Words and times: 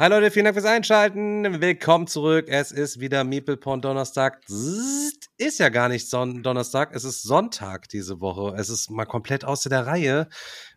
Hi 0.00 0.08
Leute, 0.08 0.30
vielen 0.30 0.46
Dank 0.46 0.56
fürs 0.56 0.64
Einschalten. 0.64 1.60
Willkommen 1.60 2.06
zurück. 2.06 2.46
Es 2.48 2.72
ist 2.72 3.00
wieder 3.00 3.22
Meeple 3.22 3.58
Porn 3.58 3.82
Donnerstag. 3.82 4.40
Ist 4.48 5.58
ja 5.58 5.68
gar 5.68 5.90
nicht 5.90 6.08
Son 6.08 6.42
Donnerstag, 6.42 6.94
es 6.94 7.04
ist 7.04 7.22
Sonntag 7.22 7.86
diese 7.90 8.18
Woche. 8.22 8.56
Es 8.56 8.70
ist 8.70 8.90
mal 8.90 9.04
komplett 9.04 9.44
außer 9.44 9.68
der 9.68 9.86
Reihe. 9.86 10.28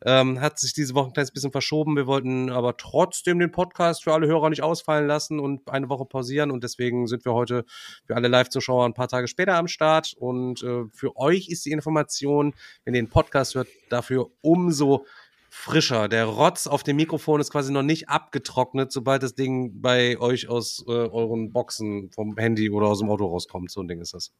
Ähm, 0.06 0.42
hat 0.42 0.60
sich 0.60 0.74
diese 0.74 0.94
Woche 0.94 1.08
ein 1.08 1.14
kleines 1.14 1.32
bisschen 1.32 1.54
verschoben. 1.54 1.96
Wir 1.96 2.06
wollten 2.06 2.50
aber 2.50 2.76
trotzdem 2.76 3.40
den 3.40 3.54
Podcast 3.54 4.04
für 4.04 4.12
alle 4.14 4.28
Hörer 4.28 4.50
nicht 4.50 4.62
ausfallen 4.62 5.08
lassen 5.08 5.40
und 5.40 5.70
eine 5.70 5.88
Woche 5.88 6.04
pausieren. 6.04 6.52
Und 6.52 6.66
deswegen 6.66 7.08
sind 7.08 7.24
wir 7.24 7.32
heute 7.32 7.64
für 8.06 8.18
alle 8.18 8.28
Live-Zuschauer 8.28 8.86
ein 8.86 8.94
paar 8.94 9.08
Tage 9.08 9.30
später 9.30 9.56
am 9.56 9.70
Start. 9.70 10.16
Und 10.18 10.64
äh, 10.64 10.84
für 10.92 11.16
euch 11.16 11.48
ist 11.48 11.66
die 11.66 11.72
Information, 11.72 12.56
wenn 12.84 12.94
ihr 12.94 13.02
den 13.02 13.10
Podcast 13.10 13.56
hört, 13.56 13.70
dafür 13.88 14.32
umso 14.42 15.06
frischer. 15.54 16.08
Der 16.10 16.26
Rotz 16.26 16.66
auf 16.66 16.82
dem 16.84 16.96
Mikrofon 16.96 17.40
ist 17.40 17.52
quasi 17.52 17.72
noch 17.72 17.84
nicht 17.84 18.10
abgetrocknet, 18.10 18.92
sobald 18.92 19.22
das 19.22 19.36
Ding 19.36 19.82
bei 19.82 20.20
euch 20.20 20.50
aus 20.50 20.84
äh, 20.88 20.92
euren 20.92 21.54
Boxen 21.54 22.10
vom 22.12 22.36
Handy 22.38 22.72
oder 22.72 22.88
aus 22.88 23.00
dem 23.00 23.10
Auto 23.10 23.28
rauskommt. 23.28 23.72
So 23.72 23.82
ein 23.82 23.88
Ding 23.88 24.02
ist 24.02 24.14
das. 24.14 24.34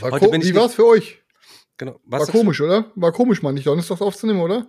War 0.00 0.10
Heute 0.10 0.28
bin 0.28 0.42
ich 0.42 0.48
Wie 0.48 0.54
war's 0.56 0.74
für 0.74 0.86
euch? 0.86 1.22
Genau. 1.78 1.98
War 2.04 2.26
komisch, 2.26 2.60
oder? 2.60 2.90
War 2.96 3.12
komisch, 3.12 3.40
mal 3.40 3.52
nicht 3.52 3.66
donnerstags 3.66 4.02
aufzunehmen, 4.02 4.40
oder? 4.40 4.66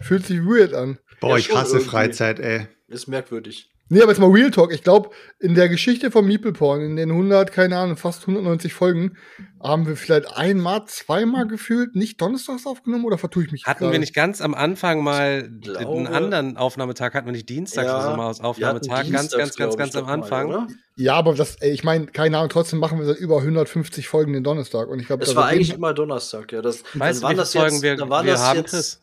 Fühlt 0.00 0.26
sich 0.26 0.40
weird 0.40 0.74
an. 0.74 0.98
Boah, 1.20 1.30
Ja, 1.30 1.36
ich 1.38 1.54
hasse 1.54 1.76
irgendwie. 1.76 1.88
Freizeit, 1.90 2.38
ey. 2.38 2.68
Ist 2.86 3.08
merkwürdig. 3.08 3.73
Nee, 3.90 4.00
aber 4.00 4.12
jetzt 4.12 4.18
mal 4.20 4.30
Real 4.30 4.50
Talk. 4.50 4.72
Ich 4.72 4.82
glaube, 4.82 5.10
in 5.40 5.54
der 5.54 5.68
Geschichte 5.68 6.10
von 6.10 6.26
Meeple 6.26 6.52
Porn, 6.52 6.80
in 6.80 6.96
den 6.96 7.10
100, 7.10 7.52
keine 7.52 7.76
Ahnung, 7.76 7.98
fast 7.98 8.22
190 8.22 8.72
Folgen, 8.72 9.18
haben 9.62 9.86
wir 9.86 9.94
vielleicht 9.96 10.34
einmal, 10.36 10.86
zweimal 10.86 11.46
gefühlt 11.46 11.94
nicht 11.94 12.18
donnerstags 12.20 12.66
aufgenommen 12.66 13.04
oder 13.04 13.18
vertue 13.18 13.44
ich 13.44 13.52
mich 13.52 13.66
Hatten 13.66 13.80
gerade? 13.80 13.92
wir 13.92 13.98
nicht 13.98 14.14
ganz 14.14 14.40
am 14.40 14.54
Anfang 14.54 15.02
mal 15.04 15.50
glaube- 15.60 15.98
einen 15.98 16.06
anderen 16.06 16.56
Aufnahmetag? 16.56 17.12
Hatten 17.12 17.26
wir 17.26 17.32
nicht 17.32 17.48
Dienstags 17.50 17.86
Ja, 17.86 17.98
oder 17.98 18.10
so 18.12 18.16
mal 18.16 18.26
als 18.28 18.40
Aufnahmetag? 18.40 19.10
Ganz, 19.12 19.30
ganz, 19.36 19.54
ganz, 19.56 19.76
ganz 19.76 19.94
am 19.96 20.06
mal, 20.06 20.12
Anfang. 20.14 20.48
oder? 20.48 20.68
Ja, 20.96 21.14
aber 21.16 21.34
das, 21.34 21.56
ey, 21.56 21.70
ich 21.72 21.84
meine, 21.84 22.06
keine 22.06 22.38
Ahnung, 22.38 22.48
trotzdem 22.48 22.78
machen 22.78 22.98
wir 22.98 23.04
seit 23.04 23.18
über 23.18 23.36
150 23.42 24.08
Folgen 24.08 24.32
den 24.32 24.44
Donnerstag. 24.44 24.88
Und 24.88 24.98
ich 24.98 25.06
glaube, 25.08 25.24
Es 25.24 25.36
war 25.36 25.44
eigentlich 25.46 25.74
immer 25.74 25.92
Donnerstag, 25.92 26.50
ja. 26.52 26.62
Das, 26.62 26.82
Weißt 26.94 27.18
du, 27.18 27.22
wie 27.22 27.28
waren 27.28 27.36
das 27.36 27.52
Folgen 27.52 27.74
jetzt, 27.74 27.82
wir, 27.82 27.96
dann 27.96 28.08
waren 28.08 28.24
wir 28.24 28.32
das 28.32 28.42
haben, 28.42 28.56
jetzt, 28.60 28.70
Chris? 28.70 29.02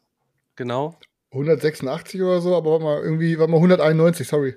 Genau. 0.55 0.97
186 1.33 2.21
oder 2.21 2.41
so, 2.41 2.55
aber 2.55 2.71
warte 2.71 2.83
mal, 2.83 3.01
irgendwie, 3.01 3.37
war 3.37 3.47
mal 3.47 3.57
191, 3.57 4.27
sorry. 4.27 4.55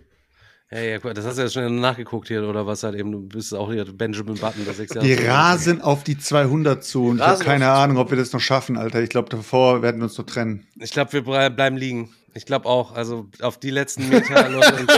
Ja, 0.71 0.81
ja, 0.81 0.99
gut, 0.99 1.17
das 1.17 1.25
hast 1.25 1.37
du 1.39 1.43
ja 1.43 1.49
schon 1.49 1.81
nachgeguckt 1.81 2.27
hier, 2.29 2.43
oder 2.49 2.67
was 2.67 2.83
halt 2.83 2.95
eben, 2.97 3.13
du 3.13 3.21
bist 3.21 3.55
auch 3.55 3.71
hier 3.71 3.85
Benjamin 3.85 4.35
Button, 4.37 4.65
der 4.65 4.75
sechs 4.75 4.95
Jahre 4.95 5.07
Wir 5.07 5.21
ist. 5.21 5.29
rasen 5.29 5.81
auf 5.83 6.03
die 6.05 6.19
200 6.19 6.83
zu 6.83 7.07
und 7.09 7.19
ich 7.19 7.23
habe 7.25 7.45
keine 7.45 7.65
die 7.67 7.71
Ahnung, 7.71 7.99
ob 7.99 8.11
wir 8.11 8.17
das 8.17 8.33
noch 8.33 8.41
schaffen, 8.41 8.77
Alter. 8.77 9.03
Ich 9.03 9.11
glaube, 9.11 9.29
davor 9.29 9.83
werden 9.83 9.99
wir 10.01 10.05
uns 10.05 10.19
noch 10.19 10.25
trennen. 10.27 10.67
Ich 10.81 10.91
glaube, 10.91 11.13
wir 11.13 11.21
ble- 11.23 11.51
bleiben 11.51 11.77
liegen. 11.77 12.11
Ich 12.37 12.47
glaube 12.47 12.67
auch, 12.69 12.93
also 12.97 13.29
auf 13.43 13.59
die 13.61 13.71
letzten 13.71 14.09
Meter, 14.09 14.49
Leute, 14.49 14.75
uns, 14.81 14.93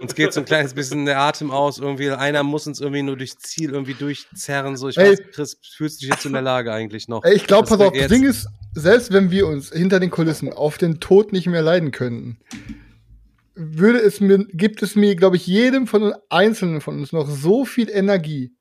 uns 0.00 0.14
geht 0.14 0.32
so 0.32 0.40
ein 0.40 0.46
kleines 0.46 0.72
bisschen 0.72 1.04
der 1.04 1.18
Atem 1.20 1.50
aus. 1.50 1.78
Irgendwie, 1.78 2.10
einer 2.10 2.42
muss 2.42 2.66
uns 2.66 2.80
irgendwie 2.80 3.02
nur 3.02 3.16
durchs 3.18 3.36
Ziel 3.38 3.72
irgendwie 3.72 3.92
durchzerren. 3.92 4.78
So, 4.78 4.88
ich 4.88 4.96
Ey. 4.96 5.10
weiß, 5.10 5.18
Chris, 5.34 5.58
fühlst 5.76 6.00
du 6.00 6.06
dich 6.06 6.14
jetzt 6.14 6.24
in 6.24 6.32
der 6.32 6.40
Lage 6.40 6.72
eigentlich 6.72 7.06
noch? 7.08 7.22
Ey, 7.24 7.34
ich 7.34 7.46
glaube, 7.46 7.68
pass 7.68 7.78
auf, 7.80 7.92
das 7.92 8.00
jetzt- 8.00 8.10
Ding 8.10 8.24
ist, 8.24 8.46
selbst 8.72 9.12
wenn 9.12 9.30
wir 9.30 9.46
uns 9.48 9.70
hinter 9.70 10.00
den 10.00 10.10
Kulissen 10.10 10.50
auf 10.50 10.78
den 10.78 11.00
Tod 11.00 11.32
nicht 11.32 11.46
mehr 11.46 11.60
leiden 11.60 11.90
könnten, 11.90 12.38
würde 13.58 13.98
es 13.98 14.20
mir, 14.20 14.46
gibt 14.52 14.82
es 14.82 14.94
mir, 14.94 15.16
glaube 15.16 15.36
ich, 15.36 15.46
jedem 15.46 15.86
von 15.86 16.04
uns, 16.04 16.14
Einzelnen 16.30 16.80
von 16.80 16.98
uns 16.98 17.12
noch 17.12 17.28
so 17.28 17.64
viel 17.64 17.90
Energie, 17.90 18.52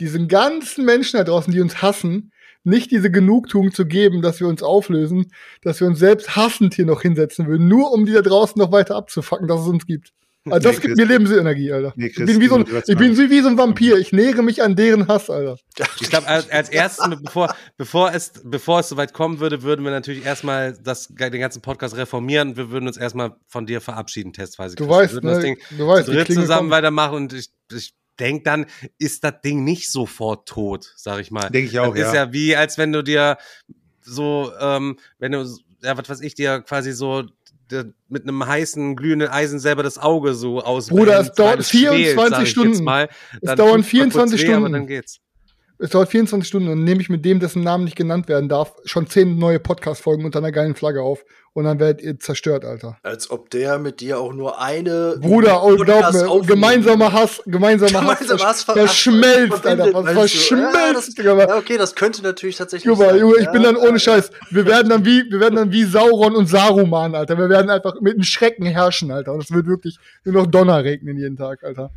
diesen 0.00 0.26
ganzen 0.26 0.84
Menschen 0.84 1.18
da 1.18 1.24
draußen, 1.24 1.52
die 1.52 1.60
uns 1.60 1.82
hassen, 1.82 2.32
nicht 2.64 2.90
diese 2.90 3.10
Genugtuung 3.10 3.72
zu 3.72 3.86
geben, 3.86 4.22
dass 4.22 4.40
wir 4.40 4.48
uns 4.48 4.62
auflösen, 4.62 5.32
dass 5.62 5.80
wir 5.80 5.86
uns 5.86 5.98
selbst 5.98 6.34
hassend 6.34 6.74
hier 6.74 6.86
noch 6.86 7.02
hinsetzen 7.02 7.46
würden, 7.46 7.68
nur 7.68 7.92
um 7.92 8.06
die 8.06 8.12
da 8.12 8.22
draußen 8.22 8.58
noch 8.58 8.72
weiter 8.72 8.96
abzufacken, 8.96 9.48
dass 9.48 9.60
es 9.60 9.68
uns 9.68 9.86
gibt. 9.86 10.12
Also 10.52 10.68
das 10.68 10.76
Nee, 10.76 10.82
gibt 10.82 10.96
Chris. 10.96 11.06
mir 11.08 11.12
Lebensenergie, 11.12 11.72
Alter. 11.72 11.92
Nee, 11.96 12.06
ich 12.06 12.14
Chris, 12.14 12.26
bin 12.26 12.40
wie 12.40 12.48
so 12.48 12.56
ein, 12.56 12.64
ich 12.86 12.96
bin 12.96 13.16
wie 13.16 13.40
so 13.40 13.48
ein 13.48 13.58
Vampir. 13.58 13.96
Ich 13.98 14.12
nähere 14.12 14.42
mich 14.42 14.62
an 14.62 14.76
deren 14.76 15.08
Hass, 15.08 15.30
Alter. 15.30 15.58
Ich 16.00 16.10
glaube, 16.10 16.26
als, 16.26 16.50
als 16.50 16.68
erstes, 16.68 17.08
bevor, 17.22 17.54
bevor, 17.76 18.12
es, 18.12 18.32
bevor 18.44 18.80
es 18.80 18.88
soweit 18.88 19.12
kommen 19.12 19.40
würde, 19.40 19.62
würden 19.62 19.84
wir 19.84 19.90
natürlich 19.92 20.24
erstmal 20.24 20.72
das, 20.72 21.08
den 21.08 21.40
ganzen 21.40 21.62
Podcast 21.62 21.96
reformieren 21.96 22.50
und 22.50 22.56
wir 22.56 22.70
würden 22.70 22.86
uns 22.86 22.96
erstmal 22.96 23.36
von 23.46 23.66
dir 23.66 23.80
verabschieden, 23.80 24.32
testweise. 24.32 24.76
Du 24.76 24.84
Chris. 24.86 24.90
Wir 24.90 24.96
weißt, 25.02 25.12
würden 25.14 25.26
das 25.26 25.38
ne, 25.38 25.42
Ding 25.44 25.58
du 25.78 25.86
weißt, 25.88 26.08
dritt 26.08 26.26
zusammen 26.28 26.60
kommt. 26.60 26.70
weitermachen 26.70 27.16
und 27.16 27.32
ich, 27.32 27.50
ich 27.72 27.94
denke, 28.18 28.42
dann 28.44 28.66
ist 28.98 29.24
das 29.24 29.40
Ding 29.44 29.64
nicht 29.64 29.90
sofort 29.90 30.48
tot, 30.48 30.92
sag 30.96 31.20
ich 31.20 31.30
mal. 31.30 31.48
Denk 31.50 31.68
ich 31.68 31.78
auch, 31.78 31.94
das 31.94 32.08
ist 32.08 32.14
ja. 32.14 32.24
ja 32.26 32.32
wie, 32.32 32.56
als 32.56 32.78
wenn 32.78 32.92
du 32.92 33.02
dir 33.02 33.38
so, 34.00 34.50
ähm, 34.60 34.98
wenn 35.18 35.32
du, 35.32 35.44
ja, 35.82 35.96
was 35.96 36.08
weiß 36.08 36.20
ich, 36.22 36.34
dir 36.34 36.60
quasi 36.62 36.92
so 36.92 37.24
mit 38.08 38.22
einem 38.22 38.46
heißen, 38.46 38.96
glühenden 38.96 39.28
Eisen 39.28 39.58
selber 39.58 39.82
das 39.82 39.98
Auge 39.98 40.34
so 40.34 40.60
ausbrennst. 40.60 40.90
Bruder, 40.90 41.20
es 41.20 41.32
dauert 41.32 41.52
weil 41.54 41.60
es 41.60 41.70
schwelt, 41.70 41.94
24 41.94 42.30
sag 42.30 42.30
ich 42.32 42.38
jetzt 42.40 42.50
Stunden. 42.50 42.84
Mal. 42.84 43.08
Es 43.40 43.54
dauern 43.54 43.56
tut's 43.56 43.66
mal 43.66 43.74
kurz 43.74 43.86
24 43.86 44.40
weh, 44.42 44.46
Aber 44.46 44.54
Stunden. 44.56 44.72
dann 44.72 44.86
geht's. 44.86 45.20
Es 45.80 45.90
dauert 45.90 46.08
24 46.08 46.46
Stunden 46.48 46.68
und 46.68 46.82
nehme 46.82 47.00
ich 47.00 47.08
mit 47.08 47.24
dem, 47.24 47.38
dessen 47.38 47.62
Namen 47.62 47.84
nicht 47.84 47.94
genannt 47.94 48.28
werden 48.28 48.48
darf, 48.48 48.72
schon 48.84 49.06
10 49.06 49.38
neue 49.38 49.60
Podcast-Folgen 49.60 50.24
unter 50.24 50.40
einer 50.40 50.50
geilen 50.50 50.74
Flagge 50.74 51.02
auf. 51.02 51.24
Und 51.52 51.64
dann 51.64 51.78
werdet 51.80 52.02
ihr 52.02 52.18
zerstört, 52.18 52.64
Alter. 52.64 52.98
als 53.02 53.30
ob 53.30 53.50
der 53.50 53.78
mit 53.78 54.00
dir 54.00 54.20
auch 54.20 54.32
nur 54.32 54.60
eine. 54.60 55.16
Bruder, 55.20 55.64
oh, 55.64 55.74
glaub 55.76 56.12
mir, 56.12 56.46
gemeinsamer 56.46 57.12
Hass, 57.12 57.42
gemeinsamer 57.46 58.06
Hass, 58.06 58.18
Gemeinsamer 58.18 58.48
Hass 58.48 58.62
ver- 58.62 58.74
verschmelzt, 58.74 59.66
Alter. 59.66 59.92
Was 59.92 60.48
du? 60.48 60.54
Ja, 60.56 60.92
das, 60.92 61.10
Digga. 61.14 61.36
ja, 61.36 61.56
okay, 61.56 61.76
das 61.76 61.94
könnte 61.94 62.22
natürlich 62.22 62.56
tatsächlich 62.56 62.86
Junge, 62.86 63.06
sein. 63.10 63.18
Junge, 63.18 63.38
ich 63.38 63.46
ja, 63.46 63.52
bin 63.52 63.62
dann 63.62 63.76
ohne 63.76 63.98
Scheiß. 63.98 64.30
Wir 64.50 64.66
werden 64.66 64.88
dann 64.88 65.04
wie, 65.04 65.24
wir 65.30 65.40
werden 65.40 65.56
dann 65.56 65.72
wie 65.72 65.84
Sauron 65.84 66.36
und 66.36 66.46
Saruman, 66.46 67.14
Alter. 67.14 67.38
Wir 67.38 67.48
werden 67.48 67.70
einfach 67.70 68.00
mit 68.00 68.14
einem 68.14 68.24
Schrecken 68.24 68.66
herrschen, 68.66 69.10
Alter. 69.10 69.32
Und 69.32 69.42
es 69.42 69.52
wird 69.52 69.66
wirklich 69.66 69.98
nur 70.24 70.34
noch 70.34 70.46
Donner 70.46 70.84
regnen 70.84 71.16
jeden 71.16 71.36
Tag, 71.36 71.64
Alter. 71.64 71.90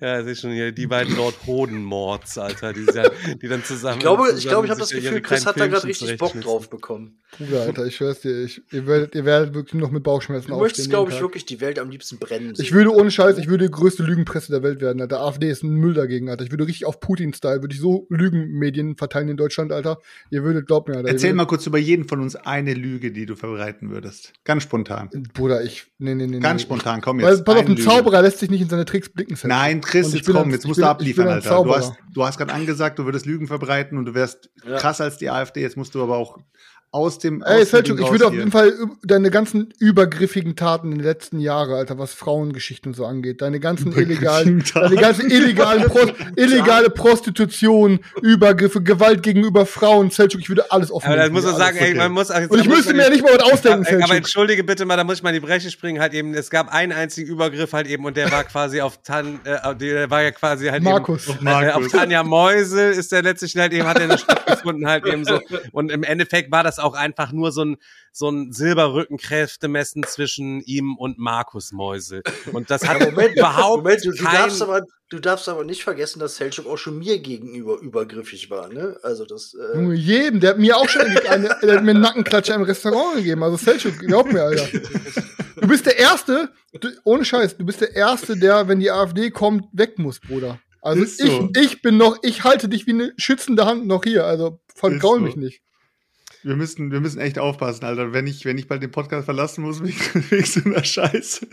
Ja, 0.00 0.22
sehe 0.22 0.36
schon 0.36 0.52
hier, 0.52 0.72
die 0.72 0.86
beiden 0.86 1.16
Lord 1.16 1.34
Hodenmords, 1.46 2.38
Alter, 2.38 2.72
die, 2.72 2.84
ja, 2.94 3.10
die 3.42 3.48
dann 3.48 3.64
zusammen. 3.64 3.94
Ich 3.94 4.00
glaube, 4.00 4.28
ich, 4.28 4.34
zusammen 4.34 4.48
glaube, 4.48 4.66
ich 4.66 4.70
habe 4.70 4.80
das 4.80 4.90
Gefühl, 4.90 5.20
Chris 5.20 5.46
hat 5.46 5.58
da 5.58 5.66
gerade 5.66 5.86
richtig 5.86 6.16
Bock 6.18 6.40
drauf 6.40 6.70
bekommen. 6.70 7.18
Bruder, 7.38 7.62
Alter, 7.62 7.86
ich 7.86 7.96
schwör's 7.96 8.20
dir, 8.20 8.44
ich, 8.44 8.62
ihr, 8.72 8.86
werdet, 8.86 9.14
ihr 9.14 9.24
werdet 9.24 9.54
wirklich 9.54 9.74
nur 9.74 9.82
noch 9.82 9.90
mit 9.90 10.02
Bauchschmerzen 10.02 10.48
Du 10.48 10.56
möchtest, 10.56 10.80
aufstehen 10.80 10.90
glaube 10.90 11.10
jeden 11.10 11.16
ich, 11.16 11.16
Tag. 11.16 11.22
wirklich 11.22 11.46
die 11.46 11.60
Welt 11.60 11.78
am 11.78 11.90
liebsten 11.90 12.18
brennen. 12.18 12.52
Ich 12.52 12.68
sehen. 12.68 12.72
würde 12.72 12.94
ohne 12.94 13.10
Scheiß, 13.10 13.38
ich 13.38 13.48
würde 13.48 13.66
die 13.66 13.70
größte 13.70 14.02
Lügenpresse 14.02 14.52
der 14.52 14.62
Welt 14.62 14.80
werden, 14.80 15.00
Alter. 15.00 15.20
AfD 15.20 15.50
ist 15.50 15.62
ein 15.62 15.74
Müll 15.74 15.94
dagegen, 15.94 16.28
Alter. 16.28 16.44
Ich 16.44 16.50
würde 16.50 16.66
richtig 16.66 16.86
auf 16.86 17.00
Putin-Style, 17.00 17.62
würde 17.62 17.74
ich 17.74 17.80
so 17.80 18.06
Lügenmedien 18.10 18.96
verteilen 18.96 19.28
in 19.28 19.36
Deutschland, 19.36 19.72
Alter. 19.72 19.98
Ihr 20.30 20.42
würdet, 20.42 20.66
glaubt 20.66 20.88
mir, 20.88 20.96
Alter. 20.96 21.08
Erzähl 21.08 21.32
mal 21.34 21.46
kurz 21.46 21.66
über 21.66 21.78
jeden 21.78 22.08
von 22.08 22.20
uns 22.20 22.36
eine 22.36 22.74
Lüge, 22.74 23.12
die 23.12 23.26
du 23.26 23.36
verbreiten 23.36 23.90
würdest. 23.90 24.32
Ganz 24.44 24.64
spontan. 24.64 25.10
Bruder, 25.32 25.62
ich, 25.62 25.86
nee, 25.98 26.14
nee, 26.14 26.26
nee. 26.26 26.40
Ganz 26.40 26.62
nee. 26.62 26.66
spontan, 26.66 27.00
komm 27.00 27.20
Weil, 27.20 27.34
jetzt. 27.34 27.44
pass 27.44 27.56
auf, 27.56 27.66
ein 27.66 27.76
Lüge. 27.76 27.82
Zauberer 27.82 28.22
lässt 28.22 28.38
sich 28.38 28.50
nicht 28.50 28.60
in 28.60 28.68
seine 28.68 28.84
Tricks 28.84 29.08
blicken. 29.08 29.36
Seth. 29.36 29.48
Nein, 29.48 29.59
Chris, 29.80 30.06
Und 30.08 30.14
ich 30.14 30.20
jetzt 30.26 30.32
komm, 30.34 30.48
ein- 30.48 30.50
jetzt 30.50 30.66
musst 30.66 30.76
bin- 30.78 30.84
du 30.84 30.90
abliefern, 30.90 31.28
Alter. 31.28 31.62
Du 31.64 31.74
hast, 31.74 31.92
du 32.12 32.24
hast 32.24 32.38
gerade 32.38 32.52
angesagt, 32.52 32.98
du 32.98 33.04
würdest 33.04 33.26
Lügen 33.26 33.46
verbreiten 33.46 33.98
und 33.98 34.04
du 34.06 34.14
wärst 34.14 34.50
Ja. 34.64 34.76
krasser 34.78 35.04
als 35.04 35.18
die 35.18 35.30
AfD. 35.30 35.60
Jetzt 35.60 35.76
musst 35.76 35.94
du 35.94 36.02
aber 36.02 36.16
auch 36.16 36.38
aus 36.92 37.20
dem 37.20 37.42
Ey, 37.42 37.64
Selchuk, 37.64 38.00
ich 38.00 38.10
würde 38.10 38.26
auf 38.26 38.34
jeden. 38.34 38.50
Fall 38.50 38.74
deine 39.04 39.30
ganzen 39.30 39.72
übergriffigen 39.78 40.56
Taten 40.56 40.90
in 40.90 40.98
den 40.98 41.04
letzten 41.04 41.38
Jahren, 41.38 41.72
Alter, 41.72 41.98
was 41.98 42.14
Frauengeschichten 42.14 42.90
und 42.90 42.96
so 42.96 43.06
angeht, 43.06 43.42
deine 43.42 43.60
ganzen 43.60 43.92
illegalen, 43.96 44.64
deine 44.74 44.96
ganzen 44.96 45.30
illegalen 45.30 45.84
Pro 45.84 46.00
illegale 46.36 46.90
Prostitution, 46.90 48.00
Übergriffe, 48.22 48.82
Gewalt 48.82 49.22
gegenüber 49.22 49.66
Frauen, 49.66 50.10
Selchuk, 50.10 50.40
ich 50.40 50.48
würde 50.48 50.72
alles 50.72 50.90
offen. 50.90 51.06
Aber 51.06 51.16
dann 51.16 51.32
muss 51.32 51.44
man 51.44 51.56
sagen, 51.56 51.76
ey, 51.78 51.94
man 51.94 52.10
muss 52.10 52.28
jetzt, 52.28 52.50
Und 52.50 52.58
ich 52.58 52.68
müsste 52.68 52.92
mir 52.92 53.04
ja 53.04 53.10
nicht 53.10 53.22
mal 53.22 53.34
was 53.38 53.52
ausdenken, 53.52 53.86
aber, 53.86 53.94
aber 53.94 53.98
Selchuk. 53.98 54.16
entschuldige 54.16 54.64
bitte 54.64 54.84
mal, 54.84 54.96
da 54.96 55.04
muss 55.04 55.18
ich 55.18 55.22
mal 55.22 55.30
in 55.30 55.34
die 55.34 55.46
Breche 55.46 55.70
springen, 55.70 56.00
halt 56.00 56.12
eben, 56.12 56.34
es 56.34 56.50
gab 56.50 56.72
einen 56.74 56.90
einzigen 56.90 57.30
Übergriff 57.30 57.72
halt 57.72 57.86
eben 57.86 58.04
und 58.04 58.16
der 58.16 58.32
war 58.32 58.42
quasi 58.42 58.80
auf 58.80 59.00
Tan, 59.04 59.38
äh, 59.44 59.76
der 59.76 60.10
war 60.10 60.22
ja 60.22 60.32
quasi 60.32 60.66
halt 60.66 60.82
Markus. 60.82 61.28
eben, 61.28 61.44
Markus. 61.44 61.68
Äh, 61.68 61.72
auf 61.72 61.88
Tanja 61.88 62.24
Meusel 62.24 62.90
ist 62.90 63.12
der 63.12 63.22
letztlich 63.22 63.56
halt 63.56 63.72
eben, 63.72 63.86
hat 63.86 63.98
er 63.98 64.04
eine 64.04 64.18
stattgefunden 64.18 64.88
halt 64.88 65.06
eben 65.06 65.24
so 65.24 65.38
und 65.70 65.92
im 65.92 66.02
Endeffekt 66.02 66.50
war 66.50 66.64
das 66.64 66.79
auch 66.80 66.94
einfach 66.94 67.32
nur 67.32 67.52
so 67.52 67.64
ein, 67.64 67.76
so 68.12 68.28
ein 68.28 68.52
Silberrückenkräftemessen 68.52 70.02
zwischen 70.04 70.60
ihm 70.62 70.96
und 70.96 71.18
Markus 71.18 71.72
Meusel 71.72 72.22
und 72.52 72.70
das 72.70 72.86
hat 72.88 73.00
Moment, 73.00 73.36
überhaupt 73.36 73.84
Moment, 73.84 74.04
du, 74.04 74.10
du, 74.10 74.24
kein, 74.24 74.34
darfst 74.34 74.62
aber, 74.62 74.82
du 75.10 75.18
darfst 75.18 75.48
aber 75.48 75.64
nicht 75.64 75.82
vergessen, 75.82 76.18
dass 76.18 76.36
Selchuk 76.36 76.66
auch 76.66 76.78
schon 76.78 76.98
mir 76.98 77.18
gegenüber 77.18 77.78
übergriffig 77.80 78.50
war, 78.50 78.68
ne? 78.68 78.98
Also 79.02 79.24
das. 79.24 79.54
Äh, 79.54 79.76
Junge, 79.76 79.94
jedem, 79.94 80.40
der 80.40 80.50
hat 80.50 80.58
mir 80.58 80.76
auch 80.76 80.88
schon 80.88 81.02
eine, 81.02 81.56
der 81.62 81.76
hat 81.76 81.84
mir 81.84 81.90
einen 81.90 82.00
Nackenklatscher 82.00 82.54
im 82.54 82.62
Restaurant 82.62 83.16
gegeben. 83.16 83.42
Also 83.42 83.56
Selchuk, 83.56 83.98
glaub 83.98 84.32
mir, 84.32 84.42
Alter. 84.42 84.66
Du 85.60 85.68
bist 85.68 85.86
der 85.86 85.98
Erste, 85.98 86.50
du, 86.80 86.88
ohne 87.04 87.24
Scheiß, 87.24 87.56
du 87.56 87.66
bist 87.66 87.80
der 87.80 87.94
Erste, 87.94 88.36
der, 88.36 88.68
wenn 88.68 88.80
die 88.80 88.90
AfD 88.90 89.30
kommt, 89.30 89.66
weg 89.72 89.98
muss, 89.98 90.20
Bruder. 90.20 90.58
Also 90.82 91.02
Ist 91.02 91.18
so. 91.18 91.50
ich, 91.54 91.62
ich 91.62 91.82
bin 91.82 91.96
noch, 91.96 92.18
ich 92.22 92.44
halte 92.44 92.68
dich 92.68 92.86
wie 92.86 92.92
eine 92.92 93.12
schützende 93.16 93.66
Hand 93.66 93.86
noch 93.86 94.04
hier. 94.04 94.24
Also 94.24 94.60
vergraul 94.74 95.18
so. 95.18 95.24
mich 95.24 95.36
nicht. 95.36 95.62
Wir 96.42 96.56
müssen, 96.56 96.90
wir 96.90 97.00
müssen 97.00 97.20
echt 97.20 97.38
aufpassen, 97.38 97.84
Alter. 97.84 98.12
Wenn 98.12 98.26
ich, 98.26 98.44
wenn 98.44 98.56
ich 98.56 98.66
bald 98.66 98.82
den 98.82 98.90
Podcast 98.90 99.26
verlassen 99.26 99.62
muss, 99.62 99.82
wegen, 99.84 100.30
wegen 100.30 100.44
so 100.44 100.60
einer 100.64 100.82
Scheiße. 100.82 101.46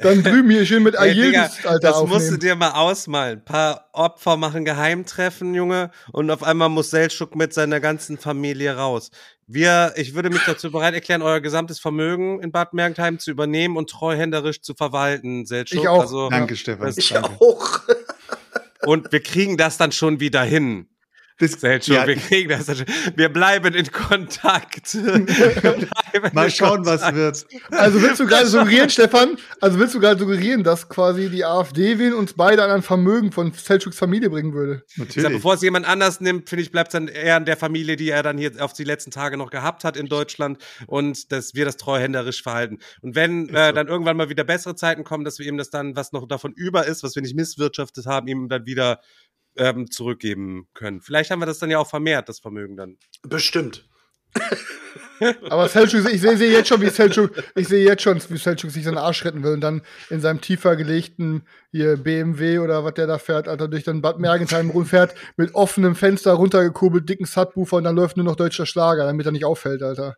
Dann 0.00 0.22
drüben 0.22 0.50
hier 0.50 0.66
schön 0.66 0.82
mit 0.82 0.94
Ey, 0.96 1.14
Digga, 1.14 1.42
Ayildis, 1.42 1.66
Alter, 1.66 1.78
das 1.80 2.00
musst 2.00 2.10
du 2.10 2.14
aufnehmen. 2.16 2.40
dir 2.40 2.56
mal 2.56 2.70
ausmalen. 2.72 3.38
Ein 3.38 3.44
paar 3.44 3.88
Opfer 3.92 4.36
machen 4.36 4.64
Geheimtreffen, 4.64 5.54
Junge, 5.54 5.90
und 6.12 6.30
auf 6.30 6.42
einmal 6.42 6.68
muss 6.68 6.90
Seltschuk 6.90 7.36
mit 7.36 7.54
seiner 7.54 7.80
ganzen 7.80 8.18
Familie 8.18 8.76
raus. 8.76 9.10
Wir, 9.46 9.92
ich 9.96 10.14
würde 10.14 10.30
mich 10.30 10.42
dazu 10.44 10.72
bereit 10.72 10.94
erklären, 10.94 11.22
euer 11.22 11.40
gesamtes 11.40 11.78
Vermögen 11.78 12.40
in 12.40 12.50
Bad 12.50 12.74
Mergentheim 12.74 13.20
zu 13.20 13.30
übernehmen 13.30 13.76
und 13.76 13.88
treuhänderisch 13.88 14.60
zu 14.60 14.74
verwalten, 14.74 15.46
Seltschuk. 15.46 15.82
Ich 15.82 15.88
auch. 15.88 16.00
Also, 16.00 16.28
Danke, 16.30 16.56
Stefan. 16.56 16.92
ich 16.96 17.10
Danke. 17.10 17.30
auch. 17.40 17.80
und 18.86 19.12
wir 19.12 19.22
kriegen 19.22 19.56
das 19.56 19.76
dann 19.76 19.92
schon 19.92 20.18
wieder 20.18 20.42
hin. 20.42 20.88
Das, 21.38 21.52
Seltschuk, 21.52 21.94
ja, 21.94 22.06
wir 22.06 22.16
kriegen 22.16 22.48
das. 22.48 22.66
Wir 23.14 23.28
bleiben 23.28 23.74
in 23.74 23.92
Kontakt. 23.92 24.92
Bleiben 24.92 26.30
mal 26.32 26.46
in 26.46 26.50
schauen, 26.50 26.86
was 26.86 27.02
Kontakt. 27.02 27.16
wird. 27.16 27.46
Also 27.72 28.00
willst 28.00 28.20
du 28.20 28.26
gerade 28.26 28.46
suggerieren, 28.46 28.88
Stefan, 28.88 29.36
also 29.60 29.78
willst 29.78 29.94
du 29.94 30.00
gerade 30.00 30.18
suggerieren, 30.18 30.64
dass 30.64 30.88
quasi 30.88 31.28
die 31.28 31.44
AfD 31.44 31.98
wählen 31.98 32.14
uns 32.14 32.32
beide 32.32 32.64
an 32.64 32.70
ein 32.70 32.82
Vermögen 32.82 33.32
von 33.32 33.52
Selchuks 33.52 33.98
Familie 33.98 34.30
bringen 34.30 34.54
würde? 34.54 34.82
Ich 34.86 34.94
sag, 34.94 35.06
Natürlich. 35.06 35.32
bevor 35.34 35.54
es 35.54 35.60
jemand 35.60 35.86
anders 35.86 36.22
nimmt, 36.22 36.48
finde 36.48 36.62
ich, 36.62 36.72
bleibt 36.72 36.88
es 36.88 36.92
dann 36.92 37.08
eher 37.08 37.36
an 37.36 37.44
der 37.44 37.58
Familie, 37.58 37.96
die 37.96 38.08
er 38.08 38.22
dann 38.22 38.38
hier 38.38 38.52
auf 38.60 38.72
die 38.72 38.84
letzten 38.84 39.10
Tage 39.10 39.36
noch 39.36 39.50
gehabt 39.50 39.84
hat 39.84 39.98
in 39.98 40.06
Deutschland 40.06 40.58
und 40.86 41.32
dass 41.32 41.54
wir 41.54 41.66
das 41.66 41.76
treuhänderisch 41.76 42.42
verhalten. 42.42 42.78
Und 43.02 43.14
wenn 43.14 43.50
äh, 43.50 43.74
dann 43.74 43.88
irgendwann 43.88 44.16
mal 44.16 44.30
wieder 44.30 44.44
bessere 44.44 44.74
Zeiten 44.74 45.04
kommen, 45.04 45.24
dass 45.24 45.38
wir 45.38 45.46
ihm 45.46 45.58
das 45.58 45.68
dann, 45.68 45.96
was 45.96 46.12
noch 46.12 46.26
davon 46.26 46.52
über 46.52 46.86
ist, 46.86 47.02
was 47.02 47.14
wir 47.14 47.20
nicht 47.20 47.36
misswirtschaftet 47.36 48.06
haben, 48.06 48.26
ihm 48.26 48.48
dann 48.48 48.64
wieder 48.64 49.00
ähm, 49.56 49.90
zurückgeben 49.90 50.68
können. 50.74 51.00
Vielleicht 51.00 51.30
haben 51.30 51.40
wir 51.40 51.46
das 51.46 51.58
dann 51.58 51.70
ja 51.70 51.78
auch 51.78 51.88
vermehrt, 51.88 52.28
das 52.28 52.40
Vermögen 52.40 52.76
dann. 52.76 52.96
Bestimmt. 53.22 53.88
Aber 55.48 55.68
Selchuk, 55.68 56.12
ich 56.12 56.20
sehe 56.20 56.36
sehe 56.36 56.52
jetzt 56.52 56.68
schon, 56.68 56.80
wie 56.80 56.90
Selchuk, 56.90 57.30
ich 57.54 57.68
sehe 57.68 57.84
jetzt 57.84 58.02
schon, 58.02 58.20
wie 58.28 58.36
Selchuk 58.36 58.70
sich 58.70 58.84
seinen 58.84 58.98
Arsch 58.98 59.24
retten 59.24 59.42
will 59.42 59.54
und 59.54 59.60
dann 59.62 59.82
in 60.10 60.20
seinem 60.20 60.40
tiefer 60.40 60.76
gelegten 60.76 61.42
hier 61.70 61.96
BMW 61.96 62.58
oder 62.58 62.84
was 62.84 62.94
der 62.94 63.06
da 63.06 63.18
fährt, 63.18 63.48
Alter, 63.48 63.68
durch 63.68 63.84
den 63.84 64.02
Bad 64.02 64.18
Mergentheim 64.18 64.70
rumfährt, 64.70 65.14
mit 65.36 65.54
offenem 65.54 65.94
Fenster 65.94 66.32
runtergekurbelt, 66.34 67.08
dicken 67.08 67.24
Subwoofer 67.24 67.78
und 67.78 67.84
dann 67.84 67.96
läuft 67.96 68.16
nur 68.16 68.26
noch 68.26 68.36
deutscher 68.36 68.66
Schlager, 68.66 69.06
damit 69.06 69.24
er 69.24 69.32
nicht 69.32 69.44
auffällt, 69.44 69.82
Alter. 69.82 70.16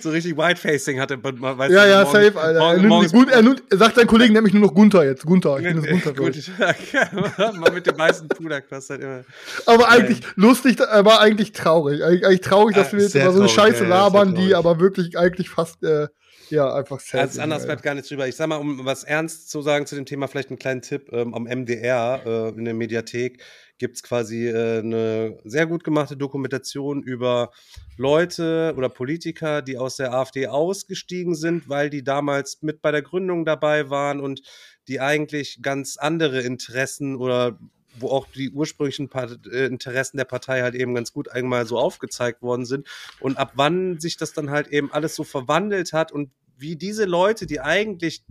So 0.00 0.10
richtig 0.10 0.36
Whitefacing 0.36 1.00
hatte 1.00 1.16
man, 1.16 1.40
weißt 1.58 1.72
Ja, 1.72 1.86
ja, 1.86 2.02
morgens- 2.04 2.24
safe, 2.26 2.40
Alter. 2.40 2.60
Er, 2.60 2.82
morgen- 2.82 3.00
nimmt, 3.06 3.12
gut, 3.12 3.28
er, 3.30 3.42
nimmt, 3.42 3.62
er 3.70 3.78
sagt 3.78 3.96
seinen 3.96 4.06
Kollegen 4.06 4.34
nämlich 4.34 4.52
nur 4.54 4.62
noch 4.66 4.74
Gunther 4.74 5.04
jetzt. 5.04 5.24
Gunther, 5.24 5.58
ich 5.58 5.64
bin 5.64 5.76
das 5.76 5.86
Gunther. 5.90 6.12
Gut, 6.14 7.54
mal 7.60 7.72
mit 7.72 7.86
dem 7.86 7.98
weißen 7.98 8.28
Puder 8.28 8.60
kostet 8.60 9.02
halt 9.02 9.02
immer. 9.02 9.24
Aber 9.66 9.88
eigentlich 9.88 10.20
lustig, 10.36 10.80
aber 10.80 11.20
eigentlich 11.20 11.52
traurig. 11.52 12.02
Eigentlich, 12.02 12.26
eigentlich 12.26 12.40
traurig, 12.40 12.76
dass 12.76 12.88
Ah, 12.88 12.92
wir 12.96 13.02
jetzt 13.02 13.14
über 13.14 13.32
so 13.32 13.40
eine 13.40 13.48
Scheiße 13.48 13.84
ja, 13.84 13.88
labern, 13.88 14.34
die 14.34 14.54
aber 14.54 14.80
wirklich 14.80 15.16
eigentlich 15.18 15.48
fast, 15.48 15.82
äh, 15.82 16.08
ja, 16.50 16.74
einfach 16.74 16.98
sad 16.98 17.20
Als 17.20 17.34
sind, 17.34 17.42
anders 17.44 17.64
bleibt 17.64 17.82
gar 17.84 17.94
nichts 17.94 18.08
drüber. 18.08 18.26
Ich 18.26 18.34
sag 18.34 18.48
mal, 18.48 18.56
um 18.56 18.84
was 18.84 19.04
ernst 19.04 19.50
zu 19.50 19.62
sagen 19.62 19.86
zu 19.86 19.94
dem 19.94 20.04
Thema, 20.04 20.26
vielleicht 20.26 20.50
einen 20.50 20.58
kleinen 20.58 20.82
Tipp. 20.82 21.08
Ähm, 21.12 21.32
am 21.32 21.44
MDR 21.44 22.20
äh, 22.26 22.48
in 22.50 22.64
der 22.64 22.74
Mediathek 22.74 23.40
gibt's 23.80 24.04
quasi 24.04 24.46
äh, 24.46 24.78
eine 24.78 25.38
sehr 25.44 25.66
gut 25.66 25.82
gemachte 25.82 26.16
Dokumentation 26.16 27.02
über 27.02 27.50
Leute 27.96 28.74
oder 28.76 28.88
Politiker, 28.88 29.62
die 29.62 29.76
aus 29.76 29.96
der 29.96 30.12
AfD 30.12 30.46
ausgestiegen 30.46 31.34
sind, 31.34 31.68
weil 31.68 31.90
die 31.90 32.04
damals 32.04 32.62
mit 32.62 32.82
bei 32.82 32.92
der 32.92 33.02
Gründung 33.02 33.44
dabei 33.44 33.90
waren 33.90 34.20
und 34.20 34.42
die 34.86 35.00
eigentlich 35.00 35.60
ganz 35.62 35.96
andere 35.96 36.42
Interessen 36.42 37.16
oder 37.16 37.58
wo 37.98 38.08
auch 38.08 38.28
die 38.28 38.50
ursprünglichen 38.50 39.08
Part 39.08 39.46
äh, 39.46 39.66
Interessen 39.66 40.18
der 40.18 40.24
Partei 40.26 40.60
halt 40.62 40.74
eben 40.74 40.94
ganz 40.94 41.12
gut 41.12 41.30
einmal 41.30 41.66
so 41.66 41.78
aufgezeigt 41.78 42.42
worden 42.42 42.66
sind. 42.66 42.86
Und 43.18 43.38
ab 43.38 43.52
wann 43.56 43.98
sich 43.98 44.16
das 44.16 44.32
dann 44.32 44.50
halt 44.50 44.68
eben 44.68 44.92
alles 44.92 45.16
so 45.16 45.24
verwandelt 45.24 45.92
hat 45.92 46.12
und 46.12 46.30
wie 46.56 46.76
diese 46.76 47.06
Leute, 47.06 47.46
die 47.46 47.60
eigentlich 47.60 48.22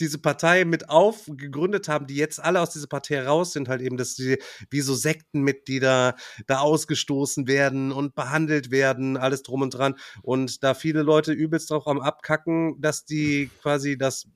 diese 0.00 0.18
Partei 0.18 0.64
mit 0.64 0.88
aufgegründet 0.88 1.88
haben, 1.88 2.06
die 2.06 2.16
jetzt 2.16 2.42
alle 2.42 2.60
aus 2.60 2.70
dieser 2.70 2.86
Partei 2.86 3.22
raus 3.22 3.52
sind, 3.52 3.68
halt 3.68 3.80
eben, 3.80 3.96
dass 3.96 4.16
sie 4.16 4.38
wie 4.70 4.80
so 4.80 4.94
Sektenmitglieder 4.94 6.16
da 6.46 6.58
ausgestoßen 6.58 7.46
werden 7.46 7.92
und 7.92 8.14
behandelt 8.14 8.70
werden, 8.70 9.16
alles 9.16 9.42
drum 9.42 9.62
und 9.62 9.70
dran. 9.70 9.94
Und 10.22 10.62
da 10.62 10.74
viele 10.74 11.02
Leute 11.02 11.32
übelst 11.32 11.70
drauf 11.70 11.86
am 11.86 12.00
Abkacken, 12.00 12.80
dass 12.80 13.04
die 13.04 13.50
quasi 13.62 13.96
das, 13.96 14.26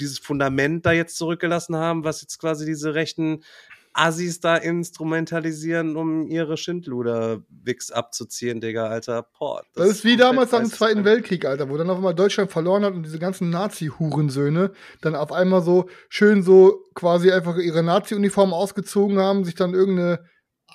dieses 0.00 0.18
Fundament 0.18 0.86
da 0.86 0.92
jetzt 0.92 1.16
zurückgelassen 1.16 1.76
haben, 1.76 2.04
was 2.04 2.22
jetzt 2.22 2.38
quasi 2.38 2.66
diese 2.66 2.94
rechten 2.94 3.42
Assis 3.96 4.40
da 4.40 4.56
instrumentalisieren, 4.56 5.96
um 5.96 6.26
ihre 6.26 6.56
Schindluder-Wix 6.56 7.90
abzuziehen, 7.90 8.60
Digga, 8.60 8.86
Alter. 8.88 9.26
Boah, 9.38 9.62
Das 9.74 9.88
ist 9.88 10.04
wie 10.04 10.16
damals 10.16 10.52
nach 10.52 10.60
dem. 10.60 10.70
Zweiten 10.70 11.04
Weltkrieg, 11.04 11.44
Alter, 11.44 11.70
wo 11.70 11.76
dann 11.76 11.88
auf 11.88 11.96
einmal 11.96 12.14
Deutschland 12.14 12.50
verloren 12.50 12.84
hat 12.84 12.94
und 12.94 13.02
diese 13.02 13.18
ganzen 13.18 13.50
Nazi-Hurensöhne 13.50 14.72
dann 15.00 15.14
auf 15.14 15.32
einmal 15.32 15.62
so 15.62 15.88
schön 16.08 16.42
so 16.42 16.84
quasi 16.94 17.30
einfach 17.30 17.56
ihre 17.56 17.82
Nazi-Uniform 17.82 18.52
ausgezogen 18.52 19.18
haben, 19.18 19.44
sich 19.44 19.54
dann 19.54 19.74
irgendeine 19.74 20.20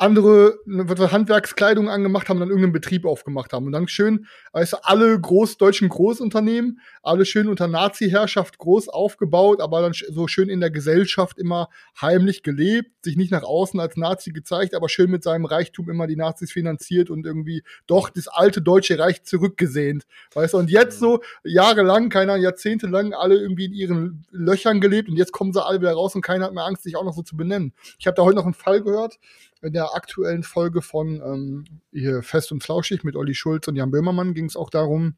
andere 0.01 0.59
ne, 0.65 0.83
was 0.87 1.11
Handwerkskleidung 1.11 1.87
angemacht 1.87 2.27
haben, 2.27 2.39
dann 2.39 2.49
irgendeinen 2.49 2.73
Betrieb 2.73 3.05
aufgemacht 3.05 3.53
haben. 3.53 3.67
Und 3.67 3.71
dann 3.71 3.87
schön, 3.87 4.25
weißt 4.51 4.73
du, 4.73 4.77
alle 4.83 5.19
groß, 5.19 5.57
deutschen 5.57 5.89
Großunternehmen, 5.89 6.79
alle 7.03 7.25
schön 7.25 7.47
unter 7.47 7.67
Nazi-Herrschaft 7.67 8.57
groß 8.57 8.89
aufgebaut, 8.89 9.61
aber 9.61 9.81
dann 9.81 9.93
so 9.93 10.27
schön 10.27 10.49
in 10.49 10.59
der 10.59 10.71
Gesellschaft 10.71 11.37
immer 11.37 11.69
heimlich 12.01 12.41
gelebt, 12.41 13.03
sich 13.03 13.15
nicht 13.15 13.31
nach 13.31 13.43
außen 13.43 13.79
als 13.79 13.95
Nazi 13.95 14.31
gezeigt, 14.31 14.73
aber 14.73 14.89
schön 14.89 15.11
mit 15.11 15.23
seinem 15.23 15.45
Reichtum 15.45 15.89
immer 15.89 16.07
die 16.07 16.15
Nazis 16.15 16.51
finanziert 16.51 17.11
und 17.11 17.25
irgendwie 17.25 17.63
doch 17.85 18.09
das 18.09 18.27
alte 18.27 18.61
deutsche 18.61 18.97
Reich 18.97 19.23
zurückgesehnt. 19.23 20.05
Weißt 20.33 20.55
du, 20.55 20.57
und 20.57 20.71
jetzt 20.71 20.99
so 20.99 21.21
jahrelang, 21.43 22.09
keiner, 22.09 22.37
jahrzehntelang 22.37 23.13
alle 23.13 23.35
irgendwie 23.35 23.65
in 23.65 23.73
ihren 23.73 24.25
Löchern 24.31 24.81
gelebt 24.81 25.09
und 25.09 25.17
jetzt 25.17 25.31
kommen 25.31 25.53
sie 25.53 25.63
alle 25.63 25.79
wieder 25.79 25.93
raus 25.93 26.15
und 26.15 26.21
keiner 26.21 26.45
hat 26.45 26.53
mehr 26.53 26.65
Angst, 26.65 26.83
sich 26.83 26.95
auch 26.95 27.05
noch 27.05 27.13
so 27.13 27.21
zu 27.21 27.37
benennen. 27.37 27.73
Ich 27.99 28.07
habe 28.07 28.15
da 28.15 28.23
heute 28.23 28.37
noch 28.37 28.45
einen 28.45 28.55
Fall 28.55 28.81
gehört, 28.81 29.19
in 29.61 29.73
der 29.73 29.90
aktuellen 29.95 30.43
Folge 30.43 30.81
von 30.81 31.21
ähm, 31.21 31.65
hier 31.91 32.23
Fest 32.23 32.51
und 32.51 32.63
Flauschig 32.63 33.03
mit 33.03 33.15
Olli 33.15 33.35
Schulz 33.35 33.67
und 33.67 33.75
Jan 33.75 33.91
Böhmermann 33.91 34.33
ging 34.33 34.45
es 34.45 34.55
auch 34.55 34.69
darum, 34.69 35.15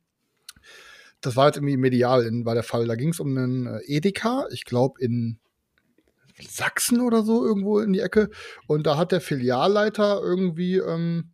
das 1.24 1.36
war 1.36 1.48
jetzt 1.48 1.58
irgendwie 1.58 1.78
medial, 1.78 2.26
in, 2.26 2.46
war 2.46 2.54
der 2.54 2.64
Fall. 2.64 2.86
Da 2.86 2.96
ging 2.96 3.10
es 3.10 3.20
um 3.20 3.36
einen 3.36 3.68
äh, 3.68 3.80
Edeka, 3.86 4.46
ich 4.52 4.66
glaube 4.66 5.02
in 5.02 5.40
Sachsen 6.42 7.00
oder 7.00 7.24
so, 7.24 7.46
irgendwo 7.46 7.80
in 7.80 7.94
die 7.94 8.02
Ecke. 8.02 8.30
Und 8.68 8.86
da 8.86 8.98
hat 8.98 9.12
der 9.12 9.22
Filialleiter 9.22 10.20
irgendwie, 10.22 10.78
ähm, 10.78 11.32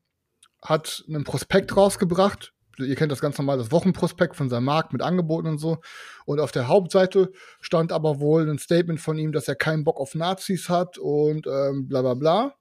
hat 0.62 1.03
einen 1.08 1.24
Prospekt 1.24 1.75
rausgebracht. 1.75 2.53
Ihr 2.77 2.96
kennt 2.96 3.12
das 3.12 3.22
ganz 3.22 3.38
normal, 3.38 3.58
das 3.58 3.72
Wochenprospekt 3.72 4.36
von 4.36 4.50
seinem 4.50 4.65
Markt 4.65 4.93
mit 4.93 5.01
Angeboten 5.01 5.48
und 5.48 5.58
so. 5.58 5.79
Und 6.25 6.39
auf 6.39 6.51
der 6.51 6.67
Hauptseite 6.67 7.31
stand 7.60 7.91
aber 7.91 8.19
wohl 8.19 8.50
ein 8.50 8.60
Statement 8.60 9.01
von 9.01 9.17
ihm, 9.17 9.31
dass 9.31 9.48
er 9.48 9.55
keinen 9.55 9.84
Bock 9.84 10.00
auf 10.00 10.15
Nazis 10.15 10.69
hat 10.69 10.98
und 10.98 11.48
ähm, 11.48 11.88
bla 11.88 12.01
bla 12.01 12.13
bla. 12.13 12.55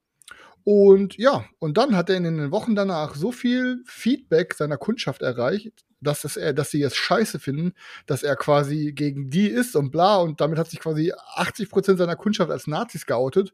Und 0.71 1.17
ja, 1.17 1.47
und 1.61 1.79
dann 1.79 1.97
hat 1.97 2.11
er 2.11 2.17
in 2.19 2.25
den 2.25 2.51
Wochen 2.51 2.75
danach 2.75 3.15
so 3.15 3.33
viel 3.33 3.83
Feedback 3.87 4.53
seiner 4.53 4.77
Kundschaft 4.77 5.23
erreicht, 5.23 5.87
dass, 6.01 6.25
es, 6.25 6.39
dass 6.55 6.71
sie 6.71 6.83
es 6.83 6.97
scheiße 6.97 7.39
finden, 7.39 7.73
dass 8.07 8.23
er 8.23 8.37
quasi 8.37 8.93
gegen 8.93 9.31
die 9.31 9.49
ist 9.49 9.77
und 9.77 9.91
bla. 9.91 10.17
Und 10.19 10.41
damit 10.41 10.59
hat 10.59 10.71
sich 10.71 10.81
quasi 10.81 11.13
80 11.35 11.71
Prozent 11.71 11.99
seiner 11.99 12.17
Kundschaft 12.17 12.51
als 12.51 12.67
Nazis 12.67 13.07
geoutet. 13.07 13.53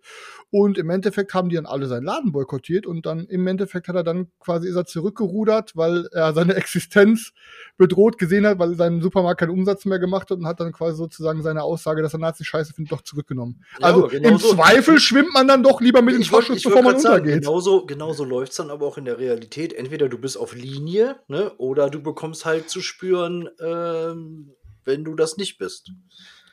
Und 0.50 0.78
im 0.78 0.90
Endeffekt 0.90 1.34
haben 1.34 1.48
die 1.48 1.56
dann 1.56 1.66
alle 1.66 1.86
seinen 1.86 2.04
Laden 2.04 2.32
boykottiert. 2.32 2.86
Und 2.86 3.06
dann 3.06 3.26
im 3.26 3.46
Endeffekt 3.46 3.88
hat 3.88 3.96
er 3.96 4.04
dann 4.04 4.28
quasi 4.40 4.68
ist 4.68 4.76
er 4.76 4.86
zurückgerudert, 4.86 5.72
weil 5.76 6.06
er 6.12 6.32
seine 6.32 6.54
Existenz 6.56 7.32
bedroht 7.76 8.18
gesehen 8.18 8.46
hat, 8.46 8.58
weil 8.58 8.74
sein 8.74 9.00
Supermarkt 9.00 9.40
keinen 9.40 9.50
Umsatz 9.50 9.84
mehr 9.84 9.98
gemacht 9.98 10.30
hat 10.30 10.38
und 10.38 10.46
hat 10.46 10.60
dann 10.60 10.72
quasi 10.72 10.96
sozusagen 10.96 11.42
seine 11.42 11.62
Aussage, 11.62 12.02
dass 12.02 12.12
er 12.14 12.18
Nazis 12.20 12.46
scheiße 12.46 12.72
findet, 12.74 12.92
doch 12.92 13.02
zurückgenommen. 13.02 13.64
Ja, 13.80 13.86
also 13.86 14.08
genau 14.08 14.28
im 14.28 14.38
so- 14.38 14.54
Zweifel 14.54 15.00
schwimmt 15.00 15.32
man 15.32 15.48
dann 15.48 15.62
doch 15.62 15.80
lieber 15.80 16.02
mit 16.02 16.14
dem 16.14 16.22
Vorschuss, 16.24 16.62
bevor 16.62 16.82
man 16.82 16.92
grad 16.94 17.02
sagen, 17.02 17.14
untergeht. 17.22 17.42
genauso, 17.42 17.86
genauso 17.86 18.24
läuft 18.24 18.52
es 18.52 18.58
dann 18.58 18.70
aber 18.70 18.86
auch 18.86 18.98
in 18.98 19.04
der 19.04 19.18
Realität. 19.18 19.72
Entweder 19.72 20.08
du 20.08 20.18
bist 20.18 20.36
auf 20.36 20.54
Linie, 20.54 21.16
ne, 21.28 21.52
oder 21.58 21.90
du 21.90 22.02
bekommst 22.02 22.33
halt 22.44 22.68
zu 22.70 22.80
spüren, 22.82 23.48
ähm, 23.60 24.50
wenn 24.84 25.04
du 25.04 25.14
das 25.14 25.36
nicht 25.36 25.58
bist. 25.58 25.92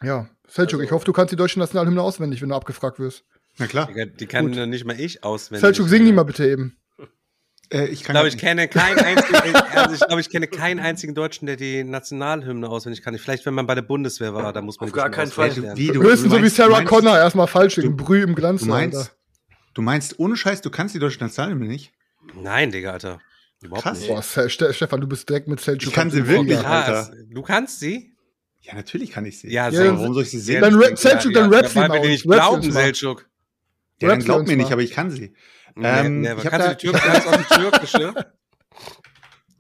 Ja, 0.04 0.30
Selçuk, 0.48 0.74
Also- 0.76 0.82
ich 0.82 0.92
hoffe, 0.92 1.06
du 1.06 1.14
kannst 1.14 1.32
die 1.32 1.36
deutsche 1.36 1.60
Nationalhymne 1.60 2.02
auswendig, 2.02 2.42
wenn 2.42 2.50
du 2.50 2.56
abgefragt 2.56 3.00
wirst. 3.00 3.24
Na 3.58 3.68
klar. 3.68 3.88
Digga, 3.88 4.06
Die 4.06 4.26
kann 4.28 4.48
Gut. 4.54 4.68
nicht 4.68 4.86
mal 4.86 5.00
ich 5.00 5.24
auswendig. 5.24 5.64
Selçuk, 5.66 5.88
sing 5.88 6.06
die 6.06 6.14
mal 6.14 6.24
bitte 6.24 6.48
eben. 6.48 6.78
Äh, 7.70 7.86
ich 7.86 7.92
Ich 7.92 8.04
kann 8.04 8.16
glaube, 8.16 8.28
ich 8.28 8.38
kenne 8.38 8.68
keinen 8.68 9.00
einzigen, 9.00 9.56
also 9.76 9.96
ich 9.96 10.02
glaube, 10.02 10.20
ich 10.22 10.30
kenne 10.30 10.48
keinen 10.48 10.80
einzigen 10.80 11.16
Deutschen, 11.16 11.46
der 11.46 11.56
die 11.56 11.84
Nationalhymne 11.86 12.68
auswendig 12.68 13.02
kann. 13.02 13.18
Vielleicht, 13.18 13.46
wenn 13.46 13.54
man 13.54 13.66
bei 13.68 13.76
der 13.76 13.82
Bundeswehr 13.82 14.34
war, 14.34 14.52
da 14.52 14.62
muss 14.62 14.80
man 14.80 14.90
Auf 14.90 14.94
die 14.94 14.98
gar 15.00 15.10
keinen 15.10 15.32
Fall. 15.32 15.56
Wie, 15.78 15.88
du- 15.88 16.02
Höchstens 16.02 16.32
so 16.34 16.42
wie 16.44 16.50
Sarah 16.50 16.68
du 16.70 16.74
meinst- 16.76 16.90
Connor 16.90 17.18
erstmal 17.18 17.48
falsch 17.48 17.76
du- 17.76 17.84
wegen 17.84 17.96
Brüh 17.96 18.24
im 18.24 18.36
Glanz. 18.36 18.62
Du 18.62 18.68
meinst, 18.68 18.98
Alter. 18.98 19.12
du 19.74 19.82
meinst 19.82 20.20
ohne 20.20 20.36
Scheiß, 20.36 20.62
du 20.62 20.70
kannst 20.70 20.96
die 20.96 21.00
deutsche 21.00 21.20
Nationalhymne 21.20 21.66
nicht? 21.68 21.94
Nein, 22.36 22.72
Digga, 22.72 22.92
Alter. 22.92 23.20
Überhaupt 23.62 23.84
Krass. 23.84 24.00
nicht. 24.00 24.08
Boah, 24.10 24.50
Stefan, 24.50 25.01
du 25.01 25.08
bist 25.08 25.30
direkt 25.30 25.48
mit 25.48 25.60
Selçuk. 25.60 25.88
Ich 25.89 25.94
kann 25.94 26.10
sie 26.12 26.27
wirklich. 26.27 26.58
Alter. 26.65 27.13
du 27.30 27.41
kannst 27.41 27.80
sie? 27.80 28.15
Ja, 28.62 28.75
natürlich 28.75 29.12
kann 29.12 29.25
ich 29.25 29.39
sie. 29.39 29.50
Ja, 29.51 29.70
Ja, 29.70 29.98
Warum 29.98 30.13
soll 30.13 30.24
ich 30.24 30.32
sie 30.32 30.39
sehen? 30.39 30.62
Dann 30.62 30.75
rap- 30.75 30.94
Selçuk, 30.98 31.34
dann 31.34 31.53
rap 31.53 31.68
sie 31.68 31.75
weil 31.75 31.88
mal 31.88 31.96
wir 31.96 32.01
dir 32.01 32.12
uns, 32.13 32.25
nicht 32.25 32.32
glauben. 32.34 32.72
Selçuk. 32.72 33.25
ja, 34.01 34.08
dann 34.10 34.20
glaub 34.20 34.48
mir 34.48 34.58
nicht, 34.58 34.72
aber 34.72 34.82
ich 34.82 34.91
kann 34.91 35.10
sie. 35.12 35.34
Nee, 35.75 35.88
Ähm, 35.88 36.22
nee, 36.22 36.34
ich 36.34 36.44
kannst 36.44 36.84
du 36.84 36.91
die 36.91 36.98
türkische? 37.56 38.13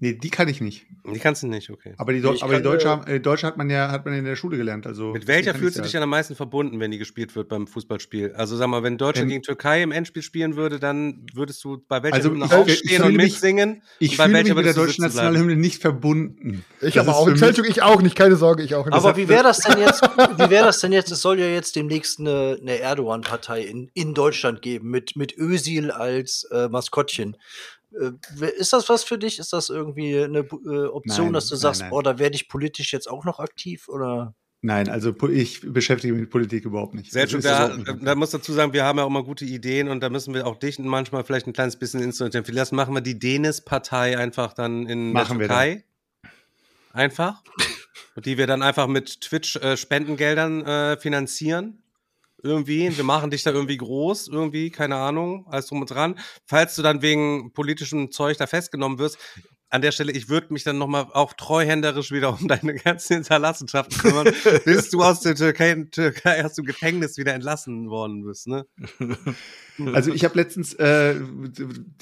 Nee, 0.03 0.13
die 0.13 0.31
kann 0.31 0.47
ich 0.47 0.61
nicht. 0.61 0.87
Die 1.05 1.19
kannst 1.19 1.43
du 1.43 1.47
nicht, 1.47 1.69
okay. 1.69 1.93
Aber 1.97 2.11
die, 2.11 2.19
ich 2.19 2.43
aber 2.43 2.55
die 2.57 2.63
Deutsche, 2.63 2.87
äh, 2.87 2.89
haben- 2.89 3.05
äh, 3.07 3.19
Deutsche 3.19 3.45
hat 3.45 3.55
man 3.57 3.69
ja 3.69 3.91
hat 3.91 4.03
man 4.03 4.15
in 4.15 4.25
der 4.25 4.35
Schule 4.35 4.57
gelernt. 4.57 4.87
Also 4.87 5.11
Mit 5.13 5.27
welcher 5.27 5.53
fühlst 5.53 5.77
du 5.77 5.83
dich 5.83 5.91
denn 5.91 6.01
am 6.01 6.09
meisten 6.09 6.35
verbunden, 6.35 6.79
wenn 6.79 6.89
die 6.89 6.97
gespielt 6.97 7.35
wird 7.35 7.49
beim 7.49 7.67
Fußballspiel? 7.67 8.33
Also 8.33 8.57
sag 8.57 8.67
mal, 8.67 8.81
wenn 8.81 8.97
Deutschland 8.97 9.25
Ähm, 9.25 9.29
gegen 9.29 9.43
Türkei 9.43 9.83
im 9.83 9.91
Endspiel 9.91 10.23
spielen 10.23 10.55
würde, 10.55 10.79
dann 10.79 11.27
würdest 11.35 11.63
du 11.63 11.83
bei 11.87 12.01
welcher 12.01 12.15
Also 12.15 12.31
Hymne 12.31 12.45
ich- 12.45 12.51
aufstehen 12.51 12.79
ich 12.83 13.03
und 13.03 13.15
mitsingen? 13.15 13.83
Ich 13.99 14.11
und 14.13 14.17
bei 14.17 14.25
fühle 14.29 14.43
mich 14.43 14.55
mit 14.55 14.65
der 14.65 14.73
deutschen? 14.73 15.03
Nationalhymne 15.03 15.55
nicht 15.55 15.79
verbunden. 15.81 16.65
Ich 16.81 16.95
Das 16.95 17.07
aber 17.07 17.17
auch. 17.17 17.27
Selçuk, 17.29 17.69
ich 17.69 17.83
auch 17.83 18.01
nicht, 18.01 18.15
keine 18.15 18.37
Sorge, 18.37 18.63
ich 18.63 18.73
auch 18.73 18.85
nicht. 18.87 18.95
Aber 18.95 19.15
wie 19.17 19.29
wäre 19.29 19.43
das 19.43 19.59
denn 19.59 19.79
jetzt? 19.79 20.01
Wie 20.01 20.49
wäre 20.49 20.65
das 20.65 20.79
denn 20.79 20.93
jetzt? 20.93 21.11
Es 21.11 21.21
soll 21.21 21.39
ja 21.39 21.45
jetzt 21.45 21.75
demnächst 21.75 22.19
eine, 22.19 22.57
eine 22.59 22.79
Erdogan-Partei 22.79 23.61
in, 23.61 23.91
in 23.93 24.15
Deutschland 24.15 24.63
geben 24.63 24.89
mit, 24.89 25.15
mit 25.15 25.37
Özil 25.37 25.91
als 25.91 26.47
äh, 26.51 26.69
Maskottchen. 26.69 27.37
Äh, 27.99 28.51
ist 28.57 28.73
das 28.73 28.89
was 28.89 29.03
für 29.03 29.17
dich? 29.17 29.39
Ist 29.39 29.53
das 29.53 29.69
irgendwie 29.69 30.17
eine 30.17 30.39
äh, 30.39 30.85
Option, 30.85 31.27
Nein, 31.27 31.33
dass 31.33 31.47
du 31.47 31.55
nein, 31.55 31.61
sagst, 31.61 31.81
nein. 31.81 31.89
boah, 31.89 32.03
da 32.03 32.19
werde 32.19 32.35
ich 32.35 32.47
politisch 32.47 32.93
jetzt 32.93 33.09
auch 33.09 33.25
noch 33.25 33.39
aktiv? 33.39 33.87
Oder? 33.87 34.35
Nein, 34.63 34.89
also 34.89 35.13
ich 35.29 35.61
beschäftige 35.61 36.13
mich 36.13 36.21
mit 36.21 36.29
Politik 36.29 36.65
überhaupt 36.65 36.93
nicht. 36.93 37.15
Ist 37.15 37.45
da, 37.45 37.69
da 37.69 38.15
muss 38.15 38.29
dazu 38.29 38.53
sagen, 38.53 38.73
wir 38.73 38.83
haben 38.83 38.99
ja 38.99 39.05
auch 39.05 39.09
mal 39.09 39.23
gute 39.23 39.43
Ideen 39.43 39.89
und 39.89 40.01
da 40.01 40.09
müssen 40.09 40.35
wir 40.35 40.45
auch 40.45 40.55
dich 40.55 40.77
manchmal 40.77 41.23
vielleicht 41.23 41.47
ein 41.47 41.53
kleines 41.53 41.77
bisschen 41.77 42.01
instruieren. 42.01 42.45
Vielleicht 42.45 42.71
machen 42.71 42.93
wir 42.93 43.01
die 43.01 43.17
Denis-Partei 43.17 44.19
einfach 44.19 44.53
dann 44.53 44.85
in 44.85 45.13
Machen 45.13 45.39
wir 45.39 45.47
der 45.47 45.57
Türkei. 45.57 45.83
Einfach. 46.93 47.41
Und 48.15 48.25
die 48.25 48.37
wir 48.37 48.45
dann 48.45 48.61
einfach 48.61 48.85
mit 48.85 49.21
Twitch-Spendengeldern 49.21 50.65
äh, 50.65 50.97
finanzieren. 50.97 51.80
Irgendwie. 52.43 52.95
Wir 52.95 53.03
machen 53.03 53.31
dich 53.31 53.43
da 53.43 53.51
irgendwie 53.51 53.77
groß, 53.77 54.27
irgendwie, 54.27 54.71
keine 54.71 54.95
Ahnung, 54.95 55.45
alles 55.49 55.67
drum 55.67 55.81
und 55.81 55.89
dran. 55.89 56.19
Falls 56.45 56.75
du 56.75 56.81
dann 56.81 57.01
wegen 57.01 57.53
politischem 57.53 58.11
Zeug 58.11 58.37
da 58.37 58.47
festgenommen 58.47 58.99
wirst, 58.99 59.17
an 59.71 59.81
der 59.81 59.93
Stelle, 59.93 60.11
ich 60.11 60.27
würde 60.27 60.51
mich 60.51 60.65
dann 60.65 60.77
nochmal 60.77 61.07
auch 61.13 61.31
treuhänderisch 61.31 62.11
wieder 62.11 62.37
um 62.37 62.47
deine 62.47 62.75
ganzen 62.75 63.13
Hinterlassenschaften 63.15 63.97
kümmern, 63.97 64.27
bis 64.65 64.89
du 64.89 65.01
aus 65.01 65.21
der 65.21 65.33
Türkei, 65.33 65.87
Türkei 65.89 66.45
aus 66.45 66.55
dem 66.55 66.65
Gefängnis 66.65 67.17
wieder 67.17 67.33
entlassen 67.33 67.89
worden 67.89 68.23
bist, 68.25 68.47
ne? 68.47 68.65
Also 69.93 70.13
ich 70.13 70.23
habe 70.25 70.37
letztens, 70.37 70.73
äh, 70.75 71.15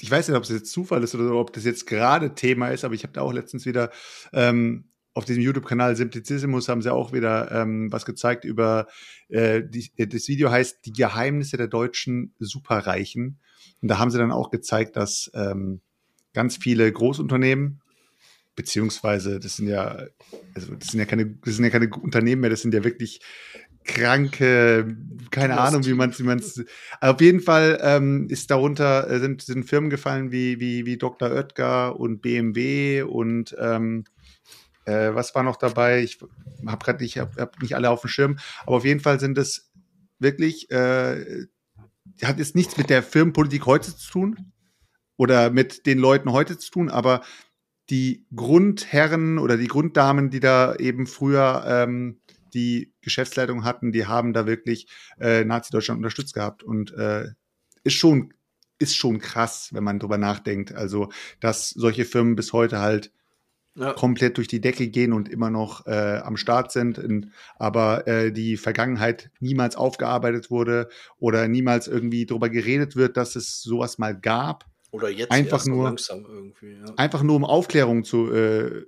ich 0.00 0.10
weiß 0.10 0.28
nicht, 0.28 0.36
ob 0.36 0.42
es 0.42 0.50
jetzt 0.50 0.70
Zufall 0.70 1.02
ist 1.02 1.14
oder 1.14 1.32
ob 1.34 1.52
das 1.54 1.64
jetzt 1.64 1.86
gerade 1.86 2.34
Thema 2.34 2.68
ist, 2.68 2.84
aber 2.84 2.94
ich 2.94 3.04
habe 3.04 3.14
da 3.14 3.22
auch 3.22 3.32
letztens 3.32 3.64
wieder 3.64 3.90
ähm, 4.34 4.90
auf 5.14 5.24
diesem 5.24 5.42
YouTube-Kanal 5.42 5.96
Simplicissimus 5.96 6.68
haben 6.68 6.82
sie 6.82 6.92
auch 6.92 7.12
wieder 7.12 7.50
ähm, 7.50 7.90
was 7.90 8.04
gezeigt 8.04 8.44
über, 8.44 8.86
äh, 9.28 9.62
die, 9.62 9.90
das 9.96 10.28
Video 10.28 10.50
heißt 10.50 10.84
Die 10.84 10.92
Geheimnisse 10.92 11.56
der 11.56 11.66
deutschen 11.66 12.34
Superreichen. 12.38 13.40
Und 13.82 13.88
da 13.88 13.98
haben 13.98 14.10
sie 14.10 14.18
dann 14.18 14.32
auch 14.32 14.50
gezeigt, 14.50 14.96
dass 14.96 15.30
ähm, 15.34 15.80
ganz 16.32 16.56
viele 16.56 16.90
Großunternehmen, 16.92 17.80
beziehungsweise 18.54 19.40
das 19.40 19.56
sind 19.56 19.68
ja, 19.68 20.06
also 20.54 20.74
das 20.74 20.88
sind 20.88 21.00
ja 21.00 21.06
keine, 21.06 21.26
das 21.26 21.56
sind 21.56 21.64
ja 21.64 21.70
keine 21.70 21.88
Unternehmen 21.88 22.42
mehr, 22.42 22.50
das 22.50 22.62
sind 22.62 22.74
ja 22.74 22.84
wirklich 22.84 23.20
kranke, 23.84 24.96
keine 25.30 25.58
Ahnung, 25.58 25.84
wie 25.86 25.94
man 25.94 26.10
es, 26.10 26.20
wie 26.20 26.24
man's, 26.24 26.62
auf 27.00 27.20
jeden 27.20 27.40
Fall 27.40 27.80
ähm, 27.82 28.28
ist 28.28 28.50
darunter 28.50 29.08
äh, 29.10 29.18
sind, 29.18 29.42
sind 29.42 29.64
Firmen 29.64 29.90
gefallen 29.90 30.30
wie, 30.30 30.60
wie, 30.60 30.86
wie 30.86 30.98
Dr. 30.98 31.30
Oetker 31.30 31.98
und 31.98 32.20
BMW 32.20 33.02
und 33.02 33.56
ähm, 33.58 34.04
äh, 34.84 35.14
was 35.14 35.34
war 35.34 35.42
noch 35.42 35.56
dabei? 35.56 36.02
Ich 36.02 36.18
habe 36.66 36.84
gerade 36.84 37.02
nicht, 37.02 37.18
hab, 37.18 37.36
hab 37.36 37.60
nicht 37.60 37.74
alle 37.74 37.90
auf 37.90 38.02
dem 38.02 38.08
Schirm, 38.08 38.38
aber 38.62 38.76
auf 38.76 38.84
jeden 38.84 39.00
Fall 39.00 39.20
sind 39.20 39.38
es 39.38 39.70
wirklich, 40.18 40.70
äh, 40.70 41.46
hat 42.22 42.38
jetzt 42.38 42.54
nichts 42.54 42.76
mit 42.76 42.90
der 42.90 43.02
Firmenpolitik 43.02 43.66
heute 43.66 43.96
zu 43.96 44.10
tun 44.10 44.52
oder 45.16 45.50
mit 45.50 45.86
den 45.86 45.98
Leuten 45.98 46.32
heute 46.32 46.58
zu 46.58 46.70
tun, 46.70 46.88
aber 46.88 47.22
die 47.88 48.26
Grundherren 48.34 49.38
oder 49.38 49.56
die 49.56 49.66
Grunddamen, 49.66 50.30
die 50.30 50.40
da 50.40 50.76
eben 50.76 51.06
früher 51.06 51.64
ähm, 51.66 52.20
die 52.54 52.92
Geschäftsleitung 53.00 53.64
hatten, 53.64 53.92
die 53.92 54.06
haben 54.06 54.32
da 54.32 54.46
wirklich 54.46 54.86
äh, 55.18 55.44
Nazi-Deutschland 55.44 55.98
unterstützt 55.98 56.34
gehabt 56.34 56.62
und 56.62 56.92
äh, 56.92 57.28
ist 57.84 57.94
schon 57.94 58.32
ist 58.78 58.96
schon 58.96 59.18
krass, 59.20 59.68
wenn 59.72 59.84
man 59.84 59.98
drüber 59.98 60.16
nachdenkt. 60.18 60.72
Also, 60.72 61.10
dass 61.38 61.68
solche 61.68 62.06
Firmen 62.06 62.34
bis 62.34 62.52
heute 62.52 62.78
halt 62.80 63.12
Ja. 63.76 63.92
komplett 63.92 64.36
durch 64.36 64.48
die 64.48 64.60
Decke 64.60 64.88
gehen 64.88 65.12
und 65.12 65.28
immer 65.28 65.48
noch 65.48 65.86
äh, 65.86 66.20
am 66.24 66.36
Start 66.36 66.72
sind, 66.72 66.98
in, 66.98 67.30
aber 67.56 68.06
äh, 68.08 68.32
die 68.32 68.56
Vergangenheit 68.56 69.30
niemals 69.38 69.76
aufgearbeitet 69.76 70.50
wurde 70.50 70.88
oder 71.18 71.46
niemals 71.46 71.86
irgendwie 71.86 72.26
drüber 72.26 72.48
geredet 72.50 72.96
wird, 72.96 73.16
dass 73.16 73.36
es 73.36 73.62
sowas 73.62 73.96
mal 73.98 74.18
gab. 74.18 74.66
Oder 74.92 75.08
jetzt 75.08 75.30
Einfach 75.30 75.64
nur- 75.66 75.84
langsam 75.84 76.26
irgendwie. 76.28 76.72
Ja. 76.72 76.92
Einfach 76.96 77.22
nur 77.22 77.36
um 77.36 77.44
Aufklärung 77.44 78.02
zu, 78.02 78.32
äh, 78.32 78.66
äh, 78.66 78.84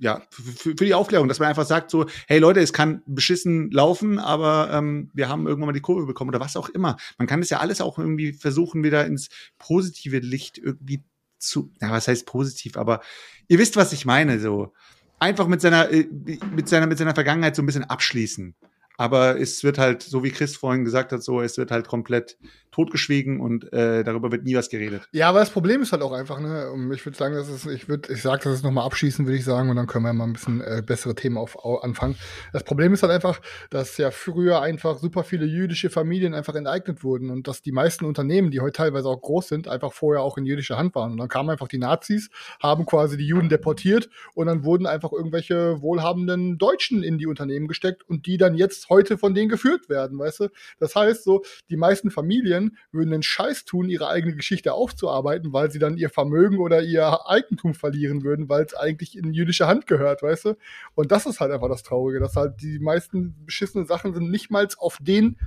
ja, 0.00 0.20
für, 0.30 0.72
für 0.76 0.84
die 0.84 0.94
Aufklärung, 0.94 1.28
dass 1.28 1.38
man 1.38 1.48
einfach 1.48 1.64
sagt 1.64 1.92
so, 1.92 2.06
hey 2.26 2.40
Leute, 2.40 2.58
es 2.58 2.72
kann 2.72 3.02
beschissen 3.06 3.70
laufen, 3.70 4.18
aber 4.18 4.68
ähm, 4.72 5.10
wir 5.14 5.28
haben 5.28 5.46
irgendwann 5.46 5.68
mal 5.68 5.72
die 5.74 5.80
Kurve 5.80 6.06
bekommen 6.06 6.30
oder 6.30 6.40
was 6.40 6.56
auch 6.56 6.68
immer. 6.70 6.96
Man 7.18 7.28
kann 7.28 7.40
das 7.40 7.50
ja 7.50 7.60
alles 7.60 7.80
auch 7.80 8.00
irgendwie 8.00 8.32
versuchen, 8.32 8.82
wieder 8.82 9.06
ins 9.06 9.28
positive 9.58 10.18
Licht 10.18 10.58
irgendwie 10.58 11.04
zu, 11.38 11.72
na, 11.80 11.90
was 11.90 12.08
heißt 12.08 12.26
positiv, 12.26 12.76
aber 12.76 13.00
ihr 13.48 13.58
wisst, 13.58 13.76
was 13.76 13.92
ich 13.92 14.04
meine, 14.04 14.38
so. 14.40 14.72
Einfach 15.20 15.48
mit 15.48 15.60
seiner, 15.60 15.90
äh, 15.90 16.06
mit 16.54 16.68
seiner, 16.68 16.86
mit 16.86 16.98
seiner 16.98 17.14
Vergangenheit 17.14 17.56
so 17.56 17.62
ein 17.62 17.66
bisschen 17.66 17.84
abschließen. 17.84 18.54
Aber 18.96 19.40
es 19.40 19.62
wird 19.64 19.78
halt, 19.78 20.02
so 20.02 20.22
wie 20.24 20.30
Chris 20.30 20.56
vorhin 20.56 20.84
gesagt 20.84 21.12
hat, 21.12 21.22
so, 21.22 21.40
es 21.40 21.56
wird 21.56 21.70
halt 21.70 21.88
komplett 21.88 22.36
totgeschwiegen 22.70 23.40
und 23.40 23.72
äh, 23.72 24.04
darüber 24.04 24.32
wird 24.32 24.44
nie 24.44 24.54
was 24.54 24.68
geredet. 24.68 25.08
Ja, 25.12 25.28
aber 25.28 25.40
das 25.40 25.50
Problem 25.50 25.82
ist 25.82 25.92
halt 25.92 26.02
auch 26.02 26.12
einfach, 26.12 26.40
ne, 26.40 26.72
ich 26.94 27.04
würde 27.04 27.16
sagen, 27.16 27.34
dass 27.34 27.48
es, 27.48 27.66
ich 27.66 27.88
würde, 27.88 28.12
ich 28.12 28.22
sag 28.22 28.42
das 28.42 28.54
jetzt 28.54 28.64
nochmal 28.64 28.84
abschließen, 28.84 29.26
würde 29.26 29.36
ich 29.36 29.44
sagen, 29.44 29.70
und 29.70 29.76
dann 29.76 29.86
können 29.86 30.04
wir 30.04 30.12
mal 30.12 30.24
ein 30.24 30.32
bisschen 30.32 30.60
äh, 30.60 30.82
bessere 30.84 31.14
Themen 31.14 31.38
auf, 31.38 31.56
au, 31.56 31.76
anfangen. 31.76 32.16
Das 32.52 32.64
Problem 32.64 32.92
ist 32.92 33.02
halt 33.02 33.12
einfach, 33.12 33.40
dass 33.70 33.96
ja 33.96 34.10
früher 34.10 34.60
einfach 34.60 34.98
super 34.98 35.24
viele 35.24 35.46
jüdische 35.46 35.90
Familien 35.90 36.34
einfach 36.34 36.54
enteignet 36.54 37.02
wurden 37.02 37.30
und 37.30 37.48
dass 37.48 37.62
die 37.62 37.72
meisten 37.72 38.04
Unternehmen, 38.04 38.50
die 38.50 38.60
heute 38.60 38.72
teilweise 38.72 39.08
auch 39.08 39.20
groß 39.20 39.48
sind, 39.48 39.68
einfach 39.68 39.92
vorher 39.92 40.22
auch 40.22 40.38
in 40.38 40.44
jüdischer 40.44 40.76
Hand 40.76 40.94
waren. 40.94 41.12
Und 41.12 41.18
dann 41.18 41.28
kamen 41.28 41.50
einfach 41.50 41.68
die 41.68 41.78
Nazis, 41.78 42.30
haben 42.62 42.86
quasi 42.86 43.16
die 43.16 43.26
Juden 43.26 43.48
deportiert 43.48 44.08
und 44.34 44.46
dann 44.46 44.64
wurden 44.64 44.86
einfach 44.86 45.12
irgendwelche 45.12 45.80
wohlhabenden 45.80 46.58
Deutschen 46.58 47.02
in 47.02 47.18
die 47.18 47.26
Unternehmen 47.26 47.68
gesteckt 47.68 48.08
und 48.08 48.26
die 48.26 48.36
dann 48.36 48.54
jetzt 48.54 48.88
heute 48.88 49.18
von 49.18 49.34
denen 49.34 49.48
geführt 49.48 49.88
werden, 49.88 50.18
weißt 50.18 50.40
du? 50.40 50.48
Das 50.78 50.94
heißt 50.94 51.24
so, 51.24 51.42
die 51.70 51.76
meisten 51.76 52.10
Familien 52.10 52.57
würden 52.92 53.10
den 53.10 53.22
Scheiß 53.22 53.64
tun, 53.64 53.88
ihre 53.88 54.08
eigene 54.08 54.36
Geschichte 54.36 54.72
aufzuarbeiten, 54.72 55.52
weil 55.52 55.70
sie 55.70 55.78
dann 55.78 55.96
ihr 55.96 56.10
Vermögen 56.10 56.58
oder 56.58 56.82
ihr 56.82 57.26
Eigentum 57.28 57.74
verlieren 57.74 58.22
würden, 58.22 58.48
weil 58.48 58.64
es 58.64 58.74
eigentlich 58.74 59.16
in 59.16 59.32
jüdische 59.32 59.66
Hand 59.66 59.86
gehört, 59.86 60.22
weißt 60.22 60.46
du? 60.46 60.54
Und 60.94 61.12
das 61.12 61.26
ist 61.26 61.40
halt 61.40 61.52
einfach 61.52 61.68
das 61.68 61.82
Traurige, 61.82 62.20
dass 62.20 62.36
halt 62.36 62.60
die 62.62 62.78
meisten 62.78 63.34
beschissenen 63.44 63.86
Sachen 63.86 64.14
sind 64.14 64.30
nicht 64.30 64.50
mal 64.50 64.68
auf 64.78 64.98
den, 65.00 65.38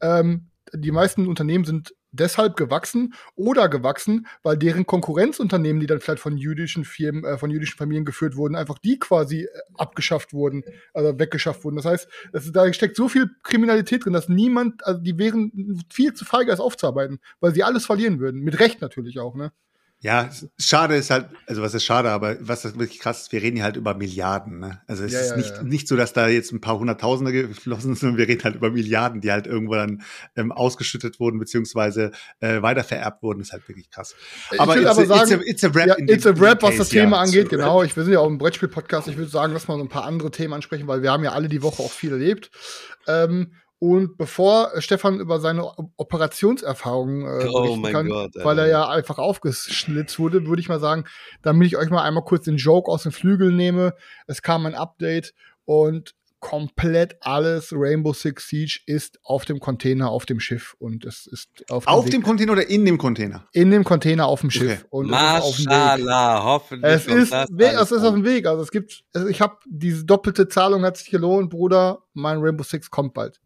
ähm, 0.00 0.50
die 0.72 0.92
meisten 0.92 1.26
Unternehmen 1.26 1.64
sind 1.64 1.94
deshalb 2.14 2.56
gewachsen 2.56 3.14
oder 3.34 3.68
gewachsen, 3.68 4.26
weil 4.42 4.56
deren 4.56 4.86
Konkurrenzunternehmen, 4.86 5.80
die 5.80 5.86
dann 5.86 6.00
vielleicht 6.00 6.22
von 6.22 6.36
jüdischen 6.36 6.84
Firmen, 6.84 7.24
äh, 7.24 7.38
von 7.38 7.50
jüdischen 7.50 7.76
Familien 7.76 8.04
geführt 8.04 8.36
wurden, 8.36 8.56
einfach 8.56 8.78
die 8.78 8.98
quasi 8.98 9.42
äh, 9.42 9.48
abgeschafft 9.76 10.32
wurden, 10.32 10.64
also 10.92 11.18
weggeschafft 11.18 11.64
wurden. 11.64 11.76
Das 11.76 11.84
heißt, 11.84 12.08
ist, 12.32 12.56
da 12.56 12.72
steckt 12.72 12.96
so 12.96 13.08
viel 13.08 13.30
Kriminalität 13.42 14.04
drin, 14.04 14.12
dass 14.12 14.28
niemand, 14.28 14.86
also 14.86 15.00
die 15.00 15.18
wären 15.18 15.82
viel 15.92 16.14
zu 16.14 16.24
feige, 16.24 16.50
das 16.50 16.60
aufzuarbeiten, 16.60 17.18
weil 17.40 17.54
sie 17.54 17.64
alles 17.64 17.86
verlieren 17.86 18.20
würden. 18.20 18.40
Mit 18.40 18.60
Recht 18.60 18.80
natürlich 18.80 19.18
auch, 19.18 19.34
ne? 19.34 19.52
Ja, 20.04 20.28
schade 20.58 20.96
ist 20.96 21.08
halt, 21.08 21.30
also 21.46 21.62
was 21.62 21.72
ist 21.72 21.82
schade, 21.82 22.10
aber 22.10 22.36
was 22.40 22.60
das 22.60 22.78
wirklich 22.78 23.00
krass 23.00 23.22
ist, 23.22 23.32
wir 23.32 23.40
reden 23.40 23.56
hier 23.56 23.64
halt 23.64 23.76
über 23.76 23.94
Milliarden. 23.94 24.60
Ne? 24.60 24.82
Also 24.86 25.02
es 25.02 25.14
Ja, 25.14 25.20
ist 25.20 25.30
ja, 25.30 25.36
nicht, 25.38 25.50
ja. 25.56 25.62
nicht 25.62 25.88
so, 25.88 25.96
dass 25.96 26.12
da 26.12 26.28
jetzt 26.28 26.52
ein 26.52 26.60
paar 26.60 26.78
Hunderttausende 26.78 27.32
geflossen 27.32 27.94
sind, 27.94 27.98
sondern 27.98 28.18
wir 28.18 28.28
reden 28.28 28.44
halt 28.44 28.56
über 28.56 28.70
Milliarden, 28.70 29.22
die 29.22 29.32
halt 29.32 29.46
irgendwo 29.46 29.76
dann 29.76 30.02
ähm, 30.36 30.52
ausgeschüttet 30.52 31.20
wurden, 31.20 31.38
beziehungsweise 31.38 32.10
äh, 32.40 32.60
weitervererbt 32.60 33.22
wurden. 33.22 33.38
Das 33.38 33.48
ist 33.48 33.52
halt 33.54 33.66
wirklich 33.66 33.90
krass. 33.90 34.14
Ich 34.52 34.58
will 34.58 34.86
aber 34.86 35.06
sagen, 35.06 35.40
it's 35.46 35.64
a, 35.64 35.68
it's 35.68 35.76
a 35.76 35.80
rap 35.80 35.98
it's 35.98 36.26
a 36.26 36.32
rap, 36.32 36.62
was 36.62 36.76
das 36.76 36.90
Thema 36.90 37.20
angeht, 37.20 37.48
genau. 37.48 37.82
Ich, 37.82 37.96
wir 37.96 38.04
sind 38.04 38.12
ja 38.12 38.18
auch 38.18 38.28
im 38.28 38.36
Brettspiel-Podcast. 38.36 39.08
Ich 39.08 39.16
würde 39.16 39.30
sagen, 39.30 39.54
lass 39.54 39.68
mal 39.68 39.78
so 39.78 39.84
ein 39.84 39.88
paar 39.88 40.04
andere 40.04 40.30
Themen 40.30 40.52
ansprechen, 40.52 40.86
weil 40.86 41.00
wir 41.00 41.12
haben 41.12 41.24
ja 41.24 41.32
alle 41.32 41.48
die 41.48 41.62
Woche 41.62 41.82
auch 41.82 41.90
viel 41.90 42.12
erlebt. 42.12 42.50
Ähm, 43.06 43.52
und 43.86 44.16
bevor 44.16 44.70
Stefan 44.78 45.20
über 45.20 45.40
seine 45.40 45.62
Operationserfahrungen 45.96 47.22
äh, 47.26 47.46
Oh 47.48 47.62
berichten 47.62 47.92
kann, 47.92 48.08
Gott, 48.08 48.30
weil 48.42 48.58
er 48.58 48.66
ja 48.66 48.88
einfach 48.88 49.18
aufgeschlitzt 49.18 50.18
wurde, 50.18 50.46
würde 50.46 50.60
ich 50.60 50.68
mal 50.68 50.80
sagen, 50.80 51.04
damit 51.42 51.66
ich 51.66 51.76
euch 51.76 51.90
mal 51.90 52.02
einmal 52.02 52.24
kurz 52.24 52.44
den 52.44 52.56
Joke 52.56 52.90
aus 52.90 53.02
den 53.02 53.12
Flügeln 53.12 53.56
nehme. 53.56 53.94
Es 54.26 54.42
kam 54.42 54.64
ein 54.66 54.74
Update 54.74 55.34
und 55.66 56.14
komplett 56.40 57.16
alles 57.20 57.72
Rainbow 57.74 58.12
Six 58.12 58.48
Siege 58.48 58.80
ist 58.86 59.18
auf 59.22 59.46
dem 59.46 59.60
Container 59.60 60.10
auf 60.10 60.26
dem 60.26 60.40
Schiff 60.40 60.74
und 60.78 61.06
es 61.06 61.26
ist 61.26 61.48
auf, 61.70 61.86
Auf 61.86 62.04
Weg- 62.04 62.12
dem 62.12 62.22
Container 62.22 62.52
oder 62.52 62.68
in 62.68 62.84
dem 62.84 62.98
Container? 62.98 63.46
in 63.52 63.70
dem 63.70 63.82
Container 63.82 64.26
auf 64.26 64.40
dem 64.42 64.50
Schiff 64.50 64.80
Okay. 64.80 64.86
und 64.90 65.06
dem. 65.06 65.10
Mashallah, 65.12 66.44
hoffentlich. 66.44 66.90
Es 66.92 67.06
ist, 67.06 67.32
es 67.32 67.90
ist 67.92 68.04
auf 68.04 68.12
dem 68.14 68.24
Weg. 68.24 68.46
Also 68.46 68.62
es 68.62 68.70
gibt, 68.70 69.04
ich 69.30 69.40
habe 69.40 69.56
diese 69.66 70.04
doppelte 70.04 70.46
Zahlung 70.48 70.84
hat 70.84 70.98
sich 70.98 71.10
gelohnt, 71.10 71.48
Bruder. 71.50 72.00
Mein 72.12 72.38
Rainbow 72.40 72.62
Six 72.64 72.90
kommt 72.90 73.14
bald. 73.14 73.40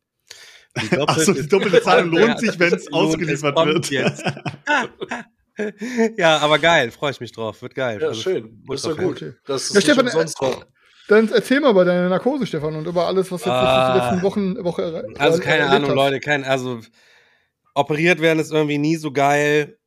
Die 0.76 0.88
doppelte- 0.88 1.08
Achso, 1.08 1.32
die 1.32 1.48
doppelte 1.48 1.82
Zahlung 1.82 2.12
Ja, 2.18 2.26
lohnt 2.26 2.40
sich, 2.40 2.58
wenn 2.58 2.72
es 2.74 2.92
ausgeliefert 2.92 3.56
wird. 3.56 3.90
Jetzt. 3.90 4.22
ja, 6.16 6.38
aber 6.38 6.58
geil, 6.58 6.90
freue 6.90 7.10
ich 7.10 7.20
mich 7.20 7.32
drauf. 7.32 7.60
Wird 7.62 7.74
geil. 7.74 7.98
Ja, 8.00 8.08
Also, 8.08 8.20
schön. 8.20 8.62
Das 8.68 8.76
ist 8.76 8.86
doch 8.86 8.96
gut. 8.96 9.16
Okay. 9.22 9.32
Das 9.46 9.64
ist 9.64 9.74
Ja, 9.74 9.80
Stefan, 9.80 10.04
umsonst 10.06 10.40
war. 10.40 10.66
Dann 11.08 11.30
erzähl 11.32 11.60
mal 11.60 11.70
über 11.70 11.84
deine 11.84 12.08
Narkose, 12.08 12.46
Stefan, 12.46 12.76
und 12.76 12.86
über 12.86 13.06
alles, 13.06 13.32
was 13.32 13.40
jetzt 13.40 13.48
Ah. 13.48 13.92
die 13.92 13.98
letzten 13.98 14.22
Wochen, 14.22 14.62
Woche 14.62 14.82
er- 14.82 15.20
Also 15.20 15.38
er- 15.38 15.44
keine 15.44 15.66
Ahnung, 15.68 15.88
hast. 15.88 15.96
Leute, 15.96 16.20
kein, 16.20 16.44
also 16.44 16.80
operiert 17.74 18.20
werden 18.20 18.38
ist 18.38 18.52
irgendwie 18.52 18.78
nie 18.78 18.96
so 18.96 19.10
geil. 19.10 19.78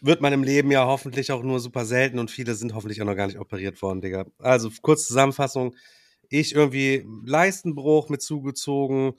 Wird 0.00 0.20
man 0.20 0.32
im 0.32 0.42
Leben 0.42 0.72
ja 0.72 0.84
hoffentlich 0.84 1.30
auch 1.30 1.44
nur 1.44 1.60
super 1.60 1.84
selten 1.84 2.18
und 2.18 2.30
viele 2.32 2.56
sind 2.56 2.74
hoffentlich 2.74 3.00
auch 3.00 3.06
noch 3.06 3.14
gar 3.14 3.28
nicht 3.28 3.38
operiert 3.38 3.80
worden, 3.80 4.00
Digga. 4.00 4.26
Also 4.40 4.68
kurz 4.82 5.06
Zusammenfassung. 5.06 5.76
Ich 6.28 6.54
irgendwie 6.54 7.06
Leistenbruch 7.24 8.08
mit 8.08 8.20
zugezogen 8.22 9.12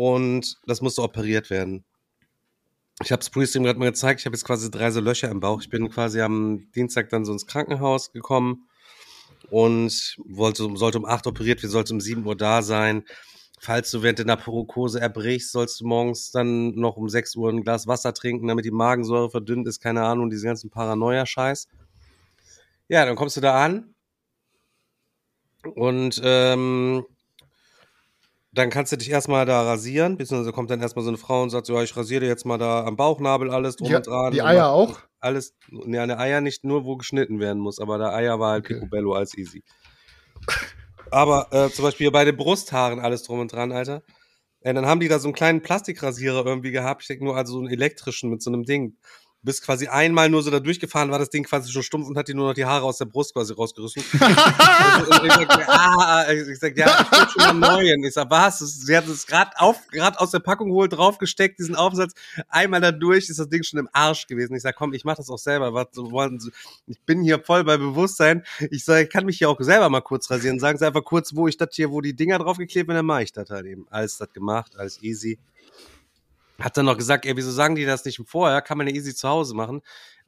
und 0.00 0.56
das 0.64 0.80
musste 0.80 1.02
operiert 1.02 1.50
werden. 1.50 1.84
Ich 3.02 3.12
habe 3.12 3.20
es 3.20 3.28
Priestream 3.28 3.64
gerade 3.64 3.78
mal 3.78 3.90
gezeigt. 3.90 4.20
Ich 4.20 4.24
habe 4.24 4.34
jetzt 4.34 4.46
quasi 4.46 4.70
drei 4.70 4.90
so 4.90 4.98
Löcher 4.98 5.28
im 5.28 5.40
Bauch. 5.40 5.60
Ich 5.60 5.68
bin 5.68 5.90
quasi 5.90 6.22
am 6.22 6.70
Dienstag 6.74 7.10
dann 7.10 7.26
so 7.26 7.32
ins 7.32 7.46
Krankenhaus 7.46 8.10
gekommen 8.10 8.66
und 9.50 10.16
wollte, 10.24 10.74
sollte 10.74 10.96
um 10.96 11.04
8 11.04 11.26
operiert 11.26 11.62
werden, 11.62 11.70
sollte 11.70 11.92
um 11.92 12.00
7 12.00 12.24
Uhr 12.24 12.34
da 12.34 12.62
sein. 12.62 13.04
Falls 13.58 13.90
du 13.90 14.02
während 14.02 14.18
der 14.20 14.24
Narkose 14.24 14.98
erbrichst, 14.98 15.52
sollst 15.52 15.82
du 15.82 15.86
morgens 15.86 16.30
dann 16.30 16.74
noch 16.76 16.96
um 16.96 17.10
6 17.10 17.36
Uhr 17.36 17.50
ein 17.50 17.62
Glas 17.62 17.86
Wasser 17.86 18.14
trinken, 18.14 18.48
damit 18.48 18.64
die 18.64 18.70
Magensäure 18.70 19.28
verdünnt 19.28 19.68
ist, 19.68 19.80
keine 19.80 20.02
Ahnung, 20.02 20.30
diesen 20.30 20.46
ganzen 20.46 20.70
Paranoia-Scheiß. 20.70 21.68
Ja, 22.88 23.04
dann 23.04 23.16
kommst 23.16 23.36
du 23.36 23.42
da 23.42 23.62
an 23.62 23.94
und 25.74 26.18
ähm, 26.24 27.04
dann 28.52 28.70
kannst 28.70 28.92
du 28.92 28.96
dich 28.96 29.10
erstmal 29.10 29.46
da 29.46 29.62
rasieren, 29.62 30.16
beziehungsweise 30.16 30.52
kommt 30.52 30.70
dann 30.70 30.80
erstmal 30.80 31.04
so 31.04 31.10
eine 31.10 31.18
Frau 31.18 31.42
und 31.42 31.50
sagt 31.50 31.66
so, 31.66 31.74
ja, 31.74 31.82
ich 31.82 31.96
rasiere 31.96 32.22
dir 32.22 32.26
jetzt 32.26 32.44
mal 32.44 32.58
da 32.58 32.84
am 32.84 32.96
Bauchnabel 32.96 33.50
alles 33.50 33.76
drum 33.76 33.88
Die, 33.88 33.94
und 33.96 34.06
dran. 34.06 34.32
die 34.32 34.42
Eier 34.42 34.70
auch? 34.70 34.98
Alles, 35.20 35.54
ne, 35.68 36.00
eine 36.00 36.18
Eier 36.18 36.40
nicht 36.40 36.64
nur, 36.64 36.84
wo 36.84 36.96
geschnitten 36.96 37.38
werden 37.38 37.60
muss, 37.60 37.78
aber 37.78 37.98
der 37.98 38.12
Eier 38.14 38.40
war 38.40 38.52
halt 38.52 38.64
Okay. 38.64 38.74
picobello 38.74 39.12
als 39.12 39.36
easy. 39.36 39.62
Aber 41.10 41.48
äh, 41.52 41.70
zum 41.70 41.84
Beispiel 41.84 42.10
bei 42.10 42.24
den 42.24 42.36
Brusthaaren 42.36 43.00
alles 43.00 43.22
drum 43.22 43.40
und 43.40 43.52
dran, 43.52 43.72
Alter. 43.72 44.02
Äh, 44.60 44.74
dann 44.74 44.86
haben 44.86 45.00
die 45.00 45.08
da 45.08 45.18
so 45.18 45.28
einen 45.28 45.34
kleinen 45.34 45.62
Plastikrasierer 45.62 46.44
irgendwie 46.46 46.70
gehabt. 46.70 47.02
Ich 47.02 47.08
denke 47.08 47.24
nur 47.24 47.36
also 47.36 47.54
so 47.54 47.58
einen 47.58 47.68
elektrischen 47.68 48.30
mit 48.30 48.42
so 48.42 48.50
einem 48.50 48.64
Ding. 48.64 48.96
Bist 49.42 49.62
quasi 49.62 49.88
einmal 49.88 50.28
nur 50.28 50.42
so 50.42 50.50
da 50.50 50.60
durchgefahren, 50.60 51.10
war 51.10 51.18
das 51.18 51.30
Ding 51.30 51.44
quasi 51.44 51.72
schon 51.72 51.82
stumpf 51.82 52.08
und 52.08 52.18
hat 52.18 52.28
dir 52.28 52.34
nur 52.34 52.48
noch 52.48 52.54
die 52.54 52.66
Haare 52.66 52.84
aus 52.84 52.98
der 52.98 53.06
Brust 53.06 53.32
quasi 53.32 53.54
rausgerissen. 53.54 54.02
und 54.12 55.24
ich 55.24 55.32
sag, 55.32 55.68
ah, 55.68 56.30
ich 56.30 56.58
sag, 56.58 56.76
ja, 56.76 57.00
ich 57.00 57.10
will 57.10 57.28
schon 57.28 57.58
mal 57.58 57.76
neuen. 57.76 58.04
Ich 58.04 58.12
sag, 58.12 58.30
was? 58.30 58.58
Sie 58.58 58.94
hat 58.94 59.06
es 59.08 59.26
gerade 59.26 59.52
auf, 59.56 59.86
gerade 59.88 60.20
aus 60.20 60.30
der 60.30 60.40
Packung 60.40 60.68
geholt, 60.68 60.92
draufgesteckt, 60.92 61.58
diesen 61.58 61.74
Aufsatz. 61.74 62.12
Einmal 62.48 62.82
da 62.82 62.92
durch 62.92 63.30
ist 63.30 63.38
das 63.38 63.48
Ding 63.48 63.62
schon 63.62 63.78
im 63.78 63.88
Arsch 63.92 64.26
gewesen. 64.26 64.54
Ich 64.54 64.62
sag, 64.62 64.76
komm, 64.76 64.92
ich 64.92 65.04
mach 65.04 65.16
das 65.16 65.30
auch 65.30 65.38
selber. 65.38 65.72
Was 65.72 65.88
wollen 65.94 66.38
Sie? 66.38 66.50
Ich 66.86 67.00
bin 67.00 67.22
hier 67.22 67.42
voll 67.42 67.64
bei 67.64 67.78
Bewusstsein. 67.78 68.44
Ich 68.70 68.84
sag, 68.84 69.04
ich 69.04 69.10
kann 69.10 69.24
mich 69.24 69.38
hier 69.38 69.48
auch 69.48 69.60
selber 69.60 69.88
mal 69.88 70.02
kurz 70.02 70.30
rasieren. 70.30 70.58
Sagen 70.58 70.78
Sie 70.78 70.86
einfach 70.86 71.04
kurz, 71.04 71.34
wo 71.34 71.48
ich 71.48 71.56
das 71.56 71.70
hier, 71.72 71.90
wo 71.90 72.02
die 72.02 72.14
Dinger 72.14 72.38
draufgeklebt 72.38 72.88
werden, 72.88 72.98
dann 72.98 73.06
mache 73.06 73.22
ich 73.22 73.32
das 73.32 73.48
halt 73.48 73.64
eben. 73.64 73.86
Alles 73.90 74.18
das 74.18 74.32
gemacht, 74.32 74.72
alles 74.76 75.02
easy. 75.02 75.38
Hat 76.60 76.76
dann 76.76 76.86
noch 76.86 76.96
gesagt, 76.96 77.26
ey, 77.26 77.36
wieso 77.36 77.50
sagen 77.50 77.74
die 77.74 77.84
das 77.84 78.04
nicht 78.04 78.20
vorher? 78.26 78.60
Kann 78.62 78.78
man 78.78 78.86
ja 78.86 78.94
easy 78.94 79.14
zu 79.14 79.28
Hause 79.28 79.54
machen. 79.54 79.80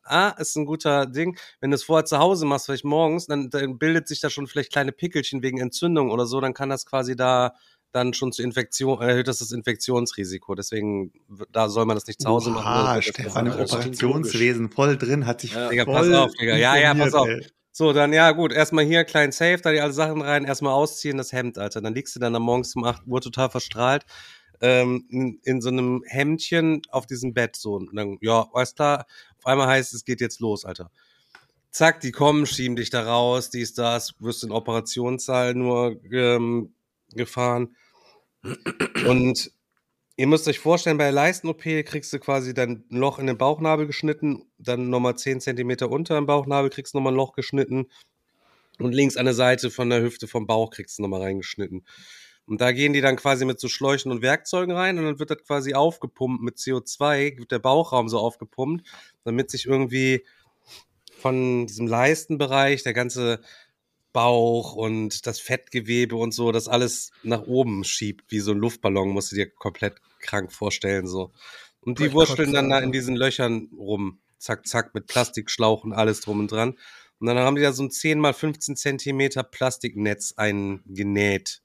Ah, 0.05 0.31
ist 0.39 0.57
ein 0.57 0.67
guter 0.67 1.07
Ding. 1.07 1.39
Wenn 1.61 1.71
du 1.71 1.77
es 1.77 1.85
vorher 1.85 2.05
zu 2.05 2.19
Hause 2.19 2.45
machst, 2.45 2.67
vielleicht 2.67 2.85
morgens, 2.85 3.27
dann, 3.27 3.51
dann 3.51 3.79
bildet 3.79 4.09
sich 4.09 4.21
da 4.21 4.31
schon 4.31 4.47
vielleicht 4.47 4.73
kleine 4.73 4.93
Pickelchen 4.93 5.43
wegen 5.43 5.59
Entzündung 5.59 6.11
oder 6.11 6.27
so, 6.27 6.41
dann 6.41 6.55
kann 6.55 6.71
das 6.71 6.87
quasi 6.87 7.15
da 7.15 7.55
dann 7.93 8.15
schon 8.15 8.33
zu 8.33 8.43
Infektion, 8.43 9.01
erhöht 9.01 9.29
das 9.29 9.39
das 9.39 9.53
Infektionsrisiko. 9.53 10.55
Deswegen, 10.55 11.13
da 11.53 11.69
soll 11.69 11.85
man 11.85 11.97
das 11.97 12.07
nicht 12.07 12.21
zu 12.21 12.29
Hause 12.29 12.51
machen. 12.51 12.67
Ah, 12.67 13.03
Stefan 13.03 13.47
im 13.47 13.53
Operationswesen 13.53 14.71
voll 14.71 14.97
drin, 14.97 15.27
hat 15.27 15.43
sich 15.43 15.53
Ja. 15.53 15.69
Digga, 15.69 15.85
voll 15.85 15.95
pass 15.95 16.11
auf, 16.11 16.33
Digga. 16.33 16.57
Ja, 16.57 16.77
ja, 16.77 16.95
pass 16.95 17.15
auf. 17.15 17.29
ey. 17.29 17.47
So, 17.71 17.93
dann 17.93 18.13
ja 18.13 18.33
gut, 18.33 18.53
erstmal 18.53 18.85
hier 18.85 19.05
klein 19.05 19.33
Safe, 19.33 19.59
da 19.63 19.73
die 19.73 19.81
alle 19.81 19.93
Sachen 19.93 20.21
rein, 20.21 20.45
erstmal 20.45 20.73
ausziehen, 20.73 21.17
das 21.17 21.33
Hemd, 21.33 21.59
Alter. 21.59 21.81
Dann 21.81 21.95
liegst 21.95 22.17
du 22.17 22.21
dann 22.21 22.35
am 22.35 22.43
morgens 22.43 22.75
um 22.75 22.85
8 22.85 23.07
Uhr 23.07 23.21
total 23.21 23.51
verstrahlt 23.51 24.05
ähm, 24.63 25.05
in, 25.11 25.41
in 25.43 25.61
so 25.61 25.69
einem 25.69 26.03
Hemdchen 26.07 26.83
auf 26.89 27.07
diesem 27.07 27.35
Bett 27.35 27.57
so 27.57 27.75
und 27.75 27.95
dann 27.95 28.17
ja, 28.23 28.49
alles 28.55 28.75
klar. 28.75 29.07
Auf 29.39 29.47
einmal 29.47 29.67
heißt 29.67 29.93
es 29.93 30.05
geht 30.05 30.21
jetzt 30.21 30.41
los, 30.41 30.65
Alter. 30.65 30.91
Zack, 31.71 32.01
die 32.01 32.13
kommen, 32.13 32.47
schieben 32.47 32.77
dich 32.77 32.91
da 32.91 33.03
raus, 33.03 33.51
dies, 33.51 33.75
das, 33.75 34.15
wirst 34.21 34.45
in 34.45 34.53
Operationssaal 34.53 35.55
nur 35.55 36.01
ähm, 36.13 36.75
gefahren. 37.15 37.77
Und 39.07 39.51
ihr 40.17 40.27
müsst 40.27 40.47
euch 40.49 40.59
vorstellen, 40.59 40.99
bei 40.99 41.05
der 41.05 41.13
Leisten-OP 41.13 41.63
kriegst 41.63 42.13
du 42.13 42.19
quasi 42.19 42.55
dann 42.55 42.85
ein 42.91 42.97
Loch 42.97 43.19
in 43.19 43.27
den 43.27 43.39
Bauchnabel 43.39 43.87
geschnitten, 43.87 44.45
dann 44.59 44.91
nochmal 44.91 45.17
10 45.17 45.41
Zentimeter 45.41 45.91
unter 45.91 46.15
dem 46.15 46.27
Bauchnabel 46.27 46.71
kriegst 46.71 46.95
du 46.95 46.99
nochmal 46.99 47.15
ein 47.15 47.17
Loch 47.17 47.33
geschnitten 47.33 47.87
und 48.79 48.93
links 48.93 49.17
an 49.17 49.25
der 49.25 49.35
Seite 49.35 49.71
von 49.71 49.91
der 49.91 50.03
Hüfte 50.03 50.29
vom 50.29 50.47
Bauch 50.47 50.71
kriegst 50.71 50.99
du 50.99 51.03
nochmal 51.03 51.23
reingeschnitten. 51.23 51.85
Und 52.53 52.61
da 52.61 52.73
gehen 52.73 52.93
die 52.93 53.01
dann 53.01 53.17
quasi 53.17 53.47
mit 53.47 53.59
so 53.59 53.67
Schläuchen 53.67 54.13
und 54.13 54.21
Werkzeugen 54.21 54.77
rein 54.77 54.99
und 54.99 55.07
dann 55.07 55.19
wird 55.19 55.31
das 55.31 55.43
quasi 55.43 55.73
aufgepumpt 55.73 56.43
mit 56.43 56.59
CO2, 56.59 57.39
wird 57.39 57.51
der 57.51 57.61
Bauchraum 57.61 58.11
so 58.11 58.19
aufgepumpt, 58.19 58.87
damit 59.25 59.51
sich 59.51 59.65
irgendwie 59.65 60.23
von 61.17 61.67
diesem 61.67 61.87
Leistenbereich 61.87 62.83
der 62.83 62.93
ganze 62.93 63.41
Bauch 64.13 64.75
und 64.75 65.27
das 65.27 65.41
Fettgewebe 65.41 66.15
und 66.15 66.35
so, 66.35 66.53
das 66.53 66.69
alles 66.69 67.13
nach 67.23 67.47
oben 67.47 67.85
schiebt, 67.85 68.31
wie 68.31 68.41
so 68.41 68.51
ein 68.51 68.59
Luftballon, 68.59 69.09
musst 69.09 69.33
du 69.33 69.37
dir 69.37 69.49
komplett 69.49 69.95
krank 70.21 70.53
vorstellen, 70.53 71.07
so. 71.07 71.33
Und 71.81 72.01
die 72.01 72.13
wurschteln 72.13 72.53
dann 72.53 72.69
da 72.69 72.81
in 72.81 72.93
diesen 72.93 73.17
Löchern 73.17 73.71
rum, 73.75 74.21
zack, 74.37 74.67
zack, 74.67 74.95
mit 74.95 75.07
Plastikschlauch 75.07 75.85
und 75.85 75.95
alles 75.95 76.21
drum 76.21 76.41
und 76.41 76.53
dran. 76.53 76.77
Und 77.19 77.29
dann 77.29 77.39
haben 77.39 77.57
die 77.57 77.63
da 77.63 77.73
so 77.73 77.83
ein 77.83 77.91
10 77.91 78.19
mal 78.19 78.35
15 78.35 78.77
Zentimeter 78.77 79.43
Plastiknetz 79.43 80.35
eingenäht. 80.37 81.62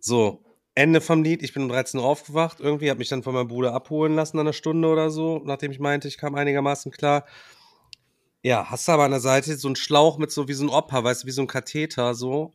So, 0.00 0.42
Ende 0.74 1.00
vom 1.00 1.22
Lied. 1.22 1.42
Ich 1.42 1.52
bin 1.52 1.64
um 1.64 1.68
13 1.68 2.00
Uhr 2.00 2.06
aufgewacht. 2.06 2.60
Irgendwie 2.60 2.90
habe 2.90 2.98
mich 2.98 3.08
dann 3.08 3.22
von 3.22 3.34
meinem 3.34 3.48
Bruder 3.48 3.74
abholen 3.74 4.14
lassen 4.14 4.38
an 4.38 4.46
einer 4.46 4.52
Stunde 4.52 4.88
oder 4.88 5.10
so, 5.10 5.40
nachdem 5.44 5.72
ich 5.72 5.80
meinte, 5.80 6.08
ich 6.08 6.18
kam 6.18 6.34
einigermaßen 6.34 6.90
klar. 6.92 7.26
Ja, 8.42 8.70
hast 8.70 8.88
du 8.88 8.92
aber 8.92 9.04
an 9.04 9.10
der 9.10 9.20
Seite 9.20 9.56
so 9.56 9.68
einen 9.68 9.76
Schlauch 9.76 10.16
mit 10.18 10.30
so 10.30 10.48
wie 10.48 10.54
so 10.54 10.64
ein 10.64 10.70
Opa, 10.70 11.04
weißt 11.04 11.22
du, 11.22 11.26
wie 11.26 11.32
so 11.32 11.42
ein 11.42 11.46
Katheter 11.46 12.14
so. 12.14 12.52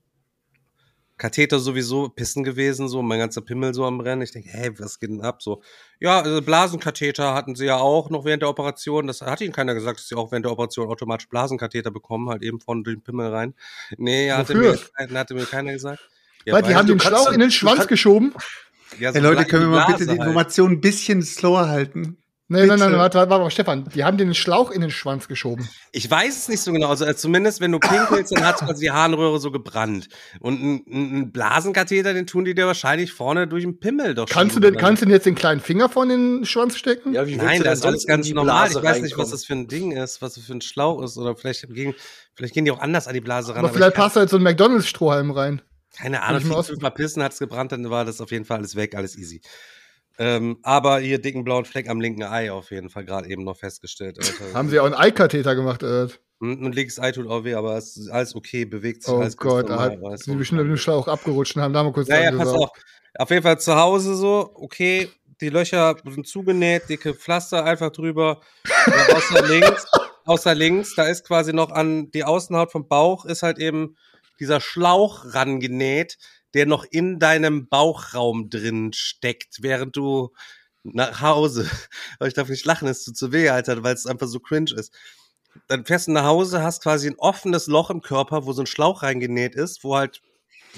Katheter 1.17 1.60
sowieso, 1.60 2.10
Pissen 2.10 2.43
gewesen, 2.43 2.89
so, 2.89 3.01
mein 3.01 3.19
ganzer 3.19 3.41
Pimmel 3.41 3.73
so 3.73 3.86
am 3.86 4.01
Rennen. 4.01 4.21
Ich 4.21 4.31
denke, 4.31 4.49
hey, 4.49 4.77
was 4.79 4.99
geht 4.99 5.12
denn 5.12 5.21
ab? 5.21 5.41
So, 5.41 5.62
ja, 5.99 6.19
also 6.19 6.41
Blasenkatheter 6.41 7.34
hatten 7.34 7.55
sie 7.55 7.65
ja 7.65 7.77
auch 7.77 8.10
noch 8.10 8.25
während 8.25 8.41
der 8.41 8.49
Operation. 8.49 9.08
Das 9.08 9.21
hat 9.21 9.39
ihnen 9.39 9.53
keiner 9.53 9.75
gesagt, 9.75 9.99
dass 9.99 10.10
sie 10.10 10.15
auch 10.15 10.31
während 10.31 10.45
der 10.45 10.51
Operation 10.51 10.89
automatisch 10.89 11.29
Blasenkatheter 11.29 11.91
bekommen, 11.91 12.29
halt 12.29 12.43
eben 12.43 12.60
durch 12.60 12.97
den 12.97 13.03
Pimmel 13.03 13.27
rein. 13.27 13.53
Nee, 13.97 14.31
hatte 14.31 14.55
mir, 14.55 14.77
hatte 15.13 15.36
mir 15.36 15.45
keiner 15.45 15.71
gesagt. 15.71 16.01
Weil 16.45 16.63
die 16.63 16.75
haben 16.75 16.88
den 16.88 16.99
Schlauch 16.99 17.31
in 17.31 17.39
den 17.39 17.51
Schwanz 17.51 17.79
kann- 17.79 17.88
geschoben. 17.88 18.34
Ja, 18.99 19.12
so 19.12 19.15
Hey 19.15 19.23
Leute, 19.23 19.45
können 19.45 19.63
wir 19.71 19.77
mal 19.79 19.86
bitte 19.88 20.03
die 20.05 20.10
halt. 20.12 20.19
Information 20.19 20.71
ein 20.73 20.81
bisschen 20.81 21.21
slower 21.21 21.67
halten? 21.67 22.17
Nee, 22.47 22.60
nein, 22.67 22.77
nein, 22.77 22.89
Bitte. 22.89 22.99
warte, 22.99 23.17
warte, 23.17 23.31
warte, 23.31 23.49
Stefan, 23.51 23.89
die 23.95 24.03
haben 24.03 24.17
den 24.19 24.36
Schlauch 24.36 24.69
in 24.69 24.81
den 24.81 24.91
Schwanz 24.91 25.27
geschoben. 25.27 25.67
Ich 25.91 26.10
weiß 26.12 26.38
es 26.38 26.47
nicht 26.47 26.60
so 26.62 26.71
genau. 26.71 26.89
Also 26.89 27.03
äh, 27.03 27.15
zumindest, 27.15 27.60
wenn 27.60 27.71
du 27.71 27.79
pinkelst, 27.79 28.31
dann 28.36 28.45
hat 28.45 28.58
quasi 28.58 28.86
die 28.86 28.91
Harnröhre 28.91 29.39
so 29.39 29.49
gebrannt. 29.49 30.10
Und 30.39 30.62
ein, 30.62 30.84
ein 30.88 31.15
ein 31.21 31.31
Blasenkatheter, 31.31 32.13
den 32.13 32.27
tun 32.27 32.45
die 32.45 32.53
dir 32.53 32.67
wahrscheinlich 32.67 33.12
vorne 33.13 33.47
durch 33.47 33.63
den 33.63 33.79
Pimmel 33.79 34.13
doch 34.13 34.29
Kannst 34.29 34.55
du 34.55 34.60
denn, 34.60 34.77
kannst 34.77 35.01
du 35.01 35.08
denn 35.08 35.13
jetzt 35.15 35.25
den 35.25 35.34
kleinen 35.34 35.60
Finger 35.60 35.89
von 35.89 36.08
den 36.08 36.45
Schwanz 36.45 36.77
stecken? 36.77 37.13
Ja, 37.15 37.25
wie 37.25 37.36
Nein, 37.36 37.58
du 37.58 37.63
das 37.63 37.79
ist 37.79 37.86
alles 37.86 38.05
ganz 38.05 38.29
normal. 38.29 38.69
Ich 38.69 38.75
weiß 38.75 39.01
nicht, 39.01 39.17
was 39.17 39.31
das 39.31 39.43
für 39.43 39.53
ein 39.53 39.67
Ding 39.67 39.93
ist, 39.93 40.21
was 40.21 40.36
das 40.36 40.43
für 40.43 40.53
ein 40.53 40.62
Schlauch 40.62 41.01
ist. 41.01 41.17
Oder 41.17 41.36
vielleicht 41.36 41.67
gehen, 41.73 41.95
vielleicht 42.36 42.53
gehen 42.53 42.65
die 42.65 42.71
auch 42.71 42.79
anders 42.79 43.08
an 43.08 43.15
die 43.15 43.21
Blase 43.21 43.53
ran. 43.53 43.60
Aber 43.65 43.69
ich 43.69 43.73
vielleicht 43.73 43.95
passt 43.95 44.17
da 44.17 44.21
jetzt 44.21 44.29
so 44.29 44.38
ein 44.38 44.43
McDonalds-Strohhalm 44.43 45.31
rein. 45.31 45.63
Keine 45.95 46.21
Ahnung, 46.23 46.41
ich 46.41 46.47
mal 46.47 46.63
zu 46.63 46.75
verpissen 46.77 47.23
hat's 47.23 47.39
gebrannt, 47.39 47.71
dann 47.71 47.89
war 47.89 48.05
das 48.05 48.19
auf 48.21 48.31
jeden 48.31 48.45
Fall 48.45 48.58
alles 48.58 48.75
weg, 48.75 48.95
alles 48.95 49.17
easy. 49.17 49.41
Ähm, 50.17 50.58
aber 50.63 50.99
hier 50.99 51.19
dicken 51.19 51.43
blauen 51.43 51.65
Fleck 51.65 51.89
am 51.89 51.99
linken 51.99 52.23
Ei 52.23 52.51
auf 52.51 52.71
jeden 52.71 52.89
Fall 52.89 53.05
gerade 53.05 53.29
eben 53.29 53.43
noch 53.43 53.58
festgestellt. 53.58 54.17
Alter. 54.17 54.53
Haben 54.53 54.69
sie 54.69 54.79
auch 54.79 54.86
einen 54.86 54.93
Eikatheter 54.93 55.55
gemacht, 55.55 55.84
äh. 55.84 56.08
Und, 56.39 56.63
und 56.63 56.75
linkes 56.75 56.99
Ei 56.99 57.12
tut 57.12 57.27
auch 57.27 57.43
weh, 57.43 57.53
aber 57.53 57.77
es 57.77 57.95
ist 57.97 58.10
alles 58.10 58.36
okay, 58.36 58.65
bewegt 58.65 59.03
sich 59.03 59.13
Oh 59.13 59.19
alles 59.19 59.38
Gott, 59.38 59.69
da 59.69 59.75
normal, 59.75 59.91
hat, 59.91 60.01
weißt 60.01 60.23
sind 60.25 60.34
du. 60.34 60.39
bestimmt 60.39 60.62
mit 60.62 60.69
dem 60.69 60.77
Schlauch 60.77 61.08
abgerutscht 61.08 61.55
und 61.55 61.62
haben 61.62 61.73
da 61.73 61.84
mal 61.84 61.93
kurz 61.93 62.08
Ja, 62.08 62.19
ja, 62.21 62.29
dran 62.31 62.39
pass 62.39 62.49
auf. 62.49 62.69
Auf 63.17 63.29
jeden 63.29 63.43
Fall 63.43 63.60
zu 63.60 63.75
Hause 63.75 64.15
so, 64.15 64.51
okay, 64.55 65.10
die 65.41 65.49
Löcher 65.49 65.95
sind 66.05 66.27
zugenäht, 66.27 66.89
dicke 66.89 67.13
Pflaster 67.13 67.63
einfach 67.63 67.91
drüber. 67.91 68.41
Außer 69.13 69.45
links, 69.47 69.86
außer 70.25 70.55
links, 70.55 70.95
da 70.95 71.03
ist 71.03 71.25
quasi 71.25 71.53
noch 71.53 71.71
an 71.71 72.12
die 72.12 72.23
Außenhaut 72.23 72.71
vom 72.71 72.88
Bauch 72.88 73.25
ist 73.25 73.43
halt 73.43 73.58
eben 73.60 73.95
dieser 74.39 74.62
Schlauch 74.62 75.34
rangenäht, 75.34 76.17
der 76.54 76.65
noch 76.65 76.86
in 76.86 77.19
deinem 77.19 77.67
Bauchraum 77.67 78.50
drin 78.50 78.93
steckt, 78.93 79.62
während 79.62 79.95
du 79.95 80.34
nach 80.84 81.21
Hause, 81.21 81.69
aber 82.19 82.28
ich 82.28 82.34
darf 82.34 82.50
nicht 82.50 82.65
lachen, 82.65 82.88
es 82.88 83.04
tut 83.04 83.17
zu 83.17 83.32
weh, 83.32 83.50
Alter, 83.50 83.84
weil 83.84 83.93
es 83.93 84.06
einfach 84.06 84.28
so 84.28 84.39
cringe 84.39 84.74
ist. 84.76 84.93
Dann 85.67 85.86
fährst 85.86 86.08
du 86.08 86.12
nach 86.12 86.26
Hause, 86.26 86.63
hast 86.63 86.84
quasi 86.84 87.08
ein 87.08 87.17
offenes 87.17 87.67
Loch 87.67 87.89
im 87.89 88.02
Körper, 88.02 88.45
wo 88.45 88.54
so 88.54 88.62
ein 88.62 88.67
Schlauch 88.67 89.04
reingenäht 89.04 89.56
ist, 89.56 89.84
wo 89.84 89.95
halt 89.95 90.21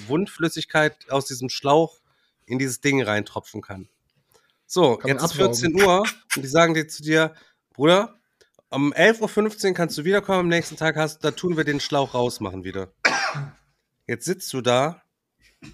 Wundflüssigkeit 0.06 1.10
aus 1.10 1.26
diesem 1.26 1.48
Schlauch 1.48 2.00
in 2.46 2.58
dieses 2.58 2.80
Ding 2.80 3.02
reintropfen 3.02 3.60
kann. 3.60 3.88
So, 4.66 4.96
Kann 4.96 5.10
jetzt 5.10 5.24
ist 5.24 5.30
absaugen. 5.32 5.54
14 5.54 5.82
Uhr 5.82 6.04
und 6.36 6.42
die 6.42 6.48
sagen 6.48 6.74
dir 6.74 6.86
zu 6.86 7.02
dir, 7.02 7.34
Bruder, 7.72 8.18
um 8.70 8.92
11.15 8.92 9.68
Uhr 9.68 9.74
kannst 9.74 9.96
du 9.96 10.04
wiederkommen, 10.04 10.40
am 10.40 10.48
nächsten 10.48 10.76
Tag 10.76 10.96
hast, 10.96 11.24
da 11.24 11.30
tun 11.30 11.56
wir 11.56 11.64
den 11.64 11.80
Schlauch 11.80 12.14
rausmachen 12.14 12.64
wieder. 12.64 12.92
Jetzt 14.06 14.24
sitzt 14.24 14.52
du 14.52 14.60
da 14.60 15.02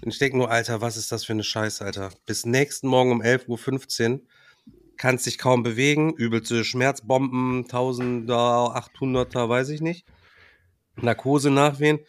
und 0.01 0.07
ich 0.07 0.17
denke 0.17 0.37
nur, 0.37 0.51
Alter, 0.51 0.81
was 0.81 0.97
ist 0.97 1.11
das 1.11 1.25
für 1.25 1.33
eine 1.33 1.43
Scheiße, 1.43 1.83
Alter? 1.83 2.11
Bis 2.25 2.45
nächsten 2.45 2.87
Morgen 2.87 3.11
um 3.11 3.21
11.15 3.21 4.13
Uhr 4.13 4.21
kannst 4.97 5.25
dich 5.25 5.37
kaum 5.37 5.63
bewegen, 5.63 6.13
übelste 6.13 6.63
Schmerzbomben, 6.63 7.65
1000er, 7.65 8.75
800er, 8.75 9.49
weiß 9.49 9.69
ich 9.69 9.81
nicht. 9.81 10.05
Narkose 10.95 11.51
nachwehen, 11.51 11.99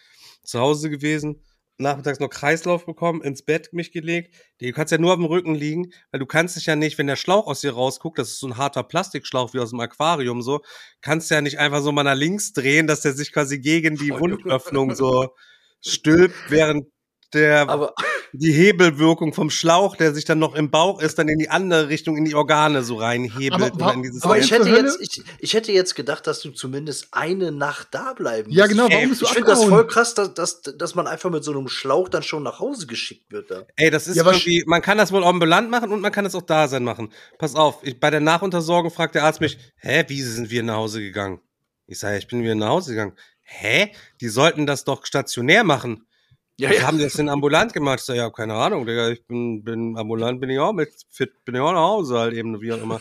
zu 0.42 0.60
Hause 0.60 0.90
gewesen, 0.90 1.42
nachmittags 1.78 2.20
noch 2.20 2.28
Kreislauf 2.28 2.86
bekommen, 2.86 3.22
ins 3.22 3.42
Bett 3.42 3.72
mich 3.72 3.92
gelegt. 3.92 4.34
Du 4.58 4.72
kannst 4.72 4.92
ja 4.92 4.98
nur 4.98 5.12
auf 5.12 5.18
dem 5.18 5.26
Rücken 5.26 5.54
liegen, 5.54 5.92
weil 6.10 6.20
du 6.20 6.26
kannst 6.26 6.56
dich 6.56 6.66
ja 6.66 6.76
nicht, 6.76 6.98
wenn 6.98 7.06
der 7.06 7.16
Schlauch 7.16 7.46
aus 7.46 7.60
dir 7.60 7.72
rausguckt, 7.72 8.18
das 8.18 8.28
ist 8.28 8.40
so 8.40 8.46
ein 8.46 8.56
harter 8.56 8.82
Plastikschlauch 8.82 9.52
wie 9.54 9.60
aus 9.60 9.70
dem 9.70 9.80
Aquarium 9.80 10.42
so, 10.42 10.62
kannst 11.00 11.30
du 11.30 11.34
ja 11.34 11.40
nicht 11.40 11.58
einfach 11.58 11.82
so 11.82 11.92
mal 11.92 12.02
nach 12.02 12.14
links 12.14 12.52
drehen, 12.52 12.86
dass 12.86 13.02
der 13.02 13.12
sich 13.12 13.32
quasi 13.32 13.58
gegen 13.58 13.96
die 13.96 14.12
Wundöffnung 14.12 14.94
so 14.94 15.34
stülpt, 15.80 16.50
während 16.50 16.86
der 17.32 17.68
Aber 17.68 17.94
die 18.32 18.52
Hebelwirkung 18.52 19.32
vom 19.32 19.50
Schlauch, 19.50 19.96
der 19.96 20.14
sich 20.14 20.24
dann 20.24 20.38
noch 20.38 20.54
im 20.54 20.70
Bauch 20.70 21.00
ist, 21.00 21.18
dann 21.18 21.28
in 21.28 21.38
die 21.38 21.48
andere 21.50 21.88
Richtung, 21.88 22.16
in 22.16 22.24
die 22.24 22.34
Organe 22.34 22.82
so 22.82 22.96
reinhebelt 22.96 23.52
Aber 23.62 23.72
und 23.72 23.80
wa- 23.80 23.92
in 23.92 24.02
dieses 24.02 24.22
Aber 24.22 24.34
Warum 24.34 24.44
ich 24.44 24.50
hätte, 24.50 24.68
jetzt, 24.70 24.98
ich, 25.00 25.24
ich 25.38 25.54
hätte 25.54 25.72
jetzt 25.72 25.94
gedacht, 25.94 26.26
dass 26.26 26.40
du 26.40 26.50
zumindest 26.50 27.08
eine 27.12 27.52
Nacht 27.52 27.88
da 27.92 28.12
bleiben 28.12 28.50
Ja, 28.50 28.64
musst. 28.64 28.70
genau, 28.72 28.86
Ich, 28.88 28.94
warum 28.94 29.08
bist 29.08 29.20
du 29.22 29.26
ich 29.26 29.32
finde 29.32 29.48
das 29.48 29.64
voll 29.64 29.86
krass, 29.86 30.14
dass, 30.14 30.34
dass, 30.34 30.62
dass 30.62 30.94
man 30.94 31.06
einfach 31.06 31.30
mit 31.30 31.44
so 31.44 31.52
einem 31.52 31.68
Schlauch 31.68 32.08
dann 32.08 32.22
schon 32.22 32.42
nach 32.42 32.60
Hause 32.60 32.86
geschickt 32.86 33.30
wird. 33.32 33.50
Da. 33.50 33.64
Ey, 33.76 33.90
das 33.90 34.06
ist 34.08 34.16
Ja, 34.16 34.22
aber 34.22 34.32
irgendwie, 34.32 34.64
man 34.66 34.82
kann 34.82 34.98
das 34.98 35.12
wohl 35.12 35.24
ambulant 35.24 35.70
machen 35.70 35.90
und 35.92 36.00
man 36.00 36.12
kann 36.12 36.26
es 36.26 36.34
auch 36.34 36.42
da 36.42 36.68
sein 36.68 36.84
machen. 36.84 37.12
Pass 37.38 37.54
auf, 37.54 37.78
ich, 37.82 37.98
bei 38.00 38.10
der 38.10 38.20
Nachuntersorgung 38.20 38.90
fragt 38.90 39.14
der 39.14 39.24
Arzt 39.24 39.40
mich, 39.40 39.58
hä, 39.76 40.04
wie 40.08 40.22
sind 40.22 40.50
wir 40.50 40.62
nach 40.62 40.76
Hause 40.76 41.00
gegangen? 41.00 41.40
Ich 41.86 41.98
sage, 41.98 42.18
ich 42.18 42.26
bin 42.26 42.42
wieder 42.42 42.54
nach 42.54 42.68
Hause 42.68 42.90
gegangen. 42.90 43.12
Hä? 43.42 43.92
Die 44.20 44.28
sollten 44.28 44.66
das 44.66 44.84
doch 44.84 45.06
stationär 45.06 45.62
machen. 45.62 46.05
Ja, 46.58 46.70
Wir 46.70 46.86
haben 46.86 46.98
das 46.98 47.12
denn 47.12 47.28
ambulant 47.28 47.74
gemacht? 47.74 47.98
Ich 47.98 48.06
sag, 48.06 48.16
ja, 48.16 48.30
keine 48.30 48.54
Ahnung, 48.54 48.86
Digga, 48.86 49.10
ich 49.10 49.26
bin, 49.26 49.62
bin 49.62 49.98
ambulant, 49.98 50.40
bin 50.40 50.48
ich 50.48 50.58
auch 50.58 50.72
mit 50.72 50.90
fit, 51.10 51.44
bin 51.44 51.54
ich 51.54 51.60
auch 51.60 51.72
nach 51.72 51.80
Hause 51.80 52.18
halt 52.18 52.32
eben, 52.32 52.62
wie 52.62 52.72
auch 52.72 52.82
immer. 52.82 52.98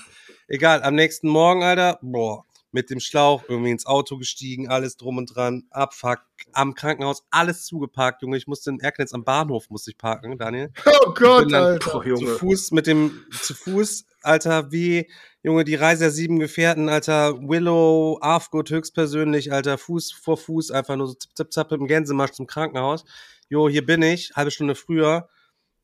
Egal, 0.49 0.83
am 0.83 0.95
nächsten 0.95 1.29
Morgen, 1.29 1.63
Alter, 1.63 1.97
boah, 2.01 2.43
mit 2.71 2.89
dem 2.89 2.99
Schlauch 2.99 3.43
irgendwie 3.47 3.71
ins 3.71 3.85
Auto 3.85 4.17
gestiegen, 4.17 4.67
alles 4.67 4.97
drum 4.97 5.17
und 5.17 5.33
dran, 5.33 5.63
Abfuck, 5.69 6.19
am 6.51 6.73
Krankenhaus, 6.73 7.23
alles 7.29 7.63
zugeparkt, 7.63 8.21
Junge, 8.23 8.35
ich 8.35 8.45
musste 8.45 8.71
in 8.71 8.81
Erknitz 8.81 9.13
am 9.13 9.23
Bahnhof, 9.23 9.69
musste 9.69 9.91
ich 9.91 9.97
parken, 9.97 10.37
Daniel. 10.37 10.73
Oh 10.85 11.13
Gott, 11.13 11.53
Alter. 11.53 11.91
Boah, 11.91 12.03
Zu 12.03 12.09
Junge. 12.09 12.31
Fuß 12.33 12.71
mit 12.71 12.87
dem, 12.87 13.23
zu 13.31 13.53
Fuß, 13.53 14.03
Alter, 14.21 14.69
wie, 14.73 15.09
Junge, 15.45 15.63
die 15.63 15.75
Reise 15.75 16.05
der 16.05 16.11
sieben 16.11 16.39
Gefährten, 16.39 16.89
Alter, 16.89 17.39
Willow, 17.39 18.17
Afgut 18.19 18.71
höchstpersönlich, 18.71 19.53
Alter, 19.53 19.77
Fuß 19.77 20.11
vor 20.11 20.37
Fuß, 20.37 20.71
einfach 20.71 20.95
nur 20.95 21.05
so 21.05 21.13
zip, 21.13 21.37
zip, 21.37 21.53
zap 21.53 21.71
im 21.71 21.85
Gänsemarsch 21.85 22.31
zum 22.31 22.47
Krankenhaus. 22.47 23.05
Jo, 23.47 23.69
hier 23.69 23.85
bin 23.85 24.01
ich, 24.01 24.31
halbe 24.35 24.49
Stunde 24.49 24.73
früher. 24.73 25.29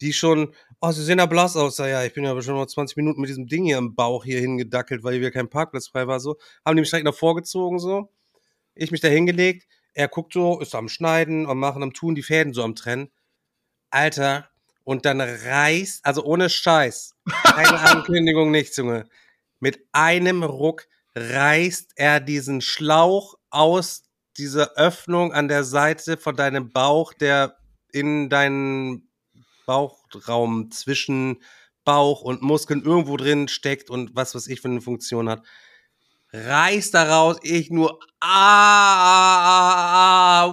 Die 0.02 0.14
schon, 0.14 0.56
oh, 0.80 0.92
sie 0.92 1.04
sehen 1.04 1.20
ja 1.20 1.28
blass 1.28 1.56
aus. 1.56 1.78
Ja, 1.78 2.04
ich 2.04 2.12
bin 2.16 2.24
ja 2.24 2.32
aber 2.32 2.42
schon 2.42 2.56
mal 2.56 2.68
20 2.68 2.98
Minuten 2.98 3.22
mit 3.22 3.30
diesem 3.30 3.46
Ding 3.46 3.66
hier 3.66 3.78
im 3.78 3.94
Bauch 3.94 4.26
hier 4.26 4.40
hingedackelt, 4.40 5.04
weil 5.04 5.20
hier 5.20 5.30
kein 5.30 5.48
Parkplatz 5.48 5.90
frei 5.90 6.08
war, 6.08 6.20
so. 6.20 6.38
Haben 6.66 6.78
die 6.78 6.82
mich 6.82 6.90
direkt 6.90 7.06
noch 7.06 7.14
vorgezogen, 7.14 7.78
so. 7.78 8.10
Ich 8.74 8.90
mich 8.90 9.02
da 9.02 9.10
hingelegt. 9.10 9.68
Er 9.94 10.08
guckt 10.08 10.34
so, 10.34 10.60
ist 10.60 10.74
am 10.74 10.90
Schneiden, 10.90 11.46
am 11.46 11.60
Machen, 11.60 11.84
am 11.84 11.94
Tun, 11.94 12.16
die 12.16 12.24
Fäden 12.24 12.54
so 12.54 12.64
am 12.64 12.74
Trennen. 12.74 13.12
Alter, 13.92 14.50
und 14.86 15.06
dann 15.06 15.22
reißt, 15.22 16.04
also 16.04 16.24
ohne 16.24 16.50
Scheiß, 16.50 17.14
keine 17.44 17.80
Ankündigung, 17.80 18.50
nichts, 18.50 18.76
Junge. 18.78 19.08
Mit 19.62 19.80
einem 19.92 20.44
Ruck 20.44 20.88
reißt 21.16 21.94
er 21.96 22.20
diesen 22.20 22.62
Schlauch 22.62 23.36
aus 23.52 24.04
dieser 24.38 24.72
Öffnung 24.76 25.34
an 25.34 25.48
der 25.48 25.64
Seite 25.64 26.18
von 26.18 26.36
deinem 26.36 26.72
Bauch, 26.72 27.14
der 27.14 27.58
in 27.92 28.30
deinen 28.30 29.08
Bauchraum 29.68 30.72
zwischen 30.72 31.44
Bauch 31.84 32.22
und 32.22 32.42
Muskeln 32.42 32.84
irgendwo 32.84 33.18
drin 33.18 33.48
steckt 33.48 33.92
und 33.92 34.16
was 34.16 34.34
weiß 34.34 34.48
ich 34.48 34.62
für 34.62 34.70
eine 34.70 34.82
Funktion 34.82 35.30
hat. 35.30 35.44
Reißt 36.34 36.96
da 36.96 37.04
raus, 37.04 37.38
ich 37.44 37.70
nur, 37.70 38.00
ah, 38.22 38.34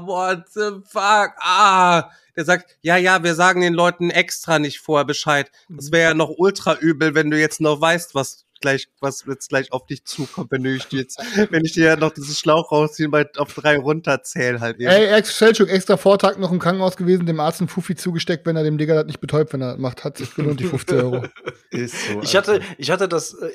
what 0.04 0.50
the 0.52 0.82
fuck, 0.84 1.32
ah. 1.40 2.10
Der 2.36 2.44
sagt, 2.44 2.76
ja, 2.82 2.98
ja, 2.98 3.22
wir 3.24 3.34
sagen 3.34 3.62
den 3.62 3.74
Leuten 3.74 4.10
extra 4.10 4.58
nicht 4.58 4.80
vorher 4.80 5.04
Bescheid. 5.04 5.50
Das 5.68 5.92
wäre 5.92 6.10
ja 6.10 6.14
noch 6.14 6.34
ultra 6.36 6.74
übel, 6.74 7.14
wenn 7.14 7.30
du 7.30 7.40
jetzt 7.40 7.60
noch 7.60 7.80
weißt, 7.80 8.14
was 8.14 8.44
gleich, 8.60 8.88
was 9.00 9.24
jetzt 9.26 9.48
gleich 9.48 9.72
auf 9.72 9.86
dich 9.86 10.04
zukommt, 10.04 10.50
wenn 10.50 10.62
du 10.62 10.74
ich 10.74 10.86
dir 10.86 11.00
jetzt, 11.00 11.18
wenn 11.50 11.64
ich 11.64 11.72
dir 11.72 11.86
ja 11.86 11.96
noch 11.96 12.12
dieses 12.12 12.38
Schlauch 12.38 12.72
rausziehen, 12.72 13.10
bei 13.10 13.26
auf 13.36 13.54
drei 13.54 13.78
runterzähl 13.78 14.60
halt 14.60 14.78
eben. 14.78 14.90
Ey, 14.90 15.22
Selchuk 15.24 15.68
extra 15.68 15.96
Vortag 15.96 16.38
noch 16.38 16.52
im 16.52 16.58
Krankenhaus 16.58 16.96
gewesen, 16.96 17.26
dem 17.26 17.40
Arzt 17.40 17.60
einen 17.60 17.68
Fuffi 17.68 17.96
zugesteckt, 17.96 18.46
wenn 18.46 18.56
er 18.56 18.64
dem 18.64 18.78
Digger 18.78 18.94
das 18.94 19.06
nicht 19.06 19.20
betäubt, 19.20 19.52
wenn 19.52 19.62
er 19.62 19.72
das 19.72 19.78
macht. 19.78 20.04
Hat 20.04 20.18
sich 20.18 20.34
gelohnt, 20.34 20.60
die 20.60 20.64
50 20.68 20.96
Euro. 20.98 21.24
Ist 21.70 22.08
so. 22.08 22.22
Ich 22.22 22.36
hatte, 22.36 22.60
ich 22.76 22.90
hatte 22.90 23.08
das 23.08 23.34
äh, 23.34 23.50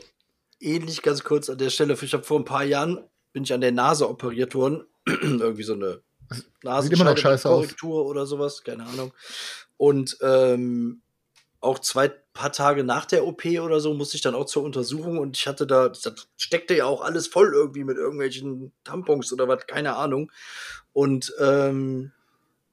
ähnlich 0.60 1.02
ganz 1.02 1.24
kurz 1.24 1.50
an 1.50 1.58
der 1.58 1.70
Stelle. 1.70 1.98
Ich 2.02 2.14
habe 2.14 2.24
vor 2.24 2.40
ein 2.40 2.46
paar 2.46 2.64
Jahren 2.64 3.00
bin 3.34 3.44
ich 3.44 3.54
an 3.54 3.62
der 3.62 3.72
Nase 3.72 4.10
operiert 4.10 4.56
worden. 4.56 4.86
Irgendwie 5.06 5.64
so 5.64 5.74
eine 5.74 6.02
Sieht 6.82 6.94
immer 6.94 7.04
noch 7.04 7.18
scheiße 7.18 7.50
aus. 7.50 7.66
Korrektur 7.66 8.06
oder 8.06 8.26
sowas, 8.26 8.64
keine 8.64 8.86
Ahnung. 8.86 9.14
Und 9.78 10.18
ähm, 10.22 11.02
auch 11.64 11.80
zwei 11.80 12.10
paar 12.34 12.52
Tage 12.52 12.84
nach 12.84 13.06
der 13.06 13.26
OP 13.26 13.46
oder 13.46 13.80
so 13.80 13.94
musste 13.94 14.16
ich 14.16 14.22
dann 14.22 14.36
auch 14.36 14.46
zur 14.46 14.64
Untersuchung 14.64 15.18
und 15.20 15.38
ich 15.38 15.48
hatte 15.48 15.68
da, 15.68 15.90
das 15.90 16.28
steckte 16.36 16.76
ja 16.76 16.86
auch 16.86 17.02
alles 17.02 17.28
voll 17.28 17.52
irgendwie 17.54 17.84
mit 17.84 17.98
irgendwelchen 17.98 18.74
Tampons 18.84 19.32
oder 19.32 19.48
was, 19.48 19.66
keine 19.68 19.96
Ahnung. 19.96 20.32
Und 20.92 21.34
ähm, 21.40 22.12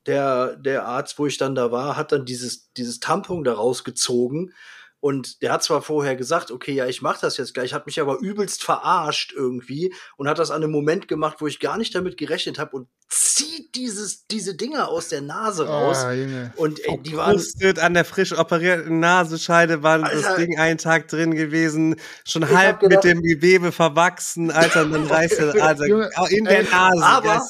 der, 0.07 0.57
der 0.57 0.87
Arzt, 0.87 1.19
wo 1.19 1.27
ich 1.27 1.37
dann 1.37 1.55
da 1.55 1.71
war, 1.71 1.97
hat 1.97 2.13
dann 2.13 2.25
dieses, 2.25 2.73
dieses 2.73 3.01
Tampon 3.01 3.45
da 3.45 3.53
rausgezogen. 3.53 4.55
Und 5.01 5.41
der 5.41 5.53
hat 5.53 5.63
zwar 5.65 5.81
vorher 5.81 6.15
gesagt, 6.15 6.51
okay, 6.51 6.73
ja, 6.73 6.85
ich 6.87 7.01
mach 7.01 7.19
das 7.19 7.39
jetzt 7.39 7.55
gleich, 7.55 7.73
hat 7.73 7.87
mich 7.87 8.01
aber 8.01 8.19
übelst 8.21 8.63
verarscht 8.63 9.33
irgendwie 9.35 9.95
und 10.19 10.29
hat 10.29 10.39
das 10.39 10.51
an 10.51 10.63
einem 10.63 10.71
Moment 10.73 11.09
gemacht, 11.09 11.39
wo 11.41 11.47
ich 11.47 11.59
gar 11.59 11.79
nicht 11.79 11.95
damit 11.95 12.19
gerechnet 12.19 12.59
habe 12.59 12.77
und 12.77 12.89
zieht 13.09 13.75
dieses, 13.77 14.27
diese 14.27 14.55
Dinger 14.55 14.89
aus 14.89 15.09
der 15.09 15.23
Nase 15.23 15.67
raus. 15.67 15.99
Ah, 16.05 16.13
Junge. 16.13 16.53
Und 16.57 16.85
ey, 16.85 16.99
die 17.03 17.17
waren, 17.17 17.43
an 17.79 17.95
der 17.95 18.05
frisch 18.05 18.37
operierten 18.39 19.01
Nasenscheide 19.01 19.83
war 19.83 20.01
das 20.01 20.23
Alter. 20.25 20.37
Ding 20.37 20.59
einen 20.59 20.77
Tag 20.79 21.09
drin 21.09 21.35
gewesen, 21.35 21.97
schon 22.27 22.47
halb 22.51 22.81
gedacht- 22.81 23.03
mit 23.03 23.11
dem 23.13 23.23
Gewebe 23.23 23.73
verwachsen, 23.73 24.51
Alter, 24.51 24.83
und 24.85 24.93
dann 24.93 25.07
reißt 25.07 25.39
er, 25.39 25.65
Alter, 25.65 25.85
in 26.31 26.45
der 26.45 26.65
Nase, 26.65 27.03
aber- 27.05 27.47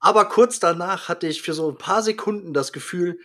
aber 0.00 0.24
kurz 0.30 0.60
danach 0.60 1.08
hatte 1.08 1.26
ich 1.26 1.42
für 1.42 1.52
so 1.52 1.70
ein 1.70 1.76
paar 1.78 2.02
Sekunden 2.02 2.54
das 2.54 2.72
Gefühl, 2.72 3.18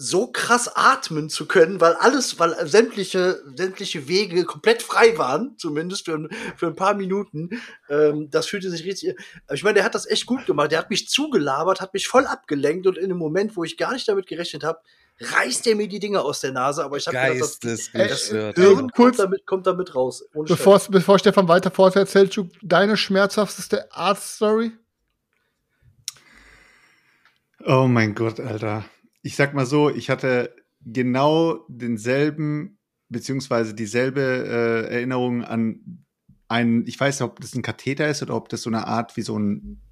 so 0.00 0.28
krass 0.28 0.68
atmen 0.76 1.28
zu 1.28 1.46
können, 1.46 1.80
weil 1.80 1.94
alles, 1.94 2.38
weil 2.38 2.54
sämtliche, 2.68 3.42
sämtliche 3.56 4.06
Wege 4.06 4.44
komplett 4.44 4.80
frei 4.80 5.18
waren, 5.18 5.56
zumindest 5.58 6.04
für, 6.04 6.14
ein- 6.14 6.28
für 6.56 6.68
ein 6.68 6.76
paar 6.76 6.94
Minuten. 6.94 7.60
Ähm, 7.90 8.30
das 8.30 8.46
fühlte 8.46 8.70
sich 8.70 8.84
richtig. 8.84 9.16
Ich 9.52 9.64
meine, 9.64 9.74
der 9.74 9.84
hat 9.84 9.96
das 9.96 10.06
echt 10.06 10.24
gut 10.26 10.46
gemacht. 10.46 10.70
Der 10.70 10.78
hat 10.78 10.90
mich 10.90 11.08
zugelabert, 11.08 11.80
hat 11.80 11.94
mich 11.94 12.06
voll 12.06 12.26
abgelenkt 12.26 12.86
und 12.86 12.96
in 12.96 13.06
einem 13.06 13.18
Moment, 13.18 13.56
wo 13.56 13.64
ich 13.64 13.76
gar 13.76 13.92
nicht 13.92 14.06
damit 14.08 14.28
gerechnet 14.28 14.62
habe, 14.62 14.78
reißt 15.20 15.66
er 15.66 15.74
mir 15.74 15.88
die 15.88 15.98
Dinge 15.98 16.20
aus 16.20 16.38
der 16.38 16.52
Nase. 16.52 16.84
Aber 16.84 16.96
ich 16.96 17.08
habe 17.08 17.16
gedacht, 17.34 17.58
das. 17.64 18.30
Äh, 18.32 18.52
Hirn 18.54 18.90
kurz- 18.92 18.94
kommt 18.94 19.18
damit, 19.18 19.46
kommt 19.46 19.66
damit 19.66 19.96
raus. 19.96 20.24
Bevor, 20.32 20.80
bevor 20.90 21.18
Stefan 21.18 21.48
weiter 21.48 21.72
fortsetzt, 21.72 22.14
Selçuk, 22.14 22.50
deine 22.62 22.96
schmerzhafteste 22.96 23.90
Arzt-Story? 23.92 24.70
Oh 27.66 27.86
mein 27.88 28.14
Gott, 28.14 28.38
Alter. 28.38 28.84
Ich 29.28 29.36
sag 29.36 29.52
mal 29.52 29.66
so, 29.66 29.90
ich 29.90 30.08
hatte 30.08 30.56
genau 30.80 31.66
denselben, 31.68 32.78
beziehungsweise 33.10 33.74
dieselbe 33.74 34.22
äh, 34.22 34.94
Erinnerung 34.94 35.44
an 35.44 36.06
einen, 36.48 36.86
ich 36.86 36.98
weiß 36.98 37.20
nicht, 37.20 37.28
ob 37.28 37.38
das 37.38 37.54
ein 37.54 37.60
Katheter 37.60 38.08
ist 38.08 38.22
oder 38.22 38.34
ob 38.34 38.48
das 38.48 38.62
so 38.62 38.70
eine 38.70 38.86
Art 38.86 39.18
wie 39.18 39.20
so 39.20 39.38
ein, 39.38 39.82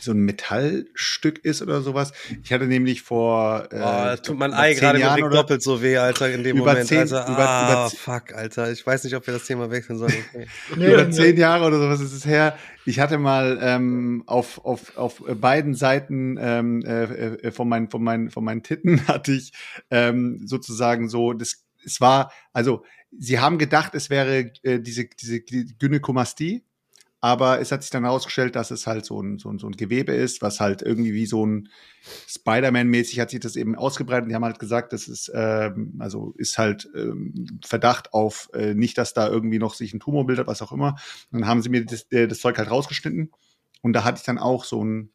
so 0.00 0.12
ein 0.12 0.20
Metallstück 0.20 1.44
ist 1.44 1.62
oder 1.62 1.80
sowas. 1.82 2.12
Ich 2.42 2.52
hatte 2.52 2.66
nämlich 2.66 3.02
vor. 3.02 3.68
Oh, 3.72 3.76
das 3.76 4.22
tut 4.22 4.38
mein 4.38 4.52
Ei 4.52 4.74
gerade 4.74 4.98
Jahren 5.00 5.30
doppelt 5.30 5.62
so 5.62 5.82
weh, 5.82 5.96
Alter, 5.96 6.30
in 6.30 6.44
dem 6.44 6.56
Über 6.58 6.66
Moment. 6.72 6.88
zehn- 6.88 7.00
Alter. 7.00 7.26
über- 7.32 7.48
ah, 7.48 7.72
über 7.72 7.90
fuck, 7.90 8.32
Alter. 8.34 8.70
Ich 8.70 8.86
weiß 8.86 9.04
nicht, 9.04 9.14
ob 9.16 9.26
wir 9.26 9.34
das 9.34 9.44
Thema 9.46 9.70
wechseln 9.70 9.98
sollen. 9.98 10.14
Okay. 10.34 10.46
Nee, 10.76 10.92
über 10.92 11.04
nee. 11.04 11.10
zehn 11.12 11.36
Jahre 11.36 11.66
oder 11.66 11.78
sowas 11.78 12.00
ist 12.00 12.12
es 12.12 12.24
her. 12.26 12.56
Ich 12.84 13.00
hatte 13.00 13.18
mal 13.18 13.58
ähm, 13.60 14.22
auf, 14.26 14.64
auf, 14.64 14.96
auf 14.96 15.22
beiden 15.40 15.74
Seiten 15.74 16.38
ähm, 16.40 16.82
äh, 16.86 17.02
äh, 17.02 17.50
von, 17.52 17.68
meinen, 17.68 17.90
von, 17.90 18.02
meinen, 18.02 18.30
von 18.30 18.42
meinen 18.44 18.62
Titten 18.62 19.06
hatte 19.08 19.32
ich 19.32 19.52
ähm, 19.90 20.40
sozusagen 20.46 21.08
so, 21.08 21.32
das, 21.34 21.64
es 21.84 22.00
war, 22.00 22.32
also 22.52 22.84
sie 23.18 23.38
haben 23.40 23.58
gedacht, 23.58 23.94
es 23.94 24.10
wäre 24.10 24.52
äh, 24.62 24.80
diese, 24.80 25.04
diese 25.06 25.40
Gynäkomastie, 25.40 26.64
aber 27.20 27.60
es 27.60 27.72
hat 27.72 27.82
sich 27.82 27.90
dann 27.90 28.04
herausgestellt, 28.04 28.54
dass 28.54 28.70
es 28.70 28.86
halt 28.86 29.04
so 29.04 29.20
ein, 29.20 29.38
so, 29.38 29.50
ein, 29.50 29.58
so 29.58 29.66
ein 29.66 29.76
Gewebe 29.76 30.12
ist, 30.12 30.40
was 30.40 30.60
halt 30.60 30.82
irgendwie 30.82 31.14
wie 31.14 31.26
so 31.26 31.44
ein 31.44 31.68
Spider-Man-mäßig 32.28 33.18
hat 33.18 33.30
sich 33.30 33.40
das 33.40 33.56
eben 33.56 33.74
ausgebreitet. 33.74 34.30
Die 34.30 34.34
haben 34.34 34.44
halt 34.44 34.60
gesagt, 34.60 34.92
das 34.92 35.08
ist, 35.08 35.30
ähm, 35.34 35.96
also 35.98 36.32
ist 36.36 36.58
halt 36.58 36.88
ähm, 36.94 37.58
Verdacht 37.64 38.14
auf 38.14 38.50
äh, 38.54 38.74
nicht, 38.74 38.98
dass 38.98 39.14
da 39.14 39.28
irgendwie 39.28 39.58
noch 39.58 39.74
sich 39.74 39.92
ein 39.92 40.00
Tumor 40.00 40.26
bildet, 40.26 40.46
was 40.46 40.62
auch 40.62 40.70
immer. 40.70 40.96
Und 41.32 41.40
dann 41.40 41.48
haben 41.48 41.62
sie 41.62 41.70
mir 41.70 41.84
das, 41.84 42.02
äh, 42.10 42.28
das 42.28 42.38
Zeug 42.38 42.56
halt 42.56 42.70
rausgeschnitten 42.70 43.32
und 43.82 43.92
da 43.92 44.04
hatte 44.04 44.18
ich 44.18 44.24
dann 44.24 44.38
auch 44.38 44.64
so 44.64 44.84
ein 44.84 45.10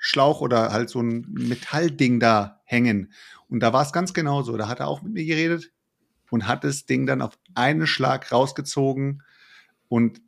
Schlauch 0.00 0.40
oder 0.40 0.72
halt 0.72 0.90
so 0.90 1.00
ein 1.00 1.26
Metallding 1.28 2.20
da 2.20 2.60
hängen. 2.64 3.12
Und 3.48 3.60
da 3.60 3.72
war 3.72 3.82
es 3.82 3.92
ganz 3.92 4.14
genauso. 4.14 4.56
Da 4.56 4.68
hat 4.68 4.80
er 4.80 4.88
auch 4.88 5.02
mit 5.02 5.12
mir 5.12 5.24
geredet 5.24 5.72
und 6.30 6.46
hat 6.46 6.62
das 6.62 6.86
Ding 6.86 7.06
dann 7.06 7.22
auf 7.22 7.38
einen 7.54 7.86
Schlag 7.86 8.30
rausgezogen. 8.30 9.22
Und 9.88 10.20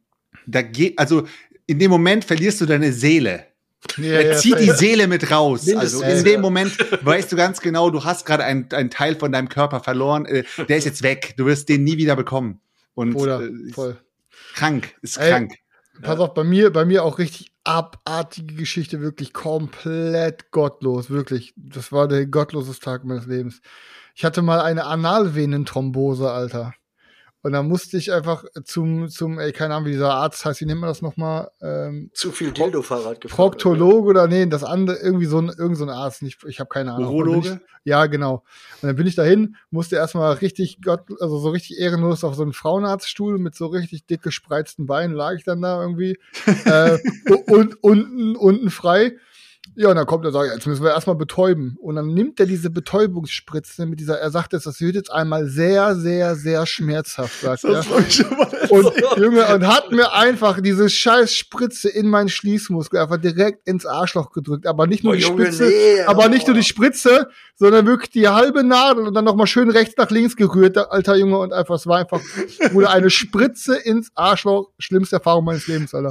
da 0.47 0.63
geht, 0.63 0.99
also 0.99 1.27
in 1.67 1.79
dem 1.79 1.91
Moment 1.91 2.25
verlierst 2.25 2.61
du 2.61 2.67
deine 2.67 2.93
Seele. 2.93 3.47
Ja, 3.97 4.05
er 4.13 4.33
ja, 4.33 4.37
zieht 4.37 4.59
die 4.59 4.67
safe. 4.67 4.79
Seele 4.79 5.07
mit 5.07 5.31
raus. 5.31 5.65
Mindestens, 5.65 6.03
Also 6.03 6.13
in 6.13 6.19
ja. 6.19 6.23
dem 6.33 6.41
Moment 6.43 6.77
weißt 7.03 7.33
du 7.33 7.37
ganz 7.37 7.61
genau, 7.61 7.89
du 7.91 8.05
hast 8.05 8.27
gerade 8.27 8.45
einen, 8.45 8.69
einen 8.73 8.91
Teil 8.91 9.17
von 9.17 9.33
deinem 9.33 9.49
Körper 9.49 9.81
verloren. 9.81 10.27
Äh, 10.27 10.45
Der 10.69 10.77
ist 10.77 10.85
jetzt 10.85 11.03
weg. 11.03 11.35
Du 11.39 11.47
wirst 11.47 11.69
den 11.69 11.85
nie 11.85 11.97
wieder 11.97 12.15
bekommen. 12.15 12.61
Und 12.95 13.15
Oder 13.15 13.41
äh, 13.41 13.47
ist 13.47 13.75
voll. 13.75 13.97
krank, 14.55 14.95
ist 15.01 15.17
Ey, 15.17 15.31
krank. 15.31 15.55
Pass 16.03 16.19
auf, 16.19 16.35
bei 16.35 16.45
mir, 16.45 16.71
bei 16.73 16.85
mir 16.85 17.05
auch 17.05 17.19
richtig 17.19 17.53
abartige 17.65 18.55
Geschichte, 18.55 19.01
wirklich 19.01 19.33
komplett 19.33 20.51
gottlos, 20.51 21.09
wirklich. 21.11 21.53
Das 21.57 21.93
war 21.93 22.09
der 22.09 22.27
gottloseste 22.27 22.85
Tag 22.85 23.05
meines 23.05 23.27
Lebens. 23.27 23.61
Ich 24.15 24.25
hatte 24.25 24.43
mal 24.43 24.61
eine 24.61 24.85
Analvenenthrombose, 24.85 26.31
Alter. 26.31 26.75
Und 27.43 27.53
dann 27.53 27.69
musste 27.69 27.97
ich 27.97 28.13
einfach 28.13 28.45
zum, 28.65 29.09
zum, 29.09 29.39
ey, 29.39 29.53
keine 29.53 29.75
Ahnung, 29.75 29.87
wie 29.87 29.93
dieser 29.93 30.13
Arzt 30.13 30.45
heißt, 30.45 30.61
wie 30.61 30.67
nennt 30.67 30.81
man 30.81 30.89
das 30.89 31.01
nochmal? 31.01 31.51
Ähm, 31.63 32.11
Zu 32.13 32.33
viel 32.33 32.53
Dildo-Fahrrad 32.53 33.21
gefahren. 33.21 33.37
Proktologe 33.37 34.09
oder 34.09 34.27
nee, 34.27 34.45
das 34.47 34.63
andere, 34.63 34.99
irgendwie 34.99 35.25
so 35.25 35.39
ein, 35.39 35.49
irgend 35.49 35.79
so 35.79 35.85
ein 35.85 35.91
Arzt, 35.91 36.23
nicht, 36.23 36.45
ich 36.47 36.61
habe 36.61 36.69
keine 36.69 36.93
Ahnung. 36.93 37.09
Urologe? 37.09 37.61
Ja, 37.85 38.07
genau. 38.07 38.45
Und 38.83 38.89
dann 38.89 38.97
bin 38.97 39.07
ich 39.07 39.15
dahin, 39.15 39.57
musste 39.71 39.97
erstmal 39.97 40.35
richtig 40.35 40.81
Gott, 40.83 41.05
also 41.21 41.39
so 41.39 41.49
richtig 41.49 41.79
ehrenlos 41.79 42.25
auf 42.25 42.35
so 42.35 42.43
einen 42.43 42.53
Frauenarztstuhl 42.53 43.39
mit 43.39 43.55
so 43.55 43.69
richtig 43.69 44.05
dick 44.05 44.23
gespreizten 44.23 44.87
Beinen 44.87 45.17
lag 45.17 45.35
ich 45.35 45.45
dann 45.45 45.63
da 45.63 45.81
irgendwie. 45.81 46.19
äh, 46.67 46.99
und 47.47 47.83
unten, 47.83 48.37
unten 48.37 48.71
frei. 48.71 49.13
Ja, 49.77 49.89
und 49.91 49.97
dann 49.97 50.07
kommt 50.07 50.25
er 50.25 50.29
und 50.29 50.35
sagt, 50.35 50.53
jetzt 50.53 50.67
müssen 50.67 50.83
wir 50.83 50.91
erstmal 50.91 51.17
betäuben. 51.17 51.77
Und 51.81 51.97
dann 51.97 52.09
nimmt 52.09 52.41
er 52.41 52.47
diese 52.47 52.71
Betäubungsspritze 52.71 53.87
mit 53.87 54.01
dieser, 54.01 54.19
er 54.19 54.31
sagt 54.31 54.53
jetzt, 54.53 54.67
das 54.67 54.81
wird 54.81 54.95
jetzt 54.95 55.13
einmal 55.13 55.47
sehr, 55.47 55.95
sehr, 55.97 56.35
sehr 56.35 56.67
schmerzhaft, 56.67 57.41
sagt 57.41 57.65
er. 57.65 57.73
Das 57.75 57.89
hab 57.89 58.01
ich 58.01 58.15
schon 58.15 58.37
mal 58.37 58.49
Und 58.69 58.93
Junge, 59.17 59.47
und 59.55 59.67
hat 59.67 59.91
mir 59.93 60.13
einfach 60.13 60.61
diese 60.61 60.89
scheiß 60.89 61.35
Spritze 61.35 61.89
in 61.89 62.09
meinen 62.09 62.29
Schließmuskel 62.29 63.01
einfach 63.01 63.19
direkt 63.19 63.67
ins 63.67 63.87
Arschloch 63.87 64.33
gedrückt. 64.33 64.67
Aber 64.67 64.87
nicht 64.87 65.05
nur 65.05 65.13
Oh, 65.13 65.17
die 65.17 65.23
Junge, 65.23 65.47
Spritze, 65.47 65.65
nee, 65.65 66.03
aber 66.03 66.29
nicht 66.29 66.47
nur 66.47 66.57
oh. 66.57 66.59
die 66.59 66.65
Spritze, 66.65 67.29
sondern 67.57 67.87
wirklich 67.87 68.11
die 68.11 68.29
halbe 68.29 68.65
Nadel 68.65 69.07
und 69.07 69.15
dann 69.15 69.25
nochmal 69.25 69.47
schön 69.47 69.71
rechts 69.71 69.95
nach 69.97 70.11
links 70.11 70.37
gerührt, 70.37 70.77
alter 70.79 71.17
Junge, 71.17 71.39
und 71.39 71.53
einfach, 71.53 71.77
es 71.77 71.87
war 71.87 71.99
einfach, 71.99 72.21
wurde 72.73 72.91
eine 72.91 73.11
Spritze 73.11 73.77
ins 73.77 74.11
Arschloch. 74.15 74.71
Schlimmste 74.79 75.17
Erfahrung 75.17 75.45
meines 75.45 75.67
Lebens, 75.67 75.95
Alter. 75.95 76.11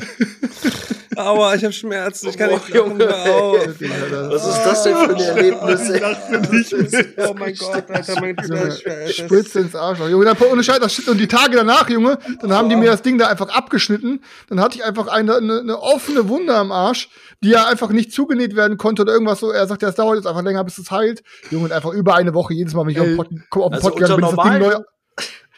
Aua, 1.16 1.56
ich 1.56 1.64
habe 1.64 1.74
Schmerzen. 1.74 2.30
Ich 2.30 2.38
kann 2.38 2.52
nicht 2.52 2.70
Oh, 2.72 2.76
Junge, 2.76 3.04
lachen. 3.04 3.32
Was 4.32 4.48
ist 4.48 4.64
das 4.64 4.84
denn 4.84 4.96
für 4.96 5.16
ein 5.16 5.38
Erlebnis? 5.38 5.90
ey? 5.90 7.06
Oh 7.28 7.36
mein 7.38 7.56
Gott, 7.56 7.90
Alter, 7.90 8.22
mein 8.22 8.36
Schmerz. 8.38 9.14
Spritze 9.14 9.60
ins 9.60 9.76
Arschloch. 9.76 10.10
Junge, 10.10 10.26
dann, 10.26 10.38
ohne 10.52 10.64
Scheiß, 10.64 10.80
das 10.80 10.94
shit. 10.94 11.08
Und 11.08 11.18
die 11.18 11.28
Tage 11.28 11.56
danach, 11.56 11.90
Junge, 11.90 12.18
dann 12.42 12.54
haben 12.54 12.70
die 12.70 12.76
mir 12.76 12.92
das 12.92 13.02
Ding 13.02 13.18
da 13.18 13.28
einfach 13.28 13.50
abgeschnitten. 13.50 14.22
Dann 14.48 14.60
hatte 14.60 14.78
ich 14.78 14.84
einfach 14.84 15.08
eine, 15.08 15.38
eine, 15.38 15.60
eine 15.60 15.82
offene 15.82 16.30
Wunde 16.30 16.56
am 16.56 16.72
Arsch, 16.72 17.10
die 17.44 17.50
ja 17.50 17.66
einfach 17.68 17.90
nicht 17.90 18.12
zugenäht 18.12 18.56
werden 18.56 18.78
konnte 18.78 19.02
oder 19.04 19.14
irgendwas 19.14 19.40
so. 19.40 19.52
Er 19.52 19.68
sagt, 19.68 19.82
ja, 19.82 19.90
es 19.90 19.96
dauert 19.96 20.18
jetzt 20.18 20.28
einfach 20.28 20.44
länger, 20.44 20.64
bis 20.64 20.78
es 20.78 20.92
heilt. 20.92 21.24
Junge, 21.52 21.66
und 21.66 21.72
einfach 21.72 21.92
über 21.92 22.16
eine 22.16 22.34
Woche, 22.34 22.54
jedes 22.54 22.74
Mal, 22.74 22.86
wenn 22.86 22.92
ich 22.92 23.00
auf 23.00 23.08
den 23.08 23.18
den 23.30 23.44
Also 23.74 23.90
bin, 24.16 24.26
ist 24.26 24.38
das 24.38 24.44
Ding 24.44 24.60
neu. 24.60 24.76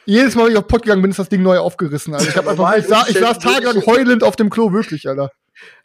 Jedes 0.06 0.36
Mal, 0.36 0.46
wenn 0.46 0.52
ich 0.54 0.58
auf 0.58 0.68
Pott 0.68 0.84
gegangen 0.84 1.02
bin, 1.02 1.12
ist 1.12 1.20
das 1.20 1.30
Ding 1.30 1.44
neu 1.44 1.60
aufgerissen. 1.60 2.14
Also 2.14 2.28
ich, 2.28 2.36
hab 2.36 2.48
einfach, 2.48 2.76
ich, 2.76 2.88
sa 2.88 3.06
ich 3.08 3.18
saß 3.18 3.40
tagelang 3.40 3.86
heulend 3.86 4.24
auf 4.24 4.36
dem 4.36 4.50
Klo, 4.50 4.74
wirklich, 4.74 5.08
Alter. 5.08 5.32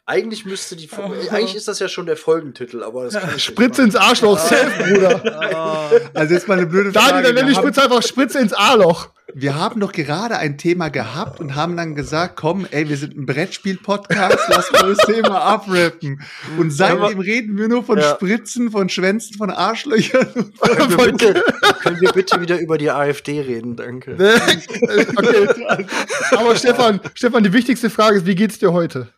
Eigentlich 0.09 0.45
müsste 0.45 0.77
die, 0.77 0.89
eigentlich 1.31 1.53
ist 1.55 1.67
das 1.67 1.79
ja 1.79 1.89
schon 1.89 2.05
der 2.05 2.15
Folgentitel, 2.15 2.81
aber 2.81 3.03
das 3.03 3.15
kann 3.15 3.29
ich 3.35 3.43
Spritze 3.43 3.81
nicht 3.83 3.93
ins 3.93 3.95
Arschloch, 4.01 4.39
safe, 4.39 4.71
Bruder. 4.81 6.09
Also 6.13 6.33
jetzt 6.33 6.47
mal 6.47 6.57
eine 6.57 6.65
blöde 6.65 6.93
Daniel, 6.93 7.09
Frage. 7.11 7.23
dann 7.23 7.35
nenn 7.35 7.45
die 7.47 7.51
Wir 7.51 7.57
haben, 7.57 7.63
Spritze 7.65 7.83
einfach 7.83 8.01
Spritze 8.01 8.39
ins 8.39 8.53
A-Loch. 8.53 9.09
wir 9.33 9.55
haben 9.55 9.81
doch 9.81 9.91
gerade 9.91 10.37
ein 10.37 10.57
Thema 10.57 10.87
gehabt 10.87 11.41
und 11.41 11.55
haben 11.55 11.75
dann 11.75 11.93
gesagt, 11.93 12.37
komm, 12.37 12.65
ey, 12.71 12.87
wir 12.87 12.95
sind 12.95 13.17
ein 13.17 13.25
Brettspiel-Podcast, 13.25 14.37
lass 14.47 14.71
mal 14.71 14.95
das 14.95 15.05
Thema 15.05 15.41
abrappen. 15.41 16.21
Und 16.57 16.71
seitdem 16.71 17.19
reden 17.19 17.57
wir 17.57 17.67
nur 17.67 17.83
von 17.83 17.97
Ja. 17.97 18.15
Spritzen, 18.15 18.71
von 18.71 18.87
Schwänzen, 18.87 19.37
von 19.37 19.49
Arschlöchern. 19.51 20.53
Können 20.61 20.89
wir, 20.97 21.11
bitte, 21.11 21.33
können 21.83 21.99
wir 21.99 22.13
bitte 22.13 22.39
wieder 22.39 22.57
über 22.61 22.77
die 22.77 22.89
AfD 22.91 23.41
reden, 23.41 23.75
danke. 23.75 24.15
okay. 25.17 25.85
Aber 26.31 26.55
Stefan, 26.55 27.01
Stefan, 27.13 27.43
die 27.43 27.51
wichtigste 27.51 27.89
Frage 27.89 28.19
ist, 28.19 28.25
wie 28.25 28.35
geht's 28.35 28.57
dir 28.57 28.71
heute? 28.71 29.09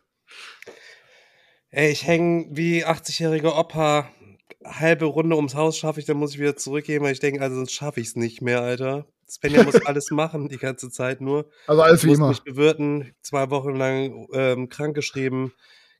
Ey, 1.70 1.90
ich 1.92 2.06
hänge 2.06 2.46
wie 2.50 2.84
80-jähriger 2.84 3.56
Opa. 3.58 4.10
Halbe 4.64 5.06
Runde 5.06 5.36
ums 5.36 5.54
Haus 5.54 5.78
schaffe 5.78 6.00
ich, 6.00 6.06
dann 6.06 6.16
muss 6.18 6.34
ich 6.34 6.40
wieder 6.40 6.56
zurückgehen, 6.56 7.02
weil 7.02 7.12
ich 7.12 7.20
denke, 7.20 7.40
also 7.40 7.56
sonst 7.56 7.72
schaffe 7.72 8.00
ich 8.00 8.08
es 8.08 8.16
nicht 8.16 8.42
mehr, 8.42 8.60
Alter. 8.60 9.06
Svenja 9.28 9.62
muss 9.62 9.74
alles 9.86 10.10
machen, 10.10 10.48
die 10.48 10.58
ganze 10.58 10.90
Zeit 10.90 11.20
nur. 11.20 11.48
Also 11.66 11.82
alles 11.82 12.00
Ich 12.00 12.04
wie 12.04 12.08
muss 12.08 12.18
immer. 12.18 12.28
mich 12.28 12.42
bewirten, 12.42 13.14
zwei 13.22 13.48
Wochen 13.50 13.74
lang 13.76 14.26
ähm, 14.34 14.68
krankgeschrieben. 14.68 15.52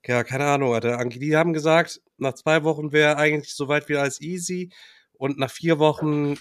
Ja, 0.04 0.24
keine 0.24 0.44
Ahnung, 0.46 0.74
Alter. 0.74 0.98
Anki- 0.98 1.20
Die 1.20 1.36
haben 1.36 1.52
gesagt, 1.52 2.00
nach 2.18 2.34
zwei 2.34 2.64
Wochen 2.64 2.92
wäre 2.92 3.16
eigentlich 3.16 3.54
soweit 3.54 3.88
wieder 3.88 4.02
alles 4.02 4.20
easy. 4.20 4.70
Und 5.14 5.38
nach 5.38 5.50
vier 5.50 5.78
Wochen 5.78 6.36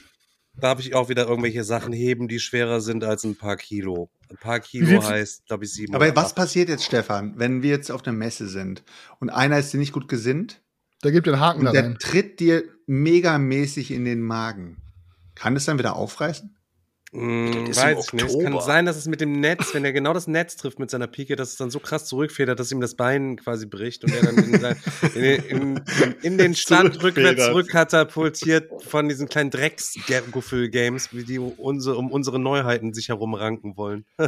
darf 0.54 0.80
ich 0.80 0.94
auch 0.96 1.10
wieder 1.10 1.28
irgendwelche 1.28 1.64
Sachen 1.64 1.94
heben, 1.94 2.28
die 2.28 2.40
schwerer 2.40 2.82
sind 2.82 3.04
als 3.04 3.24
ein 3.24 3.36
paar 3.38 3.58
Kilo. 3.58 4.10
Ein 4.30 4.38
paar 4.38 4.60
Kilo 4.60 5.04
heißt, 5.04 5.46
glaube 5.48 5.66
ich, 5.66 5.74
sieben. 5.74 5.96
Aber 5.96 6.06
oder 6.06 6.16
was 6.16 6.28
acht. 6.28 6.36
passiert 6.36 6.70
jetzt, 6.70 6.84
Stefan, 6.86 7.34
wenn 7.38 7.64
wir 7.64 7.70
jetzt 7.70 7.92
auf 7.92 8.06
einer 8.06 8.16
Messe 8.16 8.48
sind 8.48 8.84
und 9.20 9.30
einer 9.30 9.58
ist 9.60 9.74
dir 9.74 9.78
nicht 9.78 9.94
gut 9.94 10.08
gesinnt 10.08 10.62
Da 11.02 11.12
gibt 11.12 11.28
einen 11.28 11.40
Haken 11.40 11.60
und 11.60 11.66
da 11.66 11.72
der 11.72 11.84
rein. 11.84 11.98
tritt 12.00 12.40
dir 12.40 12.64
megamäßig 12.86 13.92
in 13.92 14.06
den 14.06 14.22
Magen? 14.22 14.78
Kann 15.36 15.56
es 15.56 15.66
dann 15.66 15.80
wieder 15.80 15.96
aufreißen? 15.96 16.58
Mm, 17.12 17.68
weiß 17.76 18.06
ich 18.08 18.14
nicht. 18.14 18.26
Es 18.26 18.38
kann 18.44 18.60
sein, 18.62 18.86
dass 18.86 18.96
es 18.96 19.08
mit 19.08 19.20
dem 19.22 19.32
Netz, 19.40 19.74
wenn 19.74 19.84
er 19.84 19.94
genau 19.94 20.14
das 20.14 20.28
Netz 20.28 20.56
trifft 20.58 20.78
mit 20.80 20.92
seiner 20.92 21.08
Pike, 21.08 21.36
dass 21.36 21.50
es 21.50 21.56
dann 21.58 21.72
so 21.72 21.80
krass 21.80 22.06
zurückfedert, 22.06 22.60
dass 22.60 22.72
ihm 22.72 22.82
das 22.82 22.96
Bein 22.96 23.36
quasi 23.38 23.66
bricht 23.66 24.04
und 24.04 24.14
er 24.14 24.22
dann 24.22 24.38
in, 24.38 24.60
sein, 24.60 24.76
in, 25.16 25.22
den- 25.22 25.44
in, 25.46 25.82
in 26.22 26.38
den 26.38 26.56
Stand 26.56 27.02
rückwärts 27.02 27.46
zurückkatapultiert 27.46 28.84
von 28.84 29.10
diesen 29.10 29.28
kleinen 29.28 29.50
Drecks-Games, 29.50 31.10
wie 31.14 31.24
die 31.24 31.40
unsere, 31.40 31.98
um 31.98 32.12
unsere 32.12 32.38
Neuheiten 32.40 32.94
sich 32.94 33.10
herumranken 33.10 33.76
wollen. 33.76 34.06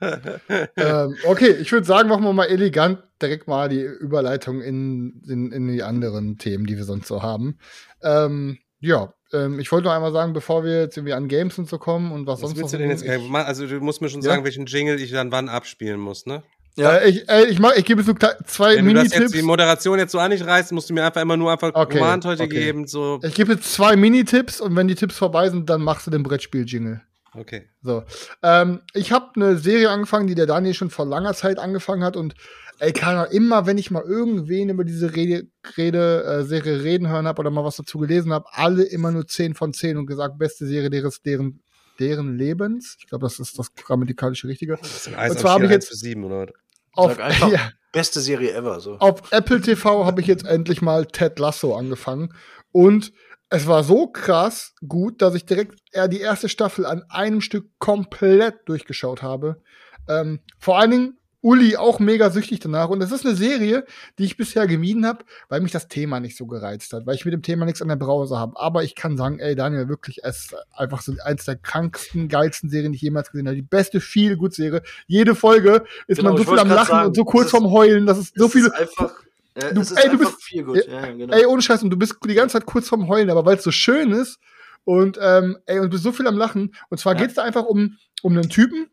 ähm, 0.00 1.16
okay, 1.26 1.50
ich 1.60 1.72
würde 1.72 1.86
sagen, 1.86 2.08
machen 2.08 2.24
wir 2.24 2.32
mal 2.32 2.46
elegant 2.46 3.02
direkt 3.20 3.48
mal 3.48 3.68
die 3.68 3.82
Überleitung 3.82 4.60
in, 4.62 5.22
in, 5.28 5.50
in 5.52 5.68
die 5.68 5.82
anderen 5.82 6.38
Themen, 6.38 6.66
die 6.66 6.76
wir 6.76 6.84
sonst 6.84 7.08
so 7.08 7.22
haben. 7.22 7.58
Ähm, 8.02 8.58
ja, 8.80 9.12
ähm, 9.32 9.58
ich 9.60 9.70
wollte 9.72 9.86
noch 9.88 9.94
einmal 9.94 10.12
sagen, 10.12 10.32
bevor 10.32 10.64
wir 10.64 10.80
jetzt 10.82 10.96
irgendwie 10.96 11.12
an 11.14 11.28
Games 11.28 11.58
und 11.58 11.68
so 11.68 11.78
kommen 11.78 12.12
und 12.12 12.26
was, 12.26 12.34
Was 12.42 12.50
sonst 12.50 12.56
willst 12.60 12.72
du 12.72 12.76
noch 12.78 12.82
denn 12.82 12.90
jetzt? 12.90 13.04
ich, 13.04 13.34
Also 13.34 13.66
du 13.66 13.80
musst 13.80 14.00
mir 14.00 14.08
schon 14.08 14.22
Ja. 14.22 14.30
sagen, 14.30 14.44
welchen 14.44 14.66
Jingle 14.66 15.00
ich 15.00 15.10
dann 15.12 15.30
wann 15.32 15.48
abspielen 15.48 16.00
muss, 16.00 16.26
ne? 16.26 16.42
Ja. 16.76 17.02
Ich, 17.02 17.28
äh, 17.28 17.46
ich, 17.46 17.58
mach, 17.58 17.72
ich 17.74 17.84
gebe 17.84 18.02
jetzt 18.02 18.06
so 18.06 18.14
zwei 18.46 18.76
Wenn 18.76 18.86
du 18.86 18.94
das 18.94 19.04
jetzt 19.04 19.12
Minitipps. 19.14 19.32
die 19.32 19.42
Moderation 19.42 19.98
jetzt 19.98 20.12
so 20.12 20.20
an 20.20 20.30
nicht 20.30 20.46
reißt, 20.46 20.70
musst 20.72 20.88
du 20.88 20.94
mir 20.94 21.04
einfach 21.04 21.20
immer 21.20 21.36
nur 21.36 21.50
einfach 21.50 21.72
Okay, 21.74 21.98
Command 21.98 22.24
heute 22.24 22.44
okay. 22.44 22.54
geben. 22.54 22.86
So, 22.86 23.18
Ich 23.24 23.34
gebe 23.34 23.52
jetzt 23.54 23.72
zwei 23.74 23.96
Minitipps 23.96 24.60
und 24.60 24.76
wenn 24.76 24.86
die 24.86 24.94
Tipps 24.94 25.16
vorbei 25.18 25.48
sind, 25.50 25.68
dann 25.68 25.82
machst 25.82 26.06
du 26.06 26.12
den 26.12 26.22
Brettspiel-Jingle. 26.22 27.00
okay. 27.34 27.68
So. 27.82 28.04
Ähm, 28.44 28.80
ich 28.94 29.10
habe 29.10 29.26
eine 29.34 29.56
Serie 29.58 29.90
angefangen, 29.90 30.28
die 30.28 30.36
der 30.36 30.46
Daniel 30.46 30.72
schon 30.74 30.90
vor 30.90 31.04
langer 31.06 31.34
Zeit 31.34 31.58
angefangen 31.58 32.04
hat 32.04 32.16
und 32.16 32.34
ey, 32.78 32.92
keine 32.92 33.20
Ahnung, 33.20 33.32
immer 33.32 33.66
wenn 33.66 33.78
ich 33.78 33.90
mal 33.90 34.02
irgendwen 34.02 34.68
über 34.68 34.84
diese 34.84 35.14
Rede, 35.14 35.46
Rede 35.76 36.24
äh, 36.24 36.44
Serie 36.44 36.82
reden 36.82 37.08
hören 37.08 37.26
habe 37.26 37.40
oder 37.40 37.50
mal 37.50 37.64
was 37.64 37.76
dazu 37.76 37.98
gelesen 37.98 38.32
habe, 38.32 38.46
alle 38.52 38.84
immer 38.84 39.10
nur 39.10 39.26
10 39.26 39.54
von 39.54 39.72
10 39.72 39.96
und 39.96 40.06
gesagt, 40.06 40.38
beste 40.38 40.66
Serie 40.66 40.90
deres, 40.90 41.22
deren, 41.22 41.60
deren 41.98 42.36
Lebens. 42.36 42.96
Ich 43.00 43.06
glaube, 43.06 43.26
das 43.26 43.38
ist 43.40 43.58
das 43.58 43.74
grammatikalische 43.74 44.48
Richtige. 44.48 44.76
Das 44.80 45.04
sind 45.04 45.16
eins 45.16 45.32
Und 45.34 45.40
zwar 45.40 45.52
habe 45.52 45.64
ich 45.64 45.70
jetzt- 45.70 45.84
eins 45.84 45.88
für 45.90 45.96
sieben, 45.96 46.24
oder? 46.24 46.46
Auf, 46.92 47.12
Sag 47.16 47.20
einfach, 47.24 47.48
ja, 47.52 47.70
beste 47.92 48.20
Serie 48.20 48.52
ever. 48.54 48.80
So. 48.80 48.96
auf 48.98 49.30
Apple 49.32 49.60
TV 49.60 50.04
habe 50.04 50.20
ich 50.20 50.26
jetzt 50.26 50.44
endlich 50.46 50.82
mal 50.82 51.06
Ted 51.06 51.38
Lasso 51.38 51.76
angefangen 51.76 52.34
und 52.72 53.12
es 53.50 53.66
war 53.66 53.82
so 53.82 54.08
krass 54.08 54.74
gut, 54.86 55.22
dass 55.22 55.34
ich 55.34 55.46
direkt 55.46 55.78
eher 55.92 56.06
die 56.08 56.20
erste 56.20 56.48
Staffel 56.50 56.84
an 56.84 57.02
einem 57.08 57.40
Stück 57.40 57.66
komplett 57.78 58.56
durchgeschaut 58.68 59.22
habe. 59.22 59.62
Ähm, 60.06 60.40
vor 60.58 60.78
allen 60.78 60.90
Dingen 60.90 61.18
Uli 61.48 61.76
auch 61.76 61.98
mega 61.98 62.30
süchtig 62.30 62.60
danach. 62.60 62.88
Und 62.90 63.02
es 63.02 63.10
ist 63.10 63.24
eine 63.24 63.34
Serie, 63.34 63.84
die 64.18 64.24
ich 64.24 64.36
bisher 64.36 64.66
gemieden 64.66 65.06
habe, 65.06 65.24
weil 65.48 65.60
mich 65.60 65.72
das 65.72 65.88
Thema 65.88 66.20
nicht 66.20 66.36
so 66.36 66.46
gereizt 66.46 66.92
hat, 66.92 67.06
weil 67.06 67.14
ich 67.14 67.24
mit 67.24 67.32
dem 67.32 67.42
Thema 67.42 67.64
nichts 67.64 67.80
an 67.80 67.88
der 67.88 67.96
Brause 67.96 68.36
habe. 68.38 68.58
Aber 68.60 68.82
ich 68.84 68.94
kann 68.94 69.16
sagen, 69.16 69.38
ey, 69.38 69.54
Daniel, 69.56 69.88
wirklich, 69.88 70.20
es 70.24 70.40
ist 70.46 70.56
einfach 70.72 71.00
so 71.00 71.14
eins 71.24 71.44
der 71.46 71.56
kranksten, 71.56 72.28
geilsten 72.28 72.68
Serien, 72.70 72.92
die 72.92 72.96
ich 72.96 73.02
jemals 73.02 73.30
gesehen 73.30 73.46
habe. 73.46 73.56
Die 73.56 73.62
beste 73.62 74.00
Feel-Good-Serie. 74.00 74.82
Jede 75.06 75.34
Folge 75.34 75.84
ist 76.06 76.18
Genau, 76.18 76.30
man 76.34 76.38
so 76.44 76.50
viel 76.50 76.58
am 76.58 76.68
Lachen 76.68 76.86
sagen, 76.88 77.06
und 77.08 77.16
so 77.16 77.24
kurz 77.24 77.46
es 77.46 77.50
vorm 77.52 77.70
Heulen. 77.70 78.04
Das 78.06 78.18
ist 78.18 78.34
so 78.36 78.46
Es 78.46 78.52
viele. 78.52 78.66
Ist 78.66 78.74
einfach, 78.74 79.14
ja, 79.60 79.70
Du- 79.72 79.80
es 79.80 79.92
ey, 79.92 80.04
du 80.06 80.10
einfach 80.12 80.30
bist- 80.32 80.42
viel 80.44 80.64
gut. 80.64 80.86
Ja, 80.86 81.06
genau. 81.12 81.34
Ey, 81.34 81.46
ohne 81.46 81.62
Scheiß, 81.62 81.82
und 81.82 81.90
du 81.90 81.96
bist 81.96 82.16
die 82.26 82.34
ganze 82.34 82.54
Zeit 82.54 82.66
kurz 82.66 82.88
vorm 82.88 83.08
Heulen, 83.08 83.30
aber 83.30 83.44
weil 83.46 83.56
es 83.56 83.64
so 83.64 83.70
schön 83.70 84.12
ist 84.12 84.38
und 84.84 85.18
ähm, 85.22 85.56
ey, 85.66 85.78
und 85.78 85.84
du 85.86 85.90
bist 85.90 86.02
so 86.04 86.12
viel 86.12 86.26
am 86.26 86.36
Lachen. 86.36 86.74
Und 86.90 86.98
zwar 86.98 87.14
Ja. 87.14 87.20
geht's 87.22 87.34
da 87.34 87.42
einfach 87.42 87.64
um, 87.64 87.96
um 88.22 88.32
einen 88.32 88.48
Typen, 88.50 88.86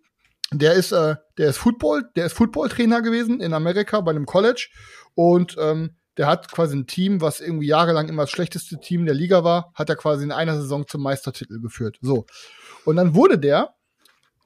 der 0.62 0.74
ist, 0.74 0.92
äh, 0.92 1.16
der 1.38 1.50
ist 1.50 1.58
Football, 1.58 2.10
der 2.16 2.28
ist 2.28 2.34
Footballtrainer 2.34 3.02
gewesen 3.02 3.40
in 3.40 3.54
Amerika 3.54 4.02
bei 4.02 4.12
einem 4.12 4.26
College 4.26 4.70
und 5.14 5.56
ähm, 5.60 5.96
der 6.18 6.28
hat 6.28 6.52
quasi 6.52 6.78
ein 6.78 6.88
Team, 6.88 7.22
was 7.22 7.42
irgendwie 7.42 7.68
jahrelang 7.68 8.08
immer 8.08 8.24
das 8.24 8.32
schlechteste 8.32 8.80
Team 8.80 9.06
der 9.06 9.16
Liga 9.16 9.44
war, 9.44 9.72
hat 9.76 9.90
er 9.90 9.96
quasi 9.96 10.24
in 10.24 10.32
einer 10.32 10.56
Saison 10.56 10.88
zum 10.88 11.02
Meistertitel 11.02 11.60
geführt. 11.60 11.98
So. 12.02 12.26
Und 12.86 12.96
dann 12.96 13.16
wurde 13.16 13.38
der 13.38 13.76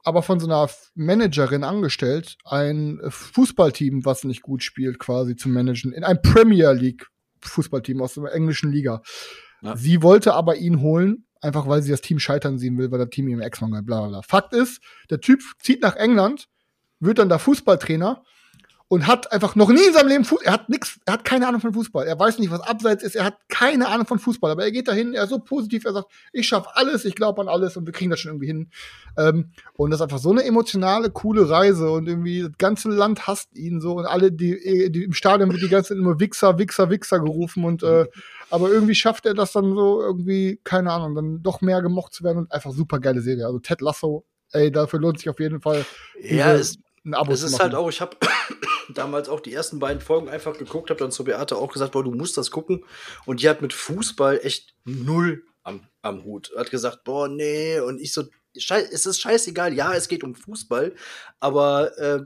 aber 0.03 0.23
von 0.23 0.39
so 0.39 0.47
einer 0.47 0.67
Managerin 0.95 1.63
angestellt, 1.63 2.37
ein 2.45 2.99
Fußballteam, 3.07 4.05
was 4.05 4.23
nicht 4.23 4.41
gut 4.41 4.63
spielt, 4.63 4.97
quasi 4.97 5.35
zu 5.35 5.49
managen, 5.49 5.91
in 5.91 6.03
ein 6.03 6.21
Premier 6.21 6.71
League 6.71 7.07
Fußballteam 7.41 8.01
aus 8.01 8.15
der 8.15 8.33
englischen 8.33 8.71
Liga. 8.71 9.01
Ja. 9.61 9.75
Sie 9.75 10.01
wollte 10.01 10.33
aber 10.33 10.55
ihn 10.55 10.81
holen, 10.81 11.25
einfach 11.41 11.67
weil 11.67 11.81
sie 11.81 11.91
das 11.91 12.01
Team 12.01 12.19
scheitern 12.19 12.57
sehen 12.57 12.77
will, 12.77 12.91
weil 12.91 12.99
das 12.99 13.09
Team 13.09 13.27
ihm 13.27 13.41
Ex-Mann 13.41 13.71
bla 13.71 13.81
bla 13.81 14.07
bla. 14.07 14.21
Fakt 14.21 14.53
ist, 14.53 14.81
der 15.09 15.21
Typ 15.21 15.41
zieht 15.59 15.81
nach 15.81 15.95
England, 15.95 16.47
wird 16.99 17.19
dann 17.19 17.29
da 17.29 17.37
Fußballtrainer 17.37 18.23
und 18.89 19.05
hat 19.05 19.31
einfach 19.31 19.55
noch 19.55 19.69
nie 19.69 19.85
in 19.85 19.93
seinem 19.93 20.07
Leben 20.07 20.25
Fußball, 20.25 20.47
er 20.47 20.53
hat 20.53 20.67
nix, 20.67 20.99
er 21.05 21.13
hat 21.13 21.23
keine 21.23 21.47
Ahnung 21.47 21.61
von 21.61 21.73
Fußball. 21.73 22.07
Er 22.07 22.17
weiß 22.19 22.39
nicht, 22.39 22.49
was 22.49 22.61
abseits 22.61 23.03
ist, 23.03 23.15
er 23.15 23.23
hat 23.23 23.37
keine 23.47 23.87
Ahnung 23.87 24.07
von 24.07 24.17
Fußball, 24.17 24.51
aber 24.51 24.63
er 24.63 24.71
geht 24.71 24.87
dahin, 24.87 25.13
er 25.13 25.25
ist 25.25 25.29
so 25.29 25.37
positiv, 25.37 25.85
er 25.85 25.93
sagt, 25.93 26.07
ich 26.33 26.47
schaffe 26.47 26.69
alles, 26.73 27.05
ich 27.05 27.13
glaube 27.13 27.39
an 27.39 27.47
alles 27.47 27.77
und 27.77 27.85
wir 27.85 27.93
kriegen 27.93 28.09
das 28.09 28.19
schon 28.19 28.31
irgendwie 28.31 28.47
hin. 28.47 28.71
Ähm, 29.15 29.51
und 29.73 29.91
das 29.91 29.99
ist 29.99 30.01
einfach 30.01 30.17
so 30.17 30.31
eine 30.31 30.43
emotionale, 30.43 31.11
coole 31.11 31.47
Reise 31.47 31.91
und 31.91 32.07
irgendwie 32.07 32.41
das 32.41 32.57
ganze 32.57 32.89
Land 32.89 33.27
hasst 33.27 33.55
ihn 33.55 33.79
so 33.79 33.93
und 33.93 34.07
alle, 34.07 34.31
die, 34.31 34.91
die 34.91 35.03
im 35.03 35.13
Stadion 35.13 35.51
wird 35.51 35.61
die 35.61 35.69
ganze 35.69 35.89
Zeit 35.89 35.99
immer 35.99 36.19
Wichser, 36.19 36.57
Wichser, 36.57 36.89
Wichser 36.89 37.19
gerufen 37.19 37.65
und 37.65 37.83
äh, 37.83 38.07
aber 38.49 38.71
irgendwie 38.71 38.95
schafft 38.95 39.27
er 39.27 39.35
das 39.35 39.51
dann 39.51 39.75
so 39.75 40.01
irgendwie, 40.01 40.59
keine 40.63 40.91
Ahnung, 40.91 41.13
dann 41.13 41.43
doch 41.43 41.61
mehr 41.61 41.83
gemocht 41.83 42.13
zu 42.13 42.23
werden 42.23 42.39
und 42.39 42.51
einfach 42.51 42.71
super 42.71 42.99
geile 42.99 43.21
Serie. 43.21 43.45
Also 43.45 43.59
Ted 43.59 43.81
Lasso, 43.81 44.25
ey, 44.51 44.71
dafür 44.71 44.99
lohnt 44.99 45.19
sich 45.19 45.29
auf 45.29 45.39
jeden 45.39 45.61
Fall 45.61 45.85
Ja, 46.19 46.53
es, 46.53 46.79
ein 47.05 47.13
Abo 47.13 47.33
es 47.33 47.41
zu 47.41 47.45
ist 47.47 47.51
machen. 47.53 47.63
halt 47.63 47.75
auch, 47.75 47.89
ich 47.89 48.01
habe 48.01 48.17
damals 48.93 49.29
auch 49.29 49.39
die 49.39 49.53
ersten 49.53 49.79
beiden 49.79 50.01
Folgen 50.01 50.29
einfach 50.29 50.57
geguckt, 50.57 50.89
habe 50.89 50.99
dann 50.99 51.11
zu 51.11 51.23
Beate 51.23 51.55
auch 51.57 51.71
gesagt, 51.71 51.91
boah, 51.93 52.03
du 52.03 52.11
musst 52.11 52.37
das 52.37 52.51
gucken. 52.51 52.85
Und 53.25 53.41
die 53.41 53.49
hat 53.49 53.61
mit 53.61 53.73
Fußball 53.73 54.39
echt 54.43 54.73
null 54.85 55.43
am, 55.63 55.81
am 56.01 56.23
Hut. 56.23 56.51
Hat 56.57 56.71
gesagt, 56.71 57.03
boah, 57.03 57.27
nee. 57.27 57.79
Und 57.79 57.99
ich 57.99 58.13
so, 58.13 58.23
es 58.53 59.05
ist 59.05 59.21
scheißegal, 59.21 59.73
ja, 59.73 59.93
es 59.93 60.07
geht 60.07 60.23
um 60.23 60.35
Fußball, 60.35 60.95
aber 61.39 61.97
äh, 61.99 62.21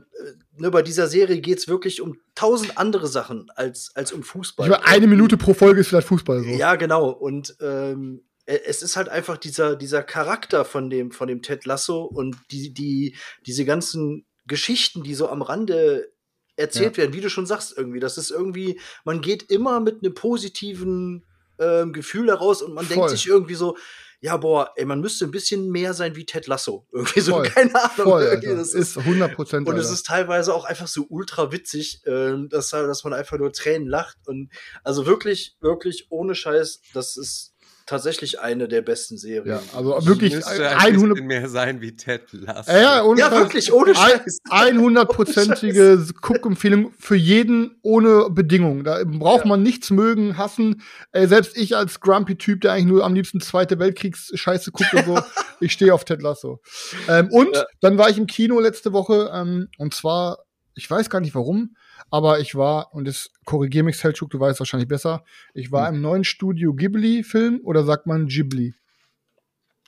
ne, 0.56 0.70
bei 0.70 0.82
dieser 0.82 1.06
Serie 1.06 1.40
geht 1.40 1.58
es 1.58 1.68
wirklich 1.68 2.00
um 2.00 2.16
tausend 2.34 2.78
andere 2.78 3.06
Sachen 3.06 3.50
als, 3.54 3.92
als 3.94 4.12
um 4.12 4.22
Fußball. 4.22 4.68
Meine, 4.68 4.86
eine 4.86 5.06
Minute 5.06 5.36
pro 5.36 5.54
Folge 5.54 5.80
ist 5.80 5.88
vielleicht 5.88 6.08
Fußball 6.08 6.42
so. 6.42 6.48
Ja, 6.48 6.76
genau. 6.76 7.10
Und 7.10 7.56
ähm, 7.60 8.22
e- 8.46 8.60
es 8.64 8.82
ist 8.82 8.96
halt 8.96 9.10
einfach 9.10 9.36
dieser, 9.36 9.76
dieser 9.76 10.02
Charakter 10.02 10.64
von 10.64 10.88
dem, 10.88 11.10
von 11.12 11.28
dem 11.28 11.42
Ted 11.42 11.66
Lasso 11.66 12.04
und 12.04 12.36
die, 12.50 12.72
die, 12.72 13.16
diese 13.46 13.64
ganzen 13.66 14.24
Geschichten, 14.46 15.02
die 15.02 15.14
so 15.14 15.28
am 15.28 15.42
Rande 15.42 16.12
erzählt 16.56 16.96
werden, 16.96 17.12
wie 17.12 17.20
du 17.20 17.30
schon 17.30 17.46
sagst, 17.46 17.76
irgendwie. 17.76 18.00
Das 18.00 18.18
ist 18.18 18.30
irgendwie, 18.30 18.80
man 19.04 19.20
geht 19.20 19.50
immer 19.50 19.80
mit 19.80 20.02
einem 20.02 20.14
positiven 20.14 21.26
ähm, 21.58 21.92
Gefühl 21.92 22.28
heraus 22.28 22.62
und 22.62 22.74
man 22.74 22.86
denkt 22.86 23.00
Voll. 23.02 23.10
sich 23.10 23.26
irgendwie 23.26 23.54
so, 23.54 23.76
ja, 24.20 24.38
boah, 24.38 24.72
ey, 24.76 24.86
man 24.86 25.00
müsste 25.00 25.26
ein 25.26 25.30
bisschen 25.30 25.70
mehr 25.70 25.92
sein 25.92 26.16
wie 26.16 26.24
Ted 26.24 26.46
Lasso. 26.46 26.86
Irgendwie 26.92 27.20
so, 27.20 27.32
Voll. 27.32 27.48
keine 27.48 27.74
Ahnung. 27.74 28.04
Voll. 28.04 28.26
Alter. 28.26 28.56
das 28.56 28.72
ist 28.72 28.96
100 28.96 29.34
Prozent. 29.34 29.68
und 29.68 29.76
es 29.76 29.90
ist 29.90 30.06
teilweise 30.06 30.54
auch 30.54 30.64
einfach 30.64 30.88
so 30.88 31.06
ultra 31.08 31.52
witzig, 31.52 32.00
ähm, 32.06 32.48
dass, 32.48 32.70
dass 32.70 33.04
man 33.04 33.12
einfach 33.12 33.36
nur 33.38 33.52
Tränen 33.52 33.86
lacht. 33.86 34.16
Und 34.26 34.50
also 34.82 35.06
wirklich, 35.06 35.56
wirklich 35.60 36.06
ohne 36.08 36.34
Scheiß, 36.34 36.80
das 36.94 37.16
ist 37.16 37.53
tatsächlich 37.86 38.40
eine 38.40 38.66
der 38.68 38.82
besten 38.82 39.16
Serien. 39.18 39.46
ja, 39.56 39.62
also 39.76 40.06
wirklich 40.06 40.32
Ich 40.32 40.36
müsste 40.36 40.68
ein 40.70 40.76
100 40.94 41.14
bisschen 41.14 41.26
mehr 41.26 41.48
sein 41.48 41.80
wie 41.80 41.94
Ted 41.96 42.22
Lasso. 42.32 42.70
Ja, 42.72 43.04
ja, 43.04 43.14
Ja, 43.16 43.30
wirklich, 43.32 43.72
ohne 43.72 43.94
Scheiß. 43.94 44.38
100-prozentige 44.50 46.12
Guckempfehlung 46.20 46.92
für 46.98 47.16
jeden 47.16 47.76
ohne 47.82 48.30
Bedingung. 48.30 48.84
Da 48.84 49.02
braucht 49.04 49.42
Ja. 49.44 49.48
man 49.48 49.62
nichts 49.62 49.90
mögen, 49.90 50.36
hassen. 50.36 50.82
Ey, 51.12 51.26
selbst 51.28 51.56
ich 51.56 51.76
als 51.76 52.00
Grumpy-Typ, 52.00 52.60
der 52.62 52.72
eigentlich 52.72 52.86
nur 52.86 53.04
am 53.04 53.14
liebsten 53.14 53.40
Zweite 53.40 53.78
Weltkriegs-Scheiße 53.78 54.70
guckt 54.72 54.94
und 54.94 55.04
so, 55.04 55.18
ich 55.60 55.72
stehe 55.72 55.92
auf 55.94 56.04
Ted 56.04 56.22
Lasso. 56.22 56.60
Ähm, 57.08 57.28
und 57.30 57.54
Ja. 57.54 57.64
dann 57.80 57.98
war 57.98 58.08
ich 58.10 58.18
im 58.18 58.26
Kino 58.26 58.60
letzte 58.60 58.92
Woche 58.92 59.30
ähm, 59.34 59.68
und 59.78 59.94
zwar, 59.94 60.38
ich 60.74 60.90
weiß 60.90 61.10
gar 61.10 61.20
nicht 61.20 61.34
warum, 61.34 61.76
aber 62.14 62.38
ich 62.38 62.54
war, 62.54 62.94
und 62.94 63.08
das 63.08 63.30
korrigier 63.44 63.82
mich, 63.82 63.98
Selchuk, 63.98 64.30
du 64.30 64.38
weißt 64.38 64.60
wahrscheinlich 64.60 64.86
besser, 64.88 65.24
ich 65.52 65.72
war 65.72 65.88
Hm. 65.88 65.96
im 65.96 66.00
neuen 66.02 66.22
Studio 66.24 66.72
Ghibli-Film 66.72 67.60
oder 67.64 67.82
sagt 67.82 68.06
man 68.06 68.26
Ghibli? 68.28 68.72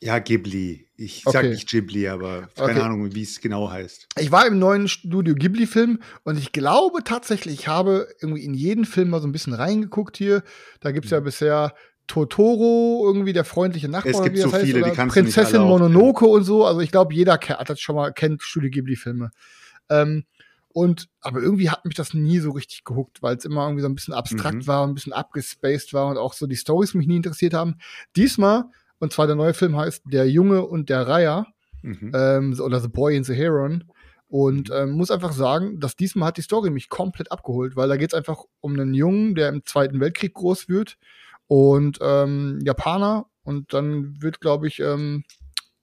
Ja, 0.02 0.18
Ghibli. 0.18 0.88
Ich 0.96 1.22
sag 1.24 1.36
Okay. 1.36 1.50
nicht 1.50 1.68
Ghibli, 1.68 2.08
aber 2.08 2.48
keine 2.56 2.70
Okay. 2.72 2.80
Ahnung, 2.80 3.14
wie 3.14 3.22
es 3.22 3.40
genau 3.40 3.70
heißt. 3.70 4.08
Ich 4.18 4.32
war 4.32 4.44
im 4.46 4.58
neuen 4.58 4.88
Studio 4.88 5.34
Ghibli-Film 5.36 6.00
und 6.24 6.36
ich 6.36 6.50
glaube 6.50 7.04
tatsächlich, 7.04 7.60
ich 7.60 7.68
habe 7.68 8.08
irgendwie 8.20 8.44
in 8.44 8.54
jeden 8.54 8.84
Film 8.86 9.10
mal 9.10 9.20
so 9.20 9.28
ein 9.28 9.32
bisschen 9.32 9.54
reingeguckt 9.54 10.16
hier. 10.16 10.42
Da 10.80 10.90
gibt's 10.90 11.10
ja 11.10 11.20
bisher 11.20 11.74
Totoro, 12.08 13.04
irgendwie 13.06 13.32
der 13.34 13.44
freundliche 13.44 13.88
Nachbar. 13.88 14.12
Es 14.12 14.22
gibt 14.22 14.36
so 14.38 14.50
viele, 14.50 14.82
die 14.82 14.90
kannst 14.90 15.16
du 15.16 15.22
nicht 15.22 15.34
Prinzessin 15.34 15.60
alle. 15.60 15.68
Mononoke 15.68 16.26
und 16.26 16.42
so. 16.44 16.64
Also 16.64 16.80
ich 16.80 16.90
glaube, 16.90 17.14
jeder 17.14 17.34
hat 17.34 17.70
das 17.70 17.80
schon 17.80 17.94
mal 17.94 18.12
kennt 18.12 18.42
Studio 18.42 18.70
Ghibli-Filme. 18.70 19.30
Ähm, 19.88 20.24
und 20.76 21.08
aber 21.22 21.40
irgendwie 21.40 21.70
hat 21.70 21.86
mich 21.86 21.94
das 21.94 22.12
nie 22.12 22.38
so 22.38 22.50
richtig 22.50 22.84
gehuckt, 22.84 23.22
weil 23.22 23.34
es 23.36 23.46
immer 23.46 23.64
irgendwie 23.64 23.80
so 23.80 23.88
ein 23.88 23.94
bisschen 23.94 24.12
abstrakt 24.12 24.56
Mhm. 24.58 24.66
war, 24.66 24.86
ein 24.86 24.92
bisschen 24.92 25.14
abgespaced 25.14 25.94
war 25.94 26.08
und 26.08 26.18
auch 26.18 26.34
so 26.34 26.46
die 26.46 26.56
Stories 26.56 26.92
mich 26.92 27.06
nie 27.06 27.16
interessiert 27.16 27.54
haben. 27.54 27.76
Diesmal, 28.14 28.64
und 28.98 29.10
zwar 29.10 29.26
der 29.26 29.36
neue 29.36 29.54
Film 29.54 29.74
heißt 29.74 30.02
Der 30.04 30.28
Junge 30.28 30.66
und 30.66 30.90
der 30.90 31.08
Reiher 31.08 31.46
Mhm. 31.80 32.12
ähm, 32.14 32.60
oder 32.60 32.80
The 32.80 32.88
Boy 32.88 33.16
in 33.16 33.24
the 33.24 33.32
Heron. 33.32 33.84
Und 34.28 34.70
ähm, 34.70 34.90
muss 34.90 35.10
einfach 35.10 35.32
sagen, 35.32 35.80
dass 35.80 35.96
diesmal 35.96 36.28
hat 36.28 36.36
die 36.36 36.42
Story 36.42 36.68
mich 36.68 36.90
komplett 36.90 37.32
abgeholt, 37.32 37.74
weil 37.76 37.88
da 37.88 37.96
geht 37.96 38.12
es 38.12 38.14
einfach 38.18 38.42
um 38.60 38.74
einen 38.74 38.92
Jungen, 38.92 39.34
der 39.34 39.48
im 39.48 39.64
Zweiten 39.64 39.98
Weltkrieg 40.00 40.34
groß 40.34 40.68
wird 40.68 40.98
und 41.46 41.98
ähm, 42.02 42.58
Japaner 42.62 43.26
und 43.44 43.72
dann 43.72 44.20
wird, 44.20 44.40
glaube 44.42 44.66
ich, 44.68 44.80
ähm, 44.80 45.24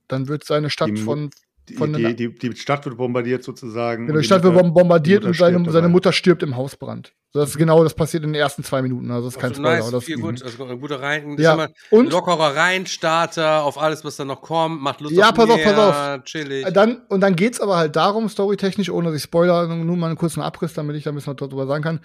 dann 0.07 0.27
wird 0.27 0.43
seine 0.43 0.69
Stadt 0.69 0.89
Die 0.89 1.01
Mu- 1.01 1.29
von 1.75 1.93
Die, 1.93 2.15
die, 2.15 2.33
die, 2.33 2.49
die 2.49 2.55
Stadt 2.55 2.85
wird 2.85 2.97
bombardiert 2.97 3.43
sozusagen. 3.43 4.07
Genau, 4.07 4.15
und 4.15 4.21
die 4.21 4.25
Stadt 4.25 4.43
wird 4.43 4.73
bombardiert 4.73 5.23
die 5.23 5.27
und 5.27 5.35
seine, 5.35 5.71
seine. 5.71 5.89
Mutter 5.89 6.11
stirbt 6.11 6.43
im 6.43 6.55
Hausbrand. 6.55 7.13
So, 7.35 7.39
Das 7.39 7.49
ist 7.49 7.57
genau, 7.57 7.83
das 7.83 7.95
passiert 7.95 8.23
in 8.23 8.31
den 8.33 8.39
ersten 8.39 8.63
zwei 8.63 8.83
Minuten. 8.83 9.09
Also 9.09 9.25
das 9.27 9.33
ist 9.35 9.41
kein 9.41 9.49
Also 9.51 9.61
Spoiler. 9.63 9.79
nice, 9.79 9.91
das 9.91 10.03
viel 10.03 10.17
gut, 10.17 10.43
also 10.43 10.77
guter 10.77 11.01
Rein, 11.01 11.35
Ja, 11.39 11.53
immer 11.55 11.69
und- 11.89 12.11
lockerer 12.11 12.55
Reinstarter 12.55 13.63
auf 13.63 13.79
alles, 13.81 14.05
was 14.05 14.17
dann 14.17 14.27
noch 14.27 14.41
kommt, 14.43 14.79
macht 14.81 15.01
Lust 15.01 15.15
Ja, 15.15 15.29
auf 15.29 15.35
pass 15.35 15.49
auf, 15.49 15.55
mehr, 15.55 15.73
pass 15.73 16.23
chillig. 16.25 16.67
Dann, 16.73 17.01
und 17.09 17.21
dann 17.21 17.35
geht's 17.35 17.59
aber 17.59 17.77
halt 17.77 17.95
darum, 17.95 18.29
storytechnisch, 18.29 18.91
ohne 18.91 19.07
dass 19.09 19.17
ich 19.17 19.23
spoiler, 19.23 19.67
nur 19.67 19.97
mal 19.97 20.07
einen 20.07 20.15
kurzen 20.15 20.41
Abriss, 20.41 20.73
damit 20.75 20.95
ich 20.95 21.05
da 21.05 21.09
ein 21.11 21.15
bisschen 21.15 21.31
was 21.33 21.37
darüber 21.49 21.65
sagen 21.65 21.83
kann. 21.83 21.99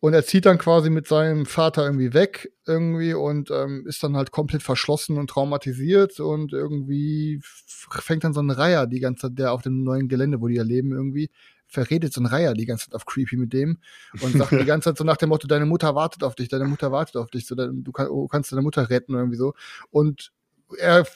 Und 0.00 0.12
er 0.12 0.22
zieht 0.26 0.44
dann 0.44 0.58
quasi 0.58 0.90
mit 0.90 1.08
seinem 1.08 1.46
Vater 1.46 1.84
irgendwie 1.86 2.12
weg, 2.12 2.52
irgendwie, 2.66 3.14
und 3.14 3.50
ähm, 3.50 3.86
ist 3.88 4.02
dann 4.02 4.18
halt 4.18 4.32
komplett 4.32 4.62
verschlossen 4.62 5.16
und 5.16 5.30
traumatisiert 5.30 6.20
und 6.20 6.52
irgendwie 6.52 7.40
fängt 7.42 8.24
dann 8.24 8.34
so 8.34 8.40
ein 8.42 8.50
Reiher 8.50 8.86
die 8.86 9.00
ganze 9.00 9.28
Zeit, 9.28 9.38
der 9.38 9.52
auf 9.52 9.62
dem 9.62 9.82
neuen 9.82 10.08
Gelände, 10.08 10.42
wo 10.42 10.48
die 10.48 10.56
ja 10.56 10.62
leben, 10.62 10.92
irgendwie, 10.92 11.30
verredet 11.74 12.12
so 12.12 12.20
ein 12.20 12.26
Reiher 12.26 12.54
die 12.54 12.66
ganze 12.66 12.86
Zeit 12.86 12.94
auf 12.94 13.04
Creepy 13.04 13.36
mit 13.36 13.52
dem 13.52 13.78
und 14.20 14.36
sagt 14.36 14.52
die 14.52 14.64
ganze 14.64 14.90
Zeit 14.90 14.98
so 14.98 15.04
nach 15.04 15.16
dem 15.16 15.28
Motto, 15.28 15.46
deine 15.46 15.66
Mutter 15.66 15.94
wartet 15.94 16.22
auf 16.24 16.34
dich, 16.34 16.48
deine 16.48 16.64
Mutter 16.64 16.90
wartet 16.92 17.16
auf 17.16 17.30
dich, 17.30 17.46
so, 17.46 17.54
du, 17.54 17.92
kann, 17.92 18.06
du 18.06 18.28
kannst 18.28 18.52
deine 18.52 18.62
Mutter 18.62 18.88
retten 18.88 19.12
oder 19.12 19.22
irgendwie 19.22 19.38
so. 19.38 19.54
Und 19.90 20.32
er 20.78 21.06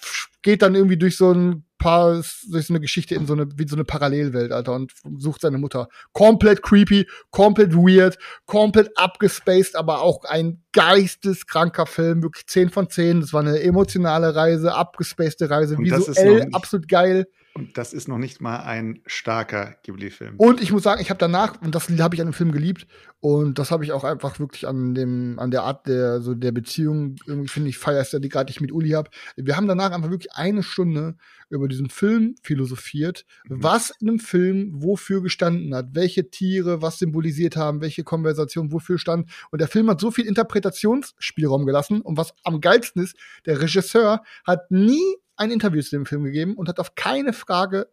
geht 0.42 0.62
dann 0.62 0.74
irgendwie 0.74 0.96
durch 0.96 1.16
so 1.16 1.32
ein 1.32 1.64
paar, 1.78 2.22
durch 2.50 2.66
so 2.66 2.72
eine 2.72 2.80
Geschichte 2.80 3.14
in 3.14 3.26
so 3.26 3.32
eine, 3.32 3.48
wie 3.56 3.66
so 3.66 3.76
eine 3.76 3.84
Parallelwelt, 3.84 4.52
Alter, 4.52 4.74
und 4.74 4.92
sucht 5.18 5.42
seine 5.42 5.58
Mutter. 5.58 5.88
Komplett 6.12 6.62
creepy, 6.62 7.08
komplett 7.30 7.74
weird, 7.74 8.18
komplett 8.46 8.90
abgespaced, 8.96 9.76
aber 9.76 10.02
auch 10.02 10.24
ein 10.24 10.62
geisteskranker 10.72 11.86
Film, 11.86 12.22
wirklich 12.22 12.46
10 12.46 12.70
von 12.70 12.90
10. 12.90 13.20
Das 13.20 13.32
war 13.32 13.40
eine 13.40 13.60
emotionale 13.60 14.34
Reise, 14.34 14.74
abgespacede 14.74 15.50
Reise, 15.50 15.76
Und 15.76 15.84
visuell 15.84 16.48
absolut 16.52 16.88
geil. 16.88 17.26
Und 17.58 17.76
das 17.76 17.92
ist 17.92 18.08
noch 18.08 18.18
nicht 18.18 18.40
mal 18.40 18.60
ein 18.60 19.00
starker 19.06 19.76
Ghibli-Film. 19.82 20.36
Und 20.36 20.60
ich 20.62 20.70
muss 20.72 20.82
sagen, 20.84 21.00
ich 21.00 21.10
habe 21.10 21.18
danach, 21.18 21.60
und 21.60 21.74
das 21.74 21.88
habe 21.88 22.14
ich 22.14 22.20
an 22.20 22.28
dem 22.28 22.32
Film 22.32 22.52
geliebt, 22.52 22.86
und 23.20 23.58
das 23.58 23.72
habe 23.72 23.84
ich 23.84 23.90
auch 23.90 24.04
einfach 24.04 24.38
wirklich 24.38 24.68
an 24.68 24.94
dem, 24.94 25.40
an 25.40 25.50
der 25.50 25.64
Art 25.64 25.88
der, 25.88 26.20
so 26.20 26.34
der 26.34 26.52
Beziehung, 26.52 27.16
irgendwie 27.26 27.48
finde 27.48 27.70
ich, 27.70 27.78
feierst 27.78 28.12
ja 28.12 28.20
die 28.20 28.28
gerade 28.28 28.50
ich 28.50 28.60
mit 28.60 28.70
Uli 28.70 28.90
habe. 28.90 29.10
Wir 29.36 29.56
haben 29.56 29.66
danach 29.66 29.90
einfach 29.90 30.10
wirklich 30.10 30.32
eine 30.34 30.62
Stunde 30.62 31.16
über 31.50 31.66
diesen 31.66 31.88
Film 31.90 32.36
philosophiert, 32.42 33.24
Mhm. 33.48 33.62
was 33.62 33.90
in 34.00 34.08
einem 34.08 34.18
Film 34.20 34.70
wofür 34.74 35.20
gestanden 35.22 35.74
hat, 35.74 35.88
welche 35.94 36.30
Tiere 36.30 36.80
was 36.80 36.98
symbolisiert 36.98 37.56
haben, 37.56 37.80
welche 37.80 38.04
Konversation 38.04 38.70
wofür 38.72 38.98
stand. 38.98 39.28
Und 39.50 39.60
der 39.60 39.68
Film 39.68 39.90
hat 39.90 40.00
so 40.00 40.10
viel 40.12 40.26
Interpretationsspielraum 40.26 41.66
gelassen. 41.66 42.00
Und 42.00 42.16
was 42.16 42.34
am 42.44 42.60
geilsten 42.60 43.02
ist, 43.02 43.16
der 43.46 43.60
Regisseur 43.60 44.22
hat 44.44 44.70
nie 44.70 45.16
ein 45.38 45.50
Interview 45.50 45.80
zu 45.82 45.90
dem 45.90 46.06
Film 46.06 46.24
gegeben 46.24 46.54
und 46.56 46.68
hat 46.68 46.78
auf 46.80 46.94
keine 46.94 47.32
Frage 47.32 47.88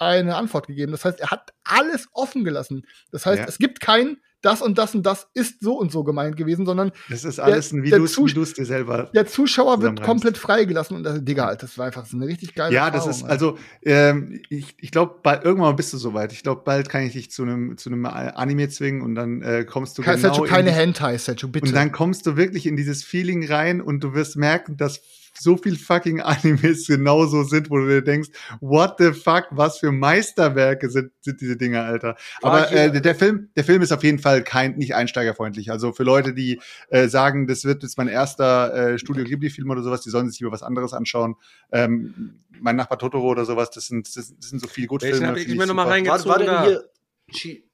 eine 0.00 0.36
Antwort 0.36 0.68
gegeben. 0.68 0.92
Das 0.92 1.04
heißt, 1.04 1.18
er 1.20 1.30
hat 1.32 1.52
alles 1.64 2.06
offen 2.12 2.44
gelassen. 2.44 2.86
Das 3.10 3.26
heißt, 3.26 3.40
Ja. 3.40 3.46
es 3.46 3.58
gibt 3.58 3.80
kein 3.80 4.18
das 4.42 4.62
und 4.62 4.78
das 4.78 4.94
und 4.94 5.04
das 5.04 5.26
ist 5.34 5.60
so 5.60 5.76
und 5.76 5.90
so 5.90 6.04
gemeint 6.04 6.36
gewesen, 6.36 6.64
sondern 6.64 6.92
Das 7.10 7.24
ist 7.24 7.40
alles, 7.40 7.70
Der- 7.70 7.82
wie 7.82 7.90
der 7.90 7.98
du 7.98 8.04
es 8.04 8.16
wie 8.16 8.32
dir 8.32 8.64
selber. 8.64 9.10
der 9.12 9.26
Zuschauer 9.26 9.82
wird 9.82 10.00
komplett 10.00 10.38
freigelassen 10.38 10.96
und 10.96 11.02
das, 11.02 11.24
Digga, 11.24 11.46
Alter, 11.48 11.66
das 11.66 11.76
war 11.76 11.86
einfach 11.86 12.06
so 12.06 12.16
eine 12.16 12.28
richtig 12.28 12.54
geile 12.54 12.72
Ja, 12.72 12.92
das 12.92 13.06
Erfahrung, 13.08 13.26
ist, 13.26 13.28
also, 13.32 13.58
ähm, 13.82 14.40
ich, 14.48 14.76
ich 14.78 14.92
glaube, 14.92 15.18
irgendwann 15.42 15.74
bist 15.74 15.92
du 15.92 15.96
soweit. 15.96 16.32
Ich 16.32 16.44
glaube, 16.44 16.62
bald 16.64 16.88
kann 16.88 17.02
ich 17.02 17.14
dich 17.14 17.32
zu 17.32 17.42
einem 17.42 17.76
zu 17.76 17.90
einem 17.90 18.06
Anime 18.06 18.68
zwingen 18.68 19.02
und 19.02 19.16
dann 19.16 19.42
äh, 19.42 19.64
kommst 19.64 19.98
du 19.98 20.02
Kein, 20.02 20.22
genau 20.22 20.44
in 20.44 20.48
keine 20.48 20.70
die- 20.70 20.76
Hentai, 20.76 21.18
Sergio, 21.18 21.48
bitte. 21.48 21.66
Und 21.66 21.74
dann 21.74 21.90
kommst 21.90 22.24
du 22.24 22.36
wirklich 22.36 22.66
in 22.66 22.76
dieses 22.76 23.02
Feeling 23.02 23.44
rein 23.44 23.80
und 23.80 24.04
du 24.04 24.14
wirst 24.14 24.36
merken, 24.36 24.76
dass 24.76 25.00
so 25.40 25.56
viel 25.56 25.76
fucking 25.78 26.20
Animes 26.20 26.86
genauso 26.86 27.42
sind, 27.44 27.70
wo 27.70 27.78
du 27.78 27.86
dir 27.88 28.02
denkst, 28.02 28.28
what 28.60 28.96
the 28.98 29.12
fuck, 29.12 29.46
was 29.50 29.78
für 29.78 29.92
Meisterwerke 29.92 30.90
sind, 30.90 31.12
sind 31.20 31.40
diese 31.40 31.56
Dinger, 31.56 31.84
Alter. 31.84 32.16
Aber 32.42 32.70
äh, 32.72 33.00
der 33.00 33.14
Film, 33.14 33.48
der 33.56 33.64
Film 33.64 33.82
ist 33.82 33.92
auf 33.92 34.02
jeden 34.04 34.18
Fall 34.18 34.42
kein, 34.42 34.76
nicht 34.76 34.94
einsteigerfreundlich. 34.94 35.70
Also 35.70 35.92
für 35.92 36.02
Leute, 36.04 36.34
die 36.34 36.60
äh, 36.88 37.08
sagen, 37.08 37.46
das 37.46 37.64
wird 37.64 37.82
jetzt 37.82 37.98
mein 37.98 38.08
erster 38.08 38.92
äh, 38.92 38.98
Studio 38.98 39.24
Ghibli-Film 39.24 39.70
oder 39.70 39.82
sowas, 39.82 40.00
die 40.02 40.10
sollen 40.10 40.30
sich 40.30 40.40
lieber 40.40 40.52
was 40.52 40.62
anderes 40.62 40.92
anschauen. 40.92 41.36
Ähm, 41.72 42.40
mein 42.60 42.76
Nachbar 42.76 42.98
Totoro 42.98 43.28
oder 43.28 43.44
sowas, 43.44 43.70
das 43.70 43.86
sind, 43.86 44.06
das, 44.16 44.34
das 44.36 44.48
sind 44.50 44.60
so 44.60 44.68
viel 44.68 44.86
gut 44.86 45.02
Welchen 45.02 45.18
Filme. 45.18 45.28
hab 45.32 45.36
ich 45.38 45.48
mir 45.48 45.66
noch 45.66 45.74
mal 45.74 45.84
super. 45.84 45.94
reinge- 45.94 46.08
War, 46.08 46.26
war 46.26 46.38
denn 46.38 46.82
hier. 47.28 47.64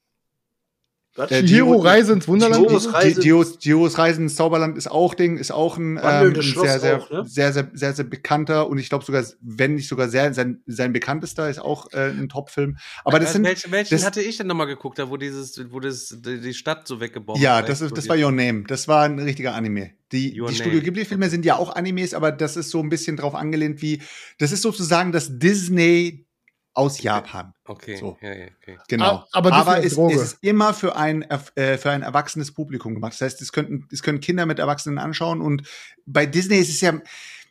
Was? 1.17 1.31
Äh, 1.31 1.45
Chihiro 1.45 1.77
Reise 1.77 2.13
ins 2.13 2.27
Wunderland. 2.27 2.67
Giros 2.67 2.93
Reise- 2.93 3.21
Gios, 3.21 3.59
Gios 3.61 3.99
Reisen 3.99 4.25
ins 4.25 4.35
Zauberland 4.35 4.77
ist 4.77 4.91
auch 4.91 5.15
Ding, 5.15 5.37
ist 5.37 5.53
auch 5.53 5.77
ein, 5.77 5.99
ähm, 6.03 6.35
sehr, 6.43 6.81
sehr, 6.81 6.99
auch, 7.01 7.11
ne? 7.11 7.25
sehr, 7.25 7.53
sehr, 7.53 7.71
sehr, 7.73 7.93
sehr 7.93 8.05
bekannter 8.05 8.69
und 8.69 8.79
ich 8.79 8.89
glaube 8.89 9.05
sogar, 9.05 9.25
wenn 9.41 9.75
nicht 9.77 9.89
sogar 9.89 10.09
sehr, 10.09 10.35
sein, 10.35 10.63
sein 10.67 10.93
bekanntester 10.93 11.49
ist 11.49 11.61
auch 11.61 11.93
äh, 11.93 12.11
ein 12.11 12.29
Top-Film. 12.29 12.79
Aber 13.05 13.19
das 13.21 13.29
Also 13.29 13.37
sind, 13.37 13.45
welchen 13.45 13.71
welchen 13.71 13.95
das- 13.95 14.05
hatte 14.05 14.23
ich 14.23 14.37
denn 14.39 14.49
nochmal 14.49 14.67
geguckt, 14.67 14.99
da 14.99 15.09
wo 15.09 15.17
dieses, 15.17 15.61
wo 15.71 15.79
das, 15.79 16.17
die 16.21 16.53
Stadt 16.55 16.89
so 16.89 17.01
weggebombt 17.01 17.41
ja, 17.41 17.63
das, 17.63 17.81
ist, 17.81 17.97
das 17.97 18.09
war 18.09 18.17
Your 18.17 18.33
Name. 18.33 18.65
Das 18.67 18.89
war 18.89 19.05
ein 19.05 19.19
richtiger 19.21 19.55
Anime. 19.55 19.91
Die, 20.11 20.41
Your 20.41 20.49
die. 20.49 20.57
Studio 20.57 20.81
Ghibli-Filme 20.81 21.29
sind 21.31 21.45
ja 21.45 21.57
auch 21.57 21.75
Animes, 21.77 22.13
aber 22.15 22.33
das 22.33 22.57
ist 22.57 22.71
so 22.71 22.81
ein 22.81 22.89
bisschen 22.89 23.17
drauf 23.17 23.35
angelehnt 23.35 23.83
wie, 23.83 24.03
das 24.39 24.51
ist 24.53 24.63
sozusagen 24.63 25.13
das 25.13 25.39
Disney 25.39 26.27
aus 26.75 27.01
Japan. 27.01 27.55
Okay, 27.65 27.97
So. 27.97 28.19
ja, 28.21 28.35
ja, 28.35 28.47
okay. 28.61 28.79
Genau. 28.89 29.25
Aber 29.33 29.51
Disney 29.51 29.61
aber 29.61 29.81
ist 29.81 29.97
es, 29.99 30.15
es 30.15 30.23
ist 30.23 30.39
immer 30.43 30.75
für 30.75 30.97
ein, 30.97 31.23
äh, 31.23 31.79
für 31.79 31.91
ein 31.91 32.03
erwachsenes 32.03 32.53
Publikum 32.53 32.95
gemacht. 32.95 33.13
Das 33.13 33.21
heißt, 33.21 33.43
es 33.43 33.53
könnten, 33.53 33.89
es 33.93 34.03
können 34.03 34.21
Kinder 34.21 34.45
mit 34.45 34.59
Erwachsenen 34.59 34.99
anschauen. 34.99 35.41
Und 35.41 35.63
bei 36.05 36.27
Disney 36.27 36.57
ist 36.59 36.71
es 36.71 36.81
ja, 36.81 37.01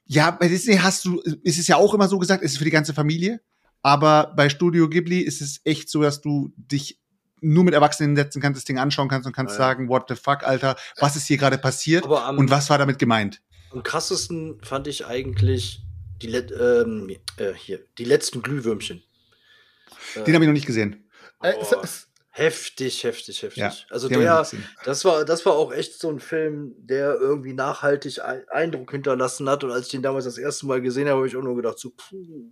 ja, 0.06 0.32
bei 0.32 0.50
Disney 0.50 0.76
hast 0.76 1.06
du, 1.06 1.22
ist 1.44 1.58
es 1.58 1.68
ja 1.68 1.78
auch 1.78 1.94
immer 1.94 2.08
so 2.10 2.20
gesagt, 2.20 2.44
es 2.44 2.52
ist 2.52 2.58
für 2.58 2.66
die 2.66 2.72
ganze 2.72 2.94
Familie. 2.94 3.40
Aber 3.82 4.34
bei 4.36 4.50
Studio 4.50 4.90
Ghibli 4.90 5.20
ist 5.20 5.42
es 5.42 5.62
echt 5.64 5.90
so, 5.90 6.02
dass 6.02 6.22
du 6.22 6.52
dich 6.58 7.00
nur 7.42 7.64
mit 7.66 7.74
Erwachsenen 7.74 8.16
setzen 8.16 8.42
kannst, 8.42 8.58
das 8.58 8.66
Ding 8.66 8.78
anschauen 8.78 9.10
kannst 9.10 9.28
und 9.28 9.34
kannst 9.34 9.54
Ja. 9.54 9.58
sagen, 9.58 9.90
what 9.90 10.06
the 10.08 10.16
fuck, 10.16 10.44
Alter, 10.44 10.78
was 11.00 11.16
ist 11.18 11.28
hier 11.28 11.38
gerade 11.38 11.58
passiert 11.58 12.06
Aber 12.06 12.26
am, 12.26 12.38
und 12.38 12.50
was 12.50 12.70
war 12.70 12.78
damit 12.78 13.00
gemeint? 13.00 13.42
am 13.72 13.84
krassesten 13.84 14.60
fand 14.64 14.88
ich 14.88 15.06
eigentlich 15.06 15.82
die, 16.22 16.28
Let 16.28 16.52
ähm, 16.52 17.10
äh, 17.38 17.54
hier, 17.54 17.80
die 17.98 18.06
letzten 18.06 18.42
Glühwürmchen. 18.42 19.04
Äh, 20.16 20.24
Den 20.24 20.36
habe 20.36 20.46
ich 20.46 20.48
noch 20.50 20.54
nicht 20.54 20.66
gesehen. 20.66 21.10
Äh, 21.42 21.54
es, 21.62 21.74
oh, 21.74 21.82
es, 21.84 22.08
heftig, 22.30 23.04
heftig, 23.04 23.42
heftig. 23.44 23.58
Ja, 23.62 23.74
also 23.90 24.08
der, 24.10 24.46
das 24.86 25.06
war, 25.06 25.24
das 25.26 25.46
war 25.46 25.54
auch 25.54 25.72
echt 25.74 26.00
so 26.00 26.10
ein 26.10 26.20
Film, 26.20 26.74
der 26.78 27.16
irgendwie 27.16 27.54
nachhaltig 27.54 28.22
ein 28.24 28.44
Eindruck 28.50 28.92
hinterlassen 28.92 29.48
hat. 29.50 29.64
Und 29.64 29.72
als 29.72 29.86
ich 29.86 29.92
den 29.92 30.02
damals 30.02 30.26
das 30.26 30.38
erste 30.38 30.66
Mal 30.66 30.82
gesehen 30.82 31.08
habe, 31.08 31.18
habe 31.18 31.28
ich 31.28 31.36
auch 31.36 31.44
nur 31.44 31.56
gedacht, 31.56 31.78
so, 31.80 31.92
puh. 31.92 32.52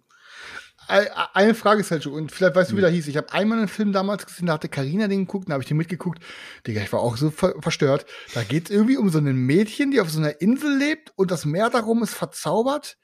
Ei- 0.87 1.09
Eine 1.33 1.53
Frage, 1.53 1.83
Sergio, 1.83 2.11
und 2.13 2.31
vielleicht 2.31 2.55
weißt 2.55 2.71
du, 2.71 2.73
Hm. 2.73 2.77
wie 2.77 2.81
der 2.81 2.89
hieß. 2.89 3.07
Ich 3.07 3.17
habe 3.17 3.31
einmal 3.33 3.59
einen 3.59 3.67
Film 3.67 3.91
damals 3.93 4.25
gesehen, 4.25 4.47
da 4.47 4.53
hatte 4.53 4.67
Karina 4.69 5.07
den 5.07 5.21
geguckt, 5.25 5.47
da 5.47 5.53
habe 5.53 5.63
ich 5.63 5.67
den 5.67 5.77
mitgeguckt. 5.77 6.21
Digga, 6.65 6.81
ich 6.81 6.91
war 6.91 6.99
auch 7.01 7.17
so 7.17 7.29
ver 7.29 7.53
verstört. 7.61 8.05
Da 8.33 8.43
geht 8.43 8.65
es 8.65 8.71
irgendwie 8.71 8.97
um 8.97 9.09
so 9.09 9.19
ein 9.19 9.25
Mädchen, 9.35 9.91
die 9.91 10.01
auf 10.01 10.09
so 10.09 10.19
einer 10.19 10.41
Insel 10.41 10.75
lebt 10.77 11.11
und 11.15 11.29
das 11.31 11.45
Meer 11.45 11.69
darum 11.69 12.01
ist 12.03 12.13
verzaubert 12.15 12.97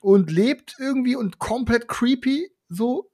und 0.00 0.30
lebt 0.30 0.76
irgendwie 0.78 1.16
und 1.16 1.38
komplett 1.38 1.88
creepy. 1.88 2.50
So, 2.68 3.10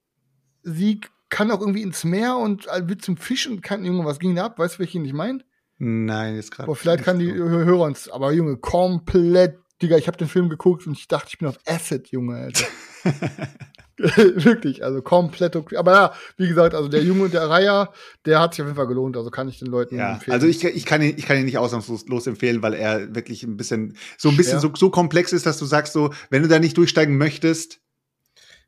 sie 0.63 1.01
kann 1.29 1.51
auch 1.51 1.61
irgendwie 1.61 1.83
ins 1.83 2.05
Meer 2.05 2.37
und 2.37 2.67
wird 2.67 3.03
zum 3.03 3.17
Fisch 3.17 3.47
und 3.49 3.63
kann 3.63 3.85
irgendwas 3.85 4.19
ging 4.19 4.35
da 4.35 4.47
ab. 4.47 4.59
Weißt 4.59 4.75
du, 4.77 4.79
welchen 4.81 5.05
ich 5.05 5.13
meine? 5.13 5.41
Nein, 5.79 6.35
jetzt 6.37 6.51
gerade. 6.51 6.75
Vielleicht 6.75 7.05
kann 7.05 7.19
die 7.19 7.33
Hö- 7.33 7.65
Hörer 7.65 7.85
uns, 7.85 8.09
aber 8.09 8.33
Junge, 8.33 8.57
komplett, 8.59 9.59
Digga, 9.81 9.97
ich 9.97 10.09
habe 10.09 10.19
den 10.19 10.29
Film 10.29 10.49
geguckt 10.51 10.87
und 10.87 10.93
ich 10.93 11.09
dachte, 11.09 11.29
ich 11.31 11.39
bin 11.39 11.49
auf 11.49 11.57
Acid, 11.67 12.09
Junge, 12.09 12.37
Alter. 12.37 12.65
Wirklich, 14.01 14.83
also 14.83 15.03
komplett 15.03 15.57
okay. 15.57 15.77
Aber 15.77 15.93
ja, 15.93 16.13
wie 16.39 16.49
gesagt, 16.49 16.75
also 16.75 16.89
der 16.89 17.03
Junge 17.03 17.25
und 17.25 17.35
der 17.35 17.49
Reiher, 17.51 17.93
der 18.25 18.41
hat 18.41 18.55
sich 18.55 18.63
auf 18.63 18.69
jeden 18.69 18.77
Fall 18.77 18.87
gelohnt, 18.87 19.17
also 19.17 19.31
kann 19.31 19.49
ich 19.49 19.59
den 19.59 19.69
Leuten 19.69 19.97
Ja, 19.99 20.15
empfehlen. 20.15 20.33
also 20.33 20.47
ich, 20.47 20.65
ich, 20.65 20.87
kann 20.87 21.03
ihn, 21.03 21.15
ich 21.19 21.27
kann 21.27 21.37
ihn 21.37 21.45
nicht 21.45 21.59
ausnahmslos 21.59 22.27
empfehlen, 22.27 22.63
weil 22.63 22.75
er 22.75 23.15
wirklich 23.15 23.43
ein 23.43 23.57
bisschen, 23.59 23.97
so 24.17 24.31
ein 24.31 24.37
bisschen 24.39 24.59
so, 24.59 24.73
so 24.75 24.89
komplex 24.91 25.33
ist, 25.33 25.45
dass 25.45 25.59
du 25.59 25.67
sagst, 25.67 25.93
so, 25.93 26.13
wenn 26.31 26.43
du 26.43 26.49
da 26.49 26.59
nicht 26.59 26.77
durchsteigen 26.79 27.19
möchtest, 27.19 27.81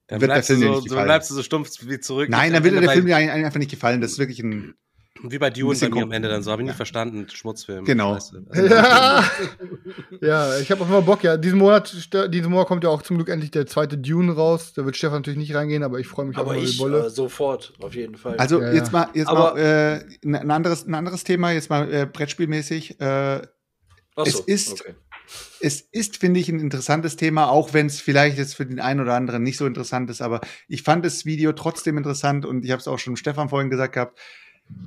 Dann 0.08 0.20
Wird 0.20 0.28
der 0.30 0.34
bleibst, 0.34 0.50
du 0.50 0.54
Film 0.54 0.60
dir 0.60 0.66
so, 0.66 0.72
nicht 0.74 0.82
so, 0.82 0.88
gefallen. 0.90 1.06
bleibst 1.06 1.30
du 1.30 1.34
so 1.34 1.42
stumpf 1.42 1.70
wie 1.86 2.00
zurück. 2.00 2.28
nein, 2.28 2.52
dann 2.52 2.64
wird 2.64 2.82
der 2.82 2.90
Film 2.90 3.06
dir 3.06 3.16
ein- 3.16 3.30
einfach 3.30 3.58
nicht 3.58 3.70
gefallen. 3.70 4.00
Das 4.00 4.12
ist 4.12 4.18
wirklich 4.18 4.40
ein, 4.40 4.74
Wie 5.22 5.38
bei 5.38 5.50
Dune 5.50 5.78
bei 5.78 5.88
mir 5.88 6.02
am 6.02 6.10
Ende 6.12 6.28
dann 6.28 6.42
so. 6.42 6.50
Habe 6.50 6.62
ich 6.62 6.66
nicht 6.66 6.76
verstanden. 6.76 7.28
Schmutzfilm. 7.30 7.84
Genau. 7.84 8.14
Scheiße. 8.14 8.44
Also, 8.50 8.66
ja, 8.74 9.24
ja, 10.20 10.58
ich 10.58 10.70
habe 10.70 10.82
auch 10.82 10.88
immer 10.88 11.02
Bock, 11.02 11.22
ja. 11.22 11.36
Diesen 11.36 11.58
Monat, 11.58 11.94
diesen 12.32 12.50
Monat 12.50 12.66
kommt 12.66 12.82
ja 12.84 12.90
auch 12.90 13.02
zum 13.02 13.16
Glück 13.16 13.28
endlich 13.28 13.50
der 13.52 13.66
zweite 13.66 13.96
Dune 13.98 14.32
raus. 14.34 14.72
Da 14.74 14.84
wird 14.84 14.96
Stefan 14.96 15.18
natürlich 15.18 15.38
nicht 15.38 15.54
reingehen, 15.54 15.82
aber 15.82 15.98
ich 16.00 16.08
freue 16.08 16.26
mich 16.26 16.36
Aber 16.36 16.48
auch 16.50 16.52
über 16.54 16.60
die 16.62 16.68
ich 16.70 16.78
Bolle. 16.78 17.06
äh, 17.06 17.10
sofort, 17.10 17.72
auf 17.80 17.94
jeden 17.94 18.16
Fall. 18.16 18.36
also 18.36 18.60
Ja, 18.60 18.72
jetzt 18.72 18.92
ja. 18.92 18.98
mal, 19.00 19.08
jetzt 19.14 19.28
Aber- 19.28 19.54
mal 19.54 19.58
äh, 19.60 20.26
ein, 20.26 20.50
anderes, 20.50 20.86
ein 20.86 20.94
anderes 20.94 21.24
Thema, 21.24 21.52
jetzt 21.52 21.70
mal 21.70 21.92
äh, 21.92 22.06
Brettspielmäßig. 22.06 23.00
Äh, 23.00 23.42
Ach 24.16 24.26
es 24.26 24.32
so, 24.34 24.42
ist- 24.46 24.72
okay. 24.80 24.94
Es 25.60 25.80
ist, 25.80 26.16
finde 26.18 26.40
ich, 26.40 26.48
ein 26.48 26.60
interessantes 26.60 27.16
Thema, 27.16 27.48
auch 27.48 27.72
wenn 27.72 27.86
es 27.86 28.00
vielleicht 28.00 28.38
jetzt 28.38 28.54
für 28.56 28.66
den 28.66 28.80
einen 28.80 29.00
oder 29.00 29.14
anderen 29.14 29.42
nicht 29.42 29.56
so 29.58 29.66
interessant 29.66 30.10
ist, 30.10 30.20
aber 30.22 30.40
ich 30.68 30.82
fand 30.82 31.04
das 31.04 31.24
Video 31.24 31.52
trotzdem 31.52 31.96
interessant 31.98 32.44
und 32.46 32.64
ich 32.64 32.70
habe 32.70 32.80
es 32.80 32.88
auch 32.88 32.98
schon 32.98 33.16
Stefan 33.16 33.48
vorhin 33.48 33.70
gesagt 33.70 33.94
gehabt. 33.94 34.18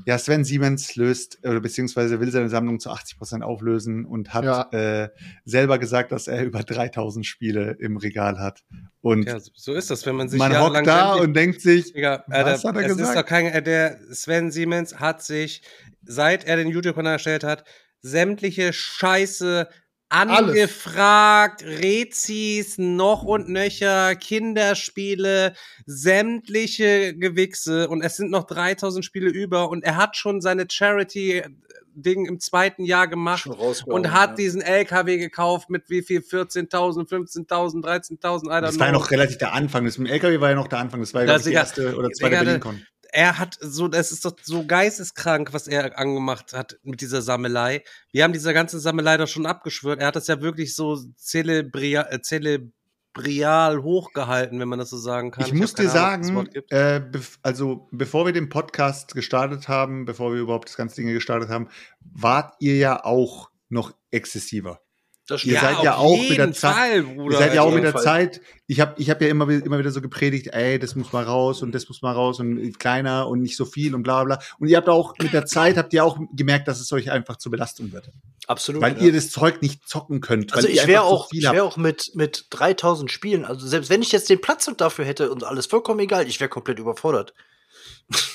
ja, 0.05 0.17
Sven 0.17 0.43
Siemens 0.45 0.95
löst 0.95 1.37
oder 1.43 1.59
beziehungsweise 1.59 2.19
will 2.19 2.31
seine 2.31 2.49
Sammlung 2.49 2.79
zu 2.79 2.89
80 2.89 3.17
Prozent 3.17 3.43
auflösen 3.43 4.05
und 4.05 4.33
hat 4.33 4.43
Ja. 4.45 4.69
äh, 4.71 5.09
selber 5.43 5.77
gesagt, 5.77 6.11
dass 6.11 6.27
er 6.27 6.43
über 6.43 6.63
3000 6.63 7.25
Spiele 7.25 7.75
im 7.79 7.97
Regal 7.97 8.39
hat. 8.39 8.63
Und 9.01 9.27
Ja, 9.27 9.37
so- 9.39 9.73
ist 9.73 9.91
das, 9.91 10.05
wenn 10.05 10.15
man 10.15 10.27
sich 10.29 10.39
man 10.39 10.57
hockt 10.59 10.87
da 10.87 11.15
und 11.15 11.33
denkt 11.35 11.61
sich, 11.61 11.93
Digga, 11.93 12.23
Was 12.27 12.63
hat 12.63 12.75
er 12.75 12.81
es 12.85 12.91
ist 12.91 12.97
gesagt? 12.97 13.17
doch 13.17 13.25
kein, 13.25 13.45
äh, 13.47 13.61
der 13.61 13.99
Sven 14.11 14.49
Siemens 14.49 14.95
hat 14.99 15.21
sich, 15.23 15.61
seit 16.03 16.45
er 16.45 16.55
den 16.55 16.69
YouTube-Kanal 16.69 17.13
erstellt 17.13 17.43
hat, 17.43 17.63
sämtliche 18.01 18.71
Scheiße 18.73 19.67
angefragt, 20.15 21.63
Rezis, 21.63 22.77
noch 22.77 23.23
und 23.23 23.49
nöcher, 23.49 24.15
Kinderspiele, 24.15 25.53
sämtliche 25.85 27.15
Gewichse 27.15 27.89
und 27.89 28.01
es 28.01 28.17
sind 28.17 28.31
noch 28.31 28.45
3000 28.45 29.03
Spiele 29.03 29.29
über 29.29 29.69
und 29.69 29.83
er 29.83 29.97
hat 29.97 30.15
schon 30.15 30.41
seine 30.41 30.65
Charity-Ding 30.69 32.25
im 32.25 32.39
zweiten 32.39 32.83
Jahr 32.83 33.07
gemacht 33.07 33.47
und 33.85 34.11
hat 34.11 34.31
ja. 34.31 34.35
diesen 34.35 34.61
LKW 34.61 35.17
gekauft 35.17 35.69
mit 35.69 35.89
wie 35.89 36.01
viel? 36.01 36.21
14.000, 36.21 37.07
15.000, 37.07 37.83
13.000, 37.83 38.45
I 38.45 38.47
don't 38.47 38.61
das 38.61 38.79
war 38.79 38.87
ja 38.87 38.93
noch 38.93 39.11
relativ 39.11 39.37
der 39.37 39.53
Anfang. 39.53 39.85
Das 39.85 39.97
mit 39.97 40.07
dem 40.07 40.13
LKW 40.13 40.39
war 40.39 40.49
ja 40.49 40.55
noch 40.55 40.67
der 40.67 40.79
Anfang. 40.79 41.01
Das 41.01 41.13
war 41.13 41.21
ja, 41.21 41.27
Das 41.27 41.45
ich, 41.45 41.53
erste 41.53 41.95
oder 41.95 42.09
zweite 42.09 42.43
Berlin-Con. 42.43 42.81
Er 43.15 43.39
hat 43.39 43.57
so, 43.61 43.87
das 43.87 44.11
ist 44.11 44.25
doch 44.25 44.35
so 44.41 44.65
geisteskrank, 44.65 45.53
was 45.53 45.67
er 45.67 45.97
angemacht 45.97 46.51
hat 46.51 46.77
mit 46.83 46.99
dieser 46.99 47.21
Sammelei. 47.21 47.83
Wir 48.11 48.25
haben 48.25 48.33
diese 48.33 48.53
ganze 48.53 48.77
Sammelei 48.79 49.15
doch 49.15 49.27
schon 49.27 49.45
abgeschwört. 49.45 50.01
Er 50.01 50.07
hat 50.07 50.17
das 50.17 50.27
ja 50.27 50.41
wirklich 50.41 50.75
so 50.75 50.97
zelebria 51.15 52.11
äh, 52.11 52.21
zelebrial 52.21 53.81
hochgehalten, 53.81 54.59
wenn 54.59 54.67
man 54.67 54.79
das 54.79 54.89
so 54.89 54.97
sagen 54.97 55.31
kann. 55.31 55.45
Ich 55.45 55.53
muss 55.53 55.71
hab 55.71 55.77
dir 55.77 56.03
Ahnung, 56.03 56.49
sagen, 56.51 56.65
äh, 56.71 57.01
also 57.41 57.87
bevor 57.91 58.25
wir 58.25 58.33
den 58.33 58.49
Podcast 58.49 59.15
gestartet 59.15 59.69
haben, 59.69 60.03
bevor 60.03 60.33
wir 60.33 60.41
überhaupt 60.41 60.67
das 60.67 60.75
ganze 60.75 60.97
Ding 60.97 61.07
gestartet 61.07 61.47
haben, 61.47 61.69
wart 62.01 62.53
ihr 62.59 62.75
ja 62.75 63.05
auch 63.05 63.49
noch 63.69 63.93
exzessiver. 64.11 64.81
Das 65.27 65.43
Ihr 65.43 65.57
stimmt. 65.57 65.75
seid 65.75 65.83
ja 65.83 65.95
auf 65.95 66.05
auch 66.05 66.29
mit 66.29 66.37
der 66.37 66.53
Zeit- 66.53 67.03
Bruder. 67.03 67.33
Ihr 67.33 67.37
seid 67.39 67.55
ja 67.55 67.61
auch 67.63 67.73
mit 67.73 67.83
der 67.83 67.93
Fall. 67.93 68.03
Zeit, 68.03 68.41
ich 68.67 68.79
habe 68.79 68.93
ich 69.01 69.09
hab 69.09 69.21
ja 69.21 69.27
immer, 69.27 69.49
immer 69.49 69.79
wieder 69.79 69.89
so 69.89 69.99
gepredigt, 69.99 70.47
ey, 70.53 70.77
das 70.77 70.95
muss 70.95 71.13
mal 71.13 71.23
raus 71.23 71.63
und 71.63 71.73
das 71.73 71.87
muss 71.87 72.03
mal 72.03 72.11
raus 72.11 72.39
und 72.39 72.77
kleiner 72.79 73.27
und 73.27 73.41
nicht 73.41 73.57
so 73.57 73.65
viel 73.65 73.95
und 73.95 74.03
bla 74.03 74.23
bla. 74.23 74.39
Und 74.59 74.67
ihr 74.67 74.77
habt 74.77 74.87
auch 74.87 75.15
mit 75.19 75.33
der 75.33 75.47
Zeit, 75.47 75.77
habt 75.77 75.93
ihr 75.93 76.05
auch 76.05 76.19
gemerkt, 76.33 76.67
dass 76.67 76.79
es 76.79 76.91
euch 76.91 77.09
einfach 77.09 77.37
zur 77.37 77.51
Belastung 77.51 77.91
wird. 77.91 78.11
Absolut. 78.45 78.83
Weil 78.83 78.97
ja. 78.97 79.05
ihr 79.05 79.13
das 79.13 79.31
Zeug 79.31 79.63
nicht 79.63 79.87
zocken 79.89 80.21
könnt. 80.21 80.53
Also 80.53 80.67
ihr 80.67 80.75
ich 80.75 80.87
wäre 80.87 81.01
auch, 81.01 81.29
ich 81.31 81.43
wär 81.43 81.63
auch 81.63 81.77
mit, 81.77 82.11
mit 82.13 82.45
3000 82.51 83.11
Spielen, 83.11 83.45
also 83.45 83.65
selbst 83.65 83.89
wenn 83.89 84.03
ich 84.03 84.11
jetzt 84.11 84.29
den 84.29 84.41
Platz 84.41 84.67
und 84.67 84.79
dafür 84.79 85.05
hätte 85.05 85.31
und 85.31 85.43
alles 85.43 85.65
vollkommen 85.65 86.01
egal, 86.01 86.27
ich 86.27 86.39
wäre 86.39 86.49
komplett 86.49 86.77
überfordert. 86.77 87.33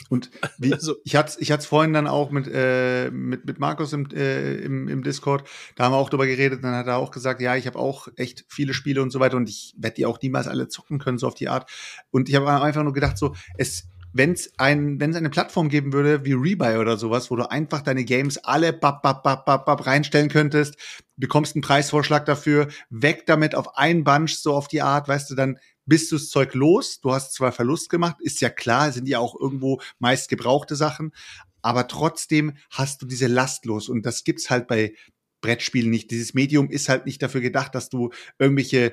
Und 0.08 0.30
wie, 0.58 0.72
Also- 0.74 0.96
ich 1.04 1.16
hatte 1.16 1.36
ich 1.40 1.52
hat's 1.52 1.66
vorhin 1.66 1.92
dann 1.92 2.06
auch 2.06 2.30
mit, 2.30 2.48
äh, 2.52 3.10
mit, 3.10 3.44
mit 3.46 3.58
Markus 3.58 3.92
im, 3.92 4.08
äh, 4.10 4.56
im, 4.56 4.88
im 4.88 5.02
Discord, 5.02 5.48
da 5.76 5.84
haben 5.84 5.92
wir 5.92 5.98
auch 5.98 6.10
drüber 6.10 6.26
geredet, 6.26 6.64
dann 6.64 6.74
hat 6.74 6.86
er 6.86 6.96
auch 6.96 7.10
gesagt, 7.10 7.40
ja, 7.40 7.56
ich 7.56 7.66
habe 7.66 7.78
auch 7.78 8.08
echt 8.16 8.44
viele 8.48 8.74
Spiele 8.74 9.02
und 9.02 9.10
so 9.10 9.20
weiter 9.20 9.36
und 9.36 9.48
ich 9.48 9.74
werde 9.78 9.94
die 9.96 10.06
auch 10.06 10.20
niemals 10.20 10.48
alle 10.48 10.68
zocken 10.68 10.98
können, 10.98 11.18
so 11.18 11.26
auf 11.26 11.34
die 11.34 11.48
Art. 11.48 11.70
Und 12.10 12.28
ich 12.28 12.34
habe 12.34 12.50
einfach 12.50 12.82
nur 12.82 12.92
gedacht, 12.92 13.18
so, 13.18 13.34
es, 13.56 13.88
wenn 14.12 14.32
es 14.32 14.52
ein, 14.58 14.98
wenn 15.00 15.10
es 15.10 15.16
eine 15.16 15.30
Plattform 15.30 15.68
geben 15.68 15.92
würde, 15.92 16.24
wie 16.24 16.32
Rebuy 16.32 16.78
oder 16.78 16.96
sowas, 16.96 17.30
wo 17.30 17.36
du 17.36 17.48
einfach 17.48 17.82
deine 17.82 18.04
Games 18.04 18.38
alle 18.38 18.72
bap, 18.72 19.02
bap, 19.02 19.22
bap, 19.22 19.44
bap, 19.46 19.66
bap 19.66 19.86
reinstellen 19.86 20.28
könntest, 20.28 20.76
bekommst 21.16 21.54
einen 21.54 21.62
Preisvorschlag 21.62 22.24
dafür, 22.26 22.68
weg 22.88 23.26
damit 23.26 23.54
auf 23.54 23.76
einen 23.76 24.04
Bunch, 24.04 24.34
so 24.38 24.54
auf 24.54 24.68
die 24.68 24.82
Art, 24.82 25.06
weißt 25.06 25.30
du, 25.30 25.34
dann 25.34 25.58
bist 25.90 26.10
du 26.10 26.16
das 26.16 26.30
Zeug 26.30 26.54
los. 26.54 27.00
Du 27.00 27.12
hast 27.12 27.34
zwar 27.34 27.52
Verlust 27.52 27.90
gemacht, 27.90 28.16
ist 28.20 28.40
ja 28.40 28.48
klar, 28.48 28.92
sind 28.92 29.08
ja 29.08 29.18
auch 29.18 29.38
irgendwo 29.38 29.82
meist 29.98 30.30
gebrauchte 30.30 30.76
Sachen, 30.76 31.12
aber 31.60 31.88
trotzdem 31.88 32.54
hast 32.70 33.02
du 33.02 33.06
diese 33.06 33.26
Last 33.26 33.66
los 33.66 33.90
und 33.90 34.06
das 34.06 34.24
gibt's 34.24 34.48
halt 34.48 34.68
bei 34.68 34.94
Brettspielen 35.42 35.90
nicht. 35.90 36.10
Dieses 36.10 36.32
Medium 36.32 36.70
ist 36.70 36.88
halt 36.88 37.06
nicht 37.06 37.20
dafür 37.22 37.40
gedacht, 37.40 37.74
dass 37.74 37.90
du 37.90 38.10
irgendwelche 38.38 38.92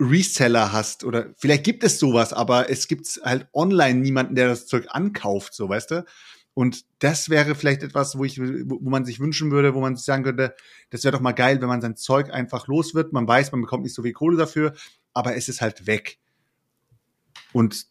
Reseller 0.00 0.72
hast 0.72 1.04
oder 1.04 1.34
vielleicht 1.36 1.64
gibt 1.64 1.84
es 1.84 1.98
sowas, 1.98 2.32
aber 2.32 2.70
es 2.70 2.88
gibt 2.88 3.20
halt 3.22 3.48
online 3.52 4.00
niemanden, 4.00 4.34
der 4.34 4.48
das 4.48 4.66
Zeug 4.66 4.86
ankauft, 4.88 5.54
so 5.54 5.68
weißt 5.68 5.90
du. 5.90 6.04
Und 6.54 6.86
das 7.00 7.28
wäre 7.28 7.54
vielleicht 7.54 7.82
etwas, 7.82 8.18
wo 8.18 8.24
ich, 8.24 8.40
wo 8.40 8.90
man 8.90 9.04
sich 9.04 9.20
wünschen 9.20 9.50
würde, 9.50 9.74
wo 9.74 9.80
man 9.80 9.94
sich 9.94 10.04
sagen 10.04 10.24
könnte, 10.24 10.56
das 10.90 11.04
wäre 11.04 11.12
doch 11.12 11.20
mal 11.20 11.32
geil, 11.32 11.60
wenn 11.60 11.68
man 11.68 11.80
sein 11.80 11.96
Zeug 11.96 12.30
einfach 12.32 12.66
los 12.66 12.94
wird. 12.94 13.12
Man 13.12 13.28
weiß, 13.28 13.52
man 13.52 13.60
bekommt 13.60 13.84
nicht 13.84 13.94
so 13.94 14.02
viel 14.02 14.12
Kohle 14.12 14.36
dafür, 14.36 14.72
aber 15.18 15.36
es 15.36 15.48
ist 15.48 15.60
halt 15.60 15.86
weg. 15.86 16.18
Und 17.52 17.86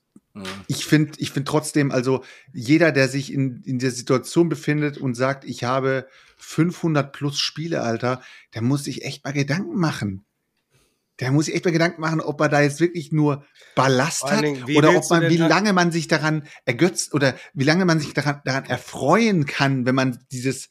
ich 0.68 0.86
finde, 0.86 1.14
ich 1.18 1.32
finde 1.32 1.50
trotzdem, 1.50 1.92
also 1.92 2.24
jeder, 2.54 2.92
der 2.92 3.08
sich 3.08 3.34
in, 3.34 3.62
in 3.64 3.80
der 3.80 3.92
Situation 3.92 4.50
befindet 4.50 4.98
und 4.98 5.16
sagt, 5.16 5.46
ich 5.46 5.64
habe 5.64 6.08
500 6.38 7.12
plus 7.12 7.40
Spiele, 7.40 7.82
Alter, 7.82 8.22
der 8.54 8.62
muss 8.62 8.84
sich 8.84 9.04
echt 9.04 9.26
mal 9.26 9.34
Gedanken 9.34 9.78
machen. 9.78 10.26
Der 11.20 11.32
muss 11.32 11.46
sich 11.46 11.56
echt 11.56 11.66
mal 11.66 11.72
Gedanken 11.72 12.02
machen, 12.02 12.22
ob 12.22 12.40
er 12.42 12.50
da 12.50 12.62
jetzt 12.62 12.80
wirklich 12.80 13.12
nur 13.12 13.44
Ballast 13.76 14.24
hat 14.26 14.44
Dingen, 14.44 14.64
oder 14.76 14.96
ob 14.96 15.10
man, 15.10 15.30
wie 15.30 15.38
lange 15.38 15.74
man 15.74 15.92
sich 15.92 16.08
daran 16.08 16.48
ergötzt 16.66 17.14
oder 17.14 17.36
wie 17.54 17.64
lange 17.64 17.86
man 17.86 18.00
sich 18.00 18.14
daran, 18.14 18.42
daran 18.46 18.66
erfreuen 18.66 19.48
kann, 19.48 19.88
wenn 19.88 19.96
man 19.96 20.24
dieses, 20.32 20.70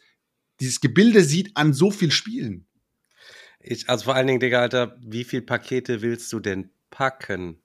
dieses 0.61 0.81
Gebilde 0.81 1.25
sieht 1.25 1.57
an 1.57 1.73
so 1.73 1.91
viel 1.91 2.13
Spielen. 2.13 2.67
Ich, 3.69 3.89
also 3.89 4.05
vor 4.05 4.15
allen 4.15 4.29
Dingen, 4.29 4.39
Digga, 4.39 4.61
Alter, 4.61 4.97
wie 5.01 5.25
viel 5.25 5.43
Pakete 5.43 6.01
willst 6.01 6.33
du 6.33 6.39
denn 6.39 6.71
packen? 6.91 7.61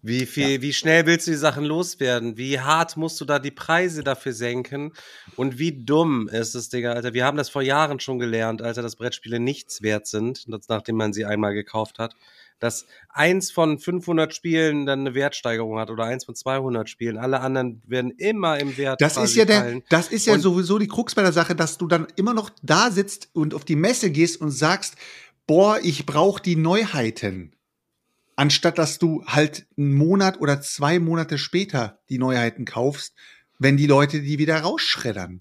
Wie 0.00 0.26
viel, 0.26 0.60
wie 0.62 0.72
schnell 0.72 1.06
willst 1.06 1.26
du 1.26 1.32
die 1.32 1.36
Sachen 1.36 1.64
loswerden? 1.64 2.36
Wie 2.36 2.60
hart 2.60 2.96
musst 2.96 3.20
du 3.20 3.24
da 3.24 3.40
die 3.40 3.50
Preise 3.50 4.04
dafür 4.04 4.32
senken? 4.32 4.92
Und 5.34 5.58
wie 5.58 5.84
dumm 5.84 6.28
ist 6.28 6.54
es, 6.54 6.68
Digga, 6.68 6.92
Alter? 6.92 7.14
Wir 7.14 7.24
haben 7.24 7.36
das 7.36 7.48
vor 7.48 7.62
Jahren 7.62 7.98
schon 7.98 8.20
gelernt, 8.20 8.62
Alter, 8.62 8.82
dass 8.82 8.96
Brettspiele 8.96 9.40
nichts 9.40 9.82
wert 9.82 10.06
sind, 10.06 10.46
nachdem 10.68 10.96
man 10.96 11.12
sie 11.12 11.24
einmal 11.24 11.54
gekauft 11.54 11.98
hat. 11.98 12.14
Dass 12.60 12.86
eins 13.10 13.50
von 13.50 13.78
500 13.78 14.34
Spielen 14.34 14.86
dann 14.86 15.00
eine 15.00 15.14
Wertsteigerung 15.14 15.78
hat 15.78 15.90
oder 15.90 16.04
eins 16.04 16.24
von 16.24 16.34
200 16.34 16.88
Spielen. 16.88 17.18
Alle 17.18 17.40
anderen 17.40 17.82
werden 17.86 18.10
immer 18.12 18.58
im 18.58 18.76
Wert 18.76 19.00
Das 19.00 19.16
ist 19.16 19.34
ja 19.34 19.44
der, 19.44 19.60
fallen. 19.60 19.82
das 19.88 20.08
ist 20.08 20.26
ja 20.26 20.34
Und- 20.34 20.40
sowieso 20.40 20.78
die 20.78 20.88
Krux 20.88 21.14
bei 21.14 21.22
der 21.22 21.32
Sache, 21.32 21.54
dass 21.54 21.78
du 21.78 21.86
dann 21.86 22.06
immer 22.16 22.32
noch 22.32 22.50
da 22.62 22.90
sitzt 22.90 23.28
und 23.34 23.54
auf 23.54 23.64
die 23.64 23.76
Messe 23.76 24.10
gehst 24.10 24.40
und 24.40 24.50
sagst, 24.50 24.94
boah, 25.46 25.78
ich 25.82 26.06
brauche 26.06 26.40
die 26.42 26.56
Neuheiten. 26.56 27.54
Anstatt 28.36 28.78
dass 28.78 28.98
du 28.98 29.24
halt 29.26 29.66
einen 29.76 29.94
Monat 29.94 30.40
oder 30.40 30.60
zwei 30.60 30.98
Monate 30.98 31.38
später 31.38 31.98
die 32.08 32.18
Neuheiten 32.18 32.64
kaufst, 32.64 33.14
wenn 33.58 33.76
die 33.76 33.86
Leute 33.86 34.20
die 34.22 34.38
wieder 34.38 34.60
rausschreddern. 34.60 35.40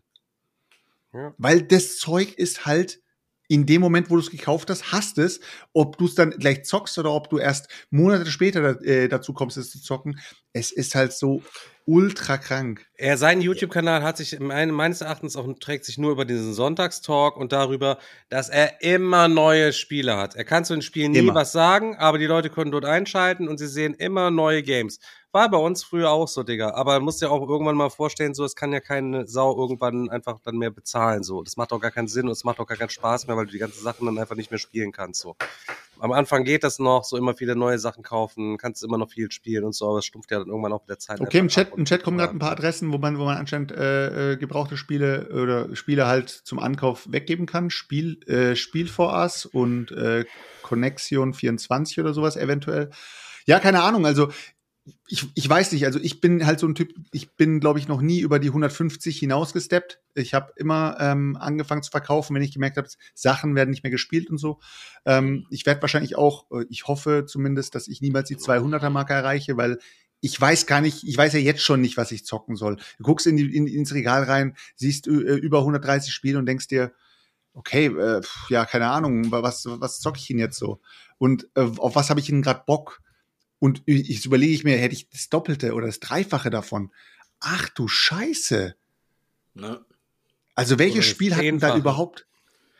Ja. 1.14 1.34
Weil 1.38 1.62
das 1.62 1.98
Zeug 1.98 2.34
ist 2.38 2.66
halt 2.66 3.02
in 3.48 3.66
dem 3.66 3.82
Moment, 3.82 4.10
wo 4.10 4.16
du 4.16 4.22
es 4.22 4.32
gekauft 4.32 4.70
hast, 4.70 4.92
hast 4.92 5.18
es. 5.18 5.40
Ob 5.74 5.98
du 5.98 6.06
es 6.06 6.16
dann 6.16 6.32
gleich 6.32 6.64
zockst 6.64 6.98
oder 6.98 7.12
ob 7.12 7.30
du 7.30 7.38
erst 7.38 7.68
Monate 7.90 8.30
später 8.32 8.82
äh, 8.84 9.08
dazu 9.10 9.34
kommst, 9.34 9.58
es 9.58 9.70
zu 9.72 9.82
zocken, 9.82 10.20
es 10.54 10.72
ist 10.72 10.96
halt 10.96 11.14
so 11.14 11.42
ultra 11.86 12.38
krank. 12.38 12.86
Er, 12.96 13.18
sein 13.18 13.42
YouTube-Kanal 13.42 14.04
hat 14.04 14.16
sich 14.18 14.40
meine- 14.40 14.72
meines 14.72 15.02
Erachtens 15.02 15.36
auch 15.36 15.48
trägt 15.60 15.84
sich 15.84 15.98
nur 15.98 16.12
über 16.14 16.24
diesen 16.24 16.54
Sonntagstalk 16.54 17.36
und 17.36 17.52
darüber, 17.52 17.98
dass 18.30 18.48
er 18.50 18.82
immer 18.82 19.28
neue 19.28 19.74
Spiele 19.74 20.16
hat. 20.16 20.36
Er 20.36 20.46
kann 20.46 20.64
zu 20.64 20.74
den 20.74 20.82
Spielen 20.82 21.12
nie 21.12 21.18
Immer. 21.20 21.36
was 21.36 21.52
sagen, 21.52 21.98
aber 21.98 22.20
die 22.20 22.26
Leute 22.28 22.50
können 22.50 22.72
dort 22.72 22.86
einschalten 22.86 23.50
und 23.50 23.58
sie 23.58 23.68
sehen 23.68 23.94
immer 23.96 24.32
neue 24.32 24.64
Games. 24.64 25.00
War 25.34 25.50
bei 25.50 25.58
uns 25.58 25.84
früher 25.84 26.12
auch 26.12 26.28
so, 26.28 26.44
Digga. 26.44 26.76
Aber 26.76 26.94
man 26.94 27.06
muss 27.06 27.20
ja 27.20 27.30
auch 27.30 27.50
irgendwann 27.50 27.76
mal 27.76 27.90
vorstellen, 27.90 28.36
so, 28.36 28.46
es 28.46 28.56
kann 28.56 28.72
ja 28.72 28.80
keine 28.80 29.26
Sau 29.26 29.58
irgendwann 29.58 30.12
einfach 30.12 30.40
dann 30.44 30.58
mehr 30.58 30.70
bezahlen, 30.70 31.24
so. 31.24 31.42
Das 31.42 31.58
macht 31.58 31.74
auch 31.74 31.80
gar 31.80 31.90
keinen 31.90 32.08
Sinn 32.08 32.28
und 32.28 32.34
es 32.34 32.44
macht 32.44 32.60
auch 32.60 32.68
gar 32.68 32.78
keinen 32.78 32.92
Spaß 32.92 33.26
mehr, 33.26 33.36
weil 33.36 33.48
du 33.48 33.52
die 33.52 33.58
ganzen 33.58 33.82
Sachen 33.82 34.06
dann 34.06 34.20
einfach 34.20 34.36
nicht 34.36 34.52
mehr 34.52 34.60
spielen 34.60 34.92
kannst, 34.92 35.22
so. 35.22 35.36
Am 36.00 36.12
Anfang 36.12 36.44
geht 36.44 36.64
das 36.64 36.78
noch, 36.78 37.04
so 37.04 37.18
immer 37.18 37.34
viele 37.34 37.56
neue 37.56 37.80
Sachen 37.80 38.04
kaufen, 38.04 38.60
kannst 38.60 38.84
immer 38.84 39.00
noch 39.00 39.10
viel 39.10 39.32
spielen 39.32 39.64
und 39.64 39.74
so, 39.74 39.90
aber 39.90 40.00
es 40.00 40.06
stumpft 40.06 40.30
ja 40.30 40.38
dann 40.38 40.50
irgendwann 40.50 40.74
auch 40.74 40.82
mit 40.82 40.90
der 40.90 41.00
Zeit. 41.00 41.20
Okay, 41.20 41.40
im 41.40 41.48
Chat, 41.48 41.76
im 41.76 41.86
Chat 41.86 42.04
kommen 42.04 42.20
gerade 42.20 42.36
ein 42.36 42.40
paar 42.40 42.52
Adressen, 42.52 42.92
wo 42.92 43.00
man, 43.00 43.18
wo 43.18 43.26
man 43.26 43.38
anscheinend 43.38 43.72
äh, 43.72 44.34
äh, 44.34 44.38
gebrauchte 44.38 44.78
Spiele 44.78 45.30
oder 45.34 45.76
Spiele 45.76 46.06
halt 46.06 46.30
zum 46.30 46.60
Ankauf 46.60 47.12
weggeben 47.12 47.48
kann. 47.48 47.72
Spiel, 47.72 48.22
äh, 48.28 48.56
Spiel 48.56 48.88
for 48.88 49.14
Us 49.14 49.48
und 49.48 49.92
äh, 49.94 50.26
Connexion 50.62 51.34
24 51.34 52.00
oder 52.00 52.14
sowas 52.14 52.38
eventuell. 52.38 52.92
Ja, 53.46 53.60
keine 53.60 53.82
Ahnung. 53.82 54.06
Also 54.06 54.30
ich, 55.08 55.28
ich 55.34 55.50
weiß 55.50 55.72
nicht, 55.72 55.86
also 55.86 56.00
ich 56.00 56.20
bin 56.20 56.46
halt 56.46 56.60
so 56.60 56.68
ein 56.68 56.76
Typ, 56.76 56.94
ich 57.12 57.36
bin, 57.36 57.60
glaube 57.62 57.80
ich, 57.80 57.88
noch 57.88 58.02
nie 58.02 58.20
über 58.20 58.40
die 58.40 58.50
150 58.50 59.18
hinausgesteppt. 59.18 60.02
Ich 60.16 60.34
habe 60.34 60.52
immer 60.58 60.98
ähm, 61.00 61.38
angefangen 61.40 61.84
zu 61.84 61.92
verkaufen, 61.92 62.36
wenn 62.36 62.42
ich 62.42 62.54
gemerkt 62.54 62.78
habe, 62.78 62.90
Sachen 63.14 63.56
werden 63.56 63.70
nicht 63.70 63.84
mehr 63.84 63.92
gespielt 63.92 64.30
und 64.30 64.38
so. 64.38 64.60
Ähm, 65.06 65.46
ich 65.50 65.66
werde 65.66 65.82
wahrscheinlich 65.82 66.18
auch, 66.18 66.52
äh, 66.52 66.66
ich 66.70 66.88
hoffe 66.88 67.26
zumindest, 67.26 67.76
dass 67.76 67.88
ich 67.88 68.02
niemals 68.02 68.28
die 68.28 68.36
200er-Marke 68.36 69.14
erreiche, 69.14 69.56
weil 69.56 69.80
ich 70.20 70.40
weiß 70.40 70.66
gar 70.66 70.82
nicht, 70.82 71.04
ich 71.04 71.18
weiß 71.18 71.34
ja 71.34 71.40
jetzt 71.40 71.62
schon 71.62 71.82
nicht, 71.82 71.98
was 71.98 72.12
ich 72.12 72.26
zocken 72.26 72.56
soll. 72.56 72.78
Du 72.98 73.04
guckst 73.04 73.28
in 73.28 73.38
die, 73.38 73.56
in, 73.56 73.68
ins 73.68 73.94
Regal 73.94 74.24
rein, 74.24 74.56
siehst 74.76 75.08
äh, 75.08 75.12
über 75.12 75.60
130 75.60 76.14
Spiele 76.14 76.40
und 76.40 76.46
denkst 76.46 76.68
dir, 76.68 76.94
okay, 77.54 77.86
äh, 77.86 78.22
ja, 78.50 78.66
keine 78.66 78.90
Ahnung, 78.90 79.32
was, 79.32 79.66
was 79.66 80.00
zocke 80.00 80.20
ich 80.20 80.28
denn 80.28 80.40
jetzt 80.40 80.58
so? 80.58 80.82
Und 81.18 81.48
äh, 81.56 81.62
auf 81.78 81.96
was 81.96 82.10
habe 82.10 82.20
ich 82.20 82.26
denn 82.26 82.42
gerade 82.42 82.64
Bock? 82.66 83.02
Und 83.64 83.82
ich, 83.86 84.10
ich 84.10 84.26
überlege 84.26 84.52
ich 84.54 84.66
mir, 84.66 84.76
hätte 84.76 84.94
ich 84.94 85.08
das 85.08 85.30
Doppelte 85.30 85.74
oder 85.74 85.86
das 85.86 86.02
Dreifache 86.02 86.50
davon. 86.50 86.92
Ach 87.40 87.70
du 87.70 87.88
Scheiße. 87.88 88.76
Ne? 89.54 89.86
Also 90.54 90.80
welches 90.80 91.06
Spiel 91.06 91.34
hat 91.34 91.44
denn 91.44 91.60
da 91.60 91.78
überhaupt? 91.78 92.28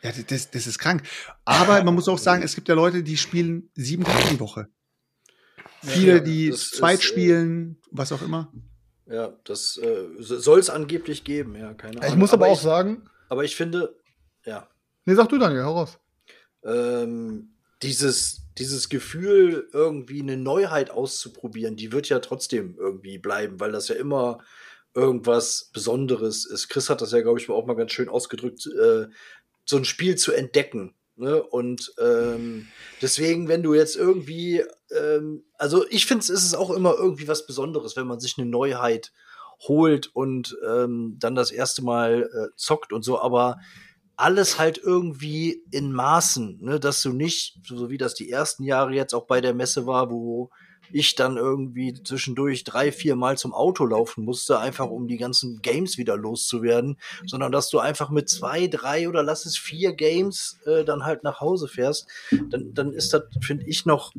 Ja, 0.02 0.12
das, 0.12 0.50
das 0.50 0.66
ist 0.66 0.78
krank. 0.78 1.02
Aber 1.46 1.82
man 1.82 1.94
muss 1.94 2.06
auch 2.06 2.18
sagen, 2.18 2.42
es 2.42 2.54
gibt 2.54 2.68
ja 2.68 2.74
Leute, 2.74 3.02
die 3.02 3.16
spielen 3.16 3.70
sieben 3.74 4.04
Tage 4.04 4.28
die 4.28 4.40
Woche. 4.40 4.68
Viele, 5.82 6.16
Ja, 6.16 6.20
die 6.20 6.50
zu 6.50 6.76
zweit 6.76 6.98
ist, 6.98 7.06
äh, 7.06 7.08
spielen, 7.08 7.78
was 7.90 8.12
auch 8.12 8.20
immer. 8.20 8.52
Ja, 9.06 9.32
das 9.44 9.78
äh, 9.78 10.04
soll 10.18 10.58
es 10.58 10.68
angeblich 10.68 11.24
geben, 11.24 11.56
ja, 11.56 11.72
keine 11.72 12.02
Ahnung. 12.02 12.10
Ich 12.10 12.16
muss 12.18 12.34
aber, 12.34 12.48
auch 12.48 12.56
ich, 12.56 12.62
sagen, 12.62 13.08
Aber 13.30 13.42
ich 13.44 13.56
finde, 13.56 13.96
ja, 14.44 14.68
nee, 15.06 15.14
sag 15.14 15.30
du 15.30 15.38
Daniel, 15.38 15.64
hau 15.64 15.78
raus. 15.78 15.98
ähm, 16.62 17.54
dieses, 17.80 18.43
dieses 18.58 18.88
Gefühl, 18.88 19.68
irgendwie 19.72 20.20
eine 20.20 20.36
Neuheit 20.36 20.90
auszuprobieren, 20.90 21.76
die 21.76 21.92
wird 21.92 22.08
ja 22.08 22.20
trotzdem 22.20 22.76
irgendwie 22.78 23.18
bleiben, 23.18 23.60
weil 23.60 23.72
das 23.72 23.88
ja 23.88 23.96
immer 23.96 24.38
irgendwas 24.94 25.70
Besonderes 25.72 26.46
ist. 26.46 26.68
Chris 26.68 26.88
hat 26.88 27.00
das 27.00 27.12
ja, 27.12 27.20
glaube 27.20 27.40
ich, 27.40 27.50
auch 27.50 27.66
mal 27.66 27.74
ganz 27.74 27.92
schön 27.92 28.08
ausgedrückt, 28.08 28.66
äh, 28.66 29.06
so 29.64 29.76
ein 29.76 29.84
Spiel 29.84 30.16
zu 30.16 30.32
entdecken. 30.32 30.94
Ne? 31.16 31.42
Und 31.42 31.92
ähm, 31.98 32.68
deswegen, 33.02 33.48
wenn 33.48 33.62
du 33.62 33.74
jetzt 33.74 33.96
irgendwie, 33.96 34.64
ähm, 34.90 35.44
also 35.58 35.84
ich 35.88 36.06
finde, 36.06 36.22
es 36.22 36.30
ist 36.30 36.54
auch 36.54 36.70
immer 36.70 36.94
irgendwie 36.94 37.28
was 37.28 37.46
Besonderes, 37.46 37.96
wenn 37.96 38.06
man 38.06 38.20
sich 38.20 38.38
eine 38.38 38.46
Neuheit 38.46 39.12
holt 39.60 40.08
und 40.14 40.56
ähm, 40.66 41.16
dann 41.18 41.34
das 41.34 41.50
erste 41.50 41.82
Mal 41.82 42.28
äh, 42.32 42.56
zockt 42.56 42.92
und 42.92 43.04
so, 43.04 43.20
aber 43.20 43.58
alles 44.16 44.58
halt 44.58 44.78
irgendwie 44.78 45.62
in 45.70 45.92
Maßen, 45.92 46.58
ne, 46.60 46.80
dass 46.80 47.02
du 47.02 47.12
nicht, 47.12 47.58
so 47.66 47.90
wie 47.90 47.98
das 47.98 48.14
die 48.14 48.30
ersten 48.30 48.64
Jahre 48.64 48.92
jetzt 48.94 49.14
auch 49.14 49.26
bei 49.26 49.40
der 49.40 49.54
Messe 49.54 49.86
war, 49.86 50.10
wo 50.10 50.50
ich 50.92 51.14
dann 51.14 51.36
irgendwie 51.36 51.94
zwischendurch 51.94 52.62
drei, 52.64 52.92
vier 52.92 53.16
Mal 53.16 53.38
zum 53.38 53.52
Auto 53.52 53.84
laufen 53.84 54.24
musste, 54.24 54.58
einfach 54.58 54.88
um 54.88 55.08
die 55.08 55.16
ganzen 55.16 55.60
Games 55.62 55.98
wieder 55.98 56.16
loszuwerden, 56.16 56.98
sondern 57.26 57.52
dass 57.52 57.70
du 57.70 57.78
einfach 57.78 58.10
mit 58.10 58.28
zwei, 58.28 58.66
drei 58.66 59.08
oder 59.08 59.22
lass 59.22 59.46
es 59.46 59.56
vier 59.56 59.94
Games 59.94 60.58
äh, 60.66 60.84
dann 60.84 61.04
halt 61.04 61.24
nach 61.24 61.40
Hause 61.40 61.68
fährst, 61.68 62.06
dann, 62.50 62.74
dann 62.74 62.92
ist 62.92 63.12
das, 63.12 63.22
finde 63.40 63.66
ich, 63.66 63.86
noch 63.86 64.12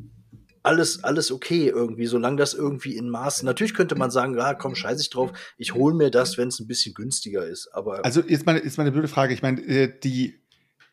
alles, 0.65 1.03
alles 1.03 1.31
okay 1.31 1.67
irgendwie, 1.67 2.07
solange 2.07 2.37
das 2.37 2.55
irgendwie 2.55 2.97
in 2.97 3.09
Maßen. 3.09 3.45
Natürlich 3.45 3.75
könnte 3.75 3.95
man 3.95 4.09
sagen, 4.09 4.35
ja, 4.35 4.55
komm, 4.55 4.73
scheiß 4.73 4.99
ich 4.99 5.11
drauf, 5.11 5.31
ich 5.57 5.75
hole 5.75 5.95
mir 5.95 6.09
das, 6.09 6.37
wenn 6.37 6.47
es 6.47 6.59
ein 6.59 6.67
bisschen 6.67 6.95
günstiger 6.95 7.45
ist. 7.45 7.69
Aber 7.73 8.03
Also 8.03 8.21
jetzt 8.21 8.45
mal, 8.45 8.57
jetzt 8.57 8.77
mal 8.77 8.91
blöde 8.91 9.07
Frage. 9.07 9.33
Ich 9.33 9.43
meine, 9.43 9.61
äh, 9.61 9.93
die, 10.03 10.41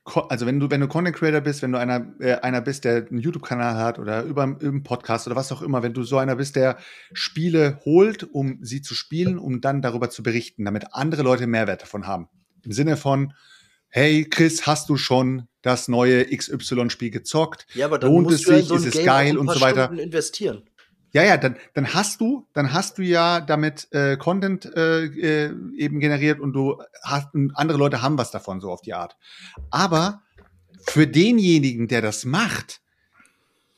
also 0.04 0.44
wenn 0.44 0.60
du, 0.60 0.70
wenn 0.70 0.80
du 0.80 0.88
Content 0.88 1.16
Creator 1.16 1.40
bist, 1.40 1.62
wenn 1.62 1.72
du 1.72 1.78
einer, 1.78 2.14
äh, 2.20 2.34
einer 2.34 2.60
bist, 2.60 2.84
der 2.84 3.06
einen 3.08 3.20
YouTube-Kanal 3.20 3.76
hat 3.76 3.98
oder 3.98 4.24
über 4.24 4.42
einen 4.42 4.82
Podcast 4.82 5.26
oder 5.26 5.36
was 5.36 5.50
auch 5.52 5.62
immer, 5.62 5.82
wenn 5.82 5.94
du 5.94 6.02
so 6.02 6.18
einer 6.18 6.36
bist, 6.36 6.56
der 6.56 6.76
Spiele 7.14 7.80
holt, 7.86 8.24
um 8.24 8.58
sie 8.62 8.82
zu 8.82 8.94
spielen, 8.94 9.38
um 9.38 9.62
dann 9.62 9.80
darüber 9.80 10.10
zu 10.10 10.22
berichten, 10.22 10.66
damit 10.66 10.92
andere 10.92 11.22
Leute 11.22 11.46
Mehrwert 11.46 11.80
davon 11.80 12.06
haben. 12.06 12.28
Im 12.62 12.72
Sinne 12.72 12.98
von, 12.98 13.32
hey 13.88 14.26
Chris, 14.28 14.66
hast 14.66 14.90
du 14.90 14.98
schon 14.98 15.48
das 15.62 15.88
neue 15.88 16.24
XY-Spiel 16.36 17.10
gezockt? 17.10 17.66
Ja, 17.74 17.86
aber 17.86 17.98
dann 17.98 18.10
Lohnt 18.12 18.24
musst 18.24 18.40
es 18.40 18.44
du 18.44 18.50
ja 18.52 18.56
in 18.58 18.62
sich? 18.62 18.68
so 18.68 18.74
ein 18.74 18.80
ist 18.80 18.86
es 18.86 18.94
Game 18.94 19.04
geil 19.04 19.38
und 19.38 19.50
so 19.50 19.60
weiter? 19.60 19.84
Stunden 19.84 20.02
investieren. 20.02 20.62
Ja, 21.12 21.22
ja, 21.22 21.36
dann, 21.36 21.56
dann 21.74 21.92
hast 21.92 22.20
du, 22.20 22.46
dann 22.54 22.72
hast 22.72 22.96
du 22.96 23.02
ja 23.02 23.40
damit 23.40 23.86
äh, 23.92 24.16
Content 24.16 24.64
äh, 24.64 25.04
äh, 25.04 25.54
eben 25.76 26.00
generiert 26.00 26.40
und 26.40 26.54
du 26.54 26.82
hast 27.02 27.34
und 27.34 27.54
andere 27.54 27.76
Leute 27.76 28.00
haben 28.00 28.16
was 28.16 28.30
davon, 28.30 28.60
so 28.60 28.70
auf 28.70 28.80
die 28.80 28.94
Art. 28.94 29.16
Aber 29.70 30.22
für 30.86 31.06
denjenigen, 31.06 31.86
der 31.86 32.00
das 32.00 32.24
macht, 32.24 32.80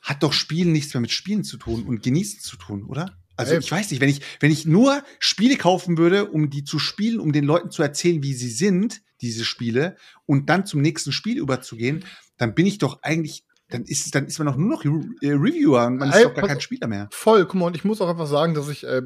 hat 0.01 0.23
doch 0.23 0.31
Spielen 0.31 0.71
nichts 0.71 0.93
mehr 0.93 1.01
mit 1.01 1.11
Spielen 1.11 1.43
zu 1.43 1.57
tun 1.57 1.83
und 1.83 2.03
Genießen 2.03 2.39
zu 2.39 2.55
tun, 2.55 2.85
oder? 2.85 3.17
Also 3.37 3.55
ich 3.55 3.69
weiß 3.69 3.91
nicht, 3.91 3.99
wenn 3.99 4.09
ich, 4.09 4.21
wenn 4.39 4.51
ich 4.51 4.65
nur 4.65 5.03
Spiele 5.19 5.57
kaufen 5.57 5.97
würde, 5.97 6.31
um 6.31 6.49
die 6.49 6.63
zu 6.63 6.79
spielen, 6.79 7.19
um 7.19 7.33
den 7.33 7.43
Leuten 7.43 7.69
zu 7.69 7.83
erzählen, 7.83 8.23
wie 8.23 8.33
sie 8.33 8.49
sind, 8.49 9.01
diese 9.21 9.45
Spiele, 9.45 9.95
und 10.25 10.49
dann 10.49 10.65
zum 10.65 10.81
nächsten 10.81 11.11
Spiel 11.11 11.37
überzugehen, 11.37 12.03
dann 12.37 12.53
bin 12.53 12.65
ich 12.65 12.77
doch 12.77 13.01
eigentlich, 13.01 13.45
dann 13.69 13.83
ist, 13.83 14.13
dann 14.13 14.25
ist 14.25 14.39
man 14.39 14.47
doch 14.47 14.57
nur 14.57 14.69
noch 14.69 14.85
Re 14.85 15.01
äh, 15.21 15.31
Reviewer 15.31 15.87
und 15.87 15.97
man 15.97 16.09
ist 16.09 16.15
Ey, 16.15 16.23
doch 16.23 16.33
gar 16.33 16.47
kein 16.47 16.61
Spieler 16.61 16.87
mehr. 16.87 17.07
Voll, 17.11 17.45
guck 17.45 17.55
mal, 17.55 17.67
und 17.67 17.75
ich 17.75 17.85
muss 17.85 18.01
auch 18.01 18.09
einfach 18.09 18.27
sagen, 18.27 18.53
dass 18.53 18.69
ich 18.69 18.85
äh, 18.85 19.01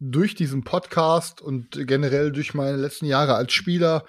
durch 0.00 0.34
diesen 0.34 0.62
Podcast 0.62 1.40
und 1.40 1.86
generell 1.86 2.30
durch 2.30 2.54
meine 2.54 2.76
letzten 2.76 3.06
Jahre 3.06 3.34
als 3.34 3.52
Spieler 3.52 4.04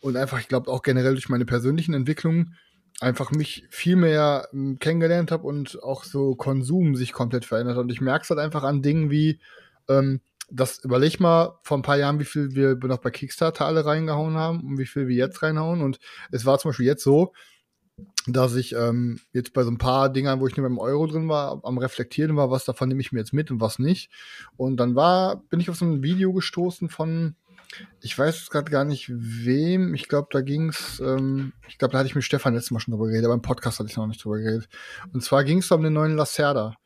und 0.00 0.16
einfach, 0.16 0.40
ich 0.40 0.48
glaube, 0.48 0.70
auch 0.70 0.82
generell 0.82 1.12
durch 1.12 1.28
meine 1.28 1.44
persönlichen 1.44 1.94
Entwicklungen 1.94 2.56
einfach 3.00 3.30
mich 3.30 3.66
viel 3.70 3.96
mehr 3.96 4.48
ähm, 4.52 4.78
kennengelernt 4.78 5.30
habe 5.30 5.46
und 5.46 5.82
auch 5.82 6.04
so 6.04 6.34
Konsum 6.34 6.96
sich 6.96 7.12
komplett 7.12 7.44
verändert. 7.44 7.78
Und 7.78 7.90
ich 7.90 8.00
merke 8.00 8.24
es 8.24 8.30
halt 8.30 8.40
einfach 8.40 8.62
an 8.62 8.82
Dingen 8.82 9.10
wie, 9.10 9.40
ähm, 9.88 10.20
das 10.50 10.78
überleg 10.84 11.20
mal 11.20 11.58
vor 11.62 11.78
ein 11.78 11.82
paar 11.82 11.96
Jahren, 11.96 12.18
wie 12.18 12.24
viel 12.24 12.54
wir 12.54 12.76
noch 12.76 12.98
bei 12.98 13.10
Kickstarter 13.10 13.66
alle 13.66 13.84
reingehauen 13.84 14.34
haben 14.34 14.60
und 14.60 14.78
wie 14.78 14.86
viel 14.86 15.08
wir 15.08 15.16
jetzt 15.16 15.42
reinhauen. 15.42 15.82
Und 15.82 15.98
es 16.30 16.44
war 16.44 16.58
zum 16.58 16.70
Beispiel 16.70 16.86
jetzt 16.86 17.04
so, 17.04 17.32
dass 18.26 18.54
ich 18.54 18.74
ähm, 18.74 19.20
jetzt 19.32 19.52
bei 19.52 19.62
so 19.62 19.70
ein 19.70 19.78
paar 19.78 20.10
Dingern, 20.10 20.40
wo 20.40 20.46
ich 20.46 20.56
nur 20.56 20.68
beim 20.68 20.78
Euro 20.78 21.06
drin 21.06 21.28
war, 21.28 21.60
am 21.64 21.78
Reflektieren 21.78 22.36
war, 22.36 22.50
was 22.50 22.64
davon 22.64 22.88
nehme 22.88 23.00
ich 23.00 23.12
mir 23.12 23.20
jetzt 23.20 23.32
mit 23.32 23.50
und 23.50 23.60
was 23.60 23.78
nicht. 23.78 24.10
Und 24.56 24.78
dann 24.78 24.94
war, 24.94 25.42
bin 25.48 25.60
ich 25.60 25.70
auf 25.70 25.76
so 25.76 25.84
ein 25.84 26.02
Video 26.02 26.32
gestoßen 26.32 26.88
von, 26.88 27.36
ich 28.00 28.18
weiß 28.18 28.50
gerade 28.50 28.70
gar 28.70 28.84
nicht 28.84 29.10
wem, 29.10 29.94
ich 29.94 30.08
glaube, 30.08 30.28
da 30.32 30.40
ging's, 30.40 31.00
ähm, 31.00 31.52
ich 31.68 31.78
glaube, 31.78 31.92
da 31.92 31.98
hatte 31.98 32.08
ich 32.08 32.14
mit 32.14 32.24
Stefan 32.24 32.54
letztes 32.54 32.70
Mal 32.70 32.80
schon 32.80 32.92
drüber 32.92 33.06
geredet, 33.06 33.26
aber 33.26 33.34
im 33.34 33.42
Podcast 33.42 33.78
hatte 33.78 33.90
ich 33.90 33.96
noch 33.96 34.06
nicht 34.06 34.24
drüber 34.24 34.38
geredet. 34.38 34.68
Und 35.12 35.22
zwar 35.22 35.44
ging's 35.44 35.68
da 35.68 35.76
um 35.76 35.82
den 35.82 35.92
neuen 35.92 36.16
Lacerda. 36.16 36.76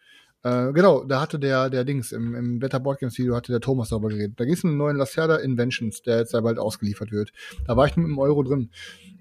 Äh, 0.44 0.72
genau, 0.74 1.04
da 1.04 1.22
hatte 1.22 1.38
der, 1.38 1.70
der 1.70 1.84
Dings, 1.84 2.12
im, 2.12 2.34
im 2.34 2.58
Better 2.58 2.78
Board 2.78 3.00
Games 3.00 3.16
Video 3.16 3.34
hatte 3.34 3.50
der 3.50 3.62
Thomas 3.62 3.88
darüber 3.88 4.10
geredet. 4.10 4.38
Da 4.38 4.44
ging's 4.44 4.62
um 4.62 4.70
den 4.70 4.76
neuen 4.76 4.98
Lacerda 4.98 5.36
Inventions, 5.36 6.02
der 6.02 6.18
jetzt 6.18 6.32
sehr 6.32 6.42
bald 6.42 6.58
ausgeliefert 6.58 7.10
wird. 7.12 7.32
Da 7.66 7.78
war 7.78 7.86
ich 7.86 7.96
nur 7.96 8.06
mit 8.06 8.14
dem 8.14 8.18
Euro 8.18 8.42
drin. 8.42 8.70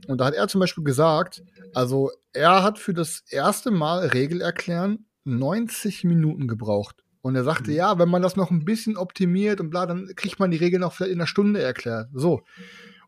Und 0.08 0.20
da 0.20 0.26
hat 0.26 0.34
er 0.34 0.50
zum 0.50 0.60
Beispiel 0.60 0.84
gesagt, 0.84 1.42
also 1.74 2.12
er 2.34 2.62
hat 2.62 2.78
für 2.78 2.94
das 2.94 3.24
erste 3.30 3.72
Mal 3.72 4.08
Regel 4.08 4.42
erklären 4.42 5.06
90 5.24 6.04
Minuten 6.04 6.50
gebraucht. 6.50 7.06
Und 7.22 7.38
er 7.38 7.46
sagte, 7.46 7.72
ja, 7.72 7.98
wenn 8.00 8.10
man 8.10 8.22
das 8.22 8.36
noch 8.36 8.52
ein 8.52 8.66
bisschen 8.66 8.98
optimiert 8.98 9.62
und 9.62 9.70
bla, 9.70 9.86
dann 9.86 10.10
kriegt 10.18 10.42
man 10.42 10.52
die 10.52 10.58
Regel 10.58 10.82
noch 10.82 10.92
vielleicht 10.92 11.14
in 11.14 11.22
einer 11.22 11.28
Stunde 11.28 11.62
erklärt. 11.62 12.10
So. 12.14 12.42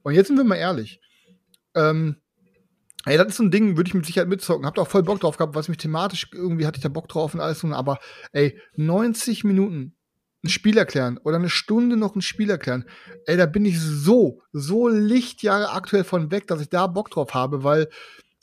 Und 0.04 0.14
jetzt 0.14 0.28
sind 0.28 0.38
wir 0.38 0.46
mal 0.46 0.56
ehrlich. 0.56 1.02
Ähm, 1.76 2.16
ey, 3.06 3.18
das 3.18 3.28
ist 3.28 3.38
so 3.38 3.44
ein 3.44 3.52
Ding, 3.52 3.78
würde 3.78 3.88
ich 3.88 3.94
mit 3.94 4.06
Sicherheit 4.06 4.30
mitzocken. 4.30 4.66
Habt 4.66 4.80
auch 4.80 4.88
voll 4.88 5.04
Bock 5.04 5.20
drauf 5.20 5.38
gehabt, 5.38 5.56
was 5.56 5.70
mich 5.70 5.78
thematisch 5.78 6.28
irgendwie 6.34 6.66
hatte 6.66 6.78
ich 6.78 6.84
da 6.84 6.90
Bock 6.90 7.08
drauf 7.08 7.34
und 7.34 7.40
alles. 7.40 7.60
so, 7.60 7.68
Aber 7.68 8.00
ey, 8.32 8.60
90 8.76 9.44
Minuten 9.44 9.96
ein 10.44 10.50
Spiel 10.50 10.78
erklären 10.78 11.18
oder 11.24 11.38
eine 11.38 11.50
Stunde 11.50 11.98
noch 11.98 12.16
ein 12.16 12.22
Spiel 12.22 12.50
erklären. 12.50 12.86
Ey, 13.26 13.38
da 13.38 13.46
bin 13.46 13.66
ich 13.66 13.80
so, 13.80 14.42
so 14.52 14.88
Lichtjahre 14.88 15.72
aktuell 15.72 16.04
von 16.04 16.32
weg, 16.32 16.48
dass 16.48 16.62
ich 16.62 16.70
da 16.70 16.88
Bock 16.88 17.10
drauf 17.10 17.34
habe, 17.34 17.64
weil 17.64 17.90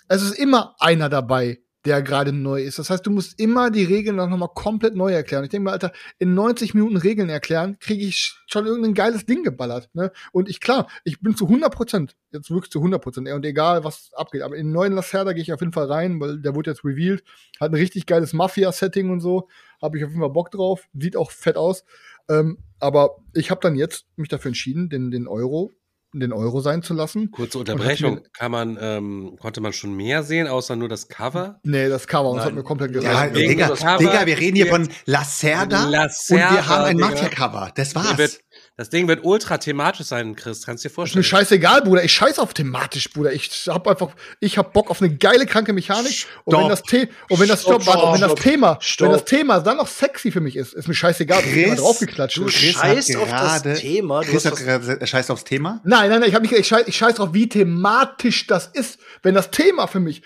es 0.09 0.23
ist 0.23 0.39
immer 0.39 0.75
einer 0.79 1.09
dabei, 1.09 1.61
der 1.85 2.03
gerade 2.03 2.33
neu 2.33 2.63
ist. 2.63 2.79
Das 2.79 2.91
heißt, 2.91 3.05
du 3.05 3.11
musst 3.11 3.41
immer 3.41 3.71
die 3.71 3.85
Regeln 3.85 4.17
noch 4.17 4.29
mal 4.29 4.49
komplett 4.49 4.95
neu 4.95 5.13
erklären. 5.13 5.45
Ich 5.45 5.51
denke 5.51 5.65
mal, 5.65 5.73
Alter, 5.73 5.93
in 6.19 6.35
90 6.35 6.75
Minuten 6.75 6.97
Regeln 6.97 7.29
erklären, 7.29 7.77
kriege 7.81 8.05
ich 8.05 8.37
schon 8.47 8.67
irgendein 8.67 8.95
geiles 8.95 9.27
Ding 9.27 9.43
geballert. 9.43 9.91
Ne? 9.93 10.13
Und 10.31 10.49
ich, 10.49 10.61
klar, 10.61 10.89
ich 11.05 11.21
bin 11.21 11.37
zu 11.37 11.47
100 11.47 11.75
Prozent, 11.75 12.17
jetzt 12.31 12.51
wirklich 12.51 12.71
zu 12.71 12.79
100 12.79 13.03
Prozent, 13.03 13.29
und 13.29 13.45
egal, 13.45 13.83
was 13.83 14.11
abgeht. 14.15 14.43
Aber 14.43 14.57
in 14.57 14.69
den 14.69 14.73
neuen 14.73 14.93
Lacerda 14.93 15.33
gehe 15.33 15.43
ich 15.43 15.53
auf 15.53 15.61
jeden 15.61 15.73
Fall 15.73 15.87
rein, 15.87 16.21
weil 16.21 16.39
der 16.41 16.55
wurde 16.55 16.71
jetzt 16.71 16.85
revealed. 16.85 17.25
Hat 17.61 17.73
ein 17.73 17.77
richtig 17.77 18.07
geiles 18.07 18.33
Mafia-Setting 18.33 19.11
und 19.11 19.21
so. 19.21 19.49
Habe 19.81 19.99
ich 19.99 20.05
auf 20.05 20.11
jeden 20.11 20.21
Fall 20.21 20.31
Bock 20.31 20.53
drauf. 20.53 20.89
Sieht 20.95 21.17
auch 21.17 21.33
fett 21.33 21.57
aus. 21.57 21.85
Ähm, 22.29 22.59
aber 22.79 23.17
ich 23.35 23.51
habe 23.51 23.61
dann 23.61 23.75
jetzt 23.75 24.07
mich 24.17 24.29
dafür 24.29 24.51
entschieden, 24.51 24.89
den, 24.89 25.11
den 25.11 25.27
Euro 25.27 25.73
den 26.13 26.33
Euro 26.33 26.61
sein 26.61 26.83
zu 26.83 26.95
lassen. 26.95 27.31
Kurze 27.31 27.59
Unterbrechung. 27.59 28.17
hat 28.17 28.35
Kann 28.35 28.53
man, 28.53 28.79
ähm, 28.81 29.37
konnte 29.41 29.61
man 29.61 29.73
schon 29.73 29.95
mehr 29.95 30.23
sehen, 30.23 30.47
außer 30.47 30.77
nur 30.77 30.89
das 30.89 31.09
Cover? 31.09 31.61
Nee, 31.63 31.89
das 31.89 32.07
Cover, 32.07 32.31
und 32.31 32.37
das 32.37 32.45
hat 32.47 32.53
Nein. 32.53 32.59
mir 32.63 32.65
komplett 32.65 32.95
Ja, 32.95 33.01
gesagt. 33.01 33.35
wegen 33.35 33.49
Digga, 33.51 33.97
Digga, 33.99 34.27
wir 34.27 34.39
reden 34.39 34.57
hier 34.57 34.67
von 34.67 34.89
Lacerda, 35.07 35.89
Lacerda, 35.89 36.49
und 36.49 36.55
wir 36.55 36.69
haben 36.69 36.85
ein. 36.85 36.97
Mafia-Cover. 36.97 37.73
Das 37.75 37.95
war's. 37.95 38.39
Das 38.77 38.89
Ding 38.89 39.07
wird 39.07 39.21
ultra 39.23 39.59
thematisch 39.59 40.07
sein, 40.07 40.35
Chris. 40.35 40.65
Kannst 40.65 40.83
du 40.85 40.89
dir 40.89 40.91
Ist 40.91 40.97
mir 40.97 41.03
vorstellen? 41.03 41.25
scheißegal, 41.25 41.83
Bruder. 41.83 42.03
Ich 42.05 42.13
scheiß 42.13 42.39
auf 42.39 42.55
thematisch, 42.55 43.11
Bruder. 43.13 43.33
Ich 43.33 43.49
hab 43.69 43.87
einfach, 43.87 44.09
ich 44.41 44.57
hab 44.57 44.73
Bock 44.73 44.91
auf 44.91 45.03
eine 45.03 45.15
geile, 45.15 45.45
kranke 45.47 45.73
Mechanik. 45.73 46.27
Und 46.45 46.57
wenn 46.59 46.69
das, 46.69 46.83
The 46.89 47.09
und 47.29 47.39
wenn 47.41 47.49
das, 47.49 47.63
Stopp, 47.63 47.83
Stopp, 47.83 47.95
warte, 47.95 48.07
und 48.07 48.15
wenn 48.15 48.21
das 48.23 48.31
stopp, 48.33 48.41
Thema, 48.41 48.79
wenn 48.99 49.11
das 49.13 49.25
Thema 49.27 49.61
dann 49.61 49.77
noch 49.77 49.87
sexy 49.87 50.31
für 50.33 50.41
mich 50.41 50.57
ist, 50.57 50.73
ist 50.73 50.89
mir 50.89 50.95
scheißegal, 50.95 51.43
dass 51.43 51.51
Chris, 51.53 51.65
immer 51.67 51.77
draufgeklatscht 51.77 52.39
du 52.39 52.49
scheißt 52.49 53.17
auf 53.17 53.29
das 53.31 53.63
gerade- 53.63 53.75
Thema, 53.75 54.21
du 54.23 54.31
Chris 54.31 54.45
hast 54.47 54.53
hat 54.53 54.59
gerade, 54.67 55.01
er 55.01 55.07
scheißt 55.07 55.31
aufs 55.31 55.45
Thema. 55.45 55.81
Nein, 55.85 56.09
nein, 56.11 56.21
nein, 56.21 56.29
ich, 56.31 56.35
hab 56.35 56.43
nicht, 56.43 56.53
ich, 56.53 56.67
scheiß, 56.67 56.85
ich 56.89 56.97
scheiß 56.97 57.17
drauf, 57.17 57.31
wie 57.33 57.49
thematisch 57.49 58.47
das 58.47 58.67
ist. 58.73 58.99
Wenn 59.23 59.35
das 59.35 59.51
Thema 59.51 59.87
für 59.87 60.01
mich, 60.01 60.23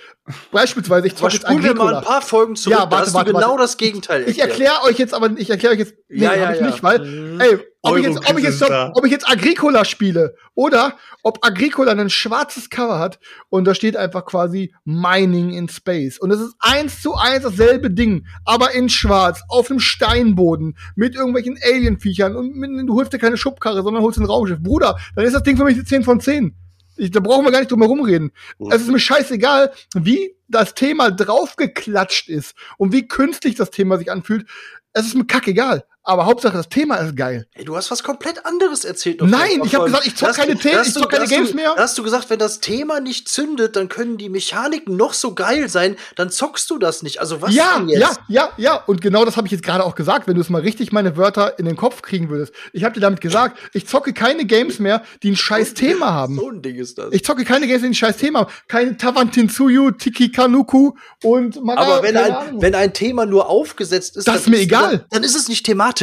beispielsweise, 0.52 1.06
ich 1.08 1.12
Aber 1.14 1.30
zocke 1.30 1.34
jetzt 1.34 1.48
wir 1.48 1.54
mal 1.54 1.58
Agricola. 1.68 1.98
ein 1.98 2.04
paar 2.04 2.22
Folgen 2.22 2.56
zurück, 2.56 2.78
Ja, 2.78 2.84
da 2.86 2.90
warte, 2.92 3.06
hast 3.06 3.14
warte, 3.14 3.32
du 3.32 3.36
genau 3.38 3.50
warte. 3.50 3.62
das 3.62 3.76
Gegenteil 3.76 4.24
Ich 4.28 4.38
erkläre 4.38 4.82
euch 4.84 4.98
jetzt 4.98 5.14
aber, 5.14 5.30
ich 5.36 5.50
erkläre 5.50 5.74
euch 5.74 5.80
jetzt, 5.80 5.94
nee, 6.08 6.24
Ja, 6.24 6.30
hab 6.30 6.36
ja, 6.38 6.52
ich 6.54 6.60
ja. 6.60 6.66
nicht, 6.66 6.82
weil, 6.82 6.98
Mhm. 7.00 7.40
ey, 7.40 7.58
ob 7.86 7.98
ich, 7.98 8.04
jetzt, 8.04 8.30
ob, 8.30 8.38
ich 8.38 8.44
jetzt, 8.44 8.62
ob 8.62 9.04
ich 9.04 9.12
jetzt 9.12 9.28
Agricola 9.28 9.84
spiele 9.84 10.36
oder 10.54 10.96
ob 11.22 11.44
Agricola 11.44 11.92
ein 11.92 12.10
schwarzes 12.10 12.70
Cover 12.70 12.98
hat 12.98 13.18
und 13.48 13.64
da 13.64 13.74
steht 13.74 13.96
einfach 13.96 14.24
quasi 14.24 14.74
Mining 14.84 15.50
in 15.50 15.68
Space. 15.68 16.18
Und 16.18 16.30
es 16.30 16.40
ist 16.40 16.54
eins 16.60 17.02
zu 17.02 17.14
eins 17.14 17.42
dasselbe 17.42 17.90
Ding, 17.90 18.26
aber 18.44 18.72
in 18.72 18.88
schwarz, 18.88 19.42
auf 19.48 19.70
einem 19.70 19.80
Steinboden, 19.80 20.76
mit 20.94 21.14
irgendwelchen 21.14 21.58
Alienviechern 21.62 22.36
und 22.36 22.54
mit, 22.54 22.70
du 22.88 22.94
holst 22.94 23.12
dir 23.12 23.18
keine 23.18 23.36
Schubkarre, 23.36 23.82
sondern 23.82 24.02
holst 24.02 24.18
ein 24.18 24.24
Raumschiff. 24.24 24.60
Bruder, 24.60 24.96
dann 25.14 25.24
ist 25.24 25.34
das 25.34 25.42
Ding 25.42 25.56
für 25.56 25.64
mich 25.64 25.74
eine 25.74 25.84
10 25.84 26.02
von 26.02 26.20
10. 26.20 26.54
Ich, 26.96 27.10
da 27.10 27.20
brauchen 27.20 27.44
wir 27.44 27.52
gar 27.52 27.60
nicht 27.60 27.70
drum 27.70 27.82
herum 27.82 28.02
reden. 28.02 28.32
Es 28.70 28.80
ist 28.80 28.90
mir 28.90 28.98
scheißegal, 28.98 29.72
wie 29.94 30.34
das 30.48 30.74
Thema 30.74 31.10
draufgeklatscht 31.10 32.28
ist 32.28 32.54
und 32.78 32.92
wie 32.92 33.06
künstlich 33.06 33.54
das 33.54 33.70
Thema 33.70 33.98
sich 33.98 34.10
anfühlt. 34.10 34.48
Es 34.92 35.06
ist 35.06 35.14
mir 35.14 35.26
kackegal. 35.26 35.84
Aber 36.08 36.24
Hauptsache, 36.24 36.56
das 36.56 36.68
Thema 36.68 36.94
ist 36.98 37.16
geil. 37.16 37.48
Ey, 37.54 37.64
du 37.64 37.76
hast 37.76 37.90
was 37.90 38.04
komplett 38.04 38.46
anderes 38.46 38.84
erzählt. 38.84 39.20
Nein, 39.22 39.60
ich 39.64 39.74
habe 39.74 39.86
gesagt, 39.86 40.06
ich 40.06 40.14
zock 40.14 40.34
keine, 40.34 40.56
The 40.56 40.68
ich 40.68 40.94
zock 40.94 41.10
keine 41.10 41.26
Games 41.26 41.50
du, 41.50 41.56
mehr. 41.56 41.74
Hast 41.76 41.98
du 41.98 42.04
gesagt, 42.04 42.30
wenn 42.30 42.38
das 42.38 42.60
Thema 42.60 43.00
nicht 43.00 43.28
zündet, 43.28 43.74
dann 43.74 43.88
können 43.88 44.16
die 44.16 44.28
Mechaniken 44.28 44.96
noch 44.96 45.14
so 45.14 45.34
geil 45.34 45.68
sein, 45.68 45.96
dann 46.14 46.30
zockst 46.30 46.70
du 46.70 46.78
das 46.78 47.02
nicht. 47.02 47.18
Also 47.18 47.42
was 47.42 47.52
ja, 47.52 47.78
denn 47.80 47.88
jetzt? 47.88 48.00
Ja, 48.00 48.16
ja, 48.28 48.50
ja. 48.56 48.76
Und 48.86 49.00
genau 49.00 49.24
das 49.24 49.36
habe 49.36 49.48
ich 49.48 49.50
jetzt 49.50 49.64
gerade 49.64 49.82
auch 49.82 49.96
gesagt, 49.96 50.28
wenn 50.28 50.36
du 50.36 50.42
es 50.42 50.48
mal 50.48 50.60
richtig 50.60 50.92
meine 50.92 51.16
Wörter 51.16 51.58
in 51.58 51.64
den 51.64 51.74
Kopf 51.74 52.02
kriegen 52.02 52.30
würdest. 52.30 52.54
Ich 52.72 52.84
habe 52.84 52.94
dir 52.94 53.00
damit 53.00 53.20
gesagt, 53.20 53.58
ich 53.72 53.88
zocke 53.88 54.12
keine 54.12 54.44
Games 54.44 54.78
mehr, 54.78 55.02
die 55.24 55.32
ein 55.32 55.36
scheiß 55.36 55.74
Thema 55.74 56.06
haben. 56.12 56.36
So 56.36 56.50
ein 56.50 56.62
Ding 56.62 56.76
ist 56.76 56.98
das. 56.98 57.12
Ich 57.12 57.24
zocke 57.24 57.44
keine 57.44 57.66
Games, 57.66 57.82
die 57.82 57.88
ein 57.88 57.94
scheiß 57.94 58.18
Thema 58.18 58.40
haben. 58.40 58.52
Keine 58.68 58.96
Tawantinsuyu, 58.96 59.90
Tiki 59.90 60.30
Kanuku 60.30 60.92
und 61.24 61.60
Mara, 61.64 61.80
Aber 61.80 62.02
wenn 62.04 62.16
ein, 62.16 62.60
wenn 62.60 62.76
ein 62.76 62.92
Thema 62.92 63.26
nur 63.26 63.48
aufgesetzt 63.48 64.16
ist, 64.16 64.28
das 64.28 64.42
ist 64.42 64.48
mir 64.48 64.60
egal. 64.60 64.98
Dann, 64.98 65.06
dann 65.10 65.22
ist 65.24 65.34
es 65.34 65.48
nicht 65.48 65.66
thematisch. 65.66 65.95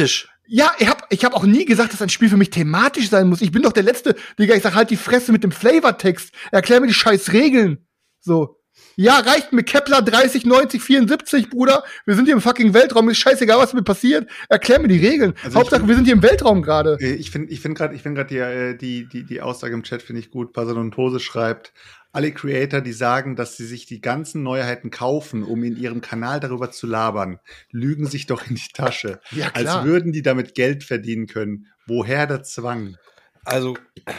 Ja, 0.46 0.72
ich 0.78 0.88
habe 0.88 1.04
ich 1.08 1.24
hab 1.24 1.34
auch 1.34 1.44
nie 1.44 1.64
gesagt, 1.64 1.92
dass 1.92 2.02
ein 2.02 2.10
Spiel 2.10 2.28
für 2.28 2.36
mich 2.36 2.50
thematisch 2.50 3.08
sein 3.08 3.28
muss. 3.28 3.40
Ich 3.40 3.50
bin 3.50 3.62
doch 3.62 3.72
der 3.72 3.82
Letzte, 3.82 4.14
Digga, 4.38 4.54
ich 4.54 4.62
sag 4.62 4.74
halt 4.74 4.90
die 4.90 4.96
Fresse 4.96 5.32
mit 5.32 5.42
dem 5.42 5.52
Flavortext. 5.52 6.34
Erklär 6.50 6.80
mir 6.80 6.86
die 6.86 6.94
scheiß 6.94 7.32
Regeln. 7.32 7.86
So. 8.20 8.60
Ja, 8.96 9.18
reicht 9.18 9.52
mir 9.52 9.64
Kepler 9.64 10.02
30, 10.02 10.44
90, 10.44 10.80
74, 10.82 11.50
Bruder. 11.50 11.82
Wir 12.06 12.14
sind 12.14 12.26
hier 12.26 12.34
im 12.34 12.40
fucking 12.40 12.74
Weltraum. 12.74 13.08
Ist 13.08 13.18
scheißegal, 13.18 13.58
was 13.58 13.72
mir 13.72 13.82
passiert. 13.82 14.30
Erklär 14.48 14.80
mir 14.80 14.88
die 14.88 15.04
Regeln. 15.04 15.34
Also 15.42 15.58
Hauptsache, 15.58 15.80
find, 15.80 15.88
wir 15.88 15.96
sind 15.96 16.04
hier 16.04 16.14
im 16.14 16.22
Weltraum 16.22 16.62
gerade. 16.62 16.96
Ich 17.00 17.30
finde 17.30 17.52
ich 17.52 17.60
find 17.60 17.76
gerade 17.76 17.94
ich 17.94 18.02
find 18.02 18.16
grad 18.16 18.30
die, 18.30 18.38
äh, 18.38 18.76
die, 18.76 19.08
die, 19.08 19.24
die 19.24 19.40
Aussage 19.40 19.74
im 19.74 19.82
Chat 19.82 20.02
finde 20.02 20.20
ich 20.20 20.30
gut. 20.30 20.52
Pasadon 20.52 20.92
schreibt, 21.18 21.72
alle 22.14 22.32
Creator, 22.32 22.80
die 22.80 22.92
sagen, 22.92 23.34
dass 23.34 23.56
sie 23.56 23.66
sich 23.66 23.86
die 23.86 24.00
ganzen 24.00 24.42
Neuheiten 24.42 24.90
kaufen, 24.90 25.42
um 25.42 25.64
in 25.64 25.76
ihrem 25.76 26.00
Kanal 26.00 26.38
darüber 26.38 26.70
zu 26.70 26.86
labern, 26.86 27.40
lügen 27.70 28.06
sich 28.06 28.26
doch 28.26 28.46
in 28.48 28.54
die 28.54 28.72
Tasche. 28.72 29.20
Ja, 29.32 29.50
klar. 29.50 29.78
Als 29.78 29.86
würden 29.86 30.12
die 30.12 30.22
damit 30.22 30.54
Geld 30.54 30.84
verdienen 30.84 31.26
können. 31.26 31.66
Woher 31.86 32.26
der 32.26 32.44
Zwang? 32.44 32.96
Also, 33.44 33.76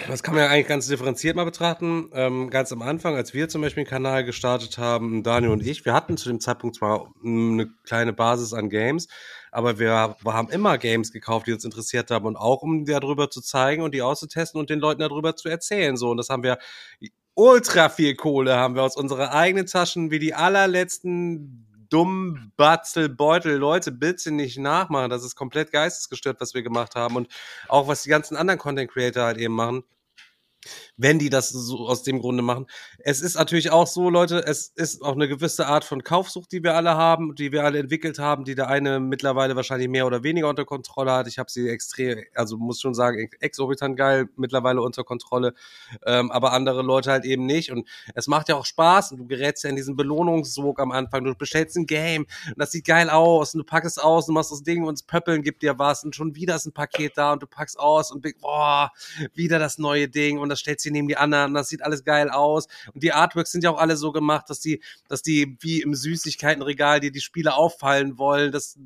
das 0.08 0.22
kann 0.22 0.36
man 0.36 0.44
ja 0.44 0.50
eigentlich 0.50 0.68
ganz 0.68 0.88
differenziert 0.88 1.36
mal 1.36 1.46
betrachten. 1.46 2.10
Ähm, 2.14 2.50
ganz 2.50 2.72
am 2.72 2.82
Anfang, 2.82 3.16
als 3.16 3.34
wir 3.34 3.48
zum 3.48 3.62
Beispiel 3.62 3.84
den 3.86 3.90
Kanal 3.90 4.26
gestartet 4.26 4.78
haben, 4.78 5.24
Daniel 5.24 5.52
und 5.52 5.66
ich, 5.66 5.86
wir 5.86 5.94
hatten 5.94 6.18
zu 6.18 6.30
dem 6.30 6.40
Zeitpunkt 6.40 6.76
zwar 6.76 7.12
eine 7.24 7.70
kleine 7.86 8.14
Basis 8.14 8.54
an 8.54 8.70
Games, 8.70 9.08
aber 9.52 9.80
wir, 9.80 10.16
wir 10.22 10.34
haben 10.34 10.50
immer 10.50 10.78
Games 10.78 11.12
gekauft, 11.12 11.48
die 11.48 11.54
uns 11.54 11.64
interessiert 11.64 12.12
haben 12.12 12.26
und 12.26 12.36
auch 12.36 12.62
um 12.62 12.86
darüber 12.86 13.30
zu 13.30 13.42
zeigen 13.42 13.82
und 13.82 13.96
die 13.96 14.02
auszutesten 14.02 14.60
und 14.60 14.70
den 14.70 14.80
Leuten 14.80 15.00
darüber 15.00 15.36
zu 15.36 15.50
erzählen. 15.50 15.98
So, 15.98 16.12
und 16.12 16.18
das 16.18 16.30
haben 16.30 16.44
wir 16.44 16.60
ultra 17.36 17.90
viel 17.90 18.16
Kohle 18.16 18.56
haben 18.56 18.76
wir 18.76 18.84
aus 18.84 18.98
unserer 18.98 19.34
eigenen 19.34 19.68
Taschen 19.68 20.12
wie 20.12 20.20
die 20.20 20.34
allerletzten 20.34 21.68
dummen 21.90 22.52
Batzelbeutel. 22.58 23.56
Leute, 23.56 23.92
bitte 23.92 24.32
nicht 24.32 24.58
nachmachen. 24.58 25.10
Das 25.10 25.24
ist 25.24 25.36
komplett 25.36 25.72
geistesgestört, 25.72 26.42
was 26.42 26.54
wir 26.54 26.64
gemacht 26.64 26.96
haben. 26.96 27.16
Und 27.16 27.28
auch 27.68 27.88
was 27.88 28.04
die 28.04 28.10
ganzen 28.10 28.36
anderen 28.36 28.60
Content 28.60 28.92
Creator 28.92 29.24
halt 29.24 29.38
eben 29.38 29.54
machen 29.54 29.84
wenn 30.98 31.20
die 31.20 31.30
das 31.30 31.50
so 31.50 31.88
aus 31.88 32.04
dem 32.04 32.20
Grunde 32.20 32.44
machen. 32.44 32.68
Es 33.00 33.22
ist 33.22 33.36
natürlich 33.36 33.72
auch 33.72 33.88
so, 33.88 34.10
Leute, 34.10 34.44
es 34.46 34.68
ist 34.76 35.02
auch 35.02 35.14
eine 35.14 35.28
gewisse 35.28 35.68
Art 35.68 35.84
von 35.84 36.04
Kaufsucht, 36.04 36.52
die 36.52 36.64
wir 36.64 36.76
alle 36.76 36.96
haben, 36.96 37.36
die 37.36 37.52
wir 37.52 37.64
alle 37.64 37.80
entwickelt 37.80 38.20
haben, 38.20 38.46
die 38.46 38.56
der 38.56 38.68
eine 38.68 39.00
mittlerweile 39.00 39.56
wahrscheinlich 39.56 39.90
mehr 39.90 40.06
oder 40.06 40.24
weniger 40.24 40.50
unter 40.50 40.66
Kontrolle 40.66 41.12
hat. 41.12 41.28
Ich 41.28 41.40
habe 41.40 41.52
sie 41.52 41.70
extrem, 41.70 42.24
also 42.34 42.58
muss 42.58 42.82
schon 42.82 42.94
sagen, 42.94 43.30
exorbitant 43.40 43.98
geil 43.98 44.28
mittlerweile 44.36 44.82
unter 44.82 45.04
Kontrolle, 45.04 45.54
ähm, 46.06 46.32
aber 46.32 46.54
andere 46.54 46.82
Leute 46.82 47.12
halt 47.12 47.26
eben 47.26 47.46
nicht. 47.46 47.72
Und 47.72 47.88
es 48.14 48.28
macht 48.28 48.50
ja 48.50 48.56
auch 48.56 48.66
Spaß 48.66 49.12
und 49.12 49.18
du 49.18 49.28
gerätst 49.28 49.64
ja 49.64 49.70
in 49.70 49.76
diesen 49.76 49.96
Belohnungssog 49.96 50.80
am 50.80 50.92
Anfang. 50.92 51.24
Du 51.24 51.36
bestellst 51.36 51.76
ein 51.78 51.86
Game 51.86 52.24
und 52.48 52.58
das 52.58 52.72
sieht 52.72 52.86
geil 52.86 53.10
aus 53.10 53.54
und 53.54 53.60
du 53.60 53.64
packst 53.66 53.98
es 53.98 54.04
aus 54.04 54.28
und 54.28 54.34
machst 54.34 54.52
das 54.52 54.64
Ding 54.64 54.84
und 54.84 55.00
das 55.00 55.04
Pöppeln 55.04 55.42
gibt 55.42 55.62
dir 55.62 55.78
was 55.80 56.04
und 56.04 56.16
schon 56.16 56.36
wieder 56.36 56.56
ist 56.56 56.66
ein 56.66 56.74
Paket 56.74 57.18
da 57.18 57.34
und 57.34 57.44
du 57.44 57.48
packst 57.48 57.80
aus 57.80 58.12
und 58.12 58.26
boah, 58.40 58.92
wieder 59.34 59.60
das 59.60 59.78
neue 59.78 60.08
Ding 60.08 60.40
und 60.40 60.50
das 60.50 60.55
stellst 60.56 60.84
sie 60.84 60.92
neben 60.92 61.08
die 61.08 61.18
anderen, 61.18 61.54
das 61.54 61.70
sieht 61.70 61.84
alles 61.84 62.04
geil 62.04 62.30
aus. 62.30 62.68
Und 62.94 63.04
die 63.04 63.14
Artworks 63.14 63.52
sind 63.52 63.64
ja 63.64 63.72
auch 63.72 63.80
alle 63.80 63.98
so 63.98 64.12
gemacht, 64.12 64.50
dass 64.50 64.60
die, 64.60 64.82
dass 65.08 65.22
die 65.22 65.58
wie 65.60 65.82
im 65.82 65.94
Süßigkeitenregal 65.94 67.00
dir 67.00 67.12
die 67.12 67.22
Spiele 67.22 67.56
auffallen 67.56 68.18
wollen, 68.18 68.52
dass 68.52 68.78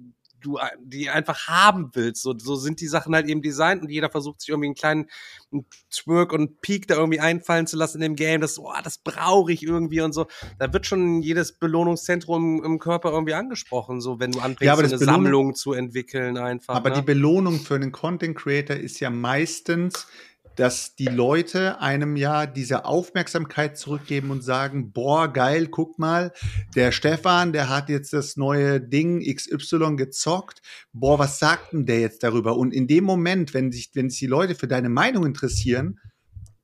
du 0.41 0.57
die 0.81 1.09
einfach 1.09 1.47
haben 1.47 1.91
willst. 1.93 2.21
So, 2.21 2.37
so 2.37 2.55
sind 2.55 2.81
die 2.81 2.87
Sachen 2.87 3.13
halt 3.13 3.27
eben 3.27 3.41
designt 3.41 3.81
und 3.81 3.89
jeder 3.89 4.09
versucht 4.09 4.41
sich 4.41 4.49
irgendwie 4.49 4.67
einen 4.67 4.75
kleinen 4.75 5.07
Twerk 5.91 6.33
und 6.33 6.61
Peak 6.61 6.87
da 6.87 6.95
irgendwie 6.95 7.19
einfallen 7.19 7.67
zu 7.67 7.77
lassen 7.77 7.97
in 7.97 8.01
dem 8.01 8.15
Game. 8.15 8.41
Das, 8.41 8.59
oh, 8.59 8.71
das 8.83 8.99
brauche 8.99 9.51
ich 9.51 9.63
irgendwie 9.63 10.01
und 10.01 10.13
so. 10.13 10.27
Da 10.57 10.71
wird 10.71 10.85
schon 10.85 11.21
jedes 11.21 11.53
Belohnungszentrum 11.53 12.63
im 12.63 12.79
Körper 12.79 13.11
irgendwie 13.11 13.33
angesprochen, 13.33 14.01
so 14.01 14.19
wenn 14.19 14.31
du 14.31 14.39
anfängst, 14.39 14.61
ja, 14.61 14.75
so 14.75 14.81
eine 14.83 14.97
Sammlung 14.97 15.55
zu 15.55 15.73
entwickeln 15.73 16.37
einfach. 16.37 16.75
Aber 16.75 16.89
ne? 16.89 16.95
die 16.97 17.01
Belohnung 17.01 17.59
für 17.59 17.75
einen 17.75 17.91
Content 17.91 18.37
Creator 18.37 18.75
ist 18.75 18.99
ja 18.99 19.09
meistens 19.09 20.07
dass 20.59 20.93
die 20.93 21.05
Leute 21.05 21.79
einem 21.79 22.17
ja 22.17 22.45
diese 22.45 22.83
Aufmerksamkeit 22.83 23.77
zurückgeben 23.77 24.29
und 24.29 24.43
sagen, 24.43 24.91
boah, 24.91 25.31
geil, 25.31 25.67
guck 25.67 25.97
mal, 25.97 26.33
der 26.75 26.91
Stefan, 26.91 27.53
der 27.53 27.69
hat 27.69 27.87
jetzt 27.87 28.11
das 28.11 28.35
neue 28.35 28.81
Ding 28.81 29.21
XY 29.21 29.95
gezockt. 29.95 30.61
Boah, 30.91 31.17
was 31.17 31.39
sagt 31.39 31.71
denn 31.71 31.85
der 31.85 32.01
jetzt 32.01 32.23
darüber? 32.23 32.57
Und 32.57 32.73
in 32.73 32.87
dem 32.87 33.05
Moment, 33.05 33.53
wenn 33.53 33.71
sich, 33.71 33.91
wenn 33.93 34.09
sich 34.09 34.19
die 34.19 34.27
Leute 34.27 34.53
für 34.53 34.67
deine 34.67 34.89
Meinung 34.89 35.25
interessieren, 35.25 35.97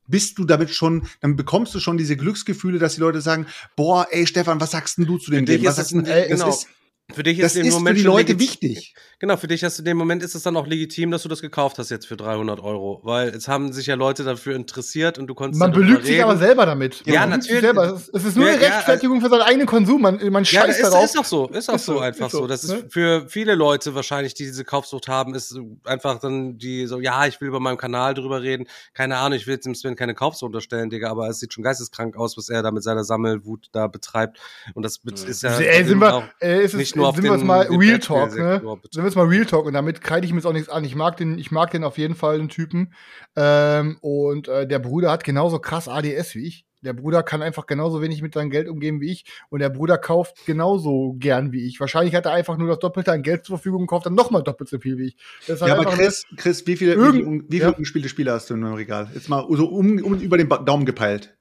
bist 0.06 0.36
du 0.36 0.44
damit 0.44 0.68
schon, 0.68 1.08
dann 1.22 1.34
bekommst 1.34 1.74
du 1.74 1.80
schon 1.80 1.96
diese 1.96 2.18
Glücksgefühle, 2.18 2.78
dass 2.78 2.96
die 2.96 3.00
Leute 3.00 3.22
sagen, 3.22 3.46
boah, 3.76 4.06
ey 4.10 4.26
Stefan, 4.26 4.60
was 4.60 4.72
sagst 4.72 4.98
denn 4.98 5.06
du 5.06 5.16
zu 5.16 5.30
dem 5.30 5.46
Ding? 5.46 5.64
Was 5.64 5.76
sagst 5.76 5.92
denn, 5.92 6.04
ey, 6.04 6.28
genau. 6.28 6.50
ist, 6.50 6.68
für 7.14 7.22
dich 7.22 7.38
ist, 7.38 7.56
das 7.56 7.64
ist 7.64 7.72
Moment 7.72 7.96
für 7.96 8.02
die 8.02 8.06
Leute 8.06 8.38
wichtig. 8.38 8.94
Genau, 9.18 9.38
für 9.38 9.46
dich 9.46 9.64
hast 9.64 9.78
du 9.78 9.80
in 9.80 9.86
dem 9.86 9.96
Moment 9.96 10.22
ist 10.22 10.34
es 10.34 10.42
dann 10.42 10.58
auch 10.58 10.66
legitim, 10.66 11.10
dass 11.10 11.22
du 11.22 11.30
das 11.30 11.40
gekauft 11.40 11.78
hast 11.78 11.90
jetzt 11.90 12.06
für 12.06 12.18
300 12.18 12.60
Euro, 12.60 13.00
weil 13.02 13.30
es 13.30 13.48
haben 13.48 13.72
sich 13.72 13.86
ja 13.86 13.94
Leute 13.94 14.24
dafür 14.24 14.54
interessiert 14.54 15.18
und 15.18 15.26
du 15.26 15.34
konntest. 15.34 15.58
Man 15.58 15.72
belügt 15.72 16.04
sich 16.04 16.22
aber 16.22 16.36
selber 16.36 16.66
damit. 16.66 17.02
Ja, 17.06 17.14
ja 17.14 17.26
natürlich. 17.26 17.62
Selber. 17.62 17.94
Es 17.94 18.24
ist 18.24 18.36
nur 18.36 18.46
ja, 18.46 18.52
eine 18.52 18.62
Rechtfertigung 18.62 19.16
ja, 19.16 19.24
für 19.24 19.30
seinen 19.30 19.40
eigenen 19.40 19.66
Konsum. 19.66 20.02
Man, 20.02 20.20
man 20.30 20.44
scheißt 20.44 20.66
ja, 20.66 20.70
ist, 20.70 20.82
darauf. 20.82 21.04
ist 21.06 21.16
doch 21.16 21.24
so, 21.24 21.48
ist 21.48 21.70
auch 21.70 21.78
so, 21.78 21.94
so, 21.94 22.00
einfach 22.00 22.28
so. 22.28 22.46
Das 22.46 22.62
ist 22.62 22.70
ne? 22.70 22.84
für 22.90 23.26
viele 23.26 23.54
Leute 23.54 23.94
wahrscheinlich, 23.94 24.34
die 24.34 24.44
diese 24.44 24.64
Kaufsucht 24.64 25.08
haben, 25.08 25.34
ist 25.34 25.58
einfach 25.84 26.20
dann 26.20 26.58
die 26.58 26.86
so, 26.86 27.00
ja, 27.00 27.24
ich 27.26 27.40
will 27.40 27.48
über 27.48 27.60
meinem 27.60 27.78
Kanal 27.78 28.12
drüber 28.12 28.42
reden. 28.42 28.66
Keine 28.92 29.16
Ahnung, 29.16 29.38
ich 29.38 29.46
will 29.46 29.54
jetzt 29.54 29.64
dem 29.64 29.74
Sven 29.74 29.96
keine 29.96 30.14
Kaufsucht 30.14 30.48
unterstellen, 30.48 30.90
Digga, 30.90 31.10
aber 31.10 31.26
es 31.30 31.40
sieht 31.40 31.54
schon 31.54 31.64
geisteskrank 31.64 32.18
aus, 32.18 32.36
was 32.36 32.50
er 32.50 32.62
da 32.62 32.70
mit 32.70 32.82
seiner 32.82 33.04
Sammelwut 33.04 33.68
da 33.72 33.86
betreibt. 33.86 34.38
Und 34.74 34.82
das 34.82 34.98
ist 35.26 35.42
ja. 35.42 35.56
Ey, 35.58 35.84
sind 35.86 36.00
wir, 36.00 36.28
ey, 36.40 36.64
ist 36.64 36.74
es, 36.74 36.78
nicht 36.78 36.96
nur 36.96 37.08
auf 37.08 37.16
sind 37.16 37.24
den, 37.24 37.46
mal 37.46 37.66
Real 37.70 37.98
Talk, 37.98 38.36
ne? 38.36 38.60
Sind 38.90 39.05
wir 39.06 39.10
jetzt 39.10 39.16
mal 39.16 39.26
Real 39.26 39.46
Talk 39.46 39.66
und 39.66 39.72
damit 39.72 40.00
kreide 40.00 40.26
ich 40.26 40.32
mir 40.32 40.38
jetzt 40.38 40.46
auch 40.46 40.52
nichts 40.52 40.68
an. 40.68 40.84
Ich 40.84 40.94
mag 40.94 41.16
den, 41.16 41.38
ich 41.38 41.50
mag 41.50 41.70
den 41.70 41.84
auf 41.84 41.98
jeden 41.98 42.14
Fall, 42.14 42.38
den 42.38 42.48
Typen. 42.48 42.92
Ähm, 43.36 43.98
und 44.00 44.48
äh, 44.48 44.66
der 44.66 44.78
Bruder 44.78 45.10
hat 45.10 45.24
genauso 45.24 45.58
krass 45.58 45.88
ADS 45.88 46.34
wie 46.34 46.46
ich. 46.46 46.66
Der 46.82 46.92
Bruder 46.92 47.22
kann 47.22 47.42
einfach 47.42 47.66
genauso 47.66 48.00
wenig 48.00 48.22
mit 48.22 48.34
seinem 48.34 48.50
Geld 48.50 48.68
umgehen 48.68 49.00
wie 49.00 49.10
ich. 49.10 49.24
Und 49.48 49.60
der 49.60 49.70
Bruder 49.70 49.98
kauft 49.98 50.46
genauso 50.46 51.16
gern 51.18 51.52
wie 51.52 51.66
ich. 51.66 51.80
Wahrscheinlich 51.80 52.14
hat 52.14 52.26
er 52.26 52.32
einfach 52.32 52.58
nur 52.58 52.68
das 52.68 52.78
Doppelte 52.78 53.12
an 53.12 53.22
Geld 53.22 53.44
zur 53.44 53.56
Verfügung 53.56 53.82
und 53.82 53.86
kauft 53.86 54.06
dann 54.06 54.14
nochmal 54.14 54.42
doppelt 54.42 54.68
so 54.68 54.78
viel 54.78 54.98
wie 54.98 55.08
ich. 55.08 55.16
Halt 55.48 55.60
ja, 55.60 55.74
aber 55.74 55.86
Chris, 55.86 56.24
Chris, 56.36 56.66
wie 56.66 56.76
viele, 56.76 56.96
wie 56.96 57.12
viele, 57.12 57.26
wie 57.26 57.56
viele 57.58 57.70
ja. 57.70 57.76
ungespielte 57.76 58.08
Spiele 58.08 58.32
hast 58.32 58.50
du 58.50 58.54
in 58.54 58.60
deinem 58.60 58.74
Regal? 58.74 59.10
Jetzt 59.14 59.28
mal 59.28 59.46
so 59.50 59.66
um, 59.66 60.02
um 60.02 60.20
über 60.20 60.36
den 60.36 60.48
Daumen 60.48 60.84
gepeilt. 60.84 61.35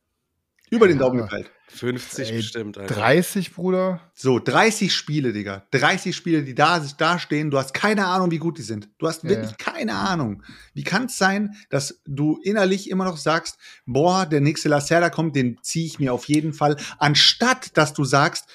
Über 0.69 0.87
den 0.87 0.97
Daumen 0.97 1.17
gepeilt. 1.17 1.51
50 1.67 2.29
Ey, 2.29 2.37
bestimmt. 2.37 2.77
Alter. 2.77 2.93
30, 2.93 3.53
Bruder. 3.53 3.99
So, 4.13 4.39
30 4.39 4.93
Spiele, 4.93 5.33
Digga. 5.33 5.65
30 5.71 6.15
Spiele, 6.15 6.43
die 6.43 6.55
da, 6.55 6.79
da 6.97 7.19
stehen. 7.19 7.51
Du 7.51 7.57
hast 7.57 7.73
keine 7.73 8.05
Ahnung, 8.05 8.31
wie 8.31 8.37
gut 8.37 8.57
die 8.57 8.63
sind. 8.63 8.89
Du 8.97 9.07
hast 9.07 9.23
wirklich 9.23 9.51
ja. 9.51 9.57
keine 9.57 9.95
Ahnung. 9.95 10.43
Wie 10.73 10.83
kann 10.83 11.05
es 11.05 11.17
sein, 11.17 11.55
dass 11.69 12.01
du 12.05 12.39
innerlich 12.43 12.89
immer 12.89 13.05
noch 13.05 13.17
sagst, 13.17 13.57
boah, 13.85 14.25
der 14.25 14.41
nächste 14.41 14.69
Lacerda 14.69 15.09
kommt, 15.09 15.35
den 15.35 15.57
ziehe 15.61 15.85
ich 15.85 15.99
mir 15.99 16.13
auf 16.13 16.25
jeden 16.25 16.53
Fall. 16.53 16.77
Anstatt, 16.97 17.77
dass 17.77 17.93
du 17.93 18.03
sagst, 18.05 18.47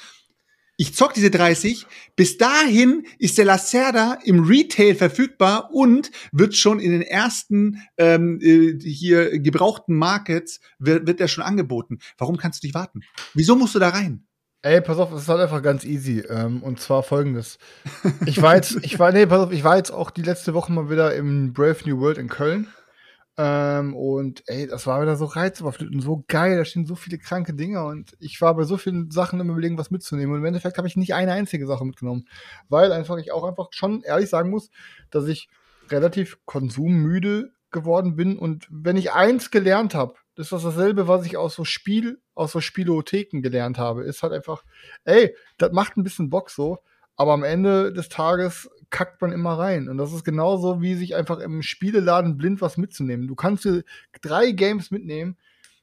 ich 0.81 0.95
zock 0.95 1.13
diese 1.13 1.31
30. 1.31 1.87
Bis 2.17 2.39
dahin 2.39 3.05
ist 3.19 3.37
der 3.37 3.45
Lacerda 3.45 4.17
im 4.25 4.45
Retail 4.45 4.95
verfügbar 4.95 5.69
und 5.75 6.11
wird 6.33 6.57
schon 6.57 6.81
in 6.81 6.91
den 6.91 7.03
ersten 7.03 7.83
ähm, 7.99 8.41
äh, 8.41 8.79
hier 8.81 9.41
gebrauchten 9.41 9.95
Markets 9.95 10.59
wird, 10.79 11.07
wird 11.07 11.21
er 11.21 11.29
schon 11.29 11.45
angeboten. 11.45 11.99
Warum 12.17 12.39
kannst 12.39 12.63
du 12.63 12.67
nicht 12.67 12.75
warten? 12.75 13.03
Wieso 13.35 13.57
musst 13.57 13.75
du 13.75 13.79
da 13.79 13.91
rein? 13.91 14.27
Ey, 14.63 14.81
pass 14.81 14.97
auf, 14.97 15.13
es 15.13 15.23
ist 15.23 15.29
halt 15.29 15.41
einfach 15.41 15.63
ganz 15.63 15.85
easy. 15.85 16.21
Ähm, 16.21 16.63
und 16.63 16.81
zwar 16.81 17.03
folgendes. 17.03 17.59
Ich 18.25 18.41
war 18.41 18.57
jetzt, 18.57 18.79
ich 18.81 18.99
war, 18.99 19.13
nee, 19.13 19.27
pass 19.27 19.41
auf, 19.41 19.53
ich 19.53 19.65
war 19.65 19.77
jetzt 19.77 19.91
auch 19.91 20.11
die 20.11 20.23
letzte 20.23 20.55
Woche 20.55 20.73
mal 20.73 20.89
wieder 20.89 21.15
im 21.15 21.53
Brave 21.53 21.77
New 21.85 22.01
World 22.01 22.17
in 22.17 22.29
Köln. 22.29 22.69
Ähm, 23.43 23.97
und 23.97 24.43
ey, 24.49 24.67
das 24.67 24.87
war 24.87 25.01
wieder 25.01 25.17
so 25.17 25.25
reizüberflutend, 25.25 26.03
so 26.03 26.25
geil, 26.29 26.59
da 26.59 26.65
stehen 26.67 26.85
so 26.85 26.95
viele 26.95 27.17
kranke 27.17 27.55
Dinge 27.55 27.83
und 27.87 28.15
ich 28.19 28.39
war 28.43 28.55
bei 28.55 28.65
so 28.65 28.77
vielen 28.77 29.11
Sachen 29.11 29.41
immer 29.41 29.53
überlegen, 29.53 29.79
was 29.79 29.91
mitzunehmen. 29.91 30.35
Und 30.35 30.41
im 30.41 30.45
Endeffekt 30.45 30.77
habe 30.77 30.87
ich 30.87 30.97
nicht 30.97 31.15
eine 31.15 31.33
einzige 31.33 31.67
Sache 31.67 31.87
mitgenommen. 31.87 32.29
Weil 32.69 32.93
einfach 32.93 33.17
ich 33.17 33.33
auch 33.33 33.45
einfach 33.45 33.69
schon 33.71 34.03
ehrlich 34.03 34.29
sagen 34.29 34.51
muss, 34.51 34.69
dass 35.11 35.27
ich 35.27 35.49
relativ 35.89 36.37
konsummüde 36.45 37.51
geworden 37.71 38.15
bin. 38.15 38.39
Und 38.39 38.67
wenn 38.71 38.99
ich 38.99 39.13
eins 39.13 39.51
gelernt 39.51 39.95
habe, 39.95 40.17
das 40.35 40.53
ist 40.53 40.65
dasselbe, 40.65 41.09
was 41.09 41.25
ich 41.25 41.39
aus 41.39 41.55
so 41.55 41.65
Spiel, 41.65 42.21
aus 42.35 42.53
so 42.53 42.61
Spielotheken 42.61 43.41
gelernt 43.41 43.79
habe, 43.79 44.03
ist 44.05 44.23
halt 44.23 44.35
einfach, 44.35 44.65
ey, 45.05 45.35
das 45.57 45.73
macht 45.73 45.97
ein 45.97 46.03
bisschen 46.03 46.29
Bock 46.29 46.51
so, 46.51 46.81
aber 47.17 47.33
am 47.33 47.45
Ende 47.45 47.91
des 47.91 48.11
Tages 48.11 48.69
kackt 48.91 49.21
man 49.23 49.33
immer 49.33 49.59
rein. 49.59 49.89
Und 49.89 49.99
das 49.99 50.13
ist 50.13 50.25
genauso 50.25 50.83
wie 50.83 50.95
sich 50.95 51.15
einfach 51.15 51.39
im 51.39 51.63
Spieleladen 51.63 52.37
blind 52.37 52.61
was 52.61 52.77
mitzunehmen. 52.77 53.29
Du 53.29 53.35
kannst 53.35 53.65
dir 53.65 53.85
drei 54.21 54.51
Games 54.51 54.91
mitnehmen, 54.91 55.37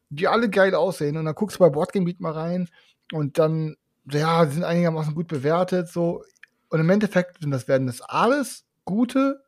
die 0.09 0.27
alle 0.27 0.49
geil 0.49 0.75
aussehen, 0.75 1.17
und 1.17 1.25
dann 1.25 1.35
guckst 1.35 1.57
du 1.57 1.59
bei 1.59 1.69
Boardgame 1.69 2.05
Beat 2.05 2.19
mal 2.19 2.33
rein 2.33 2.69
und 3.11 3.39
dann, 3.39 3.75
ja, 4.09 4.45
sind 4.45 4.63
einigermaßen 4.63 5.15
gut 5.15 5.27
bewertet, 5.27 5.89
so. 5.89 6.23
Und 6.69 6.79
im 6.81 6.89
Endeffekt 6.89 7.37
das, 7.41 7.67
werden 7.67 7.87
das 7.87 8.01
alles 8.01 8.65
gute, 8.83 9.41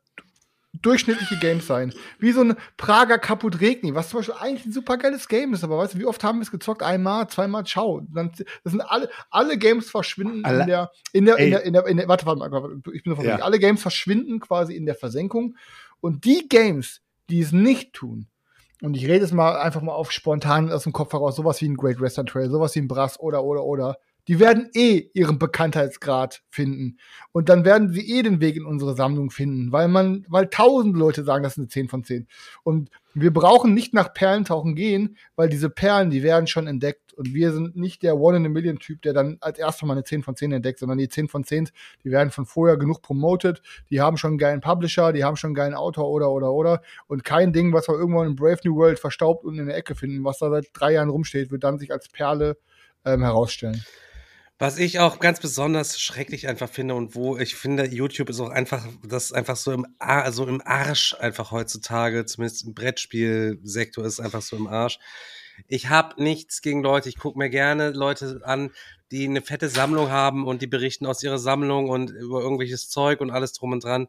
durchschnittliche 0.82 1.38
Games 1.38 1.66
sein. 1.66 1.92
Wie 2.18 2.32
so 2.32 2.42
ein 2.42 2.56
Prager 2.76 3.18
Kaput 3.18 3.60
Regni, 3.60 3.94
was 3.94 4.08
zum 4.10 4.20
Beispiel 4.20 4.34
eigentlich 4.38 4.66
ein 4.66 4.72
super 4.72 4.96
geiles 4.96 5.28
Game 5.28 5.52
ist, 5.54 5.64
aber 5.64 5.78
weißt 5.78 5.94
du, 5.94 5.98
wie 5.98 6.06
oft 6.06 6.22
haben 6.24 6.38
wir 6.38 6.42
es 6.42 6.50
gezockt? 6.50 6.82
Einmal, 6.82 7.28
zweimal, 7.28 7.64
ciao. 7.64 8.02
Dann, 8.12 8.32
das 8.64 8.72
sind 8.72 8.80
alle, 8.80 9.10
alle 9.30 9.58
Games 9.58 9.90
verschwinden 9.90 10.44
Alle- 10.44 10.62
in 10.62 10.66
der, 10.68 10.90
in 11.12 11.24
der, 11.24 11.36
in 11.38 11.50
der, 11.50 11.62
in 11.64 11.72
der, 11.72 11.86
in 11.86 11.96
der, 11.98 12.08
warte, 12.08 12.26
warte 12.26 12.38
mal, 12.38 12.50
warte, 12.50 12.80
ich 12.92 13.02
bin 13.02 13.12
noch 13.12 13.22
Ja. 13.22 13.36
Alle 13.36 13.58
Games 13.58 13.82
verschwinden 13.82 14.40
quasi 14.40 14.74
in 14.74 14.86
der 14.86 14.94
Versenkung. 14.94 15.56
Und 16.00 16.24
die 16.24 16.48
Games, 16.48 17.02
die 17.28 17.40
es 17.40 17.52
nicht 17.52 17.92
tun, 17.92 18.26
und 18.82 18.96
ich 18.96 19.06
rede 19.06 19.24
es 19.24 19.32
mal 19.32 19.58
einfach 19.58 19.82
mal 19.82 19.92
auf 19.92 20.10
spontan 20.10 20.72
aus 20.72 20.84
dem 20.84 20.94
Kopf 20.94 21.12
heraus, 21.12 21.36
sowas 21.36 21.60
wie 21.60 21.68
ein 21.68 21.76
Great 21.76 22.00
Western 22.00 22.24
Trail, 22.24 22.48
sowas 22.48 22.74
wie 22.74 22.78
ein 22.80 22.88
Brass 22.88 23.20
oder, 23.20 23.44
oder, 23.44 23.62
oder, 23.64 23.98
die 24.30 24.38
werden 24.38 24.70
eh 24.74 25.10
ihren 25.12 25.40
Bekanntheitsgrad 25.40 26.42
finden. 26.50 26.98
Und 27.32 27.48
dann 27.48 27.64
werden 27.64 27.92
sie 27.92 28.16
eh 28.16 28.22
den 28.22 28.40
Weg 28.40 28.54
in 28.54 28.64
unsere 28.64 28.94
Sammlung 28.94 29.32
finden, 29.32 29.72
weil 29.72 29.88
man, 29.88 30.24
weil 30.28 30.46
tausend 30.46 30.96
Leute 30.96 31.24
sagen, 31.24 31.42
das 31.42 31.54
ist 31.54 31.58
eine 31.58 31.66
10 31.66 31.88
von 31.88 32.04
10. 32.04 32.28
Und 32.62 32.90
wir 33.12 33.32
brauchen 33.32 33.74
nicht 33.74 33.92
nach 33.92 34.14
Perlentauchen 34.14 34.76
gehen, 34.76 35.16
weil 35.34 35.48
diese 35.48 35.68
Perlen, 35.68 36.10
die 36.10 36.22
werden 36.22 36.46
schon 36.46 36.68
entdeckt. 36.68 37.12
Und 37.14 37.34
wir 37.34 37.52
sind 37.52 37.74
nicht 37.74 38.04
der 38.04 38.18
One-in-a-Million-Typ, 38.18 39.02
der 39.02 39.14
dann 39.14 39.38
als 39.40 39.58
erster 39.58 39.84
mal 39.84 39.94
eine 39.94 40.04
10 40.04 40.22
von 40.22 40.36
10 40.36 40.52
entdeckt, 40.52 40.78
sondern 40.78 40.98
die 40.98 41.08
10 41.08 41.26
von 41.26 41.42
10, 41.42 41.68
die 42.04 42.12
werden 42.12 42.30
von 42.30 42.46
vorher 42.46 42.76
genug 42.76 43.02
promoted, 43.02 43.60
die 43.90 44.00
haben 44.00 44.16
schon 44.16 44.28
einen 44.28 44.38
geilen 44.38 44.60
Publisher, 44.60 45.12
die 45.12 45.24
haben 45.24 45.34
schon 45.34 45.48
einen 45.48 45.54
geilen 45.56 45.74
Autor 45.74 46.08
oder, 46.08 46.30
oder, 46.30 46.52
oder. 46.52 46.82
Und 47.08 47.24
kein 47.24 47.52
Ding, 47.52 47.72
was 47.72 47.88
wir 47.88 47.96
irgendwann 47.96 48.28
in 48.28 48.36
Brave 48.36 48.60
New 48.64 48.76
World 48.76 49.00
verstaubt 49.00 49.44
und 49.44 49.58
in 49.58 49.66
der 49.66 49.76
Ecke 49.76 49.96
finden, 49.96 50.22
was 50.22 50.38
da 50.38 50.50
seit 50.50 50.68
drei 50.72 50.92
Jahren 50.92 51.08
rumsteht, 51.08 51.50
wird 51.50 51.64
dann 51.64 51.80
sich 51.80 51.90
als 51.90 52.08
Perle 52.08 52.58
ähm, 53.04 53.22
herausstellen. 53.22 53.84
Was 54.62 54.76
ich 54.76 54.98
auch 55.00 55.20
ganz 55.20 55.40
besonders 55.40 55.98
schrecklich 55.98 56.46
einfach 56.46 56.68
finde 56.68 56.94
und 56.94 57.14
wo 57.14 57.38
ich 57.38 57.54
finde, 57.54 57.86
YouTube 57.86 58.28
ist 58.28 58.40
auch 58.40 58.50
einfach, 58.50 58.86
das 59.02 59.32
einfach 59.32 59.56
so 59.56 59.72
im, 59.72 59.86
Ar 59.98 60.30
so 60.32 60.46
im 60.46 60.60
Arsch 60.62 61.16
einfach 61.18 61.50
heutzutage, 61.50 62.26
zumindest 62.26 62.66
im 62.66 62.74
Brettspielsektor 62.74 64.04
ist 64.04 64.20
einfach 64.20 64.42
so 64.42 64.58
im 64.58 64.66
Arsch. 64.66 64.98
Ich 65.66 65.88
habe 65.88 66.22
nichts 66.22 66.60
gegen 66.60 66.82
Leute, 66.82 67.08
ich 67.08 67.16
gucke 67.16 67.38
mir 67.38 67.48
gerne 67.48 67.92
Leute 67.92 68.42
an, 68.44 68.70
die 69.10 69.24
eine 69.24 69.40
fette 69.40 69.70
Sammlung 69.70 70.10
haben 70.10 70.46
und 70.46 70.60
die 70.60 70.66
berichten 70.66 71.06
aus 71.06 71.22
ihrer 71.22 71.38
Sammlung 71.38 71.88
und 71.88 72.10
über 72.10 72.42
irgendwelches 72.42 72.90
Zeug 72.90 73.22
und 73.22 73.30
alles 73.30 73.54
drum 73.54 73.72
und 73.72 73.82
dran. 73.82 74.08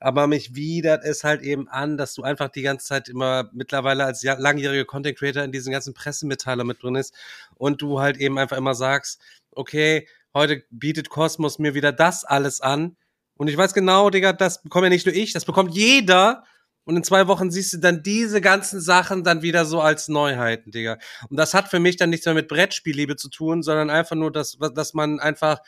Aber 0.00 0.26
mich 0.26 0.56
widert 0.56 1.04
es 1.04 1.22
halt 1.22 1.42
eben 1.42 1.68
an, 1.68 1.96
dass 1.96 2.14
du 2.14 2.24
einfach 2.24 2.48
die 2.48 2.62
ganze 2.62 2.88
Zeit 2.88 3.08
immer 3.08 3.48
mittlerweile 3.52 4.04
als 4.04 4.24
langjähriger 4.24 4.84
Content 4.84 5.16
Creator 5.16 5.44
in 5.44 5.52
diesen 5.52 5.70
ganzen 5.70 5.94
Pressemitteilern 5.94 6.66
mit 6.66 6.82
drin 6.82 6.96
ist 6.96 7.14
und 7.54 7.80
du 7.80 8.00
halt 8.00 8.16
eben 8.16 8.36
einfach 8.36 8.56
immer 8.56 8.74
sagst, 8.74 9.20
okay, 9.56 10.08
heute 10.34 10.62
bietet 10.70 11.08
Cosmos 11.10 11.58
mir 11.58 11.74
wieder 11.74 11.92
das 11.92 12.24
alles 12.24 12.60
an. 12.60 12.96
Und 13.36 13.48
ich 13.48 13.56
weiß 13.56 13.74
genau, 13.74 14.10
Digga, 14.10 14.32
das 14.32 14.62
bekomme 14.62 14.86
ja 14.86 14.90
nicht 14.90 15.06
nur 15.06 15.14
ich, 15.14 15.32
das 15.32 15.44
bekommt 15.44 15.74
jeder. 15.74 16.44
Und 16.84 16.96
in 16.96 17.04
zwei 17.04 17.28
Wochen 17.28 17.50
siehst 17.50 17.72
du 17.74 17.78
dann 17.78 18.02
diese 18.02 18.40
ganzen 18.40 18.80
Sachen 18.80 19.22
dann 19.22 19.42
wieder 19.42 19.64
so 19.64 19.80
als 19.80 20.08
Neuheiten, 20.08 20.72
Digga. 20.72 20.98
Und 21.28 21.36
das 21.36 21.54
hat 21.54 21.68
für 21.68 21.78
mich 21.78 21.96
dann 21.96 22.10
nichts 22.10 22.26
mehr 22.26 22.34
mit 22.34 22.48
Brettspielliebe 22.48 23.16
zu 23.16 23.28
tun, 23.28 23.62
sondern 23.62 23.88
einfach 23.88 24.16
nur, 24.16 24.32
dass, 24.32 24.58
dass 24.74 24.92
man 24.92 25.20
einfach, 25.20 25.60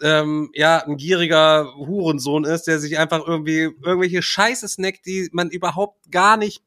ähm, 0.00 0.50
ja, 0.54 0.84
ein 0.86 0.96
gieriger 0.96 1.74
Hurensohn 1.74 2.44
ist, 2.44 2.68
der 2.68 2.78
sich 2.78 2.98
einfach 2.98 3.26
irgendwie 3.26 3.70
irgendwelche 3.84 4.22
Scheiße 4.22 4.68
snackt, 4.68 5.06
die 5.06 5.28
man 5.32 5.50
überhaupt 5.50 6.10
gar 6.10 6.36
nicht 6.36 6.62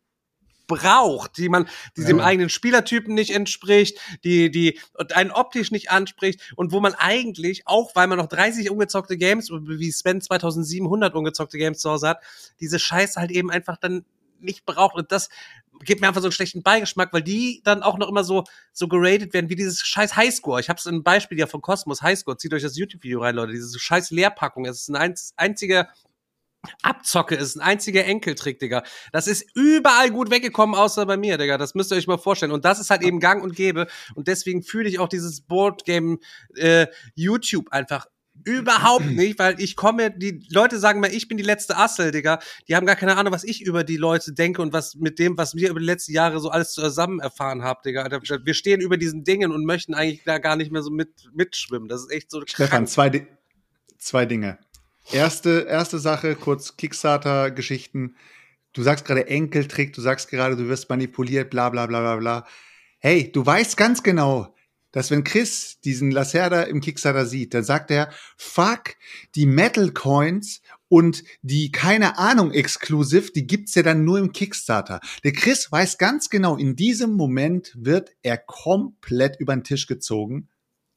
braucht, 0.67 1.37
die 1.37 1.49
man, 1.49 1.67
die 1.97 2.03
dem 2.05 2.19
Ja. 2.19 2.25
eigenen 2.25 2.49
Spielertypen 2.49 3.13
nicht 3.13 3.31
entspricht, 3.31 3.97
die, 4.23 4.49
die 4.51 4.79
und 4.93 5.15
einen 5.15 5.31
optisch 5.31 5.71
nicht 5.71 5.91
anspricht 5.91 6.53
und 6.55 6.71
wo 6.71 6.79
man 6.79 6.93
eigentlich, 6.93 7.67
auch 7.67 7.95
weil 7.95 8.07
man 8.07 8.17
noch 8.17 8.27
30 8.27 8.69
ungezockte 8.71 9.17
Games, 9.17 9.49
wie 9.51 9.91
Sven 9.91 10.21
2700 10.21 11.13
ungezockte 11.15 11.57
Games 11.57 11.79
zu 11.79 11.89
Hause 11.89 12.09
hat, 12.09 12.23
diese 12.59 12.79
Scheiße 12.79 13.19
halt 13.19 13.31
eben 13.31 13.51
einfach 13.51 13.77
dann 13.77 14.05
nicht 14.39 14.65
braucht 14.65 14.95
und 14.95 15.11
das 15.11 15.29
gibt 15.83 16.01
mir 16.01 16.07
einfach 16.07 16.21
so 16.21 16.27
einen 16.27 16.33
schlechten 16.33 16.63
Beigeschmack, 16.63 17.13
weil 17.13 17.23
die 17.23 17.61
dann 17.63 17.81
auch 17.81 17.97
noch 17.97 18.09
immer 18.09 18.23
so 18.23 18.43
so 18.71 18.87
geratet 18.87 19.33
werden 19.33 19.49
wie 19.49 19.55
dieses 19.55 19.79
scheiß 19.81 20.15
Highscore. 20.15 20.59
Ich 20.59 20.69
habe 20.69 20.77
es 20.77 20.85
ein 20.85 21.03
Beispiel 21.03 21.39
ja 21.39 21.47
von 21.47 21.61
Cosmos 21.61 22.01
Highscore. 22.01 22.37
Zieht 22.37 22.53
euch 22.53 22.61
das 22.61 22.77
YouTube-Video 22.77 23.21
rein, 23.21 23.35
Leute. 23.35 23.53
Diese 23.53 23.79
scheiß 23.79 24.11
Leerpackung. 24.11 24.65
Es 24.65 24.81
ist 24.81 24.89
ein 24.89 24.95
einz 24.95 25.33
einziger 25.35 25.87
Abzocke 26.81 27.35
ist 27.35 27.55
ein 27.55 27.61
einziger 27.61 28.05
Enkeltrick, 28.05 28.59
Digga. 28.59 28.83
Das 29.11 29.27
ist 29.27 29.45
überall 29.55 30.11
gut 30.11 30.31
weggekommen, 30.31 30.75
außer 30.75 31.05
bei 31.05 31.17
mir, 31.17 31.37
Digga. 31.37 31.57
Das 31.57 31.75
müsst 31.75 31.91
ihr 31.91 31.97
euch 31.97 32.07
mal 32.07 32.17
vorstellen. 32.17 32.51
Und 32.51 32.65
das 32.65 32.79
ist 32.79 32.89
halt 32.89 33.01
eben 33.03 33.19
gang 33.19 33.43
und 33.43 33.55
gäbe. 33.55 33.87
Und 34.15 34.27
deswegen 34.27 34.63
fühle 34.63 34.89
ich 34.89 34.99
auch 34.99 35.09
dieses 35.09 35.41
Boardgame 35.41 36.17
äh, 36.55 36.87
YouTube 37.15 37.71
einfach 37.71 38.07
überhaupt 38.45 39.05
nicht, 39.11 39.39
weil 39.39 39.59
ich 39.59 39.75
komme, 39.75 40.11
die 40.11 40.45
Leute 40.49 40.79
sagen 40.79 40.99
mal, 40.99 41.13
ich 41.13 41.27
bin 41.27 41.37
die 41.37 41.43
letzte 41.43 41.77
Assel, 41.77 42.11
Digga. 42.11 42.39
Die 42.67 42.75
haben 42.75 42.85
gar 42.85 42.95
keine 42.95 43.17
Ahnung, 43.17 43.33
was 43.33 43.43
ich 43.43 43.61
über 43.61 43.83
die 43.83 43.97
Leute 43.97 44.33
denke 44.33 44.61
und 44.61 44.73
was 44.73 44.95
mit 44.95 45.19
dem, 45.19 45.37
was 45.37 45.55
wir 45.55 45.69
über 45.69 45.79
die 45.79 45.85
letzten 45.85 46.13
Jahre 46.13 46.39
so 46.39 46.49
alles 46.49 46.71
zusammen 46.71 47.19
erfahren 47.19 47.63
haben, 47.63 47.79
Digga. 47.85 48.09
Wir 48.43 48.53
stehen 48.53 48.81
über 48.81 48.97
diesen 48.97 49.23
Dingen 49.23 49.51
und 49.51 49.65
möchten 49.65 49.93
eigentlich 49.93 50.23
da 50.23 50.39
gar 50.39 50.55
nicht 50.55 50.71
mehr 50.71 50.81
so 50.81 50.91
mit, 50.91 51.29
mitschwimmen. 51.33 51.87
Das 51.87 52.01
ist 52.01 52.11
echt 52.11 52.31
so 52.31 52.41
Stefan, 52.45 52.69
krank. 52.69 52.89
zwei, 52.89 53.09
Di 53.09 53.27
zwei 53.97 54.25
Dinge. 54.25 54.57
Erste, 55.11 55.65
erste 55.69 55.99
Sache, 55.99 56.35
kurz 56.35 56.77
Kickstarter-Geschichten. 56.77 58.15
Du 58.73 58.81
sagst 58.81 59.05
gerade 59.05 59.27
Enkeltrick, 59.27 59.93
du 59.93 60.01
sagst 60.01 60.29
gerade, 60.29 60.55
du 60.55 60.67
wirst 60.67 60.89
manipuliert, 60.89 61.49
bla 61.49 61.69
bla 61.69 61.85
bla 61.85 62.01
bla 62.01 62.15
bla. 62.15 62.47
Hey, 62.99 63.31
du 63.31 63.45
weißt 63.45 63.77
ganz 63.77 64.01
genau, 64.01 64.55
dass 64.93 65.11
wenn 65.11 65.23
Chris 65.23 65.79
diesen 65.81 66.11
Lacerda 66.11 66.63
im 66.63 66.79
Kickstarter 66.79 67.25
sieht, 67.25 67.53
dann 67.53 67.63
sagt 67.63 67.91
er, 67.91 68.11
fuck, 68.37 68.95
die 69.35 69.45
Metal 69.45 69.91
Coins 69.91 70.61
und 70.87 71.23
die, 71.41 71.71
keine 71.71 72.17
Ahnung, 72.17 72.51
Exclusive, 72.51 73.31
die 73.31 73.45
gibt's 73.45 73.75
ja 73.75 73.83
dann 73.83 74.05
nur 74.05 74.19
im 74.19 74.31
Kickstarter. 74.31 75.01
Der 75.23 75.33
Chris 75.33 75.71
weiß 75.71 75.97
ganz 75.97 76.29
genau, 76.29 76.55
in 76.55 76.75
diesem 76.75 77.13
Moment 77.13 77.73
wird 77.75 78.11
er 78.21 78.37
komplett 78.37 79.39
über 79.39 79.55
den 79.55 79.63
Tisch 79.63 79.87
gezogen, 79.87 80.49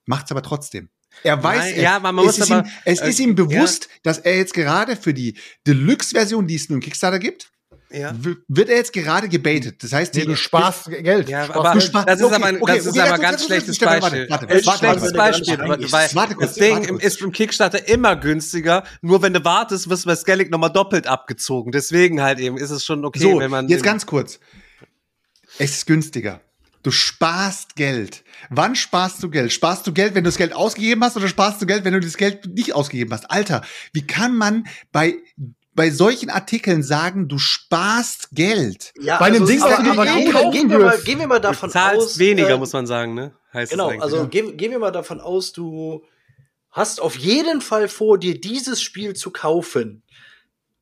macht's 0.05 0.31
aber 0.31 0.43
trotzdem. 0.43 0.91
Er 1.23 1.43
weiß, 1.43 1.59
Nein, 1.59 1.75
es, 1.77 1.83
ja, 1.83 1.97
aber 1.97 2.13
man 2.13 2.25
es, 2.27 2.39
muss 2.39 2.47
ist 2.47 2.53
aber- 2.53 2.67
ihm, 2.67 2.73
es 2.85 3.01
äh, 3.01 3.09
ist 3.09 3.21
ihm 3.21 3.35
bewusst, 3.35 3.89
dass 4.03 4.19
er 4.19 4.37
jetzt 4.37 4.55
gerade 4.55 4.97
für 4.97 5.13
die 5.15 5.37
Deluxe-Version, 5.67 6.47
die 6.47 6.55
es 6.57 6.69
nur 6.69 6.77
im 6.77 6.81
Kickstarter 6.83 7.19
gibt, 7.19 7.51
Ja. 7.91 8.15
wird 8.49 8.69
er 8.69 8.77
jetzt 8.77 8.93
gerade 8.93 9.29
gebaitet. 9.29 9.83
Das 9.83 9.93
heißt, 9.93 10.15
Nee, 10.15 10.25
du 10.25 10.37
sparst 10.37 10.89
Geld. 10.91 11.29
Ja, 11.29 11.45
Sparst 11.47 11.61
aber 11.67 11.81
sparst- 11.81 12.09
das 12.09 12.19
ist 12.21 12.25
okay, 12.27 12.35
aber 12.35 12.47
ein, 12.47 12.63
okay, 12.63 12.77
das 12.77 12.87
ist 12.87 12.93
okay, 12.99 13.01
aber 13.09 13.19
ganz 13.19 13.45
schlechtes 13.45 13.79
Beispiel. 13.79 14.27
warte, 14.29 14.49
warte, 14.49 14.67
warte, 14.67 14.79
schlechtes 14.79 15.13
Beispiel. 15.13 15.59
warte, 15.59 15.93
weil- 15.93 16.11
warte, 16.15 16.35
kurz, 16.35 16.55
das 16.55 16.55
Ding 16.59 16.87
kurz. 16.87 17.03
ist 17.05 17.21
im 17.23 17.33
Kickstarter 17.33 17.89
immer 17.89 18.15
günstiger. 18.17 18.85
Nur 19.03 19.23
wenn 19.23 19.33
du 19.33 19.45
wartest, 19.45 19.89
wirst 19.89 20.05
du 20.05 20.09
bei 20.09 20.17
Skellig 20.17 20.51
nochmal 20.51 20.73
doppelt 20.73 21.07
abgezogen. 21.07 21.73
Deswegen 21.73 22.23
halt 22.23 22.39
eben 22.39 22.57
ist 22.57 22.71
es 22.71 22.85
schon 22.85 23.05
okay, 23.05 23.19
so, 23.21 23.39
wenn 23.41 23.51
man. 23.51 23.69
jetzt 23.69 23.83
ganz 23.85 24.07
kurz. 24.07 24.39
Es 25.59 25.71
ist 25.73 25.87
günstiger. 25.87 26.41
Du 26.87 26.93
sparst 26.93 27.75
Geld. 27.75 28.23
Wann 28.49 28.77
sparst 28.77 29.21
du 29.21 29.29
Geld? 29.29 29.53
Sparst 29.53 29.85
du 29.89 29.93
Geld, 29.93 30.15
wenn 30.15 30.23
du 30.23 30.29
das 30.29 30.37
Geld 30.37 30.53
ausgegeben 30.53 31.03
hast, 31.03 31.17
oder 31.17 31.27
sparst 31.27 31.61
du 31.61 31.67
Geld, 31.67 31.85
wenn 31.85 31.95
du 31.95 31.99
das 31.99 32.17
Geld 32.17 32.47
nicht 32.47 32.75
ausgegeben 32.77 33.13
hast? 33.13 33.29
Alter, 33.29 33.63
wie 33.93 34.07
kann 34.07 34.37
man 34.37 34.69
bei 34.93 35.17
bei 35.75 35.91
solchen 35.91 36.31
Artikeln 36.31 36.85
sagen, 36.85 37.27
du 37.27 37.39
sparst 37.39 38.29
Geld? 38.31 38.95
Ja, 39.01 39.19
Bei 39.19 39.25
einem 39.27 39.45
Ding, 39.47 39.61
aber, 39.61 39.79
aber 39.81 40.07
eh 40.07 40.23
gehen, 40.23 40.33
wir- 40.33 40.51
gehen, 40.53 40.71
wir 40.71 40.79
mal, 40.79 40.99
gehen 41.01 41.19
wir 41.19 41.27
mal 41.27 41.41
davon 41.41 41.71
zahlst 41.71 42.07
aus. 42.07 42.19
weniger, 42.21 42.51
äh, 42.55 42.57
muss 42.57 42.73
man 42.73 42.87
sagen, 42.87 43.15
ne? 43.15 43.35
Heißt 43.53 43.73
Genau, 43.73 43.89
also 43.99 44.29
gehen, 44.29 44.57
gehen 44.57 44.71
wir 44.71 44.79
mal 44.79 44.93
davon 44.93 45.21
aus, 45.21 45.51
du 45.53 46.05
hast 46.71 47.01
auf 47.01 47.17
jeden 47.17 47.63
Fall 47.63 47.89
vor, 47.89 48.17
dir 48.17 48.41
dieses 48.41 48.81
Spiel 48.81 49.15
zu 49.15 49.33
kaufen. 49.33 50.05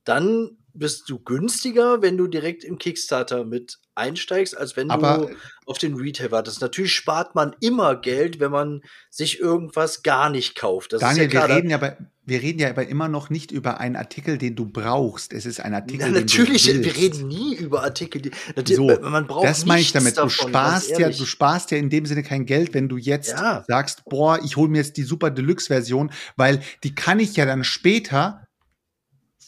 Dann 0.05 0.59
bist 0.75 1.09
du 1.09 1.19
günstiger, 1.21 2.03
wenn 2.03 2.17
du 2.17 2.27
direkt 2.27 2.65
im 2.65 2.79
Kickstarter 2.79 3.45
mit 3.45 3.79
einsteigst, 3.95 4.57
als 4.57 4.77
wenn 4.77 4.91
Aber- 4.91 5.29
du 5.29 5.35
auf 5.67 5.79
den 5.79 5.95
Retail 5.95 6.31
wartest. 6.33 6.61
Natürlich 6.61 6.93
spart 6.95 7.35
man 7.35 7.55
immer 7.61 7.95
Geld, 7.97 8.39
wenn 8.41 8.51
man 8.51 8.83
sich 9.09 9.39
irgendwas 9.41 10.03
gar 10.03 10.29
nicht 10.31 10.57
kauft. 10.57 10.93
Das 10.93 11.01
Daniel, 11.01 11.27
ist 11.29 11.33
ja 11.33 11.49
wir 11.49 11.55
reden 11.57 11.71
ja 11.71 11.77
aber, 11.77 11.97
wir 12.27 12.43
reden 12.43 12.59
ja 12.59 12.69
aber 12.71 12.87
immer 12.89 13.09
noch 13.09 13.31
nicht 13.31 13.51
über 13.53 13.79
einen 13.81 13.95
Artikel, 13.97 14.37
den 14.37 14.57
du 14.57 14.67
brauchst. 14.67 15.33
Es 15.33 15.47
ist 15.47 15.61
ein 15.61 15.73
Artikel, 15.73 16.07
Na, 16.09 16.13
den 16.13 16.23
natürlich, 16.25 16.65
du 16.65 16.75
willst. 16.75 16.85
wir 16.85 16.97
reden 17.03 17.29
nie 17.29 17.55
über 17.55 17.83
Artikel, 17.85 18.21
die 18.21 18.33
So, 18.75 18.87
man 19.01 19.27
braucht 19.27 19.47
das 19.47 19.65
meine 19.65 19.81
ich 19.81 19.93
damit. 19.93 20.17
Du 20.19 20.23
davon, 20.23 20.53
ganz 20.53 20.87
sparst 20.87 20.99
ja, 20.99 21.09
du 21.09 21.25
sparst 21.25 21.71
ja 21.71 21.79
in 21.79 21.89
dem 21.89 22.05
Sinne 22.05 22.25
kein 22.25 22.45
Geld, 22.47 22.75
wenn 22.75 22.89
du 22.89 22.97
jetzt 22.97 23.31
Ja. 23.31 23.65
sagst, 23.69 24.05
boah, 24.07 24.41
ich 24.45 24.57
hole 24.57 24.69
mir 24.69 24.79
jetzt 24.79 24.97
die 24.97 25.05
Super 25.05 25.31
Deluxe 25.31 25.69
Version, 25.69 26.11
weil 26.37 26.61
die 26.83 26.95
kann 26.95 27.21
ich 27.21 27.37
ja 27.37 27.47
dann 27.47 27.63
später 27.63 28.44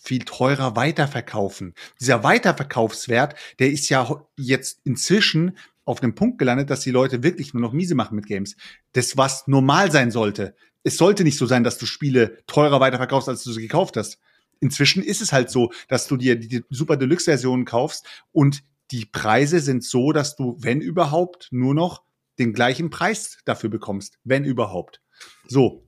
viel 0.07 0.21
teurer 0.21 0.77
weiterverkaufen. 0.77 1.75
Dieser 2.01 2.23
Weiterverkaufswert, 2.23 3.35
der 3.59 3.71
ist 3.71 3.89
ja 3.89 4.25
jetzt 4.37 4.81
inzwischen 4.85 5.59
auf 5.85 6.01
dem 6.01 6.15
Punkt 6.15 6.39
gelandet, 6.39 6.71
dass 6.71 6.81
die 6.81 6.91
Leute 6.91 7.23
wirklich 7.23 7.55
nur 7.55 7.61
noch 7.61 7.73
miese 7.73 7.95
machen 7.95 8.15
mit 8.17 8.27
Games. 8.27 8.57
Das, 8.93 9.17
was 9.17 9.47
normal 9.47 9.91
sein 9.91 10.11
sollte. 10.11 10.55
Es 10.83 10.97
sollte 10.97 11.25
nicht 11.25 11.39
so 11.39 11.47
sein, 11.47 11.65
dass 11.65 11.79
du 11.79 11.87
Spiele 11.87 12.39
teurer 12.47 12.81
weiterverkaufst, 12.81 13.29
als 13.29 13.43
du 13.43 13.53
sie 13.53 13.63
gekauft 13.63 13.97
hast. 13.97 14.19
Inzwischen 14.61 15.03
ist 15.03 15.21
es 15.21 15.33
halt 15.33 15.51
so, 15.51 15.73
dass 15.89 16.07
du 16.07 16.17
dir 16.17 16.37
die, 16.37 16.65
Super 16.71 16.97
Deluxe 16.97 17.25
Version 17.25 17.65
kaufst 17.65 18.07
und 18.33 18.63
die 18.93 19.07
Preise 19.07 19.61
sind 19.61 19.83
so, 19.83 20.13
dass 20.13 20.37
du, 20.37 20.57
wenn 20.61 20.81
überhaupt, 20.81 21.49
nur 21.51 21.75
noch 21.75 22.05
den 22.39 22.53
gleichen 22.53 22.91
Preis 22.91 23.39
dafür 23.45 23.71
bekommst, 23.71 24.19
wenn 24.25 24.45
überhaupt. 24.45 25.01
So. 25.49 25.83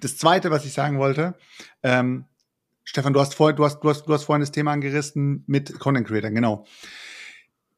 Das 0.00 0.16
zweite, 0.16 0.52
was 0.52 0.64
ich 0.64 0.72
sagen 0.72 0.98
wollte, 1.00 1.36
ähm, 1.82 2.26
Stefan, 2.88 3.12
du 3.12 3.20
hast, 3.20 3.34
vor, 3.34 3.52
du, 3.52 3.66
hast, 3.66 3.80
du, 3.80 3.90
hast, 3.90 4.06
du 4.06 4.14
hast 4.14 4.24
vorhin 4.24 4.40
das 4.40 4.50
Thema 4.50 4.72
angerissen 4.72 5.44
mit 5.46 5.78
Content 5.78 6.08
Creators, 6.08 6.32
genau. 6.32 6.64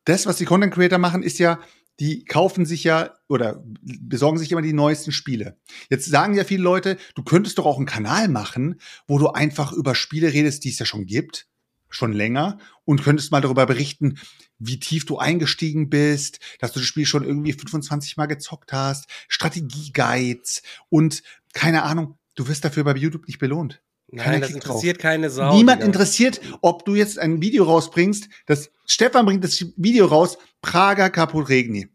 Das, 0.05 0.25
was 0.25 0.37
die 0.37 0.45
Content 0.45 0.73
Creator 0.73 0.99
machen, 0.99 1.25
ist 1.25 1.41
ja, 1.41 1.59
die 1.99 2.25
kaufen 2.25 2.65
sich 2.65 2.85
ja 2.85 3.13
oder 3.29 3.61
besorgen 3.83 4.39
sich 4.39 4.53
immer 4.53 4.63
die 4.63 4.73
neuesten 4.73 5.11
Spiele. 5.11 5.59
Jetzt 5.89 6.07
sagen 6.07 6.35
ja 6.35 6.45
viele 6.45 6.63
Leute, 6.63 6.97
du 7.17 7.25
könntest 7.25 7.59
doch 7.59 7.67
auch 7.67 7.77
einen 7.77 7.87
Kanal 7.87 8.29
machen, 8.29 8.81
wo 9.09 9.19
du 9.19 9.27
einfach 9.31 9.73
über 9.73 9.97
Spiele 9.97 10.33
redest, 10.33 10.63
die 10.63 10.71
es 10.71 10.79
ja 10.79 10.87
schon 10.87 11.07
gibt, 11.07 11.49
schon 11.89 12.13
länger, 12.13 12.59
und 12.85 13.03
könntest 13.03 13.33
mal 13.33 13.41
darüber 13.41 13.67
berichten, 13.67 14.17
wie 14.61 14.79
tief 14.79 15.07
du 15.07 15.19
eingestiegen 15.19 15.91
bist, 15.91 16.39
dass 16.61 16.71
du 16.71 16.79
das 16.79 16.87
Spiel 16.87 17.05
schon 17.05 17.25
irgendwie 17.25 17.53
25 17.53 18.17
Mal 18.17 18.27
gezockt 18.27 18.73
hast, 18.73 19.11
Strategie-Guides 19.27 20.63
und 20.89 21.25
keine 21.53 21.83
Ahnung, 21.83 22.17
du 22.37 22.47
wirst 22.47 22.65
dafür 22.65 22.85
bei 22.85 22.95
YouTube 22.95 23.27
nicht 23.27 23.41
belohnt. 23.41 23.83
Keiner 24.17 24.33
Nein, 24.33 24.41
das 24.41 24.51
interessiert 24.51 24.99
keine 24.99 25.31
Sau. 25.31 25.55
Niemand 25.55 25.79
Digga. 25.81 25.87
interessiert, 25.87 26.41
ob 26.63 26.85
du 26.85 26.95
jetzt 26.97 27.19
ein 27.19 27.41
Video 27.41 27.65
rausbringst. 27.65 28.29
Das 28.47 28.71
Stefan 28.87 29.25
bringt 29.27 29.45
das 29.45 29.65
Video 29.77 30.07
raus, 30.07 30.37
Prager 30.63 31.11
Kaput 31.11 31.49
Regni. 31.49 31.89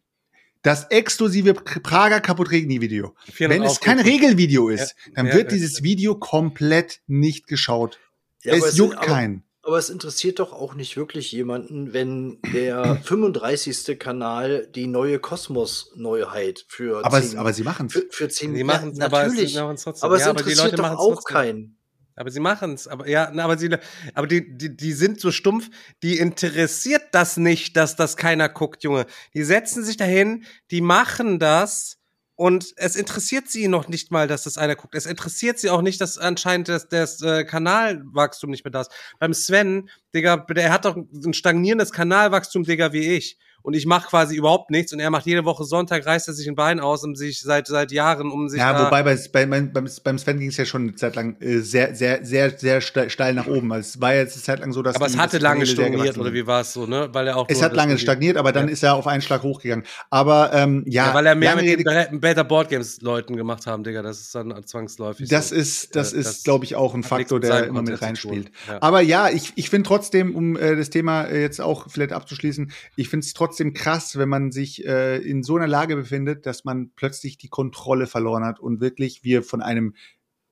Das 0.62 0.86
exklusive 0.90 1.52
Pr- 1.52 1.82
Prager 1.82 2.22
Kaput 2.22 2.50
Regni 2.52 2.80
Video. 2.82 3.14
400 3.34 3.50
Wenn 3.50 3.64
es 3.70 3.80
kein. 3.82 4.00
Regelvideo 4.00 4.70
ist, 4.70 4.96
Ja, 5.08 5.12
dann 5.16 5.28
ja, 5.28 5.34
wird 5.34 5.52
ja. 5.52 5.58
dieses 5.58 5.84
Video 5.84 6.16
komplett 6.16 7.02
nicht 7.08 7.48
geschaut. 7.48 8.00
Es 8.44 8.76
juckt 8.78 9.02
keinen. 9.02 9.44
Aber 9.62 9.78
es 9.80 9.90
interessiert 9.90 10.38
doch 10.40 10.54
auch 10.54 10.76
nicht 10.76 10.96
wirklich 10.96 11.32
jemanden, 11.32 11.92
wenn 11.94 12.40
der 12.54 12.96
35. 13.04 13.98
Kanal 14.00 14.68
die 14.74 14.86
neue 14.88 15.18
Kosmos-Neuheit 15.20 16.66
für 16.68 17.04
Aber, 17.06 17.20
10 17.22 17.30
es, 17.32 17.36
aber 17.36 17.54
sie 17.54 17.64
machen 17.64 17.88
es. 17.88 17.94
für, 17.94 18.06
für 18.10 18.30
10 18.30 18.54
Die 18.54 18.60
ja, 18.60 18.66
machen's, 18.66 19.00
aber 19.00 19.24
es- 19.24 19.30
natürlich. 19.34 19.54
sie 19.54 19.60
aber 19.60 19.74
es 19.74 19.86
Ja, 19.86 19.94
aber 20.04 20.18
die 20.18 20.30
interessiert 20.30 20.58
Leute 20.72 20.76
doch 20.78 20.92
auch 20.98 21.14
trotzdem. 21.16 21.34
keinen. 21.36 21.75
Aber 22.16 22.32
sie 22.32 22.40
machen's. 22.40 22.88
Aber 22.88 23.08
ja, 23.08 23.30
aber 23.30 23.58
sie, 23.58 23.70
aber 24.14 24.28
die, 24.28 24.58
die, 24.58 24.76
die 24.76 24.94
sind 24.94 25.20
so 25.20 25.32
stumpf. 25.32 25.70
Die 26.02 26.18
interessiert 26.18 27.04
das 27.12 27.38
nicht, 27.38 27.76
dass 27.76 27.96
das 27.96 28.16
keiner 28.18 28.50
guckt, 28.50 28.84
Junge. 28.84 29.06
Die 29.34 29.44
setzen 29.44 29.84
sich 29.84 29.98
dahin, 29.98 30.46
die 30.72 30.82
machen 30.82 31.40
das. 31.40 31.98
Und 32.38 32.74
es 32.76 32.98
interessiert 32.98 33.50
sie 33.50 33.70
noch 33.70 33.88
nicht 33.88 34.12
mal, 34.12 34.28
dass 34.28 34.44
das 34.44 34.58
einer 34.58 34.76
guckt. 34.76 34.94
Es 34.94 35.06
interessiert 35.06 35.58
sie 35.58 35.70
auch 35.70 35.82
nicht, 35.82 36.02
dass 36.02 36.18
anscheinend 36.18 36.68
das, 36.68 36.90
das 36.90 37.22
äh, 37.22 37.46
Kanalwachstum 37.46 38.50
nicht 38.50 38.66
mehr 38.66 38.72
da 38.72 38.82
ist. 38.82 38.92
Beim 39.20 39.34
Sven, 39.34 39.90
Digga, 40.14 40.38
der 40.38 40.72
hat 40.72 40.84
doch 40.84 40.98
ein 40.98 41.34
stagnierendes 41.34 41.94
Kanalwachstum, 41.94 42.64
Digga, 42.64 42.92
wie 42.92 43.16
ich. 43.16 43.38
Und 43.66 43.74
ich 43.74 43.86
mache 43.88 44.08
quasi 44.10 44.36
überhaupt 44.36 44.70
nichts. 44.70 44.94
Und 44.94 45.00
er 45.00 45.10
macht 45.10 45.26
jede 45.26 45.44
Woche 45.44 45.64
Sonntag, 45.64 46.06
reißt 46.06 46.28
er 46.28 46.34
sich 46.36 46.48
ein 46.48 46.56
Bein 46.56 46.80
aus, 46.80 47.04
um 47.04 47.16
sich 47.16 47.42
seit, 47.42 47.66
seit 47.66 47.92
Jahren, 47.92 48.32
um 48.32 48.48
sich 48.48 48.60
Ja, 48.60 48.86
wobei 48.86 49.02
bei, 49.02 49.18
bei, 49.34 49.46
beim, 49.48 49.74
beim 49.74 49.90
beim 50.04 50.20
Sven 50.20 50.40
ging 50.40 50.50
es 50.50 50.58
ja 50.58 50.66
schon 50.66 50.84
eine 50.84 50.96
Zeit 50.96 51.16
lang 51.16 51.36
äh, 51.42 51.58
sehr, 51.60 51.96
sehr, 51.96 52.24
sehr, 52.24 52.52
sehr 52.58 52.80
ste- 52.82 53.10
steil 53.10 53.34
nach 53.34 53.48
oben. 53.48 53.72
Also 53.74 53.88
es 53.96 54.00
war 54.02 54.14
jetzt 54.14 54.36
eine 54.36 54.44
Zeit 54.44 54.60
lang 54.60 54.72
so, 54.72 54.84
dass 54.84 54.96
Aber 54.96 55.08
es 55.08 55.18
hatte 55.18 55.40
lange 55.40 55.66
stagniert, 55.66 56.18
oder 56.18 56.32
wie 56.32 56.46
war 56.46 56.62
es 56.62 56.74
so, 56.74 56.86
ne? 56.86 57.10
Weil 57.12 57.28
er 57.28 57.38
auch 57.38 57.48
Es 57.50 57.64
hat 57.64 57.74
lange 57.76 57.98
stagniert, 57.98 58.38
aber 58.38 58.52
dann 58.52 58.68
Ja. 58.68 58.74
ist 58.74 58.84
er 58.84 58.94
auf 58.96 59.08
einen 59.08 59.24
Schlag 59.24 59.42
hochgegangen. 59.42 59.84
Aber 60.12 60.52
ähm, 60.54 60.84
ja, 60.86 61.08
Ja, 61.08 61.14
weil 61.16 61.26
er 61.26 61.34
mehr 61.34 61.56
mit 61.56 61.66
den 61.66 61.84
Be- 61.84 62.10
Better 62.20 62.44
Board 62.44 62.70
Games 62.70 63.02
Leuten 63.02 63.36
gemacht 63.36 63.66
haben, 63.66 63.84
Digga. 63.84 64.04
Das 64.04 64.20
ist 64.20 64.36
dann 64.36 64.54
zwangsläufig. 64.66 65.28
Das 65.28 65.50
so. 65.50 65.56
ist, 65.56 65.96
das 65.96 66.14
Äh, 66.14 66.20
ist, 66.20 66.44
glaube 66.44 66.66
ich, 66.66 66.76
auch 66.76 66.94
ein 66.94 67.02
Faktor, 67.02 67.40
der 67.40 67.66
immer 67.66 67.82
mit 67.82 68.00
reinspielt. 68.00 68.52
Ja. 68.68 68.78
Aber 68.82 69.02
ja, 69.02 69.30
ich, 69.30 69.54
ich 69.56 69.72
finde 69.72 69.88
trotzdem, 69.88 70.36
um 70.36 70.56
äh, 70.56 70.76
das 70.76 70.92
Thema 70.92 71.24
äh, 71.24 71.42
jetzt 71.42 71.60
auch 71.60 71.88
vielleicht 71.90 72.14
abzuschließen, 72.14 72.72
ich 72.96 73.10
finde 73.10 73.26
es 73.26 73.34
trotzdem 73.34 73.55
krass, 73.74 74.18
wenn 74.18 74.30
man 74.30 74.52
sich 74.52 74.86
äh, 74.86 75.18
in 75.18 75.44
so 75.44 75.56
einer 75.56 75.68
Lage 75.68 75.96
befindet, 75.96 76.46
dass 76.46 76.66
man 76.66 76.92
plötzlich 76.96 77.38
die 77.38 77.50
Kontrolle 77.50 78.08
verloren 78.08 78.44
hat 78.44 78.60
und 78.60 78.82
wirklich 78.82 79.24
wir 79.24 79.44
von 79.44 79.62
einem 79.62 79.96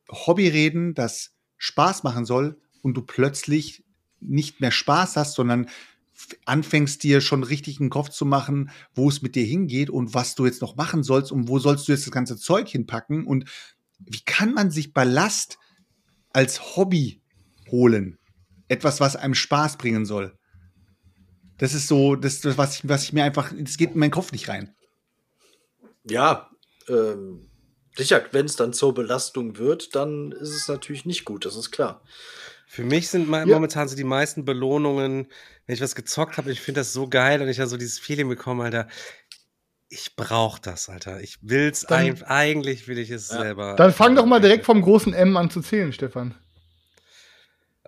Hobby 0.09 0.47
reden, 0.47 0.93
das 0.93 1.33
Spaß 1.57 2.03
machen 2.03 2.25
soll 2.25 2.59
und 2.81 2.95
du 2.95 3.01
plötzlich 3.01 3.83
nicht 4.19 4.61
mehr 4.61 4.71
Spaß 4.71 5.15
hast, 5.15 5.35
sondern 5.35 5.67
anfängst 6.45 7.03
dir 7.03 7.21
schon 7.21 7.43
richtig 7.43 7.79
einen 7.79 7.89
Kopf 7.89 8.09
zu 8.09 8.25
machen, 8.25 8.69
wo 8.93 9.09
es 9.09 9.21
mit 9.21 9.35
dir 9.35 9.45
hingeht 9.45 9.89
und 9.89 10.13
was 10.13 10.35
du 10.35 10.45
jetzt 10.45 10.61
noch 10.61 10.75
machen 10.75 11.03
sollst 11.03 11.31
und 11.31 11.47
wo 11.47 11.59
sollst 11.59 11.87
du 11.87 11.91
jetzt 11.91 12.05
das 12.05 12.11
ganze 12.11 12.37
Zeug 12.37 12.69
hinpacken 12.69 13.25
und 13.25 13.49
wie 13.99 14.21
kann 14.25 14.53
man 14.53 14.71
sich 14.71 14.93
Ballast 14.93 15.57
als 16.29 16.75
Hobby 16.75 17.21
holen? 17.69 18.17
Etwas, 18.67 18.99
was 18.99 19.15
einem 19.15 19.35
Spaß 19.35 19.77
bringen 19.77 20.05
soll. 20.05 20.37
Das 21.63 21.73
ist 21.73 21.87
so, 21.87 22.17
das, 22.17 22.41
das 22.41 22.57
was, 22.57 22.75
ich, 22.75 22.89
was 22.89 23.03
ich 23.05 23.13
mir 23.13 23.23
einfach, 23.23 23.53
das 23.57 23.77
geht 23.77 23.93
in 23.93 23.99
meinen 23.99 24.11
Kopf 24.11 24.33
nicht 24.33 24.49
rein. 24.49 24.75
Ja, 26.03 26.49
ähm, 26.89 27.47
sicher, 27.95 28.21
wenn 28.33 28.47
es 28.47 28.57
dann 28.57 28.73
zur 28.73 28.93
Belastung 28.93 29.57
wird, 29.57 29.95
dann 29.95 30.33
ist 30.33 30.49
es 30.49 30.67
natürlich 30.67 31.05
nicht 31.05 31.23
gut, 31.23 31.45
das 31.45 31.55
ist 31.55 31.71
klar. 31.71 32.01
Für 32.67 32.83
mich 32.83 33.07
sind 33.07 33.31
Ja. 33.31 33.45
momentan 33.45 33.87
so 33.87 33.95
die 33.95 34.03
meisten 34.03 34.43
Belohnungen, 34.43 35.29
wenn 35.65 35.73
ich 35.73 35.79
was 35.79 35.95
gezockt 35.95 36.35
habe, 36.35 36.51
ich 36.51 36.59
finde 36.59 36.81
das 36.81 36.91
so 36.91 37.07
geil 37.07 37.41
und 37.41 37.47
ich 37.47 37.55
da 37.55 37.65
so 37.65 37.77
dieses 37.77 37.97
Feeling 37.97 38.27
bekomme, 38.27 38.65
Alter. 38.65 38.89
Ich 39.87 40.17
brauch 40.17 40.59
das, 40.59 40.89
Alter. 40.89 41.21
Ich 41.21 41.37
will's 41.43 41.85
Dann- 41.87 41.97
ein, 42.17 42.23
eigentlich 42.23 42.89
will 42.89 42.97
ich 42.97 43.09
es 43.09 43.29
Ja. 43.29 43.39
selber. 43.39 43.75
Dann 43.77 43.93
fang 43.93 44.17
doch 44.17 44.25
mal 44.25 44.41
direkt 44.41 44.65
vom 44.65 44.81
großen 44.81 45.13
M 45.13 45.37
an 45.37 45.49
zu 45.49 45.61
zählen, 45.61 45.93
Stefan. 45.93 46.35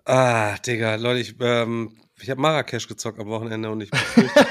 Ah, 0.06 0.56
Digga, 0.60 0.96
Leute, 0.96 1.20
ich, 1.20 1.36
ähm, 1.42 1.98
ich 2.22 2.30
habe 2.30 2.40
Marrakesch 2.42 2.88
gezockt 2.88 3.20
am 3.20 3.28
Wochenende 3.28 3.70
und 3.70 3.82
ich 3.82 3.92
befürchte, 3.92 4.48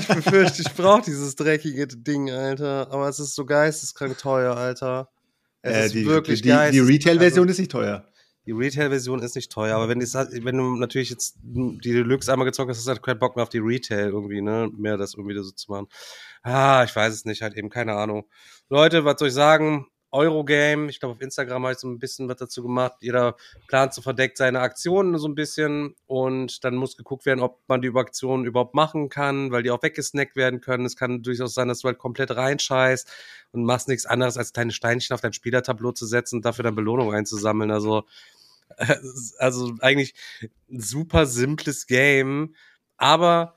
ich 0.00 0.08
befürchte, 0.08 0.62
ich 0.62 0.72
brauche 0.74 1.02
dieses 1.02 1.34
dreckige 1.36 1.86
Ding, 1.86 2.30
Alter. 2.30 2.88
Aber 2.90 3.08
es 3.08 3.18
ist 3.20 3.34
so 3.34 3.44
geisteskrank 3.46 4.18
teuer, 4.18 4.56
Alter. 4.56 5.08
Es 5.62 5.72
Äh, 5.74 5.86
ist 5.86 5.94
die 5.94 6.06
wirklich 6.06 6.42
die, 6.42 6.48
die 6.48 6.54
geisteskrank. 6.54 6.88
Retail-Version 6.90 7.44
Also, 7.48 7.52
ist 7.52 7.58
nicht 7.58 7.70
teuer. 7.70 8.08
die 8.46 8.52
Retail-Version 8.52 9.22
ist 9.22 9.36
nicht 9.36 9.52
teuer, 9.52 9.76
aber 9.76 9.88
wenn, 9.88 10.00
die, 10.00 10.06
wenn 10.44 10.56
du 10.56 10.74
natürlich 10.76 11.10
jetzt 11.10 11.36
die 11.42 11.92
Deluxe 11.92 12.32
einmal 12.32 12.46
gezockt 12.46 12.70
hast, 12.70 12.78
hast 12.78 12.86
du 12.86 12.90
halt 12.90 13.02
keinen 13.02 13.20
Bock 13.20 13.36
mehr 13.36 13.44
auf 13.44 13.48
die 13.48 13.58
Retail 13.58 14.08
irgendwie, 14.08 14.40
ne? 14.40 14.68
Mehr 14.76 14.96
das 14.96 15.14
irgendwie 15.14 15.36
so 15.36 15.50
zu 15.52 15.70
machen. 15.70 15.86
Ah, 16.42 16.82
ich 16.84 16.94
weiß 16.96 17.14
es 17.14 17.24
nicht, 17.24 17.42
halt 17.42 17.54
eben, 17.56 17.70
keine 17.70 17.94
Ahnung. 17.94 18.24
Leute, 18.68 19.04
was 19.04 19.20
soll 19.20 19.28
ich 19.28 19.34
sagen? 19.34 19.86
Eurogame, 20.12 20.90
ich 20.90 21.00
glaube 21.00 21.14
auf 21.14 21.20
Instagram 21.22 21.64
habe 21.64 21.72
ich 21.72 21.78
so 21.78 21.88
ein 21.88 21.98
bisschen 21.98 22.28
was 22.28 22.36
dazu 22.36 22.62
gemacht. 22.62 22.98
Jeder 23.00 23.36
plant 23.66 23.94
so 23.94 24.02
verdeckt 24.02 24.36
seine 24.36 24.60
Aktionen 24.60 25.18
so 25.18 25.26
ein 25.26 25.34
bisschen 25.34 25.96
und 26.06 26.64
dann 26.64 26.76
muss 26.76 26.96
geguckt 26.96 27.24
werden, 27.24 27.40
ob 27.40 27.62
man 27.66 27.80
die 27.80 27.94
Aktionen 27.94 28.44
überhaupt 28.44 28.74
machen 28.74 29.08
kann, 29.08 29.50
weil 29.52 29.62
die 29.62 29.70
auch 29.70 29.82
weggesnackt 29.82 30.36
werden 30.36 30.60
können. 30.60 30.84
Es 30.84 30.96
kann 30.96 31.22
durchaus 31.22 31.54
sein, 31.54 31.68
dass 31.68 31.80
du 31.80 31.88
halt 31.88 31.98
komplett 31.98 32.30
reinscheißt 32.36 33.10
und 33.52 33.64
machst 33.64 33.88
nichts 33.88 34.06
anderes, 34.06 34.36
als 34.36 34.52
kleine 34.52 34.72
Steinchen 34.72 35.14
auf 35.14 35.20
dein 35.20 35.32
Spielertableau 35.32 35.92
zu 35.92 36.06
setzen 36.06 36.36
und 36.36 36.44
dafür 36.44 36.64
dann 36.64 36.74
Belohnung 36.74 37.12
einzusammeln. 37.14 37.70
Also, 37.70 38.04
also 39.38 39.72
eigentlich 39.80 40.14
ein 40.70 40.80
super 40.80 41.26
simples 41.26 41.86
Game, 41.86 42.54
aber 42.96 43.56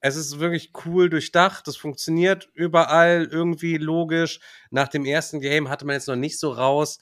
es 0.00 0.16
ist 0.16 0.40
wirklich 0.40 0.72
cool 0.84 1.10
durchdacht, 1.10 1.66
das 1.66 1.76
funktioniert 1.76 2.48
überall 2.54 3.28
irgendwie 3.30 3.76
logisch. 3.76 4.40
Nach 4.70 4.88
dem 4.88 5.04
ersten 5.04 5.40
Game 5.40 5.68
hatte 5.68 5.84
man 5.84 5.94
jetzt 5.94 6.08
noch 6.08 6.16
nicht 6.16 6.38
so 6.38 6.50
raus, 6.50 6.98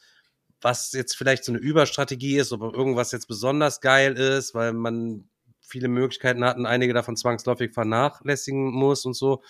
was 0.60 0.92
jetzt 0.92 1.16
vielleicht 1.16 1.44
so 1.44 1.52
eine 1.52 1.60
Überstrategie 1.60 2.38
ist, 2.38 2.52
ob 2.52 2.60
irgendwas 2.62 3.12
jetzt 3.12 3.28
besonders 3.28 3.80
geil 3.80 4.14
ist, 4.14 4.54
weil 4.54 4.72
man 4.72 5.28
viele 5.60 5.88
Möglichkeiten 5.88 6.44
hat 6.44 6.56
und 6.56 6.66
einige 6.66 6.92
davon 6.92 7.16
zwangsläufig 7.16 7.72
vernachlässigen 7.72 8.72
muss 8.72 9.04
und 9.04 9.14
so. 9.14 9.42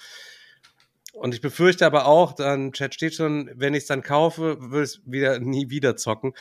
Und 1.15 1.35
ich 1.35 1.41
befürchte 1.41 1.87
aber 1.87 2.07
auch, 2.07 2.33
dann 2.33 2.73
Chat 2.73 2.95
steht 2.95 3.15
schon, 3.15 3.51
wenn 3.55 3.75
ich 3.75 3.85
es 3.85 3.87
dann 3.87 4.03
kaufe, 4.03 4.59
will 4.71 4.83
es 4.83 5.01
wieder 5.07 5.39
nie 5.41 5.71
wieder 5.71 5.97
zocken. 5.97 6.35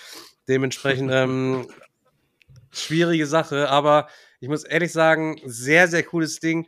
Dementsprechend, 0.50 1.10
ähm, 1.14 1.68
schwierige 2.72 3.28
Sache, 3.28 3.70
aber 3.70 4.10
ich 4.40 4.50
muss 4.50 4.64
ehrlich 4.64 4.92
sagen, 4.92 5.40
sehr, 5.46 5.88
sehr 5.88 6.04
cooles 6.04 6.40
Ding 6.40 6.68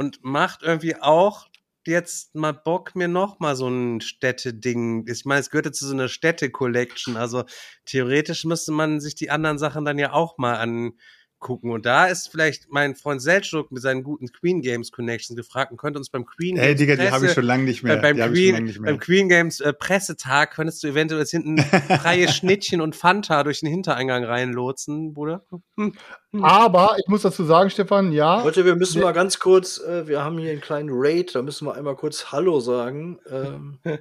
und 0.00 0.24
macht 0.24 0.62
irgendwie 0.62 0.96
auch 0.96 1.46
jetzt 1.86 2.34
mal 2.34 2.52
Bock, 2.52 2.96
mir 2.96 3.06
noch 3.06 3.38
mal 3.38 3.54
so 3.54 3.68
ein 3.68 4.00
Städteding. 4.00 5.06
Ich 5.06 5.26
meine, 5.26 5.40
es 5.40 5.50
gehört 5.50 5.66
ja 5.66 5.72
zu 5.72 5.86
so 5.86 5.92
einer 5.92 6.08
Städte-Collection. 6.08 7.18
Also 7.18 7.44
theoretisch 7.84 8.46
müsste 8.46 8.72
man 8.72 9.00
sich 9.00 9.14
die 9.14 9.28
anderen 9.28 9.58
Sachen 9.58 9.84
dann 9.84 9.98
ja 9.98 10.14
auch 10.14 10.38
mal 10.38 10.54
an 10.54 10.92
gucken. 11.40 11.72
Und 11.72 11.86
da 11.86 12.06
ist 12.06 12.28
vielleicht 12.28 12.70
mein 12.70 12.94
Freund 12.94 13.20
Selchuk 13.20 13.72
mit 13.72 13.82
seinen 13.82 14.04
guten 14.04 14.28
Queen 14.28 14.60
Games 14.60 14.92
Connections 14.92 15.36
gefragt 15.36 15.72
und 15.72 15.78
könnte 15.78 15.98
uns 15.98 16.10
beim 16.10 16.24
Queen 16.24 16.54
Games 16.56 16.78
Digga, 16.78 16.94
die 16.96 17.10
habe 17.10 17.26
ich 17.26 17.32
Presse- 17.32 17.34
schon 17.34 17.44
lange 17.44 17.64
nicht 17.64 17.82
mehr. 17.82 17.96
beim, 17.96 18.16
Queen, 18.16 18.54
lange 18.54 18.66
nicht 18.66 18.78
mehr. 18.80 18.92
beim 18.92 19.00
Queen 19.00 19.28
Games 19.28 19.60
äh, 19.60 19.72
Pressetag 19.72 20.52
könntest 20.52 20.82
du 20.82 20.88
eventuell 20.88 21.20
jetzt 21.20 21.32
hinten 21.32 21.58
freie 22.02 22.28
Schnittchen 22.28 22.80
und 22.80 22.94
Fanta 22.94 23.42
durch 23.42 23.60
den 23.60 23.70
Hintereingang 23.70 24.24
reinlotsen, 24.24 25.14
Bruder. 25.14 25.44
Hm. 25.76 25.94
Aber 26.40 26.94
ich 26.98 27.08
muss 27.08 27.22
dazu 27.22 27.42
sagen, 27.44 27.70
Stefan, 27.70 28.12
ja. 28.12 28.42
Leute, 28.44 28.64
wir 28.64 28.76
müssen 28.76 29.02
mal 29.02 29.12
ganz 29.12 29.40
kurz, 29.40 29.78
äh, 29.80 30.06
wir 30.06 30.22
haben 30.22 30.38
hier 30.38 30.52
einen 30.52 30.60
kleinen 30.60 30.88
Raid, 30.92 31.34
da 31.34 31.42
müssen 31.42 31.66
wir 31.66 31.74
einmal 31.74 31.96
kurz 31.96 32.30
Hallo 32.30 32.60
sagen. 32.60 33.18
Ähm, 33.28 33.78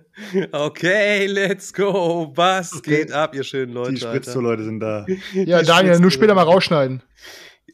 Okay, 0.51 1.25
let's 1.25 1.73
go. 1.73 2.31
Was 2.35 2.73
Okay. 2.77 2.97
geht 2.97 3.11
ab, 3.11 3.33
ihr 3.33 3.43
schönen 3.43 3.73
Leute? 3.73 3.93
die 3.93 4.05
Alter? 4.05 4.09
Spritzo-Leute 4.21 4.63
sind 4.63 4.79
da. 4.79 5.05
Ja, 5.33 5.61
Die 5.61 5.65
Daniel, 5.65 5.99
nur 5.99 6.11
später 6.11 6.35
mal 6.35 6.43
rausschneiden. 6.43 7.01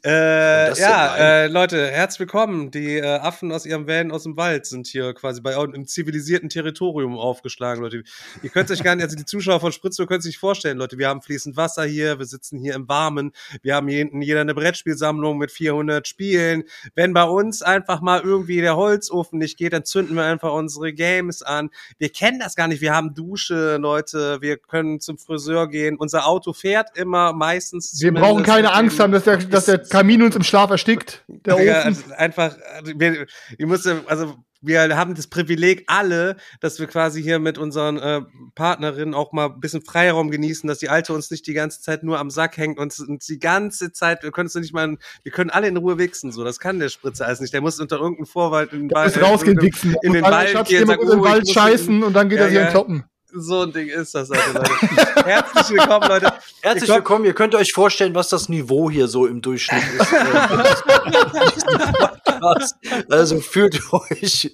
Äh, 0.03 0.77
ja, 0.79 1.15
äh, 1.15 1.47
Leute, 1.47 1.87
herzlich 1.89 2.21
willkommen. 2.21 2.71
Die 2.71 2.97
äh, 2.97 3.05
Affen 3.05 3.51
aus 3.51 3.65
ihrem 3.65 3.87
Van 3.87 4.11
aus 4.11 4.23
dem 4.23 4.35
Wald 4.35 4.65
sind 4.65 4.87
hier 4.87 5.13
quasi 5.13 5.41
bei 5.41 5.55
einem 5.55 5.85
zivilisierten 5.85 6.49
Territorium 6.49 7.17
aufgeschlagen, 7.17 7.83
Leute. 7.83 8.03
Ihr 8.41 8.49
könnt 8.49 8.71
euch 8.71 8.83
gar 8.83 8.95
nicht, 8.95 9.03
also 9.03 9.15
die 9.15 9.25
Zuschauer 9.25 9.59
von 9.59 9.71
Spritzo 9.71 10.05
können 10.05 10.21
sich 10.21 10.37
vorstellen, 10.37 10.77
Leute. 10.77 10.97
Wir 10.97 11.07
haben 11.07 11.21
fließend 11.21 11.55
Wasser 11.55 11.83
hier, 11.85 12.19
wir 12.19 12.25
sitzen 12.25 12.57
hier 12.59 12.73
im 12.73 12.87
Warmen, 12.89 13.31
wir 13.61 13.75
haben 13.75 13.87
hier 13.87 13.99
hinten 13.99 14.21
jeder 14.21 14.41
eine 14.41 14.53
Brettspielsammlung 14.53 15.37
mit 15.37 15.51
400 15.51 16.07
Spielen. 16.07 16.63
Wenn 16.95 17.13
bei 17.13 17.23
uns 17.23 17.61
einfach 17.61 18.01
mal 18.01 18.21
irgendwie 18.21 18.61
der 18.61 18.75
Holzofen 18.75 19.39
nicht 19.39 19.57
geht, 19.57 19.73
dann 19.73 19.85
zünden 19.85 20.15
wir 20.15 20.23
einfach 20.23 20.51
unsere 20.51 20.93
Games 20.93 21.41
an. 21.41 21.69
Wir 21.97 22.09
kennen 22.09 22.39
das 22.39 22.55
gar 22.55 22.67
nicht. 22.67 22.81
Wir 22.81 22.93
haben 22.93 23.13
Dusche, 23.13 23.77
Leute. 23.77 24.41
Wir 24.41 24.57
können 24.57 24.99
zum 24.99 25.17
Friseur 25.17 25.69
gehen. 25.69 25.97
Unser 25.97 26.27
Auto 26.27 26.53
fährt 26.53 26.97
immer 26.97 27.33
meistens. 27.33 28.01
Wir 28.01 28.13
brauchen 28.13 28.43
keine 28.43 28.73
Angst 28.73 28.99
haben, 28.99 29.11
dass 29.11 29.23
der, 29.23 29.37
dass 29.37 29.65
der 29.65 29.85
Kamin 29.97 30.21
uns 30.23 30.35
im 30.35 30.43
Schlaf 30.43 30.69
erstickt. 30.71 31.23
Der 31.27 31.55
Ofen. 31.55 31.69
also 31.69 32.01
einfach, 32.15 32.55
also 32.75 32.91
wir, 32.97 33.25
ihr 33.57 33.67
müsst, 33.67 33.85
ja- 33.85 34.01
also 34.07 34.35
wir 34.61 34.97
haben 34.97 35.13
das 35.13 35.27
Privileg 35.27 35.83
alle, 35.85 36.37
dass 36.59 36.79
wir 36.79 36.87
quasi 36.87 37.21
hier 37.21 37.37
mit 37.37 37.59
unseren 37.59 37.97
äh, 37.97 38.21
Partnerinnen 38.55 39.13
auch 39.13 39.31
mal 39.31 39.45
ein 39.47 39.59
bisschen 39.59 39.83
Freiraum 39.83 40.31
genießen, 40.31 40.67
dass 40.67 40.79
die 40.79 40.89
Alte 40.89 41.13
uns 41.13 41.29
nicht 41.29 41.45
die 41.45 41.53
ganze 41.53 41.81
Zeit 41.81 42.01
nur 42.01 42.17
am 42.19 42.31
Sack 42.31 42.57
hängt 42.57 42.79
und 42.79 42.97
uns 42.99 43.25
die 43.27 43.37
ganze 43.37 43.91
Zeit, 43.91 44.23
wir 44.23 44.31
können 44.31 44.47
es 44.47 44.55
nicht 44.55 44.73
mal, 44.73 44.97
wir 45.23 45.31
können 45.31 45.51
alle 45.51 45.67
in 45.67 45.77
Ruhe 45.77 45.99
wichsen, 45.99 46.31
so, 46.31 46.43
das 46.43 46.59
kann 46.59 46.79
der 46.79 46.89
Spritze 46.89 47.25
alles 47.27 47.41
nicht. 47.41 47.53
Der 47.53 47.61
muss 47.61 47.79
unter 47.79 47.97
irgendeinem 47.97 48.25
Vorwald 48.25 48.73
in 48.73 48.87
den 48.87 48.91
Wald, 48.95 49.15
muss 49.15 49.23
rausgehen, 49.23 49.57
in, 49.59 49.63
wichsen. 49.65 49.95
in 50.01 50.13
den 50.13 50.23
Und 50.23 50.31
Wald 50.31 50.65
gehen, 50.67 50.81
in 50.81 50.87
den 50.87 50.99
oh, 50.99 51.15
ich 51.15 51.21
Wald 51.31 51.49
scheißen 51.49 52.01
und 52.03 52.13
dann 52.13 52.29
geht 52.29 52.39
Ja, 52.39 52.45
er 52.45 52.49
hier 52.51 52.61
ja. 52.61 52.69
kloppen. 52.71 53.03
So 53.37 53.61
ein 53.61 53.71
Ding 53.71 53.87
ist 53.89 54.15
das, 54.15 54.31
Alter, 54.31 54.53
Leute. 54.53 54.71
Herzlich 55.25 55.77
willkommen, 55.77 56.07
Leute. 56.07 56.33
herzlich 56.61 56.83
Ich 56.83 56.87
glaub- 56.87 56.97
willkommen, 56.97 57.25
ihr 57.25 57.33
könnt 57.33 57.55
euch 57.55 57.73
vorstellen, 57.73 58.15
was 58.15 58.29
das 58.29 58.49
Niveau 58.49 58.89
hier 58.89 59.07
so 59.07 59.25
im 59.25 59.41
Durchschnitt 59.41 59.83
ist. 59.99 60.13
also 63.09 63.39
fühlt 63.39 63.81
euch, 63.91 64.51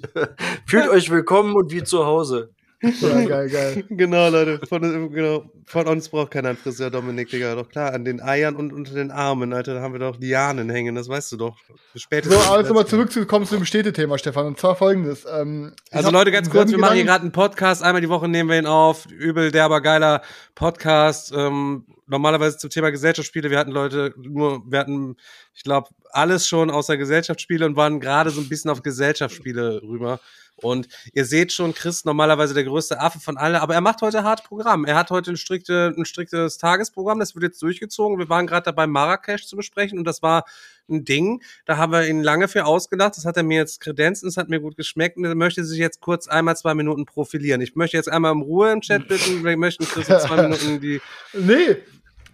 fühlt 0.66 0.90
euch 0.90 1.10
willkommen 1.10 1.56
und 1.56 1.72
wie 1.72 1.84
zu 1.84 2.06
Hause. 2.06 2.52
Ja, 2.82 3.26
geil, 3.26 3.50
geil. 3.50 3.84
Genau, 3.90 4.30
Leute. 4.30 4.60
Von, 4.68 5.12
genau, 5.12 5.46
von 5.66 5.88
uns 5.88 6.10
braucht 6.10 6.32
keiner 6.32 6.50
einen 6.50 6.58
Friseur, 6.58 6.90
Dominik, 6.90 7.30
Digga. 7.30 7.54
Doch 7.56 7.70
klar, 7.70 7.94
an 7.94 8.04
den 8.06 8.22
Eiern 8.22 8.56
und 8.56 8.74
unter 8.74 8.94
den 8.96 9.12
Armen, 9.12 9.54
Alter, 9.54 9.76
da 9.76 9.82
haben 9.82 9.94
wir 9.94 10.00
doch 10.00 10.18
Lianen 10.20 10.70
hängen, 10.70 10.96
das 10.96 11.08
weißt 11.08 11.32
du 11.34 11.38
doch. 11.38 11.58
So, 11.68 11.76
Spätestens. 12.00 12.48
aber 12.48 12.60
jetzt 12.60 12.70
nochmal 12.70 12.88
zurückzukommen 12.88 13.46
zu 13.46 13.56
dem 13.56 13.66
Städtethema, 13.66 14.18
Stefan. 14.18 14.48
Und 14.48 14.60
zwar 14.60 14.76
folgendes. 14.76 15.26
Ähm, 15.32 15.74
Also 15.92 16.10
Leute, 16.10 16.32
ganz 16.32 16.50
kurz, 16.50 16.72
wir 16.72 16.80
machen 16.80 16.96
hier 16.96 17.06
gerade 17.06 17.22
einen 17.22 17.32
Podcast. 17.32 17.84
Einmal 17.84 18.02
die 18.02 18.10
Woche 18.10 18.28
nehmen 18.28 18.50
wir 18.50 18.58
ihn 18.58 18.66
auf. 18.66 19.06
Übel 19.12 19.52
derber, 19.52 19.82
geiler 19.82 20.22
Podcast. 20.56 21.32
Ähm, 21.36 21.86
normalerweise 22.08 22.58
zum 22.58 22.70
Thema 22.70 22.90
Gesellschaftsspiele. 22.92 23.50
Wir 23.52 23.60
hatten 23.60 23.72
Leute 23.72 24.14
nur, 24.18 24.64
wir 24.70 24.80
hatten, 24.80 25.18
ich 25.54 25.64
glaube, 25.64 25.90
alles 26.14 26.48
schon 26.48 26.70
außer 26.70 26.98
Gesellschaftsspiele 26.98 27.66
und 27.66 27.76
waren 27.76 28.00
gerade 28.00 28.30
so 28.30 28.42
ein 28.42 28.50
bisschen 28.50 28.72
auf 28.72 28.84
Gesellschaftsspiele 28.84 29.82
rüber. 29.84 30.20
Und 30.58 30.88
ihr 31.14 31.26
seht 31.26 31.52
schon, 31.52 31.74
Chris 31.74 32.06
normalerweise 32.06 32.54
der 32.54 32.64
größte 32.64 33.00
Affe 33.00 33.20
von 33.20 33.38
allen, 33.38 33.56
aber 33.56 33.74
er 33.74 33.82
macht 33.82 34.02
heute 34.02 34.24
hart 34.24 34.44
Programm. 34.44 34.86
Er 34.86 34.96
hat 34.96 35.10
heute 35.10 35.32
ein, 35.32 35.38
strikte, 35.38 35.94
ein 35.98 36.06
striktes 36.06 36.58
Tagesprogramm, 36.58 37.20
das 37.20 37.34
wird 37.36 37.44
jetzt 37.44 37.62
durchgezogen. 37.62 38.20
Wir 38.20 38.30
waren 38.30 38.48
gerade 38.48 38.66
dabei, 38.66 38.86
Marrakesch 38.86 39.48
zu 39.48 39.56
besprechen 39.56 39.98
und 39.98 40.06
das 40.06 40.22
war 40.22 40.46
ein 40.90 41.04
Ding. 41.06 41.42
Da 41.66 41.78
haben 41.78 41.92
wir 41.92 42.08
ihn 42.08 42.22
lange 42.22 42.48
für 42.48 42.66
ausgedacht. 42.66 43.18
Das 43.18 43.26
hat 43.26 43.38
er 43.38 43.44
mir 43.44 43.58
jetzt 43.58 43.80
kredenzt 43.80 44.24
es 44.24 44.38
hat 44.38 44.50
mir 44.50 44.60
gut 44.60 44.76
geschmeckt 44.76 45.18
und 45.18 45.26
er 45.26 45.36
möchte 45.36 45.64
sich 45.64 45.80
jetzt 45.80 46.02
kurz 46.02 46.28
einmal 46.28 46.56
zwei 46.58 46.76
Minuten 46.76 47.06
profilieren. 47.06 47.62
Ich 47.62 47.76
möchte 47.76 47.98
jetzt 47.98 48.10
einmal 48.10 48.32
um 48.32 48.42
Ruhe 48.42 48.72
im 48.72 48.82
Chat 48.82 49.08
bitten. 49.08 49.44
Wir 49.44 49.58
möchten 49.58 49.86
Chris 49.86 50.10
in 50.10 50.20
zwei 50.20 50.42
Minuten 50.44 50.80
die. 50.80 51.02
Nee. 51.34 51.78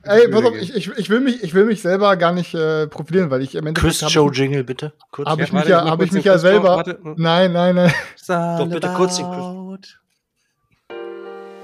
Ey, 0.03 0.27
pass 0.29 0.43
auf, 0.45 0.55
ich, 0.55 0.73
ich, 0.73 0.87
ich, 0.97 1.09
will 1.09 1.19
mich, 1.19 1.43
ich 1.43 1.53
will 1.53 1.65
mich 1.65 1.81
selber 1.81 2.15
gar 2.15 2.31
nicht 2.31 2.53
äh, 2.53 2.87
profilieren, 2.87 3.29
weil 3.29 3.41
ich 3.41 3.55
im 3.55 3.67
Endeffekt 3.67 3.99
Chris 3.99 4.13
Joe 4.13 4.31
ich, 4.31 4.37
Jingle, 4.37 4.63
bitte. 4.63 4.93
Kurz. 5.11 5.27
hab 5.27 5.37
Ja, 5.37 5.45
ich 5.45 5.51
mich 5.51 5.59
warte, 5.61 5.71
ja, 5.71 5.83
ich 5.85 5.91
hab 5.91 6.01
ich 6.01 6.11
mich 6.11 6.25
ja 6.25 6.37
selber. 6.37 6.77
Warte. 6.77 6.99
Nein, 7.17 7.51
nein, 7.51 7.75
nein. 7.75 7.93
Doch 8.27 8.69
bitte 8.69 8.87
kurz 8.95 9.17
den 9.17 9.25
Chris. 9.25 9.97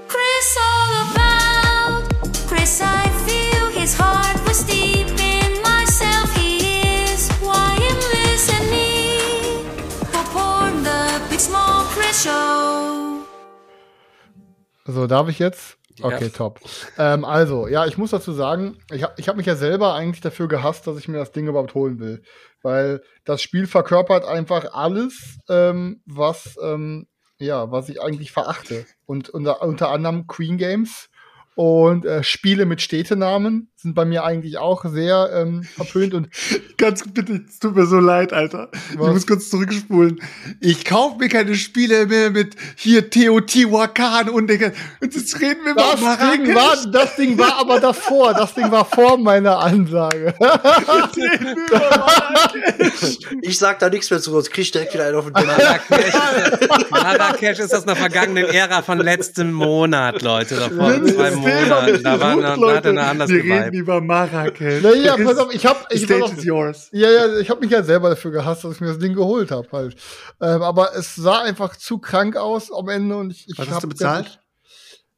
Chris 0.08 0.56
all 0.58 0.94
about. 1.10 2.28
Chris, 2.48 2.82
I 2.82 3.08
feel 3.24 3.68
his 3.80 3.96
heart 3.98 4.38
was 4.46 4.64
deep 4.64 5.08
in 5.08 5.62
myself. 5.62 6.34
He 6.36 6.58
is 7.04 7.30
why 7.40 7.78
I'm 7.80 8.00
listening. 8.12 9.64
Pop 10.12 10.36
on 10.36 10.82
the 10.82 11.20
Big 11.30 11.40
Small 11.40 11.84
Chris 11.94 12.24
Show. 12.24 13.24
So, 14.86 15.06
darf 15.06 15.28
ich 15.28 15.38
jetzt? 15.38 15.78
Ja. 15.98 16.06
Okay, 16.06 16.28
top. 16.28 16.60
Ähm, 16.98 17.24
also, 17.24 17.68
ja, 17.68 17.86
ich 17.86 17.96
muss 17.96 18.10
dazu 18.10 18.32
sagen, 18.32 18.78
ich 18.92 19.02
habe 19.02 19.14
ich 19.16 19.28
hab 19.28 19.36
mich 19.36 19.46
ja 19.46 19.54
selber 19.54 19.94
eigentlich 19.94 20.20
dafür 20.20 20.48
gehasst, 20.48 20.86
dass 20.86 20.98
ich 20.98 21.08
mir 21.08 21.18
das 21.18 21.32
Ding 21.32 21.46
überhaupt 21.46 21.74
holen 21.74 22.00
will. 22.00 22.22
Weil 22.62 23.02
das 23.24 23.42
Spiel 23.42 23.66
verkörpert 23.66 24.24
einfach 24.24 24.72
alles, 24.72 25.38
ähm, 25.48 26.02
was, 26.06 26.56
ähm, 26.62 27.06
ja, 27.38 27.70
was 27.70 27.88
ich 27.88 28.00
eigentlich 28.00 28.32
verachte. 28.32 28.86
Und 29.06 29.28
unter, 29.28 29.62
unter 29.62 29.90
anderem 29.90 30.26
Queen 30.26 30.58
Games 30.58 31.10
und 31.54 32.04
äh, 32.04 32.22
Spiele 32.22 32.66
mit 32.66 32.82
Städtenamen 32.82 33.68
sind 33.76 33.94
bei 33.94 34.04
mir 34.04 34.24
eigentlich 34.24 34.58
auch 34.58 34.84
sehr 34.84 35.30
ähm, 35.34 35.62
verpönt 35.62 36.14
und 36.14 36.28
Ganz 36.76 37.04
bitte, 37.08 37.44
es 37.48 37.60
tut 37.60 37.76
mir 37.76 37.86
so 37.86 37.98
leid, 37.98 38.32
Alter. 38.32 38.68
Ich 38.92 38.98
Was? 38.98 39.12
muss 39.12 39.26
kurz 39.26 39.48
zurückspulen. 39.48 40.20
Ich 40.60 40.84
kaufe 40.84 41.18
mir 41.18 41.28
keine 41.28 41.54
Spiele 41.54 42.06
mehr 42.06 42.30
mit 42.30 42.56
hier 42.76 43.08
Teotihuacan 43.08 44.28
und 44.28 44.50
jetzt 44.50 45.40
reden 45.40 45.64
wir 45.64 45.72
über 45.72 45.82
das 45.82 46.00
Ding, 46.00 46.52
Marrakesch. 46.52 46.54
war, 46.54 46.92
das 46.92 47.16
Ding 47.16 47.38
war 47.38 47.56
aber 47.58 47.80
davor. 47.80 48.34
Das 48.34 48.54
Ding 48.54 48.70
war 48.70 48.84
vor 48.84 49.18
meiner 49.18 49.58
Ansage. 49.58 50.34
Ich 53.42 53.58
sag 53.58 53.78
da 53.78 53.88
nichts 53.88 54.10
mehr 54.10 54.20
zu, 54.20 54.30
sonst 54.30 54.50
krieg 54.50 54.62
ich 54.62 54.70
direkt 54.70 54.94
wieder 54.94 55.06
einen 55.06 55.16
auf 55.16 55.24
den. 55.24 55.32
Marrakesch, 55.32 56.14
Marrakesch 56.90 57.58
ist 57.58 57.74
aus 57.74 57.84
einer 57.84 57.96
vergangenen 57.96 58.46
Ära 58.46 58.82
von 58.82 58.98
letztem 58.98 59.52
Monat, 59.52 60.22
Leute. 60.22 60.56
Doch 60.56 60.70
vor 60.70 60.90
Wenn 60.90 61.06
zwei 61.06 61.30
das 61.30 61.43
Monaten. 61.44 61.92
nicht 61.92 62.04
Da 62.06 62.20
war 62.20 62.40
da 62.40 62.54
Leute. 62.54 62.88
eine 62.90 63.02
anders 63.02 63.30
Wir 63.30 63.36
reden 63.38 63.48
geweibt. 63.48 63.74
über 63.76 64.00
Marrakesch. 64.00 64.82
Naja, 64.82 65.14
Chris, 65.16 65.26
pass 65.26 65.38
auf, 65.38 65.54
ich 65.54 65.66
hab, 65.66 65.86
ich 65.92 66.02
stage 66.04 66.24
auf, 66.24 66.36
is 66.36 66.44
yours. 66.44 66.88
Ja, 66.92 67.10
ja, 67.10 67.38
ich 67.38 67.50
habe 67.50 67.60
mich 67.60 67.70
ja 67.70 67.82
selber 67.82 68.10
dafür 68.10 68.30
gehasst, 68.30 68.64
dass 68.64 68.74
ich 68.74 68.80
mir 68.80 68.88
das 68.88 68.98
Ding 68.98 69.14
geholt 69.14 69.50
habe 69.50 69.68
halt. 69.72 69.96
Ähm, 70.40 70.62
aber 70.62 70.94
es 70.96 71.14
sah 71.14 71.42
einfach 71.42 71.76
zu 71.76 71.98
krank 71.98 72.36
aus 72.36 72.72
am 72.72 72.88
Ende 72.88 73.16
und 73.16 73.30
ich, 73.32 73.48
ich 73.48 73.58
Was 73.58 73.66
hab 73.68 73.74
hast 73.76 73.84
du 73.84 73.88
bezahlt? 73.88 74.40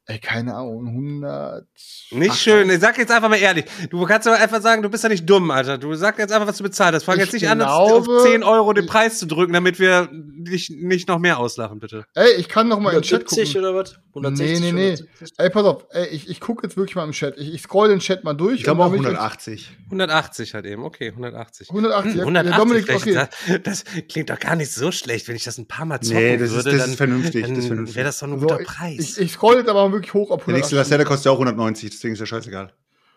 Ey, 0.09 0.19
keine 0.19 0.55
Ahnung, 0.55 0.87
100. 0.87 1.67
Nicht 2.11 2.35
schön. 2.35 2.69
Ich 2.69 2.79
sag 2.79 2.97
jetzt 2.97 3.11
einfach 3.11 3.27
mal 3.27 3.35
ehrlich. 3.35 3.65
Du 3.89 4.05
kannst 4.05 4.25
aber 4.25 4.37
einfach 4.37 4.61
sagen, 4.61 4.81
du 4.81 4.87
bist 4.89 5.03
ja 5.03 5.09
nicht 5.09 5.29
dumm, 5.29 5.51
Alter. 5.51 5.77
Du 5.77 5.93
sag 5.95 6.17
jetzt 6.17 6.31
einfach, 6.31 6.47
was 6.47 6.55
du 6.57 6.63
bezahlt 6.63 6.95
hast. 6.95 7.03
Fang 7.03 7.15
Ich 7.17 7.23
jetzt 7.25 7.33
nicht 7.33 7.49
an, 7.49 7.57
glaube- 7.57 8.09
auf 8.09 8.23
10 8.23 8.41
Euro 8.41 8.71
den 8.71 8.85
Preis 8.85 9.19
zu 9.19 9.25
drücken, 9.27 9.51
damit 9.51 9.79
wir 9.79 10.07
dich 10.11 10.69
nicht 10.69 11.09
noch 11.09 11.19
mehr 11.19 11.39
auslachen, 11.39 11.79
bitte. 11.81 12.05
Ey, 12.15 12.35
ich 12.37 12.47
kann 12.47 12.69
noch 12.69 12.79
mal 12.79 12.93
im 12.93 13.01
Chat 13.01 13.23
170 13.29 13.53
gucken. 13.55 13.69
oder 13.69 13.75
was? 13.75 13.99
Nee, 14.39 14.59
nee, 14.61 14.71
nee. 14.71 14.91
170? 14.93 15.33
Ey, 15.37 15.49
pass 15.49 15.65
auf, 15.65 15.85
ey, 15.91 16.07
ich, 16.07 16.29
ich 16.29 16.39
gucke 16.39 16.65
jetzt 16.65 16.77
wirklich 16.77 16.95
mal 16.95 17.03
im 17.03 17.11
Chat. 17.11 17.37
Ich, 17.37 17.53
ich 17.53 17.61
scroll 17.63 17.89
den 17.89 17.99
Chat 17.99 18.23
mal 18.23 18.33
durch. 18.33 18.59
Ich 18.59 18.63
glaube 18.63 18.83
auch 18.83 18.85
damit 18.87 19.01
ich- 19.01 19.07
180. 19.07 19.71
180 19.91 20.53
halt 20.53 20.65
eben. 20.65 20.83
Okay, 20.85 21.09
180. 21.11 21.69
180, 21.69 22.11
Hm, 22.13 22.17
ja, 22.19 22.23
180 22.23 22.57
Dominik, 22.57 22.89
okay. 22.95 23.13
Das, 23.13 23.83
das 23.83 23.83
klingt 24.07 24.29
doch 24.29 24.39
gar 24.39 24.55
nicht 24.55 24.71
so 24.71 24.91
schlecht, 24.93 25.27
wenn 25.27 25.35
ich 25.35 25.43
das 25.43 25.57
ein 25.57 25.67
paar 25.67 25.85
Mal 25.85 25.99
zocken 25.99 26.17
Nee, 26.17 26.37
das 26.37 26.49
ist- 26.51 26.55
würde. 26.55 26.71
das 26.71 26.79
dann, 26.81 26.89
ist 26.91 26.95
vernünftig, 26.97 27.41
das 27.41 27.49
Dann 27.51 27.59
ist 27.59 27.67
vernünftig. 27.67 27.95
wäre 27.97 28.05
das 28.07 28.19
doch 28.19 28.27
ein 28.27 28.39
So, 28.39 28.47
guter 28.47 28.61
ich, 28.61 28.67
Preis. 28.67 28.99
ich, 28.99 29.17
ich 29.19 29.31
scroll 29.33 29.57
jetzt 29.57 29.69
aber 29.69 29.81
wirklich 29.97 30.13
hoch 30.13 30.31
auf 30.31 30.45
Der 30.45 30.53
nächste 30.55 30.75
180. 30.75 30.77
Lacerda 30.77 31.03
kostet 31.03 31.25
ja 31.25 31.31
auch 31.31 31.35
190, 31.39 31.89
deswegen 31.91 32.13
ist 32.13 32.19
ja 32.19 32.25
scheißegal. 32.25 32.73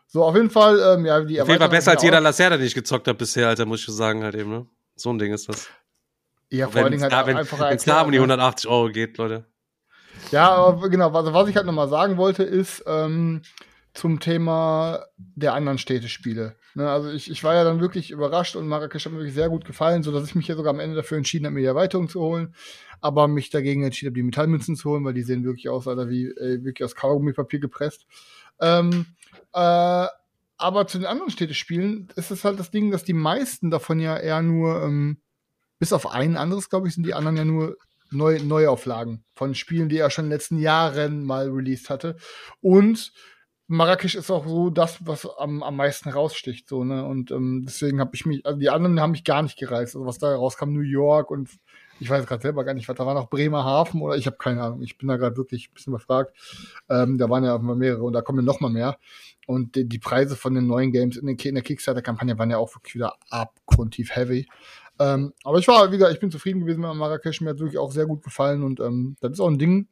So, 0.07 0.25
auf 0.25 0.35
jeden 0.35 0.51
Fall, 0.51 0.79
ähm, 0.81 1.07
ja, 1.07 1.21
die 1.21 1.41
Auf 1.41 1.47
jeden 1.49 1.59
Fall 1.61 1.67
Erweiterung 1.69 1.71
besser 1.71 1.91
als 1.93 2.03
jeder 2.03 2.19
auch- 2.19 2.23
Lacerda, 2.23 2.57
den 2.57 2.67
ich 2.67 2.75
gezockt 2.75 3.07
habe 3.07 3.17
bisher, 3.19 3.49
Alter, 3.49 3.65
muss 3.67 3.81
ich 3.87 3.95
sagen, 3.95 4.23
halt 4.25 4.35
eben, 4.35 4.51
ne? 4.51 4.67
So 4.97 5.11
ein 5.11 5.19
Ding 5.19 5.33
ist 5.33 5.49
das. 5.49 5.69
Ja, 6.51 6.67
vor 6.67 6.77
allen 6.77 6.87
Wenn 6.87 6.93
Dingen 6.93 7.05
es 7.07 7.13
halt 7.13 7.13
da, 7.13 7.27
wenn, 7.29 7.37
einfacher 7.37 7.71
wenn's 7.71 7.85
da 7.85 8.01
um 8.03 8.11
die 8.11 8.17
erklärt, 8.19 8.29
ne? 8.39 8.43
180 8.45 8.69
Euro 8.71 8.89
geht, 8.91 9.19
Leute. 9.19 9.45
Ja, 10.33 10.51
aber 10.51 10.89
genau, 10.89 11.13
was, 11.13 11.33
was 11.33 11.49
ich 11.49 11.57
halt 11.57 11.67
nochmal 11.67 11.89
sagen 11.89 12.17
wollte, 12.17 12.43
ist 12.43 12.83
ähm, 12.87 13.43
zum 13.95 14.19
Thema 14.21 15.05
der 15.17 15.55
anderen 15.55 15.79
Städtespiele. 15.79 16.57
Ne, 16.75 16.89
also 16.89 17.11
ich, 17.11 17.31
ich 17.31 17.43
war 17.43 17.55
ja 17.55 17.65
dann 17.65 17.81
wirklich 17.81 18.11
überrascht 18.11 18.55
und 18.57 18.69
Marrakesch 18.69 19.05
hat 19.05 19.13
mir 19.13 19.19
wirklich 19.19 19.35
sehr 19.35 19.49
gut 19.49 19.65
gefallen, 19.65 20.03
sodass 20.03 20.29
ich 20.29 20.35
mich 20.35 20.47
ja 20.49 20.55
sogar 20.57 20.73
am 20.73 20.81
Ende 20.81 20.95
dafür 20.97 21.19
entschieden 21.19 21.47
habe, 21.47 21.55
mir 21.55 21.61
die 21.61 21.67
Erweiterung 21.67 22.09
zu 22.09 22.21
holen, 22.21 22.55
aber 23.01 23.29
mich 23.29 23.51
dagegen 23.51 23.85
entschieden 23.85 24.11
habe, 24.11 24.17
die 24.17 24.23
Metallmünzen 24.23 24.77
zu 24.77 24.91
holen, 24.91 25.05
weil 25.05 25.15
die 25.15 25.23
sehen 25.23 25.45
wirklich 25.45 25.69
aus, 25.69 25.89
Alter, 25.89 26.09
wie 26.09 26.27
äh, 26.27 26.65
wirklich 26.65 26.85
aus 26.85 26.95
Kaugummipapier 26.95 27.61
gepresst. 27.61 28.07
Ähm, 28.61 29.07
äh, 29.53 30.07
aber 30.57 30.87
zu 30.87 30.99
den 30.99 31.07
anderen 31.07 31.31
Städtespielen 31.31 32.09
ist 32.17 32.31
es 32.31 32.45
halt 32.45 32.59
das 32.59 32.71
Ding, 32.71 32.91
dass 32.91 33.03
die 33.03 33.15
meisten 33.15 33.71
davon 33.71 33.99
ja 33.99 34.17
eher 34.17 34.43
nur, 34.43 34.83
ähm, 34.83 35.19
bis 35.79 35.93
auf 35.93 36.11
ein 36.11 36.37
anderes, 36.37 36.69
glaube 36.69 36.89
ich, 36.89 36.95
sind 36.95 37.07
die 37.07 37.15
anderen 37.15 37.37
ja 37.37 37.45
nur 37.45 37.77
Neu 38.13 38.41
Neuauflagen 38.43 39.25
von 39.35 39.55
Spielen, 39.55 39.89
die 39.89 39.99
er 39.99 40.11
schon 40.11 40.25
in 40.25 40.31
den 40.31 40.37
letzten 40.37 40.59
Jahren 40.59 41.25
mal 41.25 41.49
released 41.49 41.91
hatte. 41.91 42.17
Und 42.61 43.13
Marrakesch 43.69 44.17
ist 44.17 44.33
auch 44.33 44.49
so 44.49 44.69
das, 44.69 45.07
was 45.07 45.29
am, 45.39 45.63
am 45.63 45.77
meisten 45.77 46.09
raussticht, 46.09 46.69
so, 46.69 46.83
ne? 46.83 47.05
Und 47.05 47.31
ähm, 47.31 47.63
deswegen 47.65 48.01
habe 48.01 48.11
ich 48.15 48.27
mich, 48.27 48.45
also 48.45 48.59
die 48.59 48.69
anderen 48.69 49.01
haben 49.01 49.13
mich 49.13 49.23
gar 49.23 49.43
nicht 49.43 49.57
gereizt. 49.57 49.95
Also 49.95 50.07
was 50.07 50.19
da 50.19 50.35
rauskam, 50.35 50.73
New 50.73 50.81
York 50.81 51.31
und 51.31 51.51
ich 52.01 52.09
weiß 52.09 52.27
gerade 52.27 52.43
selber 52.43 52.65
gar 52.65 52.75
nicht, 52.75 52.89
was 52.89 52.97
da 52.97 53.07
war 53.07 53.15
noch 53.15 53.29
Bremerhaven 53.29 54.01
oder 54.01 54.17
ich 54.17 54.27
habe 54.27 54.37
keine 54.39 54.63
Ahnung. 54.63 54.83
Ich 54.83 54.99
bin 54.99 55.09
da 55.09 55.17
gerade 55.17 55.37
wirklich 55.37 55.69
ein 55.69 55.75
bisschen 55.75 55.93
befragt. 55.93 56.35
Ähm, 56.89 57.19
da 57.19 57.29
waren 57.29 57.45
ja 57.45 57.55
auch 57.55 57.61
mal 57.61 57.77
mehrere 57.77 58.03
und 58.03 58.15
da 58.15 58.23
kommen 58.23 58.45
noch 58.45 58.61
mal 58.61 58.71
mehr. 58.71 58.99
Und 59.47 59.77
die, 59.77 59.89
die 59.89 59.99
Preise 59.99 60.37
von 60.37 60.55
den 60.55 60.67
neuen 60.67 60.93
Games 60.93 61.17
in, 61.17 61.27
den, 61.27 61.37
in 61.37 61.55
der 61.55 61.65
Kickstarter-Kampagne 61.65 62.39
waren 62.39 62.51
ja 62.51 62.59
auch 62.59 62.75
wirklich 62.75 62.95
wieder 62.95 63.15
abgrundtief 63.29 64.15
heavy. 64.15 64.47
Ähm, 64.99 65.33
aber 65.45 65.59
ich 65.59 65.69
war, 65.69 65.91
wie 65.93 65.97
gesagt, 65.97 66.15
ich 66.15 66.21
bin 66.21 66.31
zufrieden 66.31 66.61
gewesen 66.61 66.81
mit 66.81 66.95
Marrakesch. 66.95 67.41
Mir 67.41 67.51
hat 67.51 67.59
wirklich 67.59 67.79
auch 67.79 67.93
sehr 67.93 68.07
gut 68.07 68.23
gefallen 68.23 68.63
und 68.63 68.81
ähm, 68.81 69.17
das 69.21 69.33
ist 69.33 69.41
auch 69.41 69.49
ein 69.49 69.59
Ding. 69.59 69.89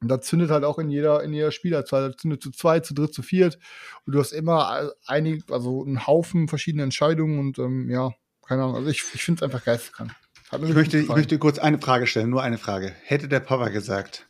Und 0.00 0.08
das 0.08 0.26
zündet 0.26 0.50
halt 0.50 0.64
auch 0.64 0.78
in 0.78 0.90
jeder, 0.90 1.22
in 1.22 1.32
jeder 1.32 1.50
Spielerzahl. 1.52 2.08
Das 2.08 2.16
zündet 2.16 2.42
zu 2.42 2.50
zwei, 2.50 2.80
zu 2.80 2.94
dritt, 2.94 3.14
zu 3.14 3.22
viert. 3.22 3.58
Und 4.04 4.14
du 4.14 4.18
hast 4.18 4.32
immer 4.32 4.90
einig, 5.06 5.44
also 5.50 5.84
einen 5.84 6.06
Haufen 6.06 6.48
verschiedene 6.48 6.82
Entscheidungen 6.82 7.38
und 7.38 7.58
ähm, 7.58 7.90
ja, 7.90 8.12
keine 8.46 8.62
Ahnung. 8.62 8.76
Also 8.76 8.88
ich, 8.88 9.02
ich 9.14 9.22
finde 9.22 9.38
es 9.38 9.42
einfach 9.42 9.64
geisteskrank. 9.64 10.14
Ich 10.52 10.74
möchte, 10.74 10.98
ich 10.98 11.08
möchte 11.08 11.38
kurz 11.38 11.58
eine 11.58 11.78
Frage 11.78 12.06
stellen, 12.06 12.30
nur 12.30 12.42
eine 12.42 12.58
Frage. 12.58 12.92
Hätte 13.04 13.26
der 13.28 13.40
Papa 13.40 13.68
gesagt, 13.68 14.26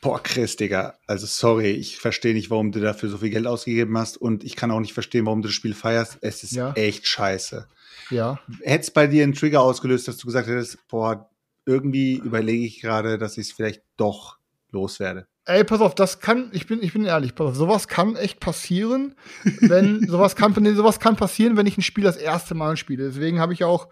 boah, 0.00 0.22
Chris, 0.22 0.56
Digga, 0.56 0.94
also 1.06 1.26
sorry, 1.26 1.70
ich 1.72 1.98
verstehe 1.98 2.32
nicht, 2.34 2.50
warum 2.50 2.72
du 2.72 2.80
dafür 2.80 3.08
so 3.10 3.18
viel 3.18 3.30
Geld 3.30 3.46
ausgegeben 3.46 3.96
hast 3.98 4.16
und 4.16 4.44
ich 4.44 4.56
kann 4.56 4.70
auch 4.70 4.80
nicht 4.80 4.94
verstehen, 4.94 5.26
warum 5.26 5.42
du 5.42 5.48
das 5.48 5.54
Spiel 5.54 5.74
feierst. 5.74 6.18
Es 6.22 6.42
ist 6.42 6.52
Ja. 6.52 6.72
echt 6.72 7.06
scheiße. 7.06 7.68
Ja. 8.10 8.38
Hätte 8.62 8.82
es 8.82 8.90
bei 8.90 9.06
dir 9.06 9.24
einen 9.24 9.34
Trigger 9.34 9.60
ausgelöst, 9.60 10.08
dass 10.08 10.16
du 10.16 10.26
gesagt 10.26 10.48
hättest, 10.48 10.78
boah, 10.88 11.28
irgendwie 11.66 12.14
überlege 12.16 12.64
ich 12.64 12.80
gerade, 12.80 13.18
dass 13.18 13.36
ich 13.36 13.48
es 13.48 13.52
vielleicht 13.52 13.82
doch 13.96 14.38
loswerde. 14.70 15.26
Ey, 15.44 15.64
pass 15.64 15.80
auf, 15.80 15.94
das 15.94 16.20
kann, 16.20 16.50
ich 16.52 16.66
bin, 16.66 16.82
ich 16.82 16.92
bin 16.92 17.04
ehrlich, 17.04 17.34
pass 17.34 17.48
auf, 17.48 17.56
sowas 17.56 17.88
kann 17.88 18.16
echt 18.16 18.40
passieren, 18.40 19.14
wenn, 19.60 20.06
sowas 20.08 20.34
kann, 20.34 20.54
nee, 20.60 20.72
sowas 20.74 20.98
kann 20.98 21.16
passieren, 21.16 21.56
wenn 21.56 21.66
ich 21.66 21.76
ein 21.78 21.82
Spiel 21.82 22.04
das 22.04 22.16
erste 22.16 22.54
Mal 22.54 22.76
spiele. 22.76 23.04
Deswegen 23.04 23.38
habe 23.38 23.52
ich 23.52 23.64
auch 23.64 23.88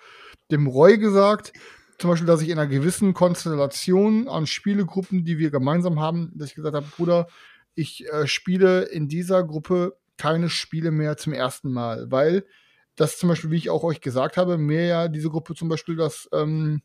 dem 0.50 0.66
Roy 0.66 0.98
gesagt, 0.98 1.52
zum 1.98 2.10
Beispiel, 2.10 2.26
dass 2.26 2.42
ich 2.42 2.48
in 2.48 2.58
einer 2.58 2.68
gewissen 2.68 3.14
Konstellation 3.14 4.28
an 4.28 4.46
Spielegruppen, 4.46 5.24
die 5.24 5.38
wir 5.38 5.50
gemeinsam 5.50 6.00
haben, 6.00 6.32
dass 6.34 6.48
ich 6.48 6.54
gesagt 6.54 6.74
habe, 6.74 6.86
Bruder, 6.96 7.28
ich 7.74 8.06
äh, 8.12 8.26
spiele 8.26 8.82
in 8.82 9.08
dieser 9.08 9.44
Gruppe 9.44 9.96
keine 10.16 10.48
Spiele 10.48 10.90
mehr 10.90 11.16
zum 11.16 11.32
ersten 11.32 11.72
Mal, 11.72 12.10
weil 12.10 12.44
das 12.96 13.18
zum 13.18 13.28
Beispiel, 13.28 13.50
wie 13.50 13.56
ich 13.56 13.70
auch 13.70 13.82
euch 13.82 14.00
gesagt 14.00 14.36
habe, 14.36 14.58
mir 14.58 14.86
ja 14.86 15.08
diese 15.08 15.30
Gruppe 15.30 15.54
zum 15.54 15.68
Beispiel 15.68 15.96
das 15.96 16.28
ähm, 16.32 16.82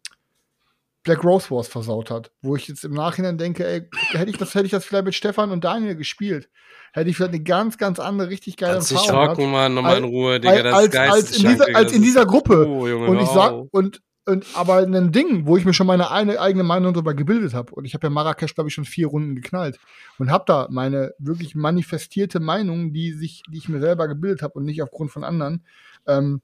Black 1.03 1.23
Rose 1.23 1.49
Wars 1.49 1.67
versaut 1.67 2.11
hat. 2.11 2.31
Wo 2.41 2.55
ich 2.55 2.67
jetzt 2.67 2.83
im 2.83 2.93
Nachhinein 2.93 3.37
denke, 3.37 3.65
ey, 3.65 3.89
hätte 4.11 4.29
ich 4.29 4.37
das, 4.37 4.53
hätte 4.53 4.65
ich 4.65 4.71
das 4.71 4.85
vielleicht 4.85 5.05
mit 5.05 5.15
Stefan 5.15 5.51
und 5.51 5.63
Daniel 5.63 5.95
gespielt, 5.95 6.49
hätte 6.93 7.09
ich 7.09 7.15
vielleicht 7.15 7.33
eine 7.33 7.43
ganz, 7.43 7.77
ganz 7.77 7.99
andere, 7.99 8.29
richtig 8.29 8.57
geile 8.57 8.73
Kannst 8.73 8.91
dich 8.91 8.97
Erfahrung 8.97 9.29
rocken, 9.29 9.51
Mann, 9.51 9.73
nochmal 9.73 9.97
in 9.97 10.03
Als- 10.03 10.13
Ruhe, 10.13 10.39
Digga, 10.39 10.63
das 10.63 10.73
als, 10.73 10.87
ist 10.87 10.97
als, 10.97 11.37
in 11.37 11.49
dieser, 11.49 11.65
Digga, 11.65 11.77
als 11.77 11.91
in 11.93 12.01
dieser 12.01 12.25
Gruppe. 12.25 12.67
Oh, 12.67 12.87
Junge, 12.87 13.07
und 13.07 13.19
ich 13.19 13.29
sag, 13.29 13.53
und, 13.71 14.01
und 14.25 14.45
aber 14.53 14.77
ein 14.77 15.11
Ding, 15.11 15.47
wo 15.47 15.57
ich 15.57 15.65
mir 15.65 15.73
schon 15.73 15.87
meine 15.87 16.11
eine, 16.11 16.39
eigene 16.39 16.63
Meinung 16.63 16.93
darüber 16.93 17.13
gebildet 17.13 17.53
habe. 17.53 17.73
Und 17.73 17.85
ich 17.85 17.93
habe 17.93 18.05
ja 18.05 18.11
Marrakesch, 18.11 18.53
glaube 18.53 18.67
ich, 18.67 18.73
schon 18.73 18.85
vier 18.85 19.07
Runden 19.07 19.35
geknallt. 19.35 19.79
Und 20.19 20.29
habe 20.29 20.43
da 20.45 20.67
meine 20.69 21.13
wirklich 21.17 21.55
manifestierte 21.55 22.39
Meinung, 22.39 22.93
die 22.93 23.13
sich, 23.13 23.41
die 23.51 23.57
ich 23.57 23.69
mir 23.69 23.79
selber 23.79 24.07
gebildet 24.07 24.41
habe 24.41 24.53
und 24.55 24.65
nicht 24.65 24.83
aufgrund 24.83 25.11
von 25.11 25.23
anderen. 25.23 25.65
Ähm, 26.05 26.41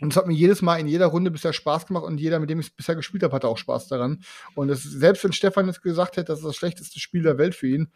und 0.00 0.12
es 0.12 0.16
hat 0.16 0.26
mir 0.26 0.34
jedes 0.34 0.62
Mal 0.62 0.76
in 0.78 0.88
jeder 0.88 1.06
Runde 1.06 1.30
bisher 1.30 1.52
Spaß 1.52 1.86
gemacht 1.86 2.04
und 2.04 2.18
jeder, 2.18 2.40
mit 2.40 2.50
dem 2.50 2.60
ich 2.60 2.66
es 2.66 2.72
bisher 2.72 2.96
gespielt 2.96 3.22
habe, 3.22 3.34
hatte 3.34 3.48
auch 3.48 3.58
Spaß 3.58 3.88
daran. 3.88 4.22
Und 4.54 4.68
es, 4.68 4.82
selbst 4.82 5.22
wenn 5.24 5.32
Stefan 5.32 5.66
jetzt 5.66 5.82
gesagt 5.82 6.16
hätte, 6.16 6.26
das 6.26 6.40
ist 6.40 6.46
das 6.46 6.56
schlechteste 6.56 6.98
Spiel 7.00 7.22
der 7.22 7.38
Welt 7.38 7.54
für 7.54 7.68
ihn, 7.68 7.92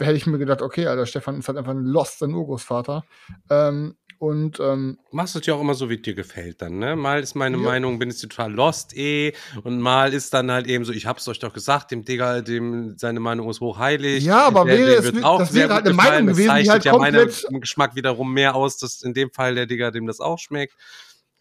hätte 0.00 0.14
ich 0.14 0.26
mir 0.26 0.38
gedacht, 0.38 0.62
okay, 0.62 0.86
Alter, 0.86 1.06
Stefan 1.06 1.38
ist 1.38 1.48
halt 1.48 1.58
einfach 1.58 1.72
ein 1.72 1.84
Lost, 1.84 2.18
sein 2.18 2.34
Urgroßvater. 2.34 3.04
Ähm, 3.50 3.96
und 4.18 4.58
ähm, 4.60 4.98
machst 5.12 5.34
du 5.34 5.38
es 5.40 5.46
ja 5.46 5.54
auch 5.54 5.60
immer 5.60 5.74
so, 5.74 5.90
wie 5.90 5.98
dir 5.98 6.14
gefällt 6.14 6.62
dann, 6.62 6.78
ne? 6.78 6.96
Mal 6.96 7.20
ist 7.22 7.34
meine 7.34 7.56
Ja. 7.56 7.62
Meinung, 7.62 7.98
bin 7.98 8.10
ich 8.10 8.20
total 8.20 8.52
lost 8.52 8.96
eh 8.96 9.32
und 9.62 9.80
mal 9.80 10.12
ist 10.14 10.32
dann 10.34 10.50
halt 10.50 10.66
eben 10.66 10.84
so, 10.84 10.92
ich 10.92 11.06
hab's 11.06 11.26
euch 11.28 11.38
doch 11.38 11.52
gesagt, 11.52 11.90
dem 11.90 12.04
Digga, 12.04 12.40
dem 12.40 12.96
seine 12.98 13.20
Meinung 13.20 13.48
ist 13.50 13.60
hochheilig. 13.60 14.24
Ja, 14.24 14.46
aber 14.46 14.64
Der- 14.64 14.78
wäre 14.78 14.90
es 14.94 15.22
auch 15.24 15.38
das 15.40 15.50
sehr 15.50 15.62
wäre 15.68 15.74
halt 15.74 15.84
gut 15.84 15.88
eine 15.90 15.96
Meinung 15.96 16.26
gefallen. 16.26 16.26
Das 16.26 16.36
gewesen, 16.36 16.42
die 16.44 16.48
zeichnet 16.48 16.72
halt 16.72 16.84
ja 16.84 16.92
komplett- 16.92 17.44
meinem 17.50 17.60
Geschmack 17.60 17.94
wiederum 17.96 18.32
mehr 18.32 18.54
aus, 18.54 18.78
dass 18.78 19.02
in 19.02 19.14
dem 19.14 19.30
Fall 19.30 19.54
der 19.54 19.66
Digga, 19.66 19.90
dem 19.90 20.06
das 20.06 20.20
auch 20.20 20.38
schmeckt. 20.38 20.74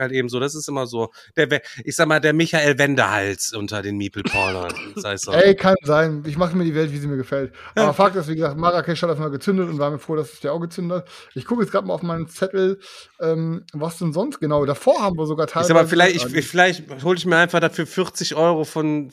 Halt 0.04 0.12
eben 0.12 0.30
so, 0.30 0.40
das 0.40 0.56
ist 0.56 0.68
immer 0.68 0.86
so. 0.86 1.12
Der, 1.36 1.62
ich 1.84 1.96
sag 1.96 2.08
mal, 2.08 2.20
der 2.20 2.34
Michael 2.34 2.78
Wendehals 2.78 3.54
unter 3.54 3.82
den 3.82 3.98
Meeple-Pornern. 3.98 4.74
Ey, 5.32 5.56
kann 5.56 5.76
sein. 5.84 6.24
Ich 6.28 6.38
mache 6.38 6.56
mir 6.56 6.64
die 6.64 6.76
Welt, 6.76 6.92
wie 6.92 6.98
sie 6.98 7.08
mir 7.08 7.18
gefällt. 7.18 7.54
Aber 7.76 7.94
Fakt 7.94 8.16
ist, 8.16 8.28
wie 8.28 8.36
gesagt, 8.36 8.58
Marrakesch 8.58 9.02
hat 9.02 9.10
das 9.10 9.20
mal 9.20 9.30
gezündet 9.30 9.70
und 9.70 9.80
war 9.80 9.90
mir 9.92 10.00
froh, 10.00 10.16
dass 10.16 10.34
es 10.34 10.40
der 10.40 10.54
auch 10.54 10.60
gezündet 10.60 11.00
hat. 11.00 11.10
Ich 11.36 11.46
gucke 11.46 11.62
jetzt 11.64 11.72
gerade 11.72 11.88
mal 11.88 11.94
auf 11.94 12.04
meinen 12.04 12.28
Zettel, 12.28 12.80
ähm, 13.20 13.66
was 13.74 13.98
denn 13.98 14.14
sonst 14.14 14.40
genau. 14.40 14.66
Davor 14.66 15.02
haben 15.02 15.18
wir 15.18 15.26
sogar 15.26 15.48
Ich 15.48 15.54
teilweise. 15.54 15.70
sag 15.70 15.76
mal, 15.76 15.88
vielleicht, 15.88 16.16
ich, 16.16 16.36
ich, 16.36 16.48
vielleicht 16.48 17.04
hole 17.04 17.18
ich 17.18 17.26
mir 17.26 17.38
einfach 17.38 17.60
dafür 17.60 17.86
40 17.86 18.36
Euro 18.36 18.64
von. 18.64 19.10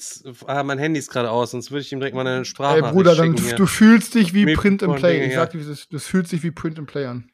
Ah, 0.46 0.62
mein 0.62 0.78
Handy 0.78 0.98
ist 0.98 1.10
gerade 1.10 1.30
aus, 1.30 1.52
sonst 1.52 1.70
würde 1.70 1.82
ich 1.82 1.92
ihm 1.92 2.00
direkt 2.00 2.16
mal 2.16 2.26
eine 2.26 2.38
Ey, 2.38 2.44
Sprachnachricht 2.44 2.94
Bruder, 2.94 3.14
dann, 3.14 3.36
hier. 3.36 3.54
du 3.54 3.66
fühlst 3.66 4.14
dich 4.14 4.34
wie 4.34 4.54
Print 4.54 4.82
and 4.82 4.96
Play. 4.96 5.26
Ich 5.26 5.34
sag 5.34 5.50
dir, 5.50 5.60
ist. 5.60 5.92
Das 5.92 6.06
fühlt 6.06 6.28
sich 6.28 6.42
wie 6.42 6.50
Print 6.50 6.78
and 6.78 6.88
Play 6.88 7.06
an. 7.06 7.30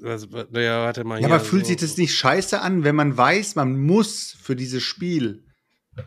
Was, 0.00 0.28
ja, 0.52 0.84
warte 0.84 1.04
mal. 1.04 1.20
Ja, 1.20 1.26
aber 1.28 1.40
fühlt 1.40 1.64
so. 1.64 1.68
sich 1.68 1.78
das 1.78 1.96
nicht 1.96 2.14
scheiße 2.14 2.60
an, 2.60 2.84
wenn 2.84 2.94
man 2.96 3.16
weiß, 3.16 3.54
man 3.56 3.80
muss 3.80 4.36
für 4.40 4.56
dieses 4.56 4.82
Spiel 4.82 5.44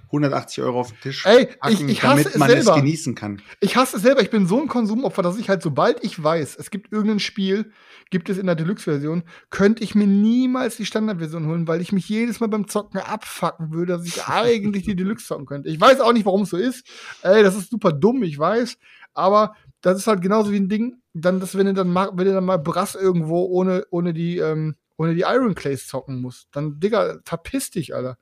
180 0.07 0.63
Euro 0.63 0.81
auf 0.81 0.89
den 0.91 0.99
Tisch 0.99 1.25
Ey, 1.25 1.43
ich- 1.43 1.59
packen, 1.59 1.89
ich 1.89 2.03
hasse 2.03 2.09
damit 2.23 2.27
es 2.33 2.37
man 2.37 2.49
selber. 2.49 2.71
es 2.71 2.75
genießen 2.75 3.15
kann? 3.15 3.41
Ich 3.61 3.77
hasse 3.77 3.95
es 3.97 4.03
selber, 4.03 4.21
ich 4.21 4.29
bin 4.29 4.45
so 4.45 4.61
ein 4.61 4.67
Konsumopfer, 4.67 5.21
dass 5.21 5.37
ich 5.37 5.49
halt, 5.49 5.61
sobald 5.61 6.03
ich 6.03 6.21
weiß, 6.21 6.57
es 6.57 6.69
gibt 6.71 6.91
irgendein 6.91 7.19
Spiel, 7.19 7.71
gibt 8.09 8.29
es 8.29 8.37
in 8.37 8.45
der 8.47 8.55
Deluxe-Version, 8.55 9.23
könnte 9.49 9.83
ich 9.83 9.95
mir 9.95 10.07
niemals 10.07 10.75
die 10.77 10.85
Standardversion 10.85 11.47
holen, 11.47 11.67
weil 11.67 11.79
ich 11.81 11.91
mich 11.93 12.07
jedes 12.09 12.39
Mal 12.41 12.47
beim 12.47 12.67
Zocken 12.67 12.99
abfacken 12.99 13.71
würde, 13.71 13.93
dass 13.93 14.05
ich 14.05 14.27
eigentlich 14.27 14.83
die 14.83 14.95
Deluxe 14.95 15.25
zocken 15.25 15.45
könnte. 15.45 15.69
Ich 15.69 15.79
weiß 15.79 16.01
auch 16.01 16.13
nicht, 16.13 16.25
warum 16.25 16.41
es 16.43 16.49
so 16.49 16.57
ist. 16.57 16.85
Ey, 17.21 17.41
das 17.43 17.55
ist 17.55 17.69
super 17.69 17.91
dumm, 17.93 18.23
ich 18.23 18.37
weiß. 18.37 18.77
Aber 19.13 19.55
das 19.81 19.99
ist 19.99 20.07
halt 20.07 20.21
genauso 20.21 20.51
wie 20.51 20.57
ein 20.57 20.69
Ding, 20.69 21.01
dann, 21.21 21.39
dass 21.39 21.57
wenn 21.57 21.67
du 21.67 21.73
dann 21.73 21.89
mal, 21.89 22.11
wenn 22.13 22.25
du 22.25 22.33
dann 22.33 22.45
mal 22.45 22.57
Brass 22.57 22.95
irgendwo 22.95 23.45
ohne, 23.45 23.85
ohne 23.89 24.13
die, 24.13 24.37
ähm, 24.37 24.75
ohne 24.97 25.15
die 25.15 25.21
Iron 25.21 25.55
Clays 25.55 25.87
zocken 25.87 26.21
musst, 26.21 26.47
dann, 26.51 26.79
Digga, 26.79 27.19
verpiss 27.23 27.71
dich, 27.71 27.95
Alter. 27.95 28.17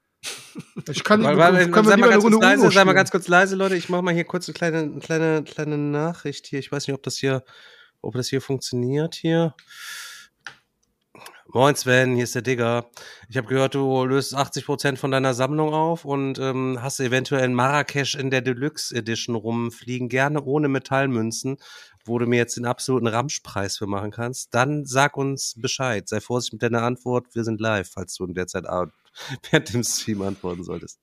Ich 0.89 1.03
kann 1.03 1.19
nicht, 1.19 1.29
können 1.29 1.85
wir 1.85 1.91
sei, 1.91 1.97
mal 1.97 2.09
ganz 2.09 2.23
leise, 2.23 2.71
sei 2.71 2.85
mal 2.85 2.93
ganz 2.93 3.11
kurz 3.11 3.27
leise, 3.27 3.55
Leute. 3.55 3.75
Ich 3.75 3.89
mache 3.89 4.01
mal 4.01 4.13
hier 4.13 4.23
kurz 4.23 4.47
eine 4.47 4.53
kleine, 4.53 4.77
eine 4.79 4.99
kleine, 4.99 5.43
kleine 5.43 5.77
Nachricht 5.77 6.47
hier. 6.47 6.59
Ich 6.59 6.71
weiß 6.71 6.87
nicht, 6.87 6.95
ob 6.95 7.03
das 7.03 7.17
hier, 7.17 7.43
ob 8.01 8.15
das 8.15 8.29
hier 8.29 8.41
funktioniert 8.41 9.15
hier. 9.15 9.53
Moin 11.55 11.75
Sven, 11.75 12.15
hier 12.15 12.25
ist 12.25 12.35
der 12.35 12.41
Digger. 12.41 12.89
Ich 13.29 13.37
habe 13.37 13.47
gehört, 13.47 13.75
du 13.75 14.03
löst 14.03 14.35
80% 14.35 14.97
von 14.97 15.11
deiner 15.11 15.33
Sammlung 15.33 15.73
auf 15.73 16.03
und 16.03 16.37
ähm, 16.37 16.79
hast 16.81 16.99
eventuell 16.99 17.45
in 17.45 17.53
Marrakesch 17.53 18.15
in 18.15 18.29
der 18.29 18.41
Deluxe 18.41 18.93
Edition 18.93 19.35
rumfliegen, 19.35 20.09
gerne 20.09 20.43
ohne 20.43 20.67
Metallmünzen, 20.67 21.57
wo 22.05 22.19
du 22.19 22.27
mir 22.27 22.37
jetzt 22.37 22.55
den 22.55 22.65
absoluten 22.65 23.07
Ramschpreis 23.07 23.77
für 23.77 23.87
machen 23.87 24.11
kannst. 24.11 24.53
Dann 24.53 24.85
sag 24.85 25.17
uns 25.17 25.55
Bescheid. 25.57 26.07
Sei 26.07 26.21
vorsichtig 26.21 26.53
mit 26.53 26.63
deiner 26.63 26.83
Antwort. 26.83 27.27
Wir 27.33 27.43
sind 27.43 27.59
live, 27.59 27.89
falls 27.91 28.15
du 28.15 28.25
in 28.25 28.33
der 28.33 28.47
Zeit 28.47 28.65
während 29.51 29.73
dem 29.73 29.83
Stream 29.83 30.21
antworten 30.21 30.63
solltest. 30.63 30.99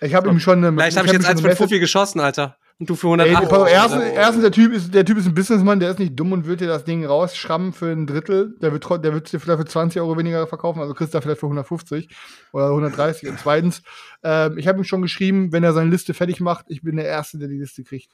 Ich 0.00 0.14
habe 0.14 0.28
ihm 0.28 0.40
schon 0.40 0.64
eine 0.64 0.72
Vielleicht 0.72 0.96
habe 0.96 1.06
ich 1.06 1.14
hab 1.14 1.20
jetzt 1.20 1.26
ihm 1.26 1.30
eins 1.30 1.40
für 1.40 1.48
eine 1.48 1.56
Fuffi 1.56 1.80
geschossen, 1.80 2.20
Alter. 2.20 2.56
Und 2.80 2.88
du 2.88 2.94
für 2.94 3.08
Ey, 3.08 3.34
108. 3.34 3.50
pass 3.50 3.58
auf, 3.58 3.68
erstens, 3.68 4.04
erstens 4.04 4.42
der, 4.42 4.52
typ 4.52 4.72
ist, 4.72 4.94
der 4.94 5.04
Typ 5.04 5.18
ist 5.18 5.26
ein 5.26 5.34
Businessmann, 5.34 5.80
der 5.80 5.90
ist 5.90 5.98
nicht 5.98 6.14
dumm 6.14 6.30
und 6.30 6.46
wird 6.46 6.60
dir 6.60 6.68
das 6.68 6.84
Ding 6.84 7.04
rausschrammen 7.04 7.72
für 7.72 7.90
ein 7.90 8.06
Drittel. 8.06 8.54
Der 8.62 8.70
wird, 8.70 8.88
der 8.88 9.12
wird 9.12 9.32
dir 9.32 9.40
vielleicht 9.40 9.58
für 9.58 9.66
20 9.66 10.00
Euro 10.00 10.16
weniger 10.16 10.46
verkaufen, 10.46 10.80
also 10.80 10.94
kriegst 10.94 11.12
du 11.12 11.18
da 11.18 11.20
vielleicht 11.20 11.40
für 11.40 11.46
150 11.46 12.08
oder 12.52 12.66
130. 12.66 13.28
Und 13.28 13.40
zweitens, 13.40 13.82
ähm, 14.22 14.58
ich 14.58 14.68
habe 14.68 14.78
ihm 14.78 14.84
schon 14.84 15.02
geschrieben, 15.02 15.50
wenn 15.50 15.64
er 15.64 15.72
seine 15.72 15.90
Liste 15.90 16.14
fertig 16.14 16.38
macht, 16.38 16.66
ich 16.68 16.82
bin 16.82 16.96
der 16.96 17.06
Erste, 17.06 17.38
der 17.38 17.48
die 17.48 17.58
Liste 17.58 17.82
kriegt. 17.82 18.12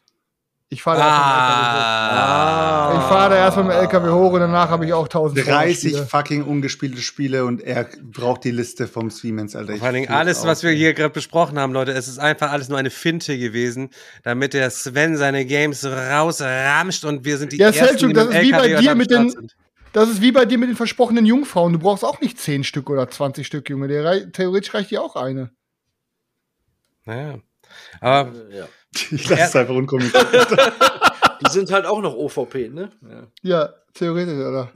Ich 0.74 0.82
fahre 0.82 0.98
da 0.98 1.04
Ah. 1.06 1.14
erstmal 1.14 1.64
mit 1.64 1.72
dem 1.72 2.90
LKW 2.90 2.90
hoch. 2.90 2.98
Ich 2.98 3.08
fahre 3.08 3.30
da 3.30 3.36
erstmal 3.36 3.64
mit 3.64 3.74
dem 3.74 3.80
LKW 3.80 4.10
hoch 4.10 4.32
und 4.32 4.40
danach 4.40 4.68
habe 4.70 4.86
ich 4.86 4.92
auch 4.92 5.06
1000 5.08 5.46
30 5.46 5.90
Spiele. 5.92 6.06
fucking 6.06 6.42
ungespielte 6.42 7.00
Spiele 7.00 7.44
und 7.44 7.62
er 7.62 7.88
braucht 8.02 8.44
die 8.44 8.50
Liste 8.50 8.88
vom 8.88 9.10
Siemens, 9.10 9.54
Alter. 9.54 9.72
Ich 9.74 9.78
Vor 9.78 9.86
allen 9.86 9.94
Dingen 9.94 10.10
alles, 10.10 10.40
aus, 10.40 10.46
was 10.46 10.62
wir 10.64 10.70
hier 10.72 10.92
gerade 10.94 11.10
besprochen 11.14 11.58
haben, 11.58 11.72
Leute, 11.72 11.92
es 11.92 12.08
ist 12.08 12.18
einfach 12.18 12.50
alles 12.50 12.68
nur 12.68 12.78
eine 12.78 12.90
Finte 12.90 13.38
gewesen, 13.38 13.90
damit 14.24 14.52
der 14.52 14.68
Sven 14.70 15.16
seine 15.16 15.44
Games 15.46 15.84
rausramscht 15.84 17.04
und 17.04 17.24
wir 17.24 17.38
sind 17.38 17.52
die 17.52 17.58
Ja, 17.58 17.68
Ersten, 17.68 17.84
Selchuk, 17.84 18.08
die 18.08 18.14
das 18.14 18.26
ist 18.26 18.34
wie 18.34 18.50
dem 18.50 18.50
bei 18.52 18.66
LKW 18.68 18.82
dir 18.82 18.94
mit 18.96 19.10
den- 19.10 19.30
sind. 19.30 19.56
Das 19.92 20.08
ist 20.08 20.20
wie 20.20 20.32
bei 20.32 20.44
dir 20.44 20.58
mit 20.58 20.68
den 20.68 20.76
versprochenen 20.76 21.24
Jungfrauen. 21.24 21.72
Du 21.72 21.78
brauchst 21.78 22.04
auch 22.04 22.20
nicht 22.20 22.38
10 22.40 22.64
Stück 22.64 22.90
oder 22.90 23.08
20 23.08 23.46
Stück, 23.46 23.70
Junge. 23.70 23.86
Der 23.86 24.04
rei 24.04 24.20
theoretisch 24.32 24.74
reicht 24.74 24.90
dir 24.90 25.00
auch 25.00 25.14
eine. 25.14 25.50
Naja. 27.04 27.38
Aber 28.00 28.32
Ja. 28.50 28.66
Ich 29.10 29.28
lasse 29.28 29.42
es 29.42 29.56
einfach 29.56 29.74
unkommentiert. 29.74 30.24
Die 31.46 31.50
sind 31.50 31.70
halt 31.72 31.86
auch 31.86 32.00
noch 32.00 32.14
OVP, 32.14 32.68
ne? 32.68 32.90
Ja. 33.02 33.26
Ja, 33.42 33.74
theoretisch, 33.92 34.34
oder? 34.34 34.70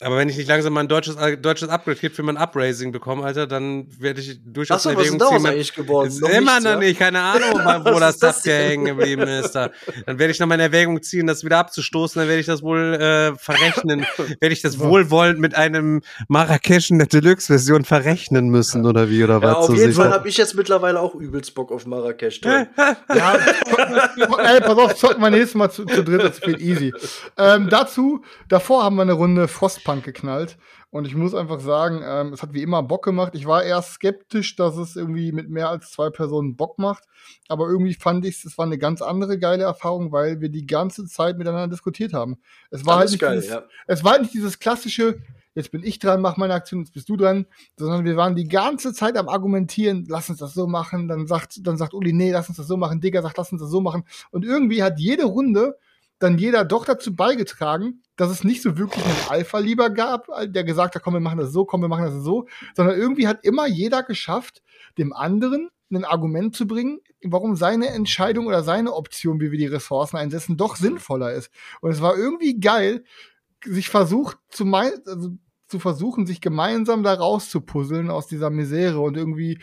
Aber 0.00 0.16
wenn 0.18 0.28
ich 0.28 0.36
nicht 0.36 0.48
langsam 0.48 0.72
mal 0.72 0.80
ein 0.80 0.88
deutsches, 0.88 1.16
deutsches 1.40 1.68
Upgrade-Kit 1.68 2.12
für 2.14 2.24
mein 2.24 2.36
Upraising 2.36 2.90
bekomme, 2.90 3.22
Alter, 3.24 3.46
dann 3.46 3.86
werde 4.00 4.20
ich 4.20 4.40
durchaus 4.44 4.78
Achso, 4.84 4.90
in 4.90 4.96
was 4.96 5.04
ist 5.06 5.12
Erwägung 5.14 5.38
ziehen. 5.38 5.46
eigentlich 5.46 5.72
geworden? 5.72 6.08
Ist 6.08 6.20
Noch 6.20 6.28
immer 6.30 6.40
nichts, 6.54 6.64
noch 6.64 6.70
ja? 6.72 6.78
nicht, 6.78 6.98
keine 6.98 7.20
Ahnung, 7.22 7.84
wo 7.84 8.00
das 8.20 8.44
hängen 8.44 8.86
geblieben 8.86 9.22
ist. 9.22 9.52
Da. 9.52 9.70
Dann 10.04 10.18
werde 10.18 10.32
ich 10.32 10.40
noch 10.40 10.48
mal 10.48 10.56
in 10.56 10.60
Erwägung 10.60 11.00
ziehen, 11.00 11.28
das 11.28 11.44
wieder 11.44 11.58
abzustoßen, 11.58 12.18
dann 12.20 12.28
werde 12.28 12.40
ich 12.40 12.46
das 12.46 12.62
wohl 12.62 12.94
äh, 12.94 13.36
verrechnen. 13.38 14.04
werde 14.40 14.52
ich 14.52 14.62
das 14.62 14.80
wohlwollend 14.80 15.38
mit 15.38 15.54
einem 15.54 16.02
Marrakesch 16.26 16.90
in 16.90 16.98
der 16.98 17.06
Deluxe-Version 17.06 17.84
verrechnen 17.84 18.48
müssen, 18.48 18.84
oder 18.86 19.08
wie, 19.08 19.22
oder 19.22 19.34
Ja, 19.34 19.42
was? 19.42 19.56
auf 19.56 19.66
So 19.68 19.74
jeden 19.74 19.92
Fall 19.92 20.10
habe 20.10 20.28
ich 20.28 20.36
jetzt 20.36 20.56
mittlerweile 20.56 20.98
auch 20.98 21.14
übelst 21.14 21.54
Bock 21.54 21.70
auf 21.70 21.86
Marrakesch. 21.86 22.40
Ja, 23.14 23.36
ey, 24.38 24.60
pass 24.60 24.76
auf, 24.78 24.94
zocken 24.96 25.22
wir 25.22 25.30
nächstes 25.30 25.54
Mal 25.54 25.70
zu, 25.70 25.84
zu 25.84 26.02
dritt, 26.02 26.22
das 26.22 26.40
wird 26.46 26.60
easy. 26.60 26.92
Ähm, 27.38 27.68
dazu, 27.70 28.22
davor 28.48 28.82
haben 28.82 28.96
wir 28.96 29.02
eine 29.02 29.12
Runde 29.12 29.46
Frostpunk 29.84 30.04
geknallt. 30.04 30.56
Und 30.90 31.06
ich 31.06 31.14
muss 31.14 31.34
einfach 31.34 31.60
sagen, 31.60 32.02
ähm, 32.04 32.32
es 32.32 32.42
hat 32.42 32.54
wie 32.54 32.62
immer 32.62 32.82
Bock 32.82 33.04
gemacht. 33.04 33.34
Ich 33.34 33.46
war 33.46 33.62
erst 33.62 33.94
skeptisch, 33.94 34.56
dass 34.56 34.76
es 34.76 34.96
irgendwie 34.96 35.32
mit 35.32 35.50
mehr 35.50 35.68
als 35.68 35.90
zwei 35.90 36.10
Personen 36.10 36.56
Bock 36.56 36.78
macht. 36.78 37.04
Aber 37.48 37.68
irgendwie 37.68 37.94
fand 37.94 38.24
ich 38.24 38.44
es, 38.44 38.58
war 38.58 38.66
eine 38.66 38.78
ganz 38.78 39.02
andere 39.02 39.38
geile 39.38 39.64
Erfahrung, 39.64 40.12
weil 40.12 40.40
wir 40.40 40.48
die 40.48 40.66
ganze 40.66 41.06
Zeit 41.06 41.36
miteinander 41.38 41.68
diskutiert 41.68 42.12
haben. 42.12 42.38
Es 42.70 42.86
war 42.86 42.98
halt 42.98 43.10
nicht 43.10 43.20
geil, 43.20 43.36
dieses, 43.36 43.50
ja. 43.50 43.64
es 43.86 44.02
war 44.02 44.12
halt 44.12 44.22
nicht 44.22 44.34
dieses 44.34 44.58
klassische, 44.58 45.20
jetzt 45.54 45.70
bin 45.70 45.82
ich 45.84 45.98
dran, 45.98 46.20
mach 46.20 46.36
meine 46.36 46.54
Aktion, 46.54 46.80
jetzt 46.80 46.94
bist 46.94 47.08
du 47.08 47.16
dran, 47.16 47.46
sondern 47.76 48.04
wir 48.04 48.16
waren 48.16 48.34
die 48.34 48.48
ganze 48.48 48.92
Zeit 48.92 49.16
am 49.16 49.28
Argumentieren, 49.28 50.06
lass 50.08 50.30
uns 50.30 50.38
das 50.38 50.54
so 50.54 50.66
machen, 50.66 51.08
dann 51.08 51.26
sagt, 51.26 51.66
dann 51.66 51.76
sagt 51.76 51.94
Uli, 51.94 52.12
nee, 52.12 52.32
lass 52.32 52.48
uns 52.48 52.58
das 52.58 52.66
so 52.66 52.76
machen, 52.76 53.00
Digga 53.00 53.22
sagt, 53.22 53.36
lass 53.38 53.52
uns 53.52 53.60
das 53.60 53.70
so 53.70 53.80
machen. 53.80 54.04
Und 54.30 54.44
irgendwie 54.44 54.82
hat 54.82 54.98
jede 54.98 55.24
Runde 55.24 55.76
dann 56.18 56.38
jeder 56.38 56.64
doch 56.64 56.84
dazu 56.84 57.14
beigetragen, 57.14 58.02
dass 58.16 58.30
es 58.30 58.44
nicht 58.44 58.62
so 58.62 58.78
wirklich 58.78 59.04
einen 59.04 59.28
Alpha-Lieber 59.28 59.90
gab, 59.90 60.28
der 60.46 60.64
gesagt 60.64 60.94
hat, 60.94 61.02
komm, 61.02 61.14
wir 61.14 61.20
machen 61.20 61.38
das 61.38 61.52
so, 61.52 61.64
komm, 61.64 61.82
wir 61.82 61.88
machen 61.88 62.04
das 62.04 62.14
so, 62.14 62.46
sondern 62.76 62.96
irgendwie 62.96 63.26
hat 63.26 63.44
immer 63.44 63.66
jeder 63.66 64.02
geschafft, 64.02 64.62
dem 64.98 65.12
anderen 65.12 65.70
ein 65.90 66.04
Argument 66.04 66.56
zu 66.56 66.66
bringen, 66.66 67.00
warum 67.22 67.56
seine 67.56 67.88
Entscheidung 67.88 68.46
oder 68.46 68.62
seine 68.62 68.94
Option, 68.94 69.40
wie 69.40 69.50
wir 69.50 69.58
die 69.58 69.66
Ressourcen 69.66 70.16
einsetzen, 70.16 70.56
doch 70.56 70.76
sinnvoller 70.76 71.32
ist. 71.32 71.50
Und 71.80 71.90
es 71.90 72.00
war 72.00 72.16
irgendwie 72.16 72.58
geil, 72.58 73.04
sich 73.64 73.88
versucht 73.88 74.38
zu 74.48 74.64
also 74.66 75.36
zu 75.66 75.78
versuchen, 75.78 76.26
sich 76.26 76.40
gemeinsam 76.40 77.02
da 77.02 77.14
rauszupuzzeln 77.14 78.10
aus 78.10 78.26
dieser 78.26 78.50
Misere 78.50 79.00
und 79.00 79.16
irgendwie 79.16 79.58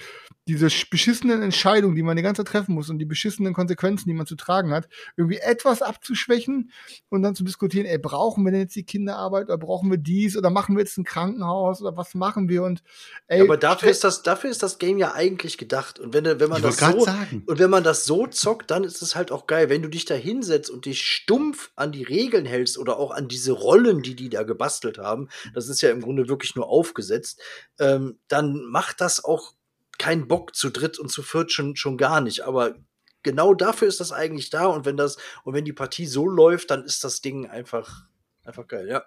diese 0.47 0.68
sch- 0.68 0.89
beschissenen 0.89 1.41
Entscheidungen, 1.43 1.95
die 1.95 2.01
man 2.03 2.18
die 2.18 2.23
ganze 2.23 2.43
Zeit 2.43 2.51
treffen 2.51 2.73
muss 2.73 2.89
und 2.89 2.97
die 2.99 3.05
beschissenen 3.05 3.53
Konsequenzen, 3.53 4.09
die 4.09 4.15
man 4.15 4.26
zu 4.26 4.35
tragen 4.35 4.72
hat, 4.72 4.89
irgendwie 5.15 5.38
etwas 5.38 5.81
abzuschwächen 5.81 6.72
und 7.09 7.22
dann 7.22 7.35
zu 7.35 7.43
diskutieren, 7.43 7.85
ey, 7.85 7.99
brauchen 7.99 8.43
wir 8.43 8.51
denn 8.51 8.61
jetzt 8.61 8.76
die 8.76 8.84
Kinderarbeit 8.85 9.45
oder 9.45 9.57
brauchen 9.57 9.91
wir 9.91 9.97
dies 9.99 10.35
oder 10.35 10.49
machen 10.49 10.76
wir 10.76 10.84
jetzt 10.84 10.97
ein 10.97 11.03
Krankenhaus 11.03 11.81
oder 11.81 11.95
was 11.95 12.15
machen 12.15 12.49
wir 12.49 12.63
und 12.63 12.81
ey, 13.27 13.41
Aber 13.41 13.57
dafür 13.57 13.89
ist 13.91 14.03
das, 14.03 14.23
dafür 14.23 14.49
ist 14.49 14.63
das 14.63 14.80
Game 14.80 14.97
ja 14.97 15.13
eigentlich 15.13 15.57
gedacht. 15.59 15.99
Und 15.99 16.13
wenn, 16.13 16.26
wenn 16.26 16.49
man 16.49 16.57
Ich 16.57 16.76
das 16.76 16.77
so, 16.80 17.05
sagen. 17.05 17.43
und 17.45 17.59
wenn 17.59 17.69
man 17.69 17.84
das 17.84 18.05
so 18.05 18.26
zockt, 18.27 18.72
dann 18.72 18.84
ist 18.84 19.01
es 19.01 19.15
halt 19.15 19.31
auch 19.31 19.45
geil. 19.47 19.69
Wenn 19.69 19.84
du 19.84 19.89
dich 19.89 20.05
da 20.05 20.15
hinsetzt 20.15 20.69
und 20.72 20.85
dich 20.85 21.01
stumpf 21.03 21.72
an 21.76 21.91
die 21.91 22.03
Regeln 22.03 22.45
hältst 22.45 22.77
oder 22.80 22.97
auch 22.97 23.11
an 23.11 23.27
diese 23.27 23.51
Rollen, 23.51 24.01
die 24.01 24.15
die 24.15 24.30
da 24.30 24.43
gebastelt 24.43 24.97
haben, 24.97 25.30
das 25.53 25.69
ist 25.69 25.81
ja 25.81 25.91
im 25.91 26.01
Grunde 26.01 26.27
wirklich 26.30 26.55
nur 26.55 26.68
aufgesetzt, 26.68 27.39
ähm, 27.80 28.18
dann 28.27 28.65
macht 28.65 29.01
das 29.01 29.23
auch 29.23 29.53
keinen 30.02 30.28
Bock 30.28 30.56
zu 30.56 30.72
dritt 30.72 30.98
und 30.98 31.11
zu 31.11 31.22
viert 31.22 31.52
schon, 31.52 31.76
schon 31.76 31.95
gar 31.95 32.22
nicht. 32.22 32.41
Aber 32.41 32.73
genau 33.22 33.53
dafür 33.53 33.88
ist 33.88 33.99
das 33.99 34.11
eigentlich 34.11 34.49
da. 34.49 34.65
Und 34.65 34.84
wenn 34.84 34.98
das, 34.98 35.18
und 35.44 35.53
wenn 35.53 35.64
die 35.64 35.73
Partie 35.73 36.07
so 36.07 36.28
läuft, 36.28 36.72
dann 36.72 36.84
ist 36.84 37.03
das 37.03 37.22
Ding 37.22 37.48
einfach, 37.48 38.06
einfach 38.44 38.68
geil, 38.68 38.88
ja. 38.90 39.03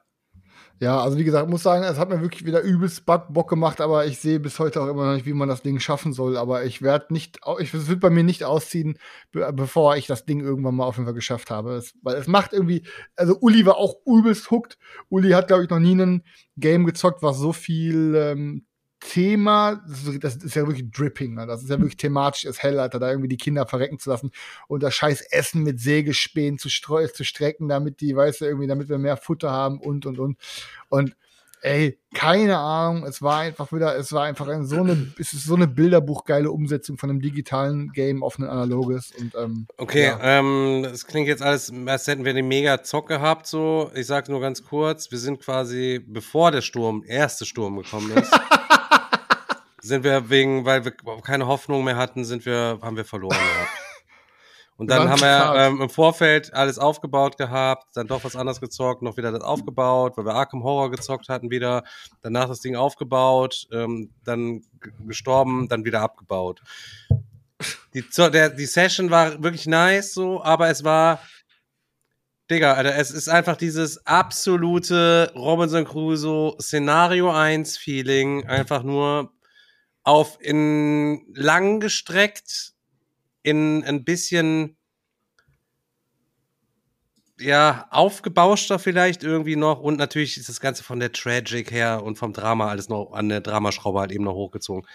Ja, 0.80 1.00
also 1.00 1.18
wie 1.18 1.24
gesagt, 1.24 1.48
muss 1.48 1.62
sagen, 1.62 1.84
es 1.84 1.98
hat 1.98 2.10
mir 2.10 2.20
wirklich 2.20 2.44
wieder 2.44 2.60
übelst 2.60 3.06
Bock 3.06 3.48
gemacht, 3.48 3.80
aber 3.80 4.06
ich 4.06 4.18
sehe 4.18 4.38
bis 4.38 4.58
heute 4.58 4.82
auch 4.82 4.88
immer 4.88 5.06
noch 5.06 5.14
nicht, 5.14 5.26
wie 5.26 5.32
man 5.32 5.48
das 5.48 5.62
Ding 5.62 5.80
schaffen 5.80 6.12
soll. 6.12 6.36
Aber 6.36 6.64
ich 6.64 6.80
werde 6.80 7.12
nicht, 7.12 7.40
ich, 7.58 7.74
es 7.74 7.88
wird 7.88 8.00
bei 8.00 8.10
mir 8.10 8.22
nicht 8.22 8.44
ausziehen, 8.44 8.98
be 9.32 9.52
bevor 9.52 9.96
ich 9.96 10.06
das 10.06 10.26
Ding 10.26 10.40
irgendwann 10.40 10.76
mal 10.76 10.84
auf 10.84 10.96
jeden 10.96 11.06
Fall 11.06 11.14
geschafft 11.14 11.50
habe. 11.50 11.74
Es, 11.74 11.94
weil 12.02 12.16
es 12.16 12.28
macht 12.28 12.52
irgendwie, 12.52 12.86
also 13.16 13.36
Uli 13.40 13.66
war 13.66 13.78
auch 13.78 13.96
übelst 14.06 14.50
hooked. 14.50 14.78
Uli 15.08 15.30
hat, 15.30 15.48
glaube 15.48 15.64
ich, 15.64 15.70
noch 15.70 15.80
nie 15.80 15.94
ein 15.94 16.22
Game 16.56 16.86
gezockt, 16.86 17.22
was 17.22 17.38
so 17.38 17.52
viel 17.52 18.14
ähm, 18.16 18.66
Thema, 19.10 19.82
das 20.20 20.36
ist, 20.36 20.54
ja 20.54 20.66
wirklich 20.66 20.90
Dripping, 20.90 21.34
ne? 21.34 21.46
das 21.46 21.62
ist 21.62 21.68
ja 21.68 21.78
wirklich 21.78 21.98
thematisch, 21.98 22.44
ist 22.44 22.62
hell, 22.62 22.78
Alter, 22.78 22.98
da 22.98 23.10
irgendwie 23.10 23.28
die 23.28 23.36
Kinder 23.36 23.66
verrecken 23.66 23.98
zu 23.98 24.08
lassen 24.10 24.30
und 24.66 24.82
das 24.82 24.94
scheiß 24.94 25.20
Essen 25.30 25.62
mit 25.62 25.78
Sägespänen 25.78 26.58
zu, 26.58 26.70
streu 26.70 27.06
zu 27.08 27.22
strecken, 27.22 27.68
damit 27.68 28.00
die, 28.00 28.16
weißt 28.16 28.40
du, 28.40 28.44
irgendwie, 28.46 28.66
damit 28.66 28.88
wir 28.88 28.98
mehr 28.98 29.16
Futter 29.16 29.50
haben 29.50 29.78
und, 29.78 30.06
und, 30.06 30.18
und. 30.18 30.38
Und 30.88 31.16
ey, 31.64 31.98
keine 32.12 32.58
Ahnung, 32.58 33.04
es 33.04 33.22
war 33.22 33.40
einfach 33.40 33.72
wieder, 33.72 33.96
es 33.96 34.12
war 34.12 34.24
einfach 34.24 34.46
ein, 34.48 34.66
so 34.66 34.76
eine, 34.76 35.12
es 35.18 35.32
ist 35.32 35.44
so 35.44 35.54
eine 35.54 35.66
Bilderbuchgeile 35.66 36.50
Umsetzung 36.50 36.98
von 36.98 37.08
einem 37.08 37.20
digitalen 37.20 37.90
Game 37.92 38.22
auf 38.22 38.38
ein 38.38 38.44
analoges 38.44 39.12
und 39.18 39.34
ähm, 39.34 39.66
Okay, 39.78 40.04
ja. 40.04 40.18
ähm, 40.20 40.82
das 40.82 41.06
klingt 41.06 41.26
jetzt 41.26 41.42
alles, 41.42 41.72
als 41.86 42.06
hätten 42.06 42.24
wir 42.24 42.34
den 42.34 42.48
mega 42.48 42.82
Zock 42.82 43.08
gehabt, 43.08 43.46
so. 43.46 43.90
Ich 43.94 44.06
sag 44.06 44.28
nur 44.28 44.40
ganz 44.40 44.62
kurz, 44.62 45.10
wir 45.10 45.18
sind 45.18 45.40
quasi, 45.40 46.04
bevor 46.06 46.50
der 46.50 46.60
Sturm, 46.60 47.02
erste 47.06 47.46
Sturm 47.46 47.76
gekommen 47.76 48.12
ist, 48.12 48.30
sind 49.84 50.02
wir 50.02 50.30
wegen, 50.30 50.64
weil 50.64 50.84
wir 50.84 50.92
keine 51.22 51.46
Hoffnung 51.46 51.84
mehr 51.84 51.96
hatten, 51.96 52.24
sind 52.24 52.46
wir, 52.46 52.78
haben 52.82 52.96
wir 52.96 53.04
verloren 53.04 53.36
gehabt. 53.54 53.70
Und 54.76 54.90
dann 54.90 55.08
haben 55.08 55.20
wir 55.20 55.54
ähm, 55.56 55.82
im 55.82 55.88
Vorfeld 55.88 56.52
alles 56.52 56.80
aufgebaut 56.80 57.38
gehabt, 57.38 57.96
dann 57.96 58.08
doch 58.08 58.24
was 58.24 58.34
anderes 58.34 58.60
gezockt, 58.60 59.02
noch 59.02 59.16
wieder 59.16 59.30
das 59.30 59.42
aufgebaut, 59.42 60.16
weil 60.16 60.24
wir 60.24 60.34
Arkham 60.34 60.64
Horror 60.64 60.90
gezockt 60.90 61.28
hatten 61.28 61.50
wieder, 61.50 61.84
danach 62.22 62.48
das 62.48 62.60
Ding 62.60 62.74
aufgebaut, 62.74 63.68
ähm, 63.72 64.10
dann 64.24 64.62
gestorben, 65.06 65.68
dann 65.68 65.84
wieder 65.84 66.00
abgebaut. 66.00 66.60
Die, 67.94 68.04
der, 68.18 68.50
die 68.50 68.66
Session 68.66 69.10
war 69.10 69.40
wirklich 69.44 69.66
nice, 69.66 70.12
so, 70.12 70.42
aber 70.42 70.68
es 70.68 70.82
war, 70.82 71.20
Digga, 72.50 72.72
Alter, 72.72 72.96
es 72.96 73.12
ist 73.12 73.28
einfach 73.28 73.56
dieses 73.56 74.04
absolute 74.06 75.30
Robinson 75.36 75.84
Crusoe 75.84 76.56
Szenario 76.60 77.30
1 77.30 77.78
Feeling, 77.78 78.44
einfach 78.48 78.82
nur 78.82 79.30
auf 80.04 80.38
in 80.40 81.24
lang 81.34 81.80
gestreckt, 81.80 82.72
in 83.42 83.82
ein 83.84 84.04
bisschen, 84.04 84.76
ja, 87.40 87.86
aufgebauschter 87.90 88.78
vielleicht 88.78 89.24
irgendwie 89.24 89.56
noch 89.56 89.80
und 89.80 89.96
natürlich 89.98 90.36
ist 90.36 90.48
das 90.48 90.60
Ganze 90.60 90.84
von 90.84 91.00
der 91.00 91.10
Tragic 91.12 91.70
her 91.72 92.02
und 92.04 92.16
vom 92.16 92.32
Drama 92.32 92.68
alles 92.68 92.88
noch 92.88 93.12
an 93.12 93.28
der 93.28 93.40
Dramaschraube 93.40 93.98
halt 94.00 94.12
eben 94.12 94.24
noch 94.24 94.34
hochgezogen. 94.34 94.86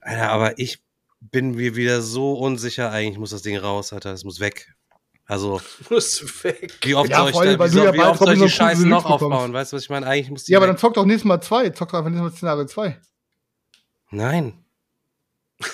Alter, 0.00 0.28
aber 0.30 0.58
ich 0.58 0.82
bin 1.20 1.52
mir 1.52 1.74
wieder 1.74 2.02
so 2.02 2.34
unsicher, 2.34 2.92
eigentlich 2.92 3.18
muss 3.18 3.30
das 3.30 3.42
Ding 3.42 3.56
raus, 3.56 3.92
Alter, 3.92 4.12
das 4.12 4.22
muss 4.24 4.38
weg. 4.38 4.72
Also, 5.28 5.60
Muss 5.90 6.22
weg. 6.44 6.72
wie 6.84 6.94
oft 6.94 7.10
Ja, 7.10 7.32
soll 7.32 7.48
ich, 7.48 7.56
da, 7.56 7.64
wie 7.64 7.68
soll, 7.68 7.84
ja 7.86 7.92
wie 7.92 7.98
oft 7.98 8.20
soll 8.20 8.34
ich 8.34 8.40
die 8.42 8.48
Scheiße 8.48 8.86
noch 8.86 9.02
bekommst. 9.02 9.24
aufbauen? 9.24 9.52
Weißt 9.52 9.72
du, 9.72 9.76
was 9.76 9.82
ich 9.82 9.90
meine? 9.90 10.06
Eigentlich 10.06 10.30
muss 10.30 10.44
die 10.44 10.52
Ja, 10.52 10.58
aber 10.58 10.66
weg. 10.66 10.74
dann 10.74 10.78
zock 10.78 10.94
doch 10.94 11.04
nächstes 11.04 11.24
Mal 11.24 11.40
zwei, 11.40 11.68
zock 11.70 11.88
doch 11.90 11.98
einfach 11.98 12.10
nächstes 12.12 12.30
Mal 12.30 12.36
Szenario 12.36 12.64
2. 12.66 13.00
Nein. 14.16 14.65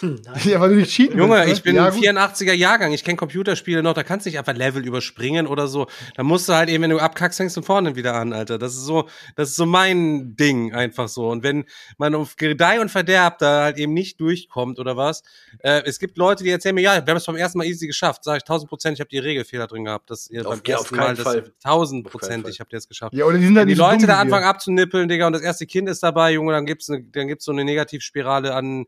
Nein. 0.01 0.23
Ja, 0.45 0.61
weil 0.61 0.71
du 0.71 0.77
nicht 0.77 0.93
cheaten 0.93 1.19
Junge, 1.19 1.35
willst, 1.35 1.47
ne? 1.49 1.53
ich 1.55 1.63
bin 1.63 1.75
ja, 1.75 1.87
ein 1.87 1.93
84er 1.93 2.53
Jahrgang, 2.53 2.93
ich 2.93 3.03
kenne 3.03 3.17
Computerspiele 3.17 3.83
noch, 3.83 3.95
da 3.95 4.05
kannst 4.05 4.25
du 4.27 4.31
nicht 4.31 4.39
einfach 4.39 4.55
Level 4.55 4.87
überspringen 4.87 5.49
oder 5.49 5.67
so. 5.67 5.89
Da 6.15 6.23
musst 6.23 6.49
du 6.49 6.53
halt 6.53 6.69
eben, 6.69 6.85
wenn 6.85 6.91
du 6.91 6.99
abkackst, 7.01 7.39
fängst 7.39 7.57
du 7.57 7.63
vorne 7.63 7.97
wieder 7.97 8.15
an, 8.15 8.33
Alter. 8.33 8.59
Das 8.59 8.75
ist 8.75 8.85
so, 8.85 9.09
das 9.35 9.51
ist 9.51 9.57
so 9.57 9.67
mein 9.67 10.37
Ding 10.37 10.73
einfach 10.73 11.09
so. 11.09 11.29
Und 11.31 11.43
wenn 11.43 11.65
man 11.99 12.15
auf 12.15 12.37
Gedeih 12.37 12.81
und 12.81 12.91
Verderb 12.91 13.39
da 13.39 13.65
halt 13.65 13.77
eben 13.77 13.93
nicht 13.93 14.21
durchkommt 14.21 14.79
oder 14.79 14.97
was, 14.97 15.25
äh, 15.59 15.83
es 15.85 15.99
gibt 15.99 16.17
Leute, 16.17 16.45
die 16.45 16.51
erzählen 16.51 16.77
mir, 16.77 16.83
ja, 16.83 16.95
wir 17.05 17.11
haben 17.11 17.17
es 17.17 17.27
beim 17.27 17.35
ersten 17.37 17.59
Mal 17.59 17.65
easy 17.67 17.89
geschafft. 17.89 18.23
Sag 18.23 18.37
ich 18.37 18.45
tausend 18.45 18.69
Prozent, 18.69 18.95
ich 18.95 19.01
habe 19.01 19.11
die 19.11 19.19
Regelfehler 19.19 19.67
drin 19.67 19.85
gehabt. 19.85 20.11
Das 20.11 20.31
ihr 20.31 20.47
Auf- 20.47 20.55
beim 20.55 20.63
ja, 20.65 20.77
ersten 20.77 20.95
keinen 20.95 21.07
Mal, 21.07 21.15
das 21.17 21.25
Fall. 21.25 21.53
tausend 21.61 22.07
Auf 22.07 22.13
keinen 22.13 22.21
Prozent, 22.21 22.43
Fall. 22.45 22.51
ich 22.53 22.61
habe 22.61 22.71
das 22.71 22.87
geschafft. 22.87 23.15
Ja, 23.15 23.25
oder 23.25 23.37
die 23.39 23.47
sind 23.47 23.57
halt 23.57 23.67
Wenn 23.67 23.75
die 23.75 23.81
Leute 23.81 23.99
dumm 23.99 24.07
da 24.07 24.21
anfangen 24.21 24.45
abzunippeln, 24.45 25.09
Digga, 25.09 25.27
und 25.27 25.33
das 25.33 25.43
erste 25.43 25.67
Kind 25.67 25.89
ist 25.89 26.05
dabei, 26.05 26.33
Junge, 26.35 26.53
dann 26.53 26.67
gibt's 26.67 26.89
ne, 26.89 27.03
dann 27.03 27.27
gibt's 27.27 27.45
so 27.47 27.51
eine 27.51 27.65
Negativspirale 27.65 28.55
an 28.55 28.87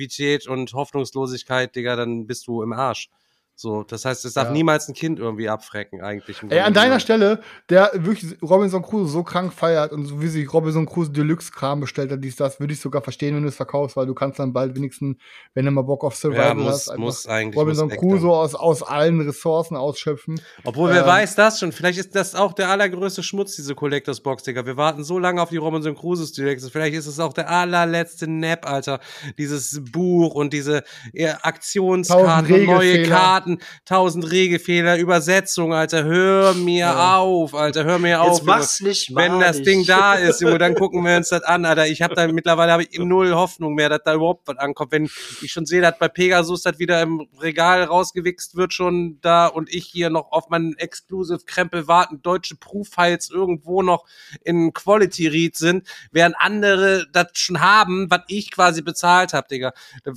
Negativität 0.00 0.46
und 0.46 0.72
Hoffnungslosigkeit, 0.72 1.76
Digga, 1.76 1.96
dann 1.96 2.26
bist 2.26 2.46
du 2.46 2.62
im 2.62 2.72
Arsch. 2.72 3.10
So, 3.60 3.82
das 3.82 4.06
heißt, 4.06 4.24
es 4.24 4.32
darf 4.32 4.46
Ja. 4.46 4.52
niemals 4.52 4.88
ein 4.88 4.94
Kind 4.94 5.18
irgendwie 5.18 5.50
abfrecken, 5.50 6.00
eigentlich. 6.00 6.42
Ey, 6.48 6.60
an 6.60 6.72
deiner. 6.72 6.98
Stelle, 6.98 7.40
der 7.68 7.90
wirklich 7.94 8.40
Robinson 8.40 8.80
Crusoe 8.80 9.06
so 9.06 9.22
krank 9.22 9.52
feiert 9.52 9.92
und 9.92 10.06
so 10.06 10.22
wie 10.22 10.28
sich 10.28 10.50
Robinson 10.50 10.86
Crusoe 10.86 11.12
Deluxe 11.12 11.52
Kram 11.52 11.80
bestellt 11.80 12.10
hat, 12.10 12.24
dies, 12.24 12.36
das, 12.36 12.58
würde 12.58 12.72
ich 12.72 12.80
sogar 12.80 13.02
verstehen, 13.02 13.36
wenn 13.36 13.42
du 13.42 13.48
es 13.50 13.56
verkaufst, 13.56 13.98
weil 13.98 14.06
du 14.06 14.14
kannst 14.14 14.38
dann 14.38 14.54
bald 14.54 14.74
wenigstens, 14.76 15.18
wenn 15.52 15.66
du 15.66 15.72
mal 15.72 15.82
Bock 15.82 16.04
auf 16.04 16.16
Survival 16.16 16.46
Ja, 16.46 16.54
muss, 16.54 16.88
hast, 16.88 16.96
muss 16.98 17.26
eigentlich. 17.26 17.58
Robinson 17.60 17.88
muss 17.88 17.98
Crusoe 17.98 18.32
aus, 18.34 18.54
aus 18.54 18.82
allen 18.82 19.20
Ressourcen 19.20 19.76
ausschöpfen. 19.76 20.40
Obwohl, 20.64 20.88
wer 20.90 21.02
Ähm, 21.02 21.06
weiß 21.06 21.34
das 21.34 21.60
schon? 21.60 21.72
Vielleicht 21.72 21.98
ist 21.98 22.14
das 22.16 22.34
auch 22.34 22.54
der 22.54 22.70
allergrößte 22.70 23.22
Schmutz, 23.22 23.56
diese 23.56 23.74
Collectors 23.74 24.22
Box, 24.22 24.42
Digga. 24.44 24.64
Wir 24.64 24.78
warten 24.78 25.04
so 25.04 25.18
lange 25.18 25.42
auf 25.42 25.50
die 25.50 25.58
Robinson 25.58 25.94
Crusoes 25.94 26.32
Deluxe. 26.32 26.70
Vielleicht 26.70 26.94
ist 26.94 27.06
es 27.06 27.20
auch 27.20 27.34
der 27.34 27.50
allerletzte 27.50 28.26
Nap, 28.26 28.66
Alter. 28.66 29.00
Dieses 29.36 29.82
Buch 29.92 30.34
und 30.34 30.54
diese 30.54 30.82
ja, 31.12 31.38
Aktionskarten, 31.42 32.50
neue 32.64 32.92
Regelfehler. 32.94 33.16
Karten, 33.50 33.58
tausend 33.84 34.30
Regelfehler, 34.30 34.98
Übersetzung, 34.98 35.72
Alter. 35.74 36.04
Hör 36.04 36.54
mir 36.54 36.78
Ja. 36.86 37.16
auf, 37.18 37.54
Alter. 37.54 37.84
Hör 37.84 37.98
mir 37.98 38.20
auf. 38.20 38.28
Jetzt 38.28 38.38
Junge. 38.40 38.50
mach's 38.52 38.80
nicht 38.80 39.14
Wenn 39.14 39.40
das 39.40 39.56
malig. 39.58 39.64
Ding 39.64 39.86
da 39.86 40.14
ist, 40.14 40.40
Junge, 40.40 40.58
dann 40.58 40.74
gucken 40.76 41.04
wir 41.04 41.16
uns 41.16 41.28
das 41.30 41.42
an, 41.42 41.64
Alter. 41.64 41.86
Ich 41.86 42.02
habe 42.02 42.14
da 42.14 42.26
mittlerweile 42.28 42.72
habe 42.72 42.84
ich 42.84 42.98
null 42.98 43.32
Hoffnung 43.34 43.74
mehr, 43.74 43.88
dass 43.88 44.00
da 44.04 44.14
überhaupt 44.14 44.46
was 44.48 44.58
ankommt. 44.58 44.92
Wenn 44.92 45.04
ich 45.42 45.52
schon 45.52 45.66
sehe, 45.66 45.80
dass 45.80 45.98
bei 45.98 46.08
Pegasus 46.08 46.62
das 46.62 46.78
wieder 46.78 47.00
im 47.02 47.26
Regal 47.40 47.84
rausgewichst 47.84 48.56
wird, 48.56 48.72
schon 48.72 49.18
da 49.20 49.46
und 49.46 49.72
ich 49.72 49.86
hier 49.86 50.10
noch 50.10 50.32
auf 50.32 50.48
meinen 50.48 50.76
Exclusive 50.76 51.40
Krempel 51.46 51.88
warten, 51.88 52.22
deutsche 52.22 52.56
Proof-Files 52.56 53.30
irgendwo 53.30 53.82
noch 53.82 54.04
in 54.44 54.72
Quality 54.72 55.28
Read 55.28 55.56
sind, 55.56 55.86
während 56.12 56.36
andere 56.38 57.06
das 57.12 57.28
schon 57.34 57.60
haben, 57.60 58.10
was 58.10 58.20
ich 58.28 58.50
quasi 58.50 58.82
bezahlt 58.82 59.32
habe, 59.32 59.48
Digga. 59.50 59.72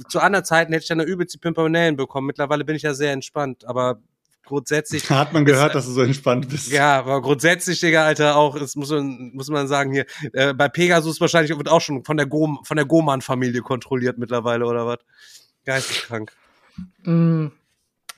Zu 0.10 0.20
anderen 0.20 0.46
Zeiten 0.46 0.72
hätte 0.74 0.84
ich 0.84 0.88
dann 0.90 1.00
eine 1.00 1.10
übelst 1.10 1.34
die 1.34 1.38
Pimpernellen 1.40 1.96
bekommen. 1.96 2.28
Mittlerweile 2.28 2.64
bin 2.66 2.76
ich 2.76 2.82
ja 2.84 2.94
sehr 2.94 3.14
entspannt, 3.24 3.66
aber 3.66 4.00
grundsätzlich 4.46 5.10
Hat 5.10 5.32
man 5.32 5.46
gehört, 5.46 5.74
dass 5.74 5.86
du 5.86 5.92
so 5.92 6.02
entspannt 6.02 6.50
bist. 6.50 6.70
ja, 6.72 7.00
aber 7.00 7.22
grundsätzlich, 7.22 7.80
Digga, 7.80 8.04
Alter, 8.06 8.36
auch, 8.36 8.56
es 8.56 8.76
muss 8.76 8.90
man, 8.92 9.32
muss 9.34 9.48
man 9.48 9.68
sagen 9.68 9.94
hier, 9.94 10.06
äh, 10.34 10.54
bei 10.54 10.68
Pegasus 10.68 11.22
wahrscheinlich 11.22 11.56
wird 11.58 11.70
auch 11.70 11.82
schon 11.82 12.04
von 12.04 12.18
der 12.18 12.26
Go, 12.26 12.58
von 12.64 12.76
der 12.78 12.86
Goman-Familie 12.86 13.62
kontrolliert 13.62 14.18
mittlerweile, 14.18 14.66
oder 14.66 14.86
was? 14.86 14.98
Geisteskrank. 15.66 16.34
Mm, 17.04 17.48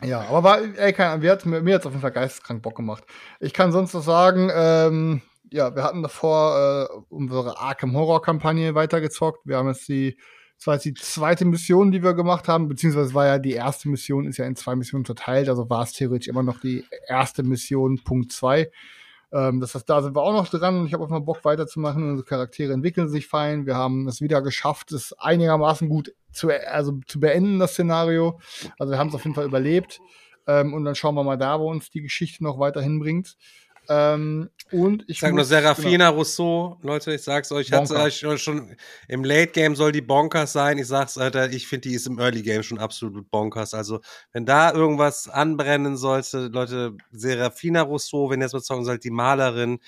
Ja, 0.01 0.21
aber 0.21 0.43
war, 0.43 0.61
ey, 0.61 0.93
keine 0.93 1.11
Ahnung, 1.11 1.21
mir 1.21 1.31
hat 1.31 1.45
mir, 1.45 1.61
mir 1.61 1.75
hat's 1.75 1.85
auf 1.85 1.91
jeden 1.91 2.01
Fall 2.01 2.11
geisteskrank 2.11 2.63
Bock 2.63 2.75
gemacht. 2.75 3.03
Ich 3.39 3.53
kann 3.53 3.71
sonst 3.71 3.93
noch 3.93 4.03
sagen, 4.03 4.49
ähm, 4.53 5.21
ja, 5.51 5.75
wir 5.75 5.83
hatten 5.83 6.01
davor 6.01 6.89
äh, 6.89 7.13
unsere 7.13 7.59
Arkham 7.59 7.95
Horror 7.95 8.21
Kampagne 8.21 8.73
weitergezockt. 8.75 9.45
Wir 9.45 9.57
haben 9.57 9.67
jetzt 9.67 9.87
die, 9.87 10.17
das 10.57 10.67
war 10.67 10.73
jetzt 10.75 10.85
die 10.85 10.93
zweite 10.93 11.45
Mission, 11.45 11.91
die 11.91 12.03
wir 12.03 12.13
gemacht 12.13 12.47
haben, 12.47 12.67
beziehungsweise 12.67 13.13
war 13.13 13.27
ja 13.27 13.39
die 13.39 13.53
erste 13.53 13.89
Mission, 13.89 14.25
ist 14.25 14.37
ja 14.37 14.45
in 14.45 14.55
zwei 14.55 14.75
Missionen 14.75 15.05
verteilt, 15.05 15.49
also 15.49 15.69
war 15.69 15.83
es 15.83 15.93
theoretisch 15.93 16.27
immer 16.27 16.43
noch 16.43 16.59
die 16.59 16.85
erste 17.07 17.43
Mission, 17.43 18.01
Punkt 18.03 18.31
zwei. 18.31 18.71
Ähm, 19.31 19.59
das 19.59 19.75
heißt, 19.75 19.89
da 19.89 20.01
sind 20.01 20.15
wir 20.15 20.21
auch 20.21 20.31
noch 20.31 20.47
dran 20.47 20.79
und 20.79 20.87
ich 20.87 20.93
habe 20.93 21.03
auf 21.03 21.09
mal 21.09 21.19
Bock 21.19 21.43
weiterzumachen. 21.43 22.09
Unsere 22.09 22.25
Charaktere 22.25 22.73
entwickeln 22.73 23.09
sich 23.09 23.27
fein. 23.27 23.65
Wir 23.65 23.75
haben 23.75 24.07
es 24.07 24.21
wieder 24.21 24.41
geschafft, 24.41 24.91
es 24.91 25.13
einigermaßen 25.13 25.89
gut 25.89 26.13
zu, 26.31 26.49
also 26.49 26.99
zu 27.05 27.19
beenden, 27.19 27.59
das 27.59 27.73
Szenario. 27.73 28.39
Also 28.79 28.91
wir 28.91 28.99
haben 28.99 29.09
es 29.09 29.15
auf 29.15 29.23
jeden 29.23 29.35
Fall 29.35 29.45
überlebt. 29.45 29.99
Ähm, 30.47 30.73
und 30.73 30.85
dann 30.85 30.95
schauen 30.95 31.15
wir 31.15 31.23
mal 31.23 31.37
da, 31.37 31.59
wo 31.59 31.69
uns 31.69 31.89
die 31.89 32.01
Geschichte 32.01 32.43
noch 32.43 32.59
weiter 32.59 32.81
hinbringt. 32.81 33.35
Ähm, 33.89 34.49
und 34.71 35.03
ich 35.03 35.09
Ich 35.09 35.19
sag 35.19 35.29
nur 35.29 35.39
muss- 35.41 35.49
genau. 35.49 35.61
Serafina 35.61 36.09
Rousseau, 36.09 36.77
Leute, 36.81 37.13
ich 37.13 37.21
sag's 37.21 37.51
euch, 37.51 37.71
hat's 37.71 37.89
Bonker. 37.89 38.03
euch 38.05 38.41
schon 38.41 38.75
im 39.07 39.23
Late 39.23 39.51
Game 39.51 39.75
soll 39.75 39.91
die 39.91 40.01
Bonkers 40.01 40.53
sein. 40.53 40.77
Ich 40.79 40.87
sag's, 40.87 41.17
Alter, 41.17 41.51
ich 41.51 41.67
finde, 41.67 41.89
die 41.89 41.95
ist 41.95 42.07
im 42.07 42.17
Early 42.19 42.41
Game 42.41 42.63
schon 42.63 42.79
absolut 42.79 43.29
Bonkers. 43.29 43.73
Also, 43.73 44.01
wenn 44.33 44.45
da 44.45 44.73
irgendwas 44.73 45.29
anbrennen 45.29 45.97
sollte, 45.97 46.47
Leute, 46.47 46.95
Serafina 47.11 47.83
Rousseau, 47.83 48.29
wenn 48.29 48.41
ihr 48.41 48.45
jetzt 48.45 48.53
mal 48.53 48.61
zocken 48.63 48.85
sollt, 48.85 49.03
die 49.03 49.11
Malerin, 49.11 49.79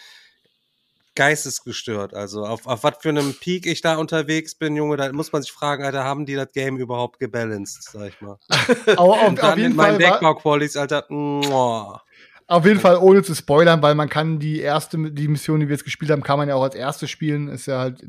geistesgestört. 1.16 2.14
Also, 2.14 2.46
auf, 2.46 2.68
auf 2.68 2.84
was 2.84 2.94
für 3.00 3.10
einem 3.10 3.34
Peak 3.34 3.66
ich 3.66 3.82
da 3.82 3.96
unterwegs 3.98 4.54
bin, 4.54 4.76
Junge, 4.76 4.98
da 4.98 5.12
muss 5.12 5.32
man 5.32 5.42
sich 5.42 5.52
fragen, 5.52 5.84
Alter, 5.84 6.04
haben 6.04 6.26
die 6.28 6.36
das 6.36 6.52
Game 6.52 6.78
überhaupt 6.78 7.20
gebalanced, 7.20 7.84
sag 7.92 8.10
ich 8.10 8.22
mal. 8.22 8.38
Aber 8.98 9.02
auf, 9.02 9.28
Und 9.30 9.42
auf 9.44 9.58
jeden 9.58 9.70
mit 9.70 9.78
meinen 9.78 10.00
Fall 10.00 10.12
Deckbau-Qualities, 10.12 10.78
Alter, 10.78 11.06
muah. 11.10 12.04
Auf 12.48 12.66
jeden 12.66 12.80
Fall 12.80 12.98
ohne 12.98 13.24
zu 13.24 13.36
spoilern, 13.36 13.82
weil 13.82 13.96
man 13.96 14.10
kann 14.10 14.40
die 14.40 14.62
erste, 14.62 15.12
die 15.12 15.28
Mission, 15.28 15.60
die 15.60 15.68
wir 15.68 15.76
jetzt 15.76 15.84
gespielt 15.84 16.12
haben, 16.12 16.24
kann 16.24 16.38
man 16.40 16.48
ja 16.48 16.56
auch 16.56 16.64
als 16.64 16.76
erste 16.76 17.08
spielen. 17.08 17.50
Ist 17.50 17.66
ja 17.66 17.80
halt, 17.80 18.02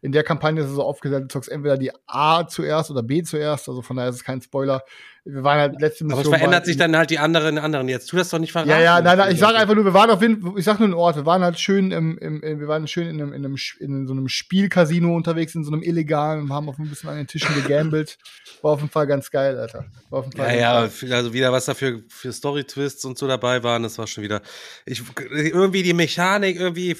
in 0.00 0.12
der 0.12 0.22
Kampagne 0.22 0.62
ist 0.62 0.68
es 0.68 0.74
so 0.74 0.84
aufgesetzt, 0.84 1.24
du 1.24 1.28
zockst 1.28 1.50
entweder 1.50 1.76
die 1.76 1.90
A 2.06 2.46
zuerst 2.46 2.90
oder 2.90 3.02
B 3.02 3.22
zuerst, 3.22 3.68
also 3.68 3.82
von 3.82 3.96
daher 3.96 4.10
ist 4.10 4.16
es 4.16 4.24
kein 4.24 4.40
Spoiler. 4.40 4.82
Wir 5.24 5.42
waren 5.42 5.58
halt 5.58 5.80
letzte 5.80 6.04
Mission. 6.04 6.24
Aber 6.24 6.32
es 6.32 6.38
verändert 6.38 6.66
sich 6.66 6.76
dann 6.76 6.96
halt 6.96 7.10
die 7.10 7.18
anderen 7.18 7.58
anderen 7.58 7.88
jetzt. 7.88 8.08
Tu 8.08 8.16
das 8.16 8.30
doch 8.30 8.38
nicht 8.38 8.52
verraten. 8.52 8.70
Ja, 8.70 8.80
ja, 8.80 9.00
nein, 9.00 9.18
nein, 9.18 9.32
ich 9.32 9.38
sage 9.38 9.58
einfach 9.58 9.74
nur, 9.74 9.84
wir 9.84 9.92
waren 9.92 10.10
auf 10.10 10.22
jeden 10.22 10.40
Fall, 10.40 10.52
ich 10.56 10.64
sag 10.64 10.78
nur 10.78 10.86
einen 10.86 10.94
Ort, 10.94 11.16
wir 11.16 11.26
waren 11.26 11.42
halt 11.42 11.58
schön 11.58 11.92
im, 11.92 12.16
im, 12.18 12.42
wir 12.42 12.68
waren 12.68 12.86
schön 12.86 13.06
in 13.06 13.20
einem, 13.20 13.32
in 13.32 13.44
einem, 13.44 13.56
in 13.80 14.06
so 14.06 14.12
einem 14.12 14.28
Spielcasino 14.28 15.14
unterwegs, 15.14 15.54
in 15.54 15.64
so 15.64 15.72
einem 15.72 15.82
illegalen 15.82 16.42
und 16.42 16.52
haben 16.52 16.68
auf 16.68 16.78
ein 16.78 16.88
bisschen 16.88 17.10
an 17.10 17.16
den 17.16 17.26
Tischen 17.26 17.54
gegambelt. 17.54 18.18
War 18.62 18.72
auf 18.72 18.80
jeden 18.80 18.90
Fall 18.90 19.06
ganz 19.06 19.30
geil, 19.30 19.58
Alter. 19.58 19.86
War 20.08 20.20
auf 20.20 20.24
jeden 20.26 20.36
Fall 20.36 20.54
Ja, 20.54 20.84
ja, 20.84 20.86
geil. 20.86 21.12
also 21.12 21.32
wieder 21.32 21.52
was 21.52 21.66
da 21.66 21.74
für, 21.74 22.02
Story-Twists 22.10 23.04
und 23.04 23.18
so 23.18 23.26
dabei 23.26 23.62
waren, 23.62 23.82
das 23.82 23.98
war 23.98 24.06
schon 24.06 24.24
wieder. 24.24 24.40
Ich, 24.86 25.02
irgendwie 25.30 25.82
die 25.82 25.92
Mechanik, 25.92 26.58
irgendwie 26.58 26.96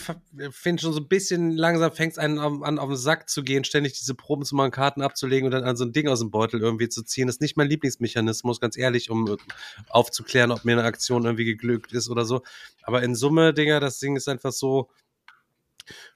finde 0.50 0.82
schon 0.82 0.92
so 0.92 1.00
ein 1.00 1.08
bisschen 1.08 1.56
langsam 1.56 1.92
fängt 1.92 2.12
es 2.12 2.18
einen 2.18 2.38
an, 2.38 2.62
an, 2.62 2.78
auf 2.78 2.88
den 2.88 2.96
Sack 2.96 3.28
zu 3.28 3.42
gehen, 3.42 3.64
ständig 3.64 3.98
diese 3.98 4.14
Proben 4.14 4.44
zu 4.44 4.54
machen, 4.54 4.70
Karten 4.70 5.02
abzulegen 5.02 5.46
und 5.46 5.52
dann 5.52 5.64
an 5.64 5.76
so 5.76 5.84
ein 5.84 5.92
Ding 5.92 6.08
aus 6.08 6.20
dem 6.20 6.30
Beutel 6.30 6.60
irgendwie 6.60 6.88
zu 6.88 7.02
ziehen. 7.02 7.26
Das 7.26 7.36
ist 7.36 7.40
nicht 7.40 7.56
mein 7.56 7.68
Lieblingsmechanismus, 8.10 8.60
ganz 8.60 8.76
ehrlich, 8.76 9.10
um 9.10 9.36
aufzuklären, 9.88 10.52
ob 10.52 10.64
mir 10.64 10.72
eine 10.72 10.84
Aktion 10.84 11.24
irgendwie 11.24 11.44
geglückt 11.44 11.92
ist 11.92 12.08
oder 12.08 12.24
so. 12.24 12.42
Aber 12.82 13.02
in 13.02 13.14
Summe, 13.14 13.54
Dinger, 13.54 13.80
das 13.80 13.98
Ding 13.98 14.16
ist 14.16 14.28
einfach 14.28 14.52
so, 14.52 14.90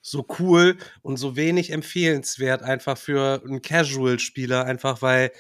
so 0.01 0.27
cool 0.39 0.77
und 1.03 1.17
so 1.17 1.37
wenig 1.37 1.71
empfehlenswert 1.71 2.63
einfach 2.63 2.97
für 2.99 3.43
einen 3.45 3.63
Casual-Spieler, 3.63 4.65
einfach 4.65 5.03
weil 5.03 5.33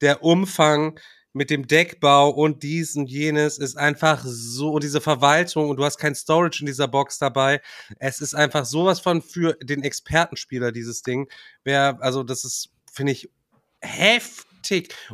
der 0.00 0.22
Umfang 0.22 0.98
mit 1.34 1.48
dem 1.48 1.66
Deckbau 1.66 2.28
und 2.28 2.62
dies 2.62 2.94
und 2.94 3.08
jenes 3.08 3.56
ist 3.56 3.78
einfach 3.78 4.22
so, 4.22 4.72
und 4.72 4.82
diese 4.82 5.00
Verwaltung 5.00 5.70
und 5.70 5.78
du 5.78 5.84
hast 5.84 5.96
kein 5.96 6.14
Storage 6.14 6.60
in 6.60 6.66
dieser 6.66 6.88
Box 6.88 7.18
dabei. 7.18 7.62
Es 7.98 8.20
ist 8.20 8.34
einfach 8.34 8.66
sowas 8.66 9.00
von 9.00 9.22
für 9.22 9.54
den 9.62 9.82
Expertenspieler, 9.82 10.72
dieses 10.72 11.02
Ding. 11.02 11.30
Wer, 11.64 11.96
also 12.00 12.22
das 12.22 12.44
ist, 12.44 12.70
finde 12.92 13.12
ich, 13.12 13.30
heftig. 13.80 14.51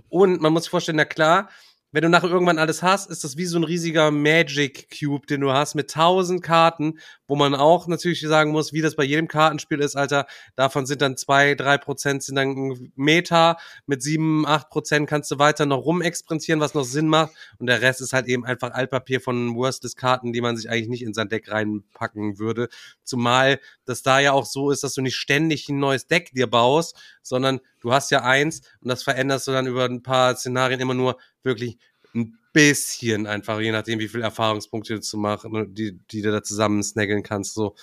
Und 0.09 0.41
man 0.41 0.53
muss 0.53 0.65
sich 0.65 0.71
vorstellen, 0.71 0.97
na 0.97 1.05
klar, 1.05 1.49
wenn 1.91 2.03
du 2.03 2.09
nachher 2.09 2.29
irgendwann 2.29 2.59
alles 2.59 2.83
hast, 2.83 3.11
ist 3.11 3.25
das 3.25 3.37
wie 3.37 3.47
so 3.47 3.59
ein 3.59 3.65
riesiger 3.65 4.11
Magic 4.11 4.89
Cube, 4.91 5.27
den 5.27 5.41
du 5.41 5.53
hast 5.53 5.75
mit 5.75 5.91
tausend 5.91 6.43
Karten, 6.43 6.99
wo 7.29 7.37
man 7.37 7.55
auch 7.55 7.87
natürlich 7.87 8.23
sagen 8.23 8.51
muss, 8.51 8.73
wie 8.73 8.81
das 8.81 8.97
bei 8.97 9.05
jedem 9.05 9.29
Kartenspiel 9.29 9.81
ist, 9.81 9.95
Alter. 9.97 10.27
Davon 10.57 10.87
sind 10.87 11.03
dann 11.03 11.17
zwei, 11.17 11.55
drei 11.55 11.79
Prozent 11.79 12.23
sind 12.23 12.37
dann 12.37 12.91
Meta. 12.97 13.59
Mit 13.87 14.03
sieben, 14.03 14.47
acht 14.47 14.71
Prozent 14.71 15.09
kannst 15.09 15.31
du 15.31 15.39
weiter 15.39 15.67
noch 15.67 15.85
rumexperimentieren, 15.85 16.61
was 16.61 16.75
noch 16.75 16.85
Sinn 16.85 17.07
macht. 17.07 17.33
Und 17.59 17.67
der 17.67 17.83
Rest 17.83 18.01
ist 18.01 18.15
halt 18.15 18.27
eben 18.27 18.45
einfach 18.45 18.73
Altpapier 18.73 19.21
von 19.21 19.55
Worstless-Karten, 19.55 20.33
die 20.33 20.41
man 20.41 20.57
sich 20.57 20.71
eigentlich 20.71 20.89
nicht 20.89 21.03
in 21.03 21.15
sein 21.15 21.29
Deck 21.29 21.51
reinpacken 21.51 22.39
würde. 22.39 22.69
Zumal 23.05 23.61
das 23.85 24.03
da 24.03 24.21
ja 24.21 24.33
auch 24.33 24.47
so 24.47 24.71
ist, 24.71 24.83
dass 24.83 24.95
du 24.95 25.03
nicht 25.03 25.17
ständig 25.17 25.69
ein 25.69 25.79
neues 25.79 26.07
Deck 26.07 26.33
dir 26.33 26.47
baust, 26.47 26.97
sondern 27.23 27.61
du 27.81 27.93
hast 27.93 28.11
ja 28.11 28.23
eins 28.23 28.63
und 28.81 28.89
das 28.89 29.03
veränderst 29.03 29.47
du 29.47 29.53
dann 29.53 29.67
über 29.67 29.85
ein 29.85 30.03
paar 30.03 30.35
Szenarien 30.35 30.81
immer 30.81 30.95
nur 30.95 31.19
wirklich 31.43 31.79
ein 32.15 32.39
bisschen 32.59 33.27
einfach, 33.27 33.61
je 33.61 33.73
nachdem, 33.73 33.99
wie 33.99 34.09
viel 34.09 34.23
Erfahrungspunkte 34.23 34.95
du 34.95 35.01
zu 35.01 35.17
machen, 35.17 35.75
die, 35.75 35.99
die 36.11 36.23
du 36.23 36.33
da 36.33 36.43
zusammen 36.43 36.83
snaggeln 36.83 37.23
kannst, 37.23 37.55
so. 37.55 37.75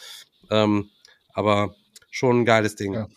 Ähm, 0.52 0.90
aber 1.34 1.76
schon 2.12 2.42
ein 2.42 2.46
geiles 2.46 2.76
Ding. 2.76 2.94
Ja. 2.94 3.08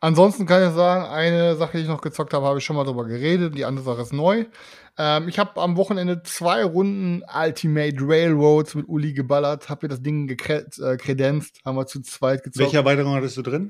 Ansonsten 0.00 0.46
kann 0.46 0.68
ich 0.68 0.74
sagen, 0.74 1.10
eine 1.12 1.56
Sache, 1.56 1.76
die 1.76 1.82
ich 1.82 1.88
noch 1.88 2.00
gezockt 2.00 2.32
habe, 2.32 2.46
habe 2.46 2.58
ich 2.58 2.64
schon 2.64 2.76
mal 2.76 2.84
drüber 2.84 3.04
geredet. 3.04 3.56
Die 3.56 3.64
andere 3.64 3.84
Sache 3.84 4.02
ist 4.02 4.12
neu. 4.12 4.44
Ähm, 4.96 5.28
ich 5.28 5.38
habe 5.38 5.60
am 5.60 5.76
Wochenende 5.76 6.22
zwei 6.22 6.62
Runden 6.64 7.22
Ultimate 7.34 7.96
Railroads 8.00 8.74
mit 8.74 8.88
Uli 8.88 9.12
geballert, 9.12 9.68
habe 9.68 9.86
mir 9.86 9.88
das 9.88 10.02
Ding 10.02 10.28
gekre- 10.28 10.66
äh, 10.82 10.96
kredenzt, 10.96 11.60
haben 11.64 11.76
wir 11.76 11.86
zu 11.86 12.00
zweit 12.02 12.44
gezockt. 12.44 12.60
Welche 12.60 12.76
Erweiterung 12.76 13.14
hattest 13.14 13.36
du 13.36 13.42
drin? 13.42 13.68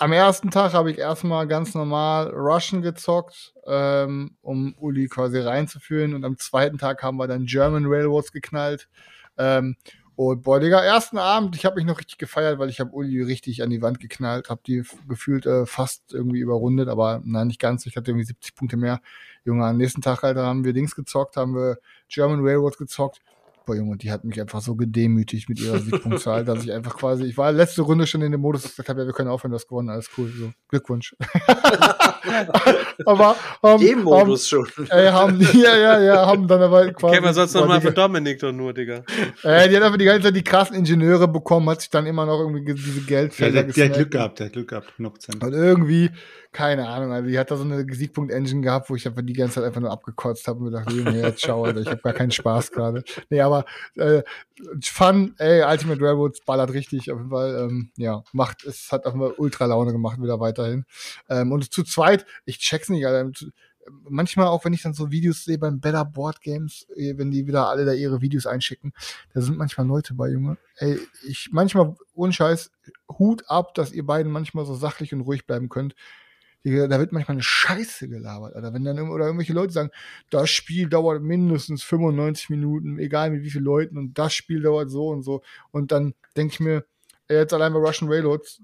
Am 0.00 0.12
ersten 0.12 0.50
Tag 0.52 0.74
habe 0.74 0.92
ich 0.92 0.98
erstmal 0.98 1.48
ganz 1.48 1.74
normal 1.74 2.28
Russian 2.28 2.82
gezockt, 2.82 3.52
ähm, 3.66 4.36
um 4.42 4.76
Uli 4.78 5.08
quasi 5.08 5.40
reinzuführen. 5.40 6.14
Und 6.14 6.24
am 6.24 6.38
zweiten 6.38 6.78
Tag 6.78 7.02
haben 7.02 7.16
wir 7.16 7.26
dann 7.26 7.46
German 7.46 7.84
Railroads 7.86 8.30
geknallt. 8.30 8.88
Ähm, 9.38 9.74
und 10.14 10.42
boah, 10.42 10.60
Digga, 10.60 10.84
ersten 10.84 11.18
Abend, 11.18 11.56
ich 11.56 11.64
habe 11.64 11.76
mich 11.76 11.84
noch 11.84 11.98
richtig 11.98 12.18
gefeiert, 12.18 12.60
weil 12.60 12.68
ich 12.70 12.78
habe 12.78 12.92
Uli 12.92 13.22
richtig 13.22 13.60
an 13.62 13.70
die 13.70 13.82
Wand 13.82 13.98
geknallt, 13.98 14.50
habe 14.50 14.60
die 14.64 14.84
gefühlt 15.08 15.46
äh, 15.46 15.66
fast 15.66 16.12
irgendwie 16.12 16.40
überrundet, 16.40 16.88
aber 16.88 17.20
nein, 17.24 17.48
nicht 17.48 17.60
ganz. 17.60 17.84
Ich 17.86 17.96
hatte 17.96 18.12
irgendwie 18.12 18.24
70 18.26 18.54
Punkte 18.54 18.76
mehr. 18.76 19.00
Junge, 19.44 19.64
am 19.66 19.78
nächsten 19.78 20.00
Tag, 20.00 20.22
Alter, 20.22 20.46
haben 20.46 20.64
wir 20.64 20.72
Dings 20.74 20.94
gezockt, 20.94 21.36
haben 21.36 21.54
wir 21.56 21.78
German 22.08 22.40
Railroads 22.40 22.78
gezockt. 22.78 23.20
Unschlagbar, 23.68 23.76
Junge. 23.76 23.92
Und 23.92 24.02
die 24.02 24.10
hat 24.10 24.24
mich 24.24 24.40
einfach 24.40 24.60
so 24.60 24.74
gedemütigt 24.74 25.48
mit 25.48 25.60
ihrer 25.60 25.78
Siegpunktzahl, 25.78 26.44
dass 26.44 26.64
ich 26.64 26.72
einfach 26.72 26.96
quasi, 26.96 27.24
ich 27.24 27.36
war 27.36 27.52
letzte 27.52 27.82
Runde 27.82 28.06
schon 28.06 28.22
in 28.22 28.32
dem 28.32 28.40
Modus, 28.40 28.62
dass 28.62 28.70
ich 28.72 28.76
gesagt 28.76 28.88
habe, 28.90 29.00
ja, 29.00 29.06
wir 29.06 29.12
können 29.12 29.28
aufhören, 29.30 29.52
das 29.52 29.66
gewonnen, 29.66 29.90
alles 29.90 30.08
cool. 30.16 30.30
So, 30.36 30.50
Glückwunsch. 30.68 31.14
aber 33.06 33.36
ähm, 33.62 33.80
Dem 33.80 34.02
Modus 34.02 34.48
schon. 34.48 34.66
Ähm, 34.78 34.86
ey, 34.90 35.06
haben 35.10 35.40
ja, 35.54 35.76
ja, 35.76 36.00
ja, 36.00 36.26
haben 36.26 36.46
dann 36.48 36.62
aber 36.62 36.92
quasi. 36.92 37.14
Kennen 37.14 37.26
wir 37.26 37.34
sonst 37.34 37.54
noch 37.54 37.62
boah, 37.62 37.68
mal 37.68 37.80
die- 37.80 37.86
für 37.86 37.92
Dominik 37.92 38.38
doch 38.40 38.52
nur, 38.52 38.72
Digga. 38.72 39.04
äh, 39.42 39.68
die 39.68 39.76
hat 39.76 39.82
einfach 39.82 39.98
die 39.98 40.04
ganze 40.04 40.22
Zeit 40.24 40.36
die 40.36 40.42
krassen 40.44 40.76
Ingenieure 40.76 41.28
bekommen, 41.28 41.68
hat 41.70 41.80
sich 41.80 41.90
dann 41.90 42.06
immer 42.06 42.26
noch 42.26 42.40
irgendwie 42.40 42.64
ge- 42.64 42.74
diese 42.74 43.00
Ja, 43.00 43.06
Geldfelder 43.06 43.62
der, 43.64 43.72
der 43.72 43.84
hat. 43.88 43.94
Glück 43.94 44.10
gehabt, 44.10 44.38
der 44.40 44.46
hat 44.46 44.52
Glück 44.52 44.68
gehabt, 44.68 44.92
100%. 44.98 45.44
Und 45.44 45.52
irgendwie, 45.52 46.10
keine 46.52 46.88
Ahnung, 46.88 47.12
also 47.12 47.28
die 47.28 47.38
hat 47.38 47.50
da 47.50 47.56
so 47.56 47.64
eine 47.64 47.84
Siegpunkt-Engine 47.92 48.62
gehabt, 48.62 48.90
wo 48.90 48.96
ich 48.96 49.06
einfach 49.06 49.22
die 49.22 49.32
ganze 49.32 49.56
Zeit 49.56 49.64
einfach 49.64 49.80
nur 49.80 49.90
abgekotzt 49.90 50.48
habe 50.48 50.60
und 50.60 50.66
gedacht, 50.66 50.90
Junge, 50.90 51.20
jetzt 51.20 51.42
schau, 51.42 51.64
Alter, 51.64 51.80
ich 51.80 51.88
habe 51.88 52.00
gar 52.00 52.12
keinen 52.12 52.30
Spaß 52.30 52.72
gerade. 52.72 53.04
Nee, 53.30 53.40
aber 53.40 53.64
äh, 53.96 54.22
Fun, 54.82 55.34
ey, 55.38 55.62
Ultimate 55.62 56.00
Railroads 56.00 56.40
ballert 56.44 56.72
richtig, 56.72 57.12
auf 57.12 57.18
jeden 57.18 57.30
Fall, 57.30 57.66
ähm, 57.68 57.90
ja, 57.96 58.22
macht, 58.32 58.64
es 58.64 58.90
hat 58.90 59.06
auf 59.06 59.14
jeden 59.14 59.26
Fall 59.26 59.34
ultra 59.36 59.66
Laune 59.66 59.92
gemacht, 59.92 60.20
wieder 60.20 60.40
weiterhin. 60.40 60.84
Ähm, 61.28 61.52
und 61.52 61.72
zu 61.72 61.84
zweit, 61.84 62.26
ich 62.44 62.58
check's 62.58 62.88
nicht, 62.88 63.06
Alter, 63.06 63.30
manchmal 64.08 64.48
auch, 64.48 64.64
wenn 64.64 64.72
ich 64.72 64.82
dann 64.82 64.94
so 64.94 65.10
Videos 65.10 65.44
sehe 65.44 65.58
beim 65.58 65.80
Better 65.80 66.04
Board 66.04 66.40
Games, 66.40 66.86
eh, 66.96 67.16
wenn 67.16 67.30
die 67.30 67.46
wieder 67.46 67.68
alle 67.68 67.84
da 67.84 67.92
ihre 67.92 68.20
Videos 68.20 68.46
einschicken, 68.46 68.92
da 69.34 69.40
sind 69.40 69.58
manchmal 69.58 69.86
Leute 69.86 70.14
bei, 70.14 70.28
Junge. 70.30 70.58
Ey, 70.76 70.98
ich 71.26 71.50
manchmal, 71.52 71.96
ohne 72.14 72.32
Scheiß, 72.32 72.70
Hut 73.18 73.44
ab, 73.48 73.74
dass 73.74 73.92
ihr 73.92 74.04
beiden 74.04 74.32
manchmal 74.32 74.64
so 74.64 74.74
sachlich 74.74 75.12
und 75.12 75.22
ruhig 75.22 75.46
bleiben 75.46 75.68
könnt. 75.68 75.94
Da 76.70 76.98
wird 76.98 77.12
manchmal 77.12 77.36
eine 77.36 77.42
Scheiße 77.42 78.08
gelabert, 78.08 78.54
Alter. 78.54 78.72
Wenn 78.74 78.84
dann 78.84 78.98
oder 79.10 79.26
irgendwelche 79.26 79.52
Leute 79.52 79.72
sagen, 79.72 79.90
das 80.30 80.50
Spiel 80.50 80.88
dauert 80.88 81.22
mindestens 81.22 81.82
95 81.82 82.50
Minuten, 82.50 82.98
egal 82.98 83.30
mit 83.30 83.42
wie 83.42 83.50
vielen 83.50 83.64
Leuten, 83.64 83.98
und 83.98 84.18
das 84.18 84.34
Spiel 84.34 84.62
dauert 84.62 84.90
so 84.90 85.08
und 85.08 85.22
so. 85.22 85.42
Und 85.70 85.92
dann 85.92 86.14
denke 86.36 86.52
ich 86.54 86.60
mir, 86.60 86.84
jetzt 87.28 87.52
allein 87.54 87.72
bei 87.72 87.78
Russian 87.80 88.10
Railroads, 88.10 88.60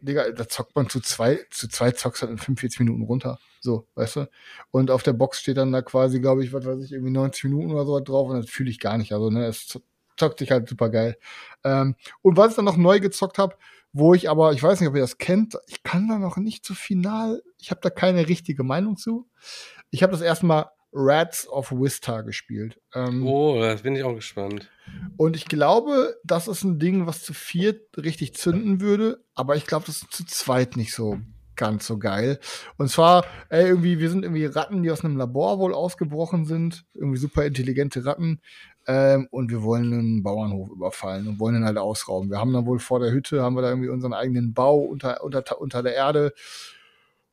Digga, 0.00 0.30
da 0.32 0.46
zockt 0.48 0.76
man 0.76 0.88
zu 0.90 1.00
zwei, 1.00 1.40
zu 1.50 1.66
zwei 1.68 1.90
zockst 1.92 2.22
halt 2.22 2.30
in 2.32 2.38
45 2.38 2.80
Minuten 2.80 3.02
runter. 3.04 3.38
So, 3.60 3.86
weißt 3.94 4.16
du? 4.16 4.28
Und 4.70 4.90
auf 4.90 5.02
der 5.02 5.14
Box 5.14 5.40
steht 5.40 5.56
dann 5.56 5.72
da 5.72 5.80
quasi, 5.80 6.20
glaube 6.20 6.44
ich, 6.44 6.52
was 6.52 6.66
weiß 6.66 6.84
ich, 6.84 6.92
irgendwie 6.92 7.12
90 7.12 7.44
Minuten 7.44 7.72
oder 7.72 7.86
so 7.86 7.98
drauf 8.00 8.28
und 8.28 8.36
das 8.36 8.50
fühle 8.50 8.70
ich 8.70 8.80
gar 8.80 8.98
nicht. 8.98 9.12
Also, 9.12 9.30
ne, 9.30 9.46
es 9.46 9.66
zo- 9.66 9.80
zockt 10.18 10.40
sich 10.40 10.50
halt 10.50 10.68
super 10.68 10.90
geil. 10.90 11.16
Ähm, 11.64 11.94
und 12.20 12.36
was 12.36 12.50
ich 12.50 12.56
dann 12.56 12.66
noch 12.66 12.76
neu 12.76 13.00
gezockt 13.00 13.38
habe, 13.38 13.56
wo 13.94 14.12
ich 14.12 14.28
aber, 14.28 14.52
ich 14.52 14.62
weiß 14.62 14.80
nicht, 14.80 14.88
ob 14.90 14.94
ihr 14.96 15.00
das 15.00 15.16
kennt, 15.18 15.56
ich 15.68 15.82
kann 15.84 16.08
da 16.08 16.18
noch 16.18 16.36
nicht 16.36 16.66
so 16.66 16.74
final, 16.74 17.42
ich 17.58 17.70
habe 17.70 17.80
da 17.80 17.88
keine 17.88 18.28
richtige 18.28 18.64
Meinung 18.64 18.96
zu. 18.98 19.26
Ich 19.90 20.02
habe 20.02 20.12
das 20.12 20.20
erstmal 20.20 20.66
Rats 20.92 21.48
of 21.48 21.70
Vista 21.72 22.20
gespielt. 22.22 22.78
Ähm, 22.94 23.26
Oh, 23.26 23.58
da 23.60 23.74
bin 23.76 23.96
ich 23.96 24.02
auch 24.02 24.14
gespannt. 24.14 24.70
und 25.16 25.34
ich 25.36 25.46
glaube, 25.46 26.16
das 26.24 26.46
ist 26.48 26.62
ein 26.64 26.78
Ding, 26.78 27.06
was 27.06 27.22
zu 27.22 27.32
viert 27.32 27.96
richtig 27.96 28.34
zünden 28.34 28.80
würde, 28.80 29.24
aber 29.34 29.56
ich 29.56 29.66
glaube, 29.66 29.86
das 29.86 30.02
ist 30.02 30.12
zu 30.12 30.24
zweit 30.26 30.76
nicht 30.76 30.92
so 30.92 31.18
ganz 31.56 31.86
so 31.86 31.98
geil. 31.98 32.40
Und 32.78 32.90
zwar, 32.90 33.24
ey, 33.48 33.68
irgendwie, 33.68 34.00
wir 34.00 34.10
sind 34.10 34.24
irgendwie 34.24 34.44
Ratten, 34.44 34.82
die 34.82 34.90
aus 34.90 35.04
einem 35.04 35.16
Labor 35.16 35.60
wohl 35.60 35.72
ausgebrochen 35.72 36.46
sind, 36.46 36.84
irgendwie 36.94 37.18
super 37.18 37.44
intelligente 37.46 38.04
Ratten. 38.04 38.40
Ähm, 38.86 39.28
und 39.30 39.50
wir 39.50 39.62
wollen 39.62 39.92
einen 39.92 40.22
Bauernhof 40.22 40.70
überfallen 40.70 41.26
und 41.26 41.40
wollen 41.40 41.56
ihn 41.56 41.64
halt 41.64 41.78
ausrauben. 41.78 42.30
Wir 42.30 42.38
haben 42.38 42.52
dann 42.52 42.66
wohl 42.66 42.78
vor 42.78 43.00
der 43.00 43.12
Hütte, 43.12 43.42
haben 43.42 43.56
wir 43.56 43.62
da 43.62 43.70
irgendwie 43.70 43.88
unseren 43.88 44.12
eigenen 44.12 44.52
Bau 44.52 44.78
unter, 44.78 45.24
unter, 45.24 45.60
unter 45.60 45.82
der 45.82 45.94
Erde 45.94 46.34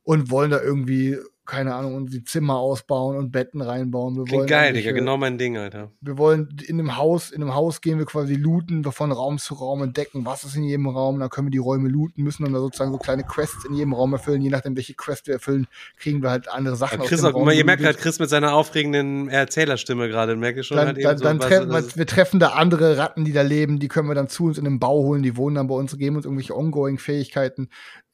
und 0.02 0.30
wollen 0.30 0.50
da 0.50 0.60
irgendwie, 0.60 1.18
keine 1.44 1.74
Ahnung, 1.74 1.96
uns 1.96 2.12
die 2.12 2.22
Zimmer 2.22 2.56
ausbauen 2.56 3.16
und 3.16 3.32
Betten 3.32 3.60
reinbauen. 3.60 4.16
Wir 4.16 4.24
Klingt 4.24 4.38
wollen 4.38 4.48
geil, 4.48 4.72
Digga. 4.74 4.92
Genau 4.92 5.16
mein 5.16 5.38
Ding, 5.38 5.58
Alter. 5.58 5.90
wir 6.00 6.16
wollen 6.16 6.56
in 6.66 6.78
einem 6.78 6.96
Haus, 6.96 7.32
in 7.32 7.42
einem 7.42 7.54
Haus 7.54 7.80
gehen 7.80 7.98
wir 7.98 8.06
quasi 8.06 8.34
looten, 8.34 8.84
wir 8.84 8.92
von 8.92 9.10
Raum 9.10 9.38
zu 9.38 9.54
Raum 9.54 9.82
entdecken, 9.82 10.24
was 10.24 10.44
ist 10.44 10.54
in 10.54 10.62
jedem 10.62 10.86
Raum, 10.86 11.18
dann 11.18 11.30
können 11.30 11.48
wir 11.48 11.50
die 11.50 11.58
Räume 11.58 11.88
looten, 11.88 12.22
müssen 12.22 12.44
dann 12.44 12.52
da 12.52 12.60
sozusagen 12.60 12.92
so 12.92 12.98
kleine 12.98 13.24
Quests 13.24 13.64
in 13.64 13.74
jedem 13.74 13.92
Raum 13.92 14.12
erfüllen, 14.12 14.40
je 14.40 14.50
nachdem, 14.50 14.76
welche 14.76 14.94
Quest 14.94 15.26
wir 15.26 15.34
erfüllen, 15.34 15.66
kriegen 15.98 16.22
wir 16.22 16.30
halt 16.30 16.48
andere 16.48 16.76
Sachen 16.76 17.00
aus 17.00 17.08
Chris, 17.08 17.22
dem 17.22 17.30
auch, 17.30 17.34
Raum. 17.34 17.50
ihr 17.50 17.64
merkt 17.64 17.82
gerade 17.82 17.98
Chris 17.98 18.20
mit 18.20 18.30
seiner 18.30 18.54
aufregenden 18.54 19.28
Erzählerstimme 19.28 20.08
gerade, 20.08 20.36
merke 20.36 20.60
ich 20.60 20.66
schon. 20.66 20.76
dann, 20.76 20.88
halt 20.88 21.04
dann, 21.04 21.18
so, 21.18 21.24
dann 21.24 21.40
treffen 21.40 21.70
wir, 21.70 21.96
wir 21.96 22.06
treffen 22.06 22.38
da 22.38 22.50
andere 22.50 22.98
Ratten, 22.98 23.24
die 23.24 23.32
da 23.32 23.42
leben, 23.42 23.80
die 23.80 23.88
können 23.88 24.08
wir 24.08 24.14
dann 24.14 24.28
zu 24.28 24.44
uns 24.44 24.58
in 24.58 24.64
den 24.64 24.78
Bau 24.78 25.02
holen, 25.02 25.22
die 25.24 25.36
wohnen 25.36 25.56
dann 25.56 25.66
bei 25.66 25.74
uns, 25.74 25.96
geben 25.98 26.16
uns 26.16 26.24
irgendwelche 26.24 26.56
Ongoing-Fähigkeiten. 26.56 27.68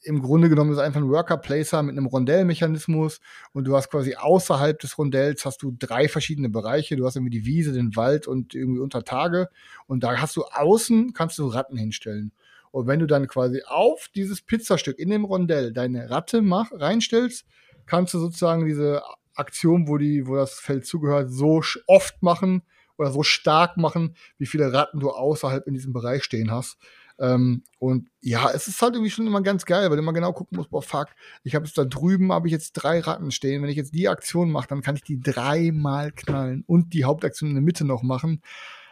Im 0.08 0.22
Grunde 0.22 0.48
genommen 0.48 0.70
ist 0.70 0.78
es 0.78 0.82
einfach 0.82 1.02
ein 1.02 1.10
Worker-Placer 1.10 1.82
mit 1.82 1.92
einem 1.92 2.06
Rondellmechanismus 2.06 3.20
und 3.52 3.64
du 3.64 3.76
hast 3.76 3.90
quasi 3.90 4.14
außerhalb 4.14 4.78
des 4.78 4.96
Rondells 4.96 5.44
hast 5.44 5.62
du 5.62 5.76
drei 5.78 6.08
verschiedene 6.08 6.48
Bereiche. 6.48 6.96
Du 6.96 7.04
hast 7.04 7.16
irgendwie 7.16 7.38
die 7.38 7.44
Wiese, 7.44 7.74
den 7.74 7.94
Wald 7.94 8.26
und 8.26 8.54
irgendwie 8.54 8.80
unter 8.80 9.04
Tage 9.04 9.50
und 9.86 10.02
da 10.02 10.16
hast 10.16 10.34
du 10.36 10.44
außen, 10.44 11.12
kannst 11.12 11.38
du 11.38 11.46
Ratten 11.48 11.76
hinstellen. 11.76 12.32
Und 12.70 12.86
wenn 12.86 13.00
du 13.00 13.06
dann 13.06 13.28
quasi 13.28 13.62
auf 13.66 14.08
dieses 14.14 14.40
Pizzastück 14.40 14.98
in 14.98 15.10
dem 15.10 15.26
Rondell 15.26 15.74
deine 15.74 16.08
Ratte 16.08 16.40
mach, 16.40 16.72
reinstellst, 16.72 17.44
kannst 17.84 18.14
du 18.14 18.18
sozusagen 18.18 18.64
diese 18.64 19.02
Aktion, 19.34 19.88
wo 19.88 19.98
die, 19.98 20.26
wo 20.26 20.36
das 20.36 20.54
Feld 20.54 20.86
zugehört, 20.86 21.30
so 21.30 21.60
oft 21.86 22.22
machen 22.22 22.62
oder 22.96 23.12
so 23.12 23.22
stark 23.22 23.76
machen, 23.76 24.16
wie 24.38 24.46
viele 24.46 24.72
Ratten 24.72 25.00
du 25.00 25.10
außerhalb 25.10 25.66
in 25.66 25.74
diesem 25.74 25.92
Bereich 25.92 26.24
stehen 26.24 26.50
hast. 26.50 26.78
Ähm, 27.20 27.64
und 27.78 28.08
ja, 28.20 28.50
es 28.50 28.68
ist 28.68 28.80
halt 28.80 28.94
irgendwie 28.94 29.10
schon 29.10 29.26
immer 29.26 29.42
ganz 29.42 29.64
geil, 29.64 29.90
weil 29.90 29.96
du 29.96 30.02
immer 30.02 30.12
genau 30.12 30.32
gucken 30.32 30.56
musst, 30.56 30.70
boah, 30.70 30.82
fuck, 30.82 31.08
ich 31.42 31.54
habe 31.54 31.66
jetzt 31.66 31.76
da 31.76 31.84
drüben, 31.84 32.32
habe 32.32 32.46
ich 32.46 32.52
jetzt 32.52 32.72
drei 32.72 33.00
Ratten 33.00 33.30
stehen. 33.30 33.62
Wenn 33.62 33.70
ich 33.70 33.76
jetzt 33.76 33.94
die 33.94 34.08
Aktion 34.08 34.50
mache, 34.50 34.68
dann 34.68 34.82
kann 34.82 34.96
ich 34.96 35.02
die 35.02 35.20
dreimal 35.20 36.12
knallen 36.12 36.64
und 36.66 36.94
die 36.94 37.04
Hauptaktion 37.04 37.50
in 37.50 37.56
der 37.56 37.62
Mitte 37.62 37.84
noch 37.84 38.02
machen. 38.02 38.42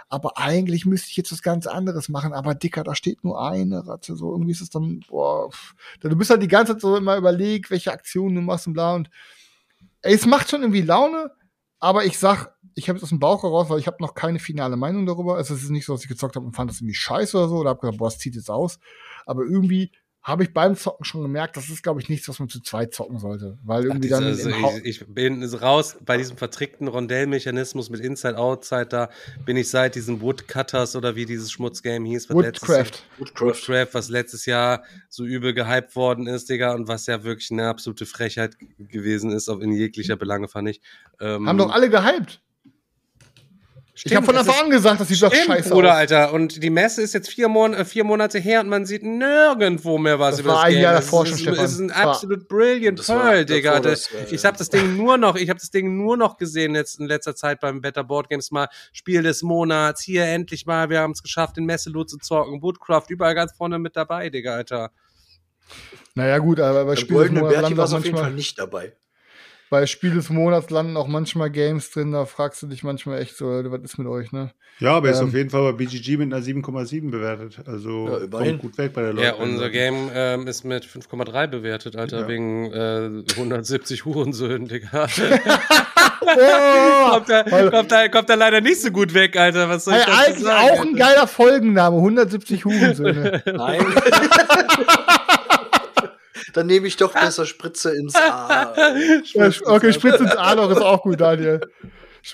Aber 0.08 0.38
eigentlich 0.38 0.86
müsste 0.86 1.10
ich 1.10 1.16
jetzt 1.16 1.32
was 1.32 1.42
ganz 1.42 1.66
anderes 1.66 2.08
machen. 2.08 2.32
Aber 2.32 2.54
Dicker, 2.54 2.84
da 2.84 2.94
steht 2.94 3.24
nur 3.24 3.40
eine 3.42 3.86
Ratte. 3.86 4.14
So 4.14 4.32
irgendwie 4.32 4.52
ist 4.52 4.60
es 4.60 4.70
dann, 4.70 5.00
boah, 5.08 5.50
du 6.00 6.16
bist 6.16 6.30
halt 6.30 6.42
die 6.42 6.48
ganze 6.48 6.74
Zeit 6.74 6.82
so 6.82 6.96
immer 6.96 7.16
überlegt, 7.16 7.70
welche 7.70 7.92
Aktionen 7.92 8.36
du 8.36 8.40
machst 8.40 8.66
und 8.68 8.74
bla. 8.74 8.94
Und 8.94 9.10
ey, 10.02 10.14
es 10.14 10.26
macht 10.26 10.50
schon 10.50 10.62
irgendwie 10.62 10.82
Laune, 10.82 11.32
aber 11.80 12.04
ich 12.04 12.18
sag, 12.18 12.55
ich 12.76 12.88
habe 12.88 12.98
jetzt 12.98 13.04
aus 13.04 13.08
dem 13.08 13.18
Bauch 13.18 13.42
heraus, 13.42 13.70
weil 13.70 13.78
ich 13.78 13.86
habe 13.86 13.96
noch 14.00 14.14
keine 14.14 14.38
finale 14.38 14.76
Meinung 14.76 15.06
darüber. 15.06 15.36
Also 15.36 15.54
es 15.54 15.62
ist 15.62 15.70
nicht 15.70 15.86
so, 15.86 15.94
dass 15.94 16.02
ich 16.02 16.08
gezockt 16.08 16.36
habe 16.36 16.46
und 16.46 16.54
fand 16.54 16.70
das 16.70 16.80
irgendwie 16.80 16.94
scheiße 16.94 17.36
oder 17.36 17.48
so, 17.48 17.56
oder 17.56 17.70
habe 17.70 17.80
gesagt, 17.80 17.98
boah, 17.98 18.08
es 18.08 18.18
zieht 18.18 18.34
jetzt 18.34 18.50
aus. 18.50 18.78
Aber 19.24 19.42
irgendwie 19.44 19.92
habe 20.20 20.42
ich 20.42 20.52
beim 20.52 20.76
Zocken 20.76 21.04
schon 21.04 21.22
gemerkt, 21.22 21.56
das 21.56 21.68
ist, 21.68 21.84
glaube 21.84 22.00
ich, 22.00 22.08
nichts, 22.08 22.28
was 22.28 22.40
man 22.40 22.48
zu 22.48 22.60
zweit 22.60 22.92
zocken 22.92 23.18
sollte. 23.18 23.58
Weil 23.64 23.84
irgendwie 23.84 24.08
dann 24.08 24.24
also, 24.24 24.50
im 24.50 24.60
Hau- 24.60 24.76
ich, 24.82 25.00
ich 25.00 25.06
bin 25.06 25.42
raus 25.42 25.96
bei 26.04 26.16
diesem 26.16 26.36
vertrickten 26.36 26.88
Rondellmechanismus 26.88 27.90
mit 27.90 28.00
Inside 28.00 28.36
Outside 28.36 28.86
da 28.86 29.08
bin 29.44 29.56
ich 29.56 29.70
seit 29.70 29.94
diesem 29.94 30.20
Woodcutters 30.20 30.96
oder 30.96 31.14
wie 31.14 31.26
dieses 31.26 31.52
Schmutzgame 31.52 32.08
hieß, 32.08 32.28
was 32.28 32.42
letztes 32.42 32.68
Jahr- 32.68 32.86
Woodcraft. 33.18 33.40
Woodcraft, 33.40 33.88
was 33.94 34.08
letztes 34.08 34.46
Jahr 34.46 34.82
so 35.08 35.24
übel 35.24 35.54
gehypt 35.54 35.94
worden 35.96 36.26
ist, 36.26 36.50
Digga, 36.50 36.74
und 36.74 36.88
was 36.88 37.06
ja 37.06 37.22
wirklich 37.22 37.52
eine 37.52 37.68
absolute 37.68 38.04
Frechheit 38.04 38.56
gewesen 38.78 39.30
ist, 39.30 39.48
auch 39.48 39.60
in 39.60 39.72
jeglicher 39.72 40.16
Belange 40.16 40.48
fand 40.48 40.68
ich. 40.68 40.80
Ähm, 41.20 41.48
Haben 41.48 41.58
doch 41.58 41.70
alle 41.70 41.88
gehypt. 41.88 42.42
Ich 43.96 44.00
stimmt, 44.02 44.16
habe 44.16 44.26
von 44.26 44.36
Anfang 44.36 44.64
an 44.66 44.70
gesagt, 44.70 45.00
das 45.00 45.08
sieht 45.08 45.22
doch 45.22 45.32
Stimmt, 45.32 45.46
scheiße 45.46 45.70
Bruder, 45.70 45.92
aus. 45.92 45.96
Alter. 45.96 46.32
Und 46.34 46.62
die 46.62 46.70
Messe 46.70 47.00
ist 47.02 47.14
jetzt 47.14 47.28
vier, 47.30 47.48
Mon 47.48 47.72
äh, 47.74 47.84
vier 47.84 48.04
Monate 48.04 48.38
her 48.38 48.60
und 48.60 48.68
man 48.68 48.84
sieht 48.86 49.02
nirgendwo 49.02 49.96
mehr 49.98 50.18
was 50.18 50.32
Das 50.36 50.40
über 50.40 50.50
war 50.50 50.56
das 50.56 50.64
ein 50.66 50.72
Game. 50.72 50.82
Jahr 50.82 50.92
davor 50.94 51.24
ist, 51.24 51.42
schon, 51.42 51.54
ist 51.54 51.78
ein 51.78 51.88
Das 51.88 51.96
war- 51.96 52.06
absolut 52.10 52.46
brilliant 52.46 52.98
Das 52.98 53.08
war 53.08 53.22
Pearl, 53.22 53.44
Digga. 53.46 53.70
davor, 53.80 53.90
Das, 53.90 54.08
das, 54.12 54.30
äh, 54.30 54.34
ich 54.34 54.44
habe 54.44 54.58
das 54.58 54.68
Ding 54.68 54.96
nur 54.96 55.16
noch, 55.18 55.34
ich 55.36 55.48
habe 55.48 55.58
das 55.58 55.70
Ding 55.70 55.96
nur 55.96 56.16
noch 56.16 56.36
gesehen 56.36 56.74
jetzt 56.74 57.00
in 57.00 57.06
letzter 57.06 57.34
Zeit 57.34 57.58
beim 57.60 57.80
Better 57.80 58.04
Board 58.04 58.28
Games 58.28 58.50
mal. 58.50 58.68
Spiel 58.92 59.22
des 59.22 59.42
Monats, 59.42 60.02
hier 60.02 60.24
endlich 60.26 60.66
mal, 60.66 60.90
wir 60.90 61.00
haben 61.00 61.12
es 61.12 61.22
geschafft, 61.22 61.56
den 61.56 61.64
Messeloot 61.64 62.10
zu 62.10 62.18
zocken. 62.18 62.62
Woodcraft, 62.62 63.06
überall 63.08 63.34
ganz 63.34 63.52
vorne 63.56 63.78
mit 63.78 63.96
dabei, 63.96 64.28
Digga, 64.30 64.54
Alter. 64.54 64.90
Naja, 66.14 66.38
gut, 66.38 66.60
aber 66.60 66.84
bei 66.84 66.96
Spiel 66.96 67.16
des 67.22 67.30
Monats 67.32 67.76
war 67.76 67.92
auf 67.98 68.04
jeden 68.04 68.16
Fall 68.16 68.32
nicht 68.32 68.58
dabei. 68.58 68.92
Bei 69.70 69.86
Spiel 69.86 70.14
des 70.14 70.30
Monats 70.30 70.70
landen 70.70 70.96
auch 70.96 71.08
manchmal 71.08 71.50
Games 71.50 71.90
drin, 71.90 72.12
da 72.12 72.24
fragst 72.24 72.62
du 72.62 72.66
dich 72.66 72.82
manchmal 72.82 73.20
echt 73.20 73.36
so, 73.36 73.46
was 73.46 73.80
ist 73.82 73.98
mit 73.98 74.06
euch, 74.06 74.32
ne? 74.32 74.52
Ja, 74.78 74.92
aber 74.92 75.08
ist 75.08 75.20
Ähm, 75.20 75.28
auf 75.28 75.34
jeden 75.34 75.48
Fall 75.50 75.72
bei 75.72 75.78
BGG 75.84 76.18
mit 76.18 76.32
einer 76.32 76.42
7,7 76.44 77.10
bewertet. 77.10 77.60
Also 77.66 78.08
Ja, 78.08 78.26
kommt 78.26 78.58
gut 78.58 78.76
weg 78.78 78.92
bei 78.92 79.02
der 79.02 79.12
Leute. 79.14 79.26
Ja, 79.26 79.34
unser 79.34 79.70
Game 79.70 80.10
ähm, 80.14 80.46
ist 80.46 80.64
mit 80.64 80.84
5,3 80.84 81.46
bewertet, 81.46 81.96
Alter, 81.96 82.20
Ja. 82.20 82.28
wegen 82.28 82.70
äh, 82.72 83.22
170 83.36 84.04
Hurensöhnen, 84.04 84.68
Digga. 84.68 85.06
Oh, 86.28 87.10
kommt, 87.12 87.28
da, 87.28 87.42
kommt, 87.70 87.92
da, 87.92 88.08
kommt 88.08 88.28
da 88.28 88.34
leider 88.34 88.60
nicht 88.60 88.80
so 88.80 88.90
gut 88.90 89.14
weg, 89.14 89.36
Alter. 89.36 89.68
Was 89.68 89.84
soll 89.84 89.94
ich 89.94 90.00
Ey, 90.00 90.06
dazu 90.06 90.18
eigentlich 90.26 90.44
sagen? 90.44 90.70
auch 90.70 90.80
ein 90.82 90.96
geiler 90.96 91.26
Folgenname, 91.28 91.96
170 91.98 92.64
Hurensöhne. 92.64 93.42
Nein. 93.54 93.86
Dann 96.56 96.68
nehme 96.68 96.86
ich 96.86 96.96
doch 96.96 97.12
besser 97.12 97.44
Spritze 97.44 97.94
ins 97.94 98.14
A. 98.14 98.72
Ja, 99.34 99.50
okay, 99.66 99.92
Spritz 99.92 100.20
ins 100.20 100.36
A-Loch 100.36 100.70
ist 100.70 100.80
auch 100.80 101.02
gut, 101.02 101.20
Daniel. 101.20 101.60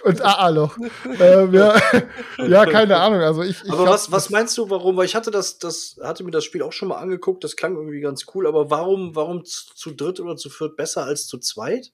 Ins 0.05 0.21
AA-Loch. 0.21 0.79
Ähm, 1.19 1.53
ja, 1.53 1.75
ja, 2.39 2.65
keine 2.67 2.99
Ahnung. 2.99 3.21
Also 3.21 3.43
ich, 3.43 3.65
ich 3.65 3.73
Aber 3.73 3.87
was, 3.87 4.13
was 4.13 4.31
meinst 4.31 4.57
du, 4.57 4.71
warum? 4.71 4.97
Weil 4.97 5.07
ich 5.07 5.17
hatte 5.17 5.33
das, 5.33 5.59
das, 5.59 5.97
hatte 6.01 6.23
mir 6.23 6.31
das 6.31 6.45
Spiel 6.45 6.63
auch 6.63 6.73
schon 6.73 6.87
mal 6.89 6.99
angeguckt, 6.99 7.43
das 7.43 7.57
klang 7.57 7.75
irgendwie 7.75 8.01
ganz 8.01 8.25
cool, 8.33 8.47
aber 8.47 8.71
warum, 8.71 9.17
warum 9.17 9.45
zu, 9.45 9.75
zu 9.75 9.91
dritt 9.91 10.21
oder 10.21 10.37
zu 10.37 10.51
viert 10.51 10.77
besser 10.77 11.03
als 11.03 11.27
zu 11.27 11.39
zweit? 11.39 11.91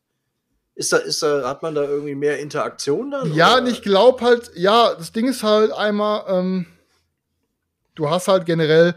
Ist 0.75 0.93
da, 0.93 0.99
ist 0.99 1.23
da, 1.23 1.49
hat 1.49 1.63
man 1.63 1.75
da 1.75 1.85
irgendwie 1.85 2.15
mehr 2.15 2.39
Interaktion 2.41 3.11
dann? 3.11 3.33
Ja, 3.33 3.55
oder? 3.55 3.63
und 3.63 3.69
ich 3.69 3.81
glaube 3.81 4.23
halt, 4.23 4.51
ja, 4.55 4.95
das 4.95 5.13
Ding 5.13 5.29
ist 5.29 5.43
halt 5.43 5.73
einmal, 5.73 6.25
ähm, 6.29 6.67
du 7.95 8.11
hast 8.11 8.29
halt 8.29 8.45
generell, 8.45 8.97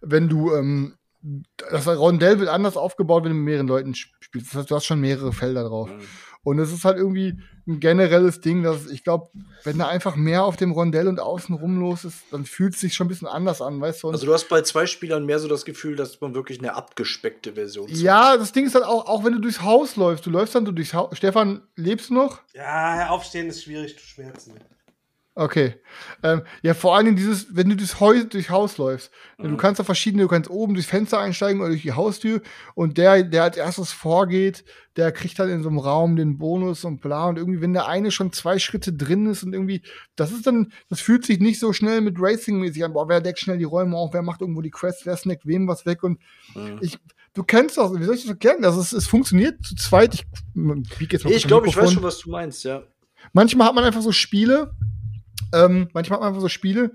wenn 0.00 0.28
du, 0.28 0.52
ähm, 0.52 0.98
das 1.70 1.86
Rondell 1.88 2.38
wird 2.38 2.48
anders 2.50 2.76
aufgebaut, 2.76 3.24
wenn 3.24 3.30
du 3.30 3.36
mit 3.36 3.44
mehreren 3.46 3.66
Leuten 3.68 3.92
sp- 3.96 4.12
spielst. 4.20 4.48
Das 4.52 4.60
heißt, 4.60 4.70
du 4.70 4.74
hast 4.76 4.84
schon 4.84 5.00
mehrere 5.00 5.32
Felder 5.32 5.64
drauf. 5.64 5.90
Und 6.42 6.58
es 6.58 6.70
ist 6.72 6.84
halt 6.84 6.98
irgendwie 6.98 7.40
ein 7.66 7.80
generelles 7.80 8.42
Ding, 8.42 8.62
dass 8.62 8.86
ich 8.90 9.02
glaube, 9.02 9.30
wenn 9.62 9.78
da 9.78 9.88
einfach 9.88 10.14
mehr 10.16 10.44
auf 10.44 10.58
dem 10.58 10.72
Rondell 10.72 11.08
und 11.08 11.18
außenrum 11.18 11.80
los 11.80 12.04
ist, 12.04 12.18
dann 12.30 12.44
fühlt 12.44 12.74
es 12.74 12.80
sich 12.80 12.94
schon 12.94 13.06
ein 13.06 13.08
bisschen 13.08 13.26
anders 13.28 13.62
an, 13.62 13.80
weißt 13.80 14.02
du? 14.02 14.08
Und 14.08 14.14
Also 14.14 14.26
du 14.26 14.34
hast 14.34 14.50
bei 14.50 14.60
zwei 14.60 14.84
Spielern 14.84 15.24
mehr 15.24 15.38
so 15.38 15.48
das 15.48 15.64
Gefühl, 15.64 15.96
dass 15.96 16.20
man 16.20 16.34
wirklich 16.34 16.58
eine 16.58 16.74
abgespeckte 16.74 17.54
Version 17.54 17.88
ja, 17.88 18.36
das 18.36 18.52
Ding 18.52 18.66
ist 18.66 18.74
halt 18.74 18.84
auch, 18.84 19.06
auch 19.06 19.24
wenn 19.24 19.32
du 19.32 19.38
durchs 19.38 19.62
Haus 19.62 19.96
läufst, 19.96 20.26
du 20.26 20.30
läufst 20.30 20.54
dann 20.54 20.66
so 20.66 20.72
durchs 20.72 20.92
Haus. 20.92 21.16
Stefan, 21.16 21.62
lebst 21.76 22.10
du 22.10 22.14
noch? 22.14 22.40
Ja, 22.52 23.08
aufstehen 23.08 23.48
ist 23.48 23.64
schwierig, 23.64 23.96
du 23.96 24.02
schmerzen. 24.02 24.52
Okay. 25.36 25.74
Ähm, 26.22 26.42
ja, 26.62 26.74
vor 26.74 26.94
allen 26.94 27.06
Dingen 27.06 27.16
dieses, 27.16 27.56
wenn 27.56 27.68
du 27.68 27.74
durchs, 27.74 27.98
Haus 27.98 28.78
läufst. 28.78 29.10
Du 29.38 29.56
kannst 29.56 29.80
da 29.80 29.84
verschiedene, 29.84 30.22
du 30.22 30.28
kannst 30.28 30.48
oben 30.48 30.74
durchs 30.74 30.88
Fenster 30.88 31.18
einsteigen 31.18 31.60
oder 31.60 31.70
durch 31.70 31.82
die 31.82 31.92
Haustür 31.92 32.40
und 32.76 32.98
der, 32.98 33.24
der 33.24 33.42
als 33.42 33.56
erstes 33.56 33.90
vorgeht, 33.90 34.64
der 34.96 35.10
kriegt 35.10 35.40
dann 35.40 35.48
in 35.48 35.64
so 35.64 35.68
einem 35.68 35.78
Raum 35.78 36.14
den 36.14 36.38
Bonus 36.38 36.84
und 36.84 37.00
bla 37.00 37.26
und 37.26 37.36
irgendwie, 37.36 37.60
wenn 37.60 37.72
der 37.72 37.88
eine 37.88 38.12
schon 38.12 38.32
zwei 38.32 38.60
Schritte 38.60 38.92
drin 38.92 39.26
ist 39.26 39.42
und 39.42 39.52
irgendwie, 39.52 39.82
das 40.14 40.30
ist 40.30 40.46
dann, 40.46 40.72
das 40.88 41.00
fühlt 41.00 41.26
sich 41.26 41.40
nicht 41.40 41.58
so 41.58 41.72
schnell 41.72 42.00
mit 42.00 42.14
Racing-mäßig 42.16 42.84
an. 42.84 42.92
Boah, 42.92 43.08
wer 43.08 43.20
deckt 43.20 43.40
schnell 43.40 43.58
die 43.58 43.64
Räume 43.64 43.96
auf, 43.96 44.14
wer 44.14 44.22
macht 44.22 44.40
irgendwo 44.40 44.62
die 44.62 44.70
Quests, 44.70 45.04
wer 45.04 45.16
snackt 45.16 45.46
wem 45.46 45.66
was 45.66 45.84
weg 45.84 46.04
und 46.04 46.20
ich, 46.80 46.96
du 47.34 47.42
kennst 47.42 47.76
das, 47.76 47.92
wie 47.92 48.04
soll 48.04 48.14
ich 48.14 48.22
das 48.22 48.30
erklären? 48.30 48.62
Das 48.62 48.76
ist, 48.76 48.92
es 48.92 49.08
funktioniert 49.08 49.64
zu 49.64 49.74
zweit. 49.74 50.14
Ich, 50.14 50.26
kurz 51.08 51.24
Ich 51.24 51.48
glaube, 51.48 51.66
ich 51.66 51.76
weiß 51.76 51.92
schon, 51.92 52.04
was 52.04 52.18
du 52.18 52.30
meinst, 52.30 52.62
ja. 52.62 52.84
Manchmal 53.32 53.66
hat 53.66 53.74
man 53.74 53.84
einfach 53.84 54.02
so 54.02 54.12
Spiele, 54.12 54.76
ähm, 55.52 55.88
manchmal 55.92 56.16
hat 56.16 56.20
man 56.22 56.28
einfach 56.28 56.40
so 56.40 56.48
Spiele, 56.48 56.94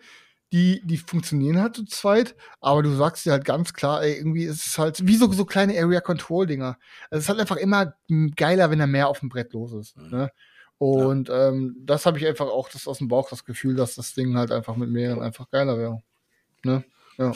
die, 0.52 0.82
die 0.84 0.98
funktionieren 0.98 1.62
halt 1.62 1.76
zu 1.76 1.86
zweit, 1.86 2.36
aber 2.60 2.82
du 2.82 2.90
sagst 2.96 3.26
dir 3.26 3.32
halt 3.32 3.46
ganz 3.46 3.74
klar, 3.74 4.02
ey, 4.02 4.16
irgendwie 4.16 4.46
ist 4.46 4.66
es 4.66 4.78
halt 4.80 5.06
wie 5.06 5.16
so, 5.16 5.32
so 5.32 5.46
kleine 5.46 5.80
Area-Control-Dinger. 5.80 6.78
Also 7.12 7.20
es 7.20 7.24
ist 7.24 7.30
halt 7.30 7.40
einfach 7.40 7.58
immer 7.58 7.94
geiler, 8.36 8.72
wenn 8.72 8.80
da 8.80 8.88
mehr 8.88 9.10
auf 9.10 9.20
dem 9.20 9.30
Brett 9.30 9.54
los 9.54 9.74
ist. 9.74 9.98
Ne? 9.98 10.32
Und 10.80 11.30
ähm, 11.30 11.76
das 11.82 12.06
habe 12.06 12.18
ich 12.18 12.26
einfach 12.26 12.48
auch 12.48 12.70
das 12.70 12.88
aus 12.88 12.98
dem 12.98 13.10
Bauch 13.10 13.30
das 13.30 13.46
Gefühl, 13.46 13.76
dass 13.76 13.96
das 13.96 14.14
Ding 14.14 14.36
halt 14.38 14.52
einfach 14.52 14.76
mit 14.76 14.90
mehreren 14.90 15.22
einfach 15.22 15.50
geiler 15.50 15.78
wäre. 15.78 16.02
Ne? 16.64 16.84
Ja. 17.18 17.34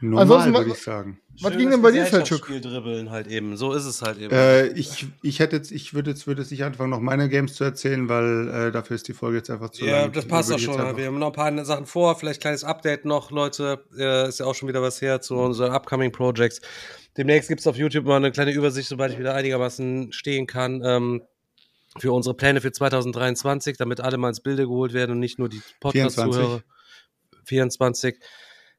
Normal, 0.00 0.22
Ansonsten, 0.22 0.54
würde 0.54 0.70
ich 0.70 0.82
sagen. 0.82 1.20
Was 1.42 1.56
ging 1.56 1.70
denn 1.70 1.82
bei 1.82 1.90
dir, 1.90 2.06
Selchuk? 2.06 2.38
Spiel 2.38 2.60
dribbeln 2.60 3.10
halt 3.10 3.26
eben. 3.26 3.56
So 3.56 3.72
ist 3.72 3.84
es 3.84 4.02
halt 4.02 4.18
eben. 4.18 4.32
Äh, 4.32 4.68
ich, 4.68 5.06
ich 5.22 5.38
hätte 5.38 5.56
jetzt, 5.56 5.70
ich 5.70 5.92
würde 5.94 6.10
jetzt, 6.10 6.26
würde 6.26 6.42
jetzt 6.42 6.50
nicht 6.50 6.64
anfangen, 6.64 6.90
noch 6.90 7.00
meine 7.00 7.28
Games 7.28 7.54
zu 7.54 7.64
erzählen, 7.64 8.08
weil 8.08 8.48
äh, 8.48 8.72
dafür 8.72 8.96
ist 8.96 9.08
die 9.08 9.12
Folge 9.12 9.38
jetzt 9.38 9.50
einfach 9.50 9.70
zu 9.70 9.84
ja, 9.84 10.02
lang. 10.02 10.12
das 10.12 10.24
Ich 10.24 10.30
passt 10.30 10.50
doch 10.50 10.58
schon. 10.58 10.80
einfach- 10.80 10.96
Wir 10.96 11.06
haben 11.06 11.18
noch 11.18 11.28
ein 11.28 11.32
paar 11.32 11.64
Sachen 11.64 11.86
vor. 11.86 12.16
Vielleicht 12.18 12.40
kleines 12.40 12.64
Update 12.64 13.04
noch, 13.04 13.30
Leute. 13.30 13.84
Äh, 13.98 14.28
ist 14.28 14.40
ja 14.40 14.46
auch 14.46 14.54
schon 14.54 14.68
wieder 14.68 14.82
was 14.82 15.00
her 15.02 15.20
zu 15.20 15.36
unseren 15.36 15.72
upcoming 15.72 16.12
Projects. 16.12 16.60
Demnächst 17.16 17.48
gibt 17.48 17.60
es 17.60 17.66
auf 17.66 17.76
YouTube 17.76 18.04
mal 18.04 18.16
eine 18.16 18.32
kleine 18.32 18.52
Übersicht, 18.52 18.88
sobald 18.88 19.12
ich 19.12 19.18
wieder 19.18 19.34
einigermaßen 19.34 20.12
stehen 20.12 20.46
kann. 20.46 20.82
Ähm, 20.84 21.22
für 21.98 22.12
unsere 22.12 22.34
Pläne 22.34 22.60
für 22.60 22.72
2023, 22.72 23.76
damit 23.78 24.00
alle 24.00 24.18
mal 24.18 24.28
ins 24.28 24.40
Bilde 24.40 24.64
geholt 24.64 24.92
werden 24.92 25.12
und 25.12 25.18
nicht 25.18 25.38
nur 25.38 25.48
die 25.48 25.62
Podcast-Zuhörer. 25.80 26.62
24 27.44 28.16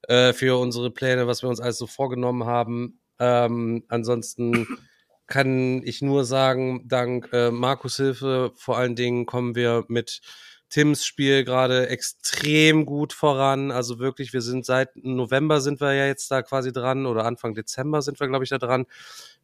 äh, 0.03 0.34
für 0.34 0.60
unsere 0.60 0.91
Pläne, 0.91 1.28
was 1.28 1.41
wir 1.41 1.49
uns 1.49 1.60
alles 1.60 1.78
so 1.78 1.88
vorgenommen 1.88 2.45
haben. 2.45 2.99
Ähm, 3.19 3.84
ansonsten 3.88 4.68
kann 5.28 5.82
ich 5.84 6.02
nur 6.02 6.26
sagen, 6.26 6.88
dank 6.88 7.30
äh, 7.34 7.52
Markus 7.52 7.98
Hilfe 7.98 8.52
vor 8.56 8.78
allen 8.78 8.95
Dingen 8.95 9.26
kommen 9.26 9.56
wir 9.56 9.84
mit 9.88 10.22
Tims 10.69 11.06
Spiel 11.06 11.45
gerade 11.45 11.88
extrem 11.88 12.86
gut 12.86 13.14
voran. 13.14 13.72
Also 13.72 13.99
wirklich, 13.99 14.34
wir 14.34 14.41
sind 14.41 14.65
seit 14.65 14.95
November 14.98 15.61
sind 15.61 15.80
wir 15.80 15.94
ja 15.94 16.06
jetzt 16.06 16.30
da 16.30 16.41
quasi 16.41 16.74
dran 16.74 17.06
oder 17.06 17.26
Anfang 17.26 17.56
Dezember 17.56 18.02
sind 18.02 18.19
wir, 18.19 18.28
glaube 18.28 18.44
ich, 18.44 18.49
da 18.49 18.57
dran. 18.57 18.86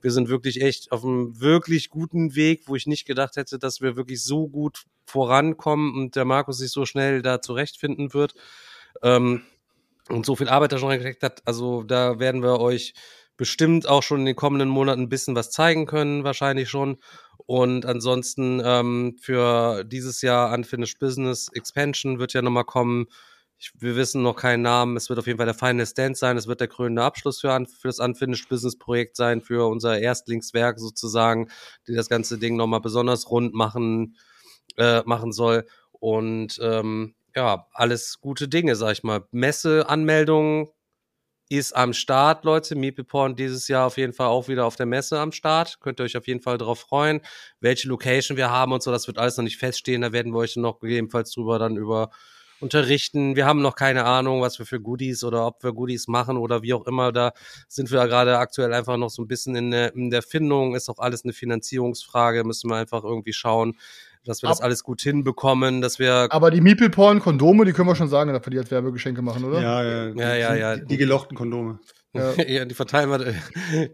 Wir 0.01 0.11
sind 0.11 0.27
wirklich 0.27 0.61
echt 0.61 0.91
auf 0.91 1.05
einem 1.05 1.39
wirklich 1.39 1.89
guten 1.89 2.35
Weg, 2.35 2.63
wo 2.67 2.75
ich 2.75 2.87
nicht 2.87 3.05
gedacht 3.05 3.37
hätte, 3.37 3.57
dass 3.57 3.79
wir 3.79 3.95
wirklich 3.95 4.21
so 4.21 4.47
gut 4.47 4.83
vorankommen 5.05 5.95
und 5.95 6.15
der 6.15 6.25
Markus 6.25 6.57
sich 6.57 6.71
so 6.71 6.85
schnell 6.85 7.21
da 7.21 7.41
zurechtfinden 7.41 8.13
wird. 8.13 8.33
Ähm, 9.01 9.43
und 10.09 10.25
so 10.25 10.35
viel 10.35 10.49
Arbeit 10.49 10.71
da 10.71 10.77
schon 10.77 10.89
reingesteckt 10.89 11.23
hat. 11.23 11.41
Also 11.45 11.83
da 11.83 12.19
werden 12.19 12.43
wir 12.43 12.59
euch 12.59 12.93
bestimmt 13.37 13.87
auch 13.87 14.03
schon 14.03 14.21
in 14.21 14.25
den 14.25 14.35
kommenden 14.35 14.69
Monaten 14.69 15.01
ein 15.01 15.09
bisschen 15.09 15.35
was 15.35 15.51
zeigen 15.51 15.85
können, 15.85 16.23
wahrscheinlich 16.23 16.69
schon. 16.69 16.97
Und 17.45 17.85
ansonsten 17.85 18.61
ähm, 18.63 19.17
für 19.19 19.83
dieses 19.83 20.21
Jahr 20.21 20.53
Unfinished 20.53 20.99
Business 20.99 21.49
Expansion 21.53 22.19
wird 22.19 22.33
ja 22.33 22.41
nochmal 22.41 22.65
kommen. 22.65 23.07
Ich, 23.57 23.71
wir 23.79 23.95
wissen 23.95 24.23
noch 24.23 24.35
keinen 24.35 24.61
Namen. 24.61 24.97
Es 24.97 25.09
wird 25.09 25.19
auf 25.19 25.27
jeden 25.27 25.37
Fall 25.37 25.45
der 25.45 25.55
Final 25.55 25.85
Stand 25.85 26.17
sein. 26.17 26.37
Es 26.37 26.47
wird 26.47 26.59
der 26.59 26.67
krönende 26.67 27.03
Abschluss 27.03 27.41
für, 27.41 27.65
für 27.79 27.87
das 27.87 27.99
Unfinished 27.99 28.49
Business 28.49 28.77
Projekt 28.77 29.15
sein, 29.15 29.41
für 29.41 29.67
unser 29.67 29.99
Erstlingswerk 29.99 30.79
sozusagen, 30.79 31.49
die 31.87 31.95
das 31.95 32.09
ganze 32.09 32.37
Ding 32.37 32.55
nochmal 32.55 32.81
besonders 32.81 33.29
rund 33.29 33.53
machen, 33.53 34.15
äh, 34.77 35.01
machen 35.05 35.31
soll. 35.31 35.65
Und 35.91 36.59
ähm, 36.61 37.15
ja, 37.35 37.67
alles 37.73 38.19
gute 38.21 38.47
Dinge, 38.47 38.75
sag 38.75 38.91
ich 38.93 39.03
mal. 39.03 39.27
Messe-Anmeldung 39.31 40.71
ist 41.49 41.75
am 41.75 41.93
Start, 41.93 42.45
Leute. 42.45 42.75
Meeple 42.75 43.35
dieses 43.35 43.67
Jahr 43.67 43.87
auf 43.87 43.97
jeden 43.97 44.13
Fall 44.13 44.27
auch 44.27 44.47
wieder 44.47 44.65
auf 44.65 44.75
der 44.75 44.85
Messe 44.85 45.19
am 45.19 45.31
Start. 45.31 45.79
Könnt 45.81 45.99
ihr 45.99 46.03
euch 46.05 46.17
auf 46.17 46.27
jeden 46.27 46.41
Fall 46.41 46.57
darauf 46.57 46.79
freuen. 46.79 47.21
Welche 47.59 47.87
Location 47.87 48.37
wir 48.37 48.49
haben 48.49 48.71
und 48.71 48.81
so, 48.81 48.91
das 48.91 49.07
wird 49.07 49.17
alles 49.17 49.37
noch 49.37 49.43
nicht 49.43 49.57
feststehen. 49.57 50.01
Da 50.01 50.11
werden 50.11 50.33
wir 50.33 50.39
euch 50.39 50.55
noch 50.55 50.79
gegebenenfalls 50.79 51.31
drüber 51.31 51.59
dann 51.59 51.77
über 51.77 52.09
unterrichten. 52.59 53.35
Wir 53.35 53.45
haben 53.45 53.61
noch 53.61 53.75
keine 53.75 54.05
Ahnung, 54.05 54.41
was 54.41 54.57
wir 54.57 54.65
für 54.65 54.79
Goodies 54.79 55.23
oder 55.23 55.45
ob 55.45 55.63
wir 55.63 55.73
Goodies 55.73 56.07
machen 56.07 56.37
oder 56.37 56.63
wie 56.63 56.73
auch 56.73 56.87
immer. 56.87 57.11
Da 57.11 57.33
sind 57.67 57.91
wir 57.91 58.07
gerade 58.07 58.37
aktuell 58.37 58.73
einfach 58.73 58.97
noch 58.97 59.09
so 59.09 59.21
ein 59.21 59.27
bisschen 59.27 59.55
in 59.55 59.71
der, 59.71 59.93
in 59.93 60.09
der 60.09 60.21
Findung. 60.21 60.73
Ist 60.73 60.89
auch 60.89 60.99
alles 60.99 61.25
eine 61.25 61.33
Finanzierungsfrage. 61.33 62.43
Müssen 62.45 62.69
wir 62.69 62.77
einfach 62.77 63.03
irgendwie 63.03 63.33
schauen, 63.33 63.77
dass 64.25 64.41
wir 64.41 64.49
das 64.49 64.59
Ab- 64.59 64.65
alles 64.65 64.83
gut 64.83 65.01
hinbekommen, 65.01 65.81
dass 65.81 65.99
wir 65.99 66.27
Aber 66.31 66.51
die 66.51 66.61
Meeple 66.61 66.89
Porn 66.89 67.19
Kondome, 67.19 67.65
die 67.65 67.73
können 67.73 67.87
wir 67.87 67.95
schon 67.95 68.07
sagen, 68.09 68.31
dass 68.33 68.45
wir 68.45 68.51
die 68.51 68.59
als 68.59 68.71
Werbegeschenke 68.71 69.21
machen, 69.21 69.43
oder? 69.45 69.61
Ja, 69.61 69.83
ja, 69.83 70.09
die, 70.11 70.19
Ja, 70.19 70.33
ja, 70.35 70.55
ja. 70.55 70.75
Die, 70.77 70.85
die 70.85 70.97
gelochten 70.97 71.35
Kondome. 71.35 71.79
Ja. 72.13 72.33
Ja, 72.47 72.65
die 72.65 72.75
verteilen 72.75 73.09
wir, 73.09 73.33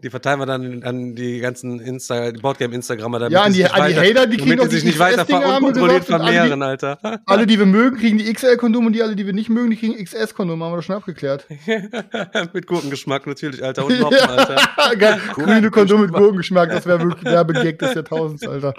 die 0.02 0.10
verteilen 0.10 0.40
wir 0.40 0.46
dann 0.46 0.82
an 0.82 1.14
die 1.14 1.40
ganzen 1.40 1.80
Insta, 1.80 2.30
die 2.32 2.40
Boardgame-Instagrammer, 2.40 3.18
damit 3.18 3.32
Ja, 3.32 3.42
an 3.44 3.52
die- 3.54 3.64
an 3.64 3.88
die 3.88 3.96
Hater, 3.98 4.26
die 4.26 4.36
kriegen 4.36 4.58
doch 4.58 4.68
die 4.68 4.74
sich 4.74 4.84
nicht 4.84 4.98
weiter 4.98 5.22
unkontrolliert 5.56 6.04
vermehren, 6.04 6.62
Alter. 6.62 6.98
Alle, 7.26 7.46
die 7.46 7.58
wir 7.58 7.64
mögen, 7.66 7.96
kriegen 7.96 8.18
die 8.18 8.30
XL-Kondome 8.30 8.88
und 8.88 8.92
die 8.92 9.02
alle, 9.02 9.16
die 9.16 9.24
wir 9.24 9.32
nicht 9.32 9.48
mögen, 9.48 9.70
die 9.70 9.76
kriegen 9.76 9.94
XS-Kondome, 10.04 10.62
haben 10.64 10.72
wir 10.72 10.76
doch 10.76 10.82
schon 10.82 10.96
abgeklärt. 10.96 11.46
mit 12.52 12.66
Gurkengeschmack 12.66 13.26
natürlich, 13.26 13.64
Alter, 13.64 13.86
und 13.86 13.98
Noppen, 13.98 14.18
Alter. 14.18 14.56
Geil. 14.98 15.20
Grüne 15.32 15.70
Kondome 15.70 16.02
mit 16.02 16.12
Gurkengeschmack, 16.12 16.70
das 16.70 16.84
wäre 16.86 17.00
wirklich 17.00 17.24
Werbegag 17.24 17.78
des 17.78 17.94
Jahrtausends, 17.94 18.46
Alter. 18.46 18.74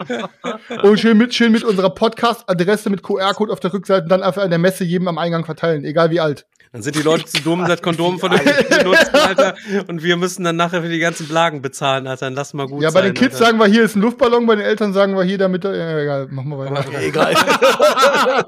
Und 0.84 1.00
schön 1.00 1.18
mit, 1.18 1.34
schön 1.34 1.52
mit 1.52 1.64
unserer 1.64 1.90
Podcast-Adresse 1.90 2.90
mit 2.92 3.02
QR-Code 3.02 3.52
auf 3.52 3.60
der 3.60 3.74
Rückseite 3.74 4.04
und 4.04 4.10
dann 4.10 4.22
einfach 4.22 4.44
an 4.44 4.50
der 4.52 4.60
Messe 4.60 4.84
jedem 4.84 5.08
am 5.08 5.18
Eingang 5.18 5.46
verteilen, 5.46 5.84
egal 5.84 6.12
wie 6.12 6.20
alt. 6.20 6.46
Dann 6.72 6.84
sind 6.84 6.96
die 6.96 7.02
Leute 7.02 7.26
zu 7.26 7.42
dumm, 7.42 7.66
das 7.68 7.82
Kondom 7.82 8.18
vernünftig 8.20 8.56
zu 8.70 8.78
benutzen, 8.78 9.16
Alter, 9.16 9.56
und 9.88 10.04
wir 10.04 10.16
müssen 10.16 10.44
dann 10.46 10.56
nachher 10.56 10.82
für 10.82 10.90
die 10.90 11.00
ganzen 11.00 11.28
Blagen 11.28 11.62
bezahlen, 11.62 12.08
Alter, 12.08 12.28
dann 12.28 12.36
lass 12.36 12.54
mal 12.54 12.68
gut 12.68 12.82
ja, 12.82 12.90
bei 12.92 13.02
sein, 13.02 13.10
den 13.10 13.14
Kids 13.14 13.36
Alter. 13.36 13.46
sagen 13.46 13.58
wir, 13.60 13.66
hier 13.66 13.84
ist 13.84 13.96
ein 13.96 14.02
Luftballon, 14.02 14.46
bei 14.46 14.56
den 14.56 14.66
Eltern 14.66 14.94
sagen 14.94 15.16
wir, 15.16 15.24
hier 15.24 15.38
damit, 15.38 15.66
äh, 15.66 16.04
egal, 16.04 16.28
machen 16.30 16.50
wir 16.50 16.58
weiter. 16.58 17.02
Egal. 17.02 17.36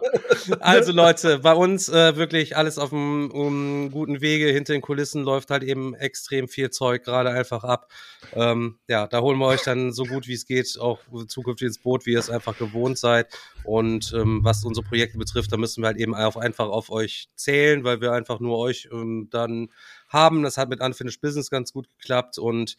Also 0.59 0.91
Leute, 0.91 1.39
bei 1.39 1.53
uns 1.53 1.89
äh, 1.89 2.15
wirklich 2.15 2.57
alles 2.57 2.77
auf 2.77 2.91
einem 2.91 3.31
um, 3.31 3.91
guten 3.91 4.21
Wege. 4.21 4.47
Hinter 4.47 4.73
den 4.73 4.81
Kulissen 4.81 5.23
läuft 5.23 5.49
halt 5.51 5.63
eben 5.63 5.93
extrem 5.95 6.47
viel 6.47 6.69
Zeug 6.69 7.03
gerade 7.03 7.29
einfach 7.29 7.63
ab. 7.63 7.91
Ähm, 8.33 8.79
ja, 8.87 9.07
da 9.07 9.21
holen 9.21 9.37
wir 9.37 9.47
euch 9.47 9.63
dann 9.63 9.91
so 9.91 10.03
gut 10.03 10.27
wie 10.27 10.33
es 10.33 10.45
geht 10.45 10.77
auch 10.79 10.99
zukünftig 11.27 11.67
ins 11.67 11.79
Boot, 11.79 12.05
wie 12.05 12.13
ihr 12.13 12.19
es 12.19 12.29
einfach 12.29 12.57
gewohnt 12.57 12.97
seid. 12.97 13.27
Und 13.63 14.13
ähm, 14.15 14.41
was 14.43 14.63
unsere 14.65 14.85
Projekte 14.85 15.17
betrifft, 15.17 15.51
da 15.51 15.57
müssen 15.57 15.81
wir 15.81 15.87
halt 15.87 15.97
eben 15.97 16.15
auf, 16.15 16.37
einfach 16.37 16.67
auf 16.67 16.89
euch 16.89 17.29
zählen, 17.35 17.83
weil 17.83 18.01
wir 18.01 18.11
einfach 18.13 18.39
nur 18.39 18.57
euch 18.57 18.89
ähm, 18.91 19.27
dann 19.31 19.69
haben. 20.07 20.43
Das 20.43 20.57
hat 20.57 20.69
mit 20.69 20.81
Unfinished 20.81 21.21
Business 21.21 21.49
ganz 21.49 21.73
gut 21.73 21.89
geklappt. 21.89 22.37
Und 22.37 22.77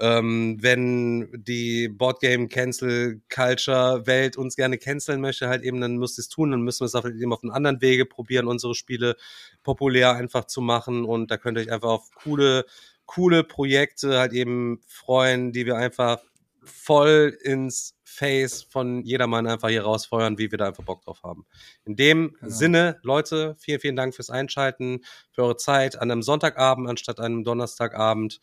ähm, 0.00 0.56
wenn 0.60 1.30
die 1.32 1.88
Boardgame 1.88 2.48
Cancel 2.48 3.20
Culture 3.32 4.06
Welt 4.06 4.36
uns 4.36 4.56
gerne 4.56 4.78
canceln 4.78 5.20
möchte, 5.20 5.48
halt 5.48 5.62
eben, 5.62 5.80
dann 5.80 5.96
müsst 5.96 6.18
ihr 6.18 6.22
es 6.22 6.28
tun, 6.28 6.50
dann 6.50 6.62
müssen 6.62 6.80
wir 6.80 6.86
es 6.86 6.94
auf, 6.94 7.04
eben 7.04 7.32
auf 7.32 7.42
einem 7.42 7.52
anderen 7.52 7.80
Wege 7.80 8.06
probieren, 8.06 8.46
unsere 8.46 8.74
Spiele 8.74 9.16
populär 9.62 10.14
einfach 10.14 10.44
zu 10.46 10.60
machen. 10.60 11.04
Und 11.04 11.30
da 11.30 11.36
könnt 11.36 11.58
ihr 11.58 11.62
euch 11.62 11.72
einfach 11.72 11.90
auf 11.90 12.10
coole, 12.14 12.64
coole 13.06 13.44
Projekte 13.44 14.18
halt 14.18 14.32
eben 14.32 14.80
freuen, 14.86 15.52
die 15.52 15.66
wir 15.66 15.76
einfach 15.76 16.20
voll 16.62 17.36
ins 17.42 17.95
Face 18.08 18.62
von 18.62 19.02
jedermann 19.02 19.48
einfach 19.48 19.68
hier 19.68 19.82
rausfeuern, 19.82 20.38
wie 20.38 20.52
wir 20.52 20.58
da 20.58 20.68
einfach 20.68 20.84
Bock 20.84 21.02
drauf 21.02 21.24
haben. 21.24 21.44
In 21.84 21.96
dem 21.96 22.36
Sinne, 22.40 23.00
Leute, 23.02 23.56
vielen, 23.58 23.80
vielen 23.80 23.96
Dank 23.96 24.14
fürs 24.14 24.30
Einschalten, 24.30 25.00
für 25.32 25.42
eure 25.42 25.56
Zeit 25.56 26.00
an 26.00 26.10
einem 26.10 26.22
Sonntagabend 26.22 26.88
anstatt 26.88 27.18
einem 27.18 27.42
Donnerstagabend. 27.42 28.40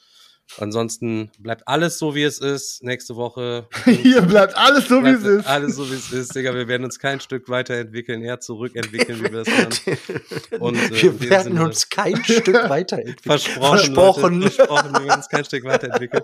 Ansonsten 0.59 1.31
bleibt 1.39 1.67
alles 1.67 1.97
so, 1.97 2.13
wie 2.13 2.21
es 2.23 2.37
ist. 2.37 2.83
Nächste 2.83 3.15
Woche 3.15 3.67
Hier 3.85 4.21
bleibt 4.21 4.55
alles 4.55 4.87
so, 4.87 5.03
wie 5.03 5.09
es 5.09 5.21
bleibt 5.23 5.39
ist. 5.39 5.47
alles 5.47 5.75
so, 5.75 5.89
wie 5.89 5.95
es 5.95 6.11
ist, 6.11 6.35
Digga. 6.35 6.53
Wir 6.53 6.67
werden 6.67 6.83
uns 6.83 6.99
kein 6.99 7.19
Stück 7.19 7.49
weiterentwickeln, 7.49 8.21
eher 8.21 8.39
zurückentwickeln, 8.39 9.19
wie 9.19 9.31
wir 9.31 9.43
das 9.43 9.47
machen. 9.47 10.59
Und, 10.59 10.75
äh, 10.75 10.87
in 11.07 11.19
Wir 11.21 11.29
werden 11.29 11.53
Sinne- 11.53 11.63
uns 11.65 11.89
kein 11.89 12.23
Stück 12.23 12.47
weiterentwickeln. 12.69 13.23
Versprochen. 13.23 13.77
Versprochen. 13.79 14.39
Leute, 14.41 14.51
versprochen, 14.51 14.93
wir 14.93 14.99
werden 15.05 15.17
uns 15.17 15.29
kein 15.29 15.45
Stück 15.45 15.63
weiterentwickeln. 15.63 16.23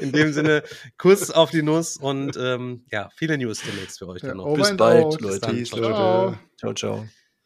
In 0.00 0.12
dem 0.12 0.32
Sinne, 0.32 0.62
Kuss 0.96 1.30
auf 1.30 1.50
die 1.50 1.62
Nuss 1.62 1.96
und 1.98 2.36
ähm, 2.36 2.84
ja, 2.90 3.10
viele 3.16 3.38
News 3.38 3.60
demnächst 3.64 3.98
für 4.00 4.08
euch 4.08 4.22
Ja, 4.22 4.28
dann 4.28 4.38
noch. 4.38 4.46
over 4.46 4.56
Bis 4.56 4.68
and 4.70 4.78
bald. 4.78 5.20
Leute. 5.20 5.40
dann. 5.40 5.56
Peace, 5.56 5.68
Ciao, 5.68 5.80
Leute. 5.80 5.94
ciao. 5.94 6.34
Ciao, 6.58 6.74
ciao. 6.74 7.08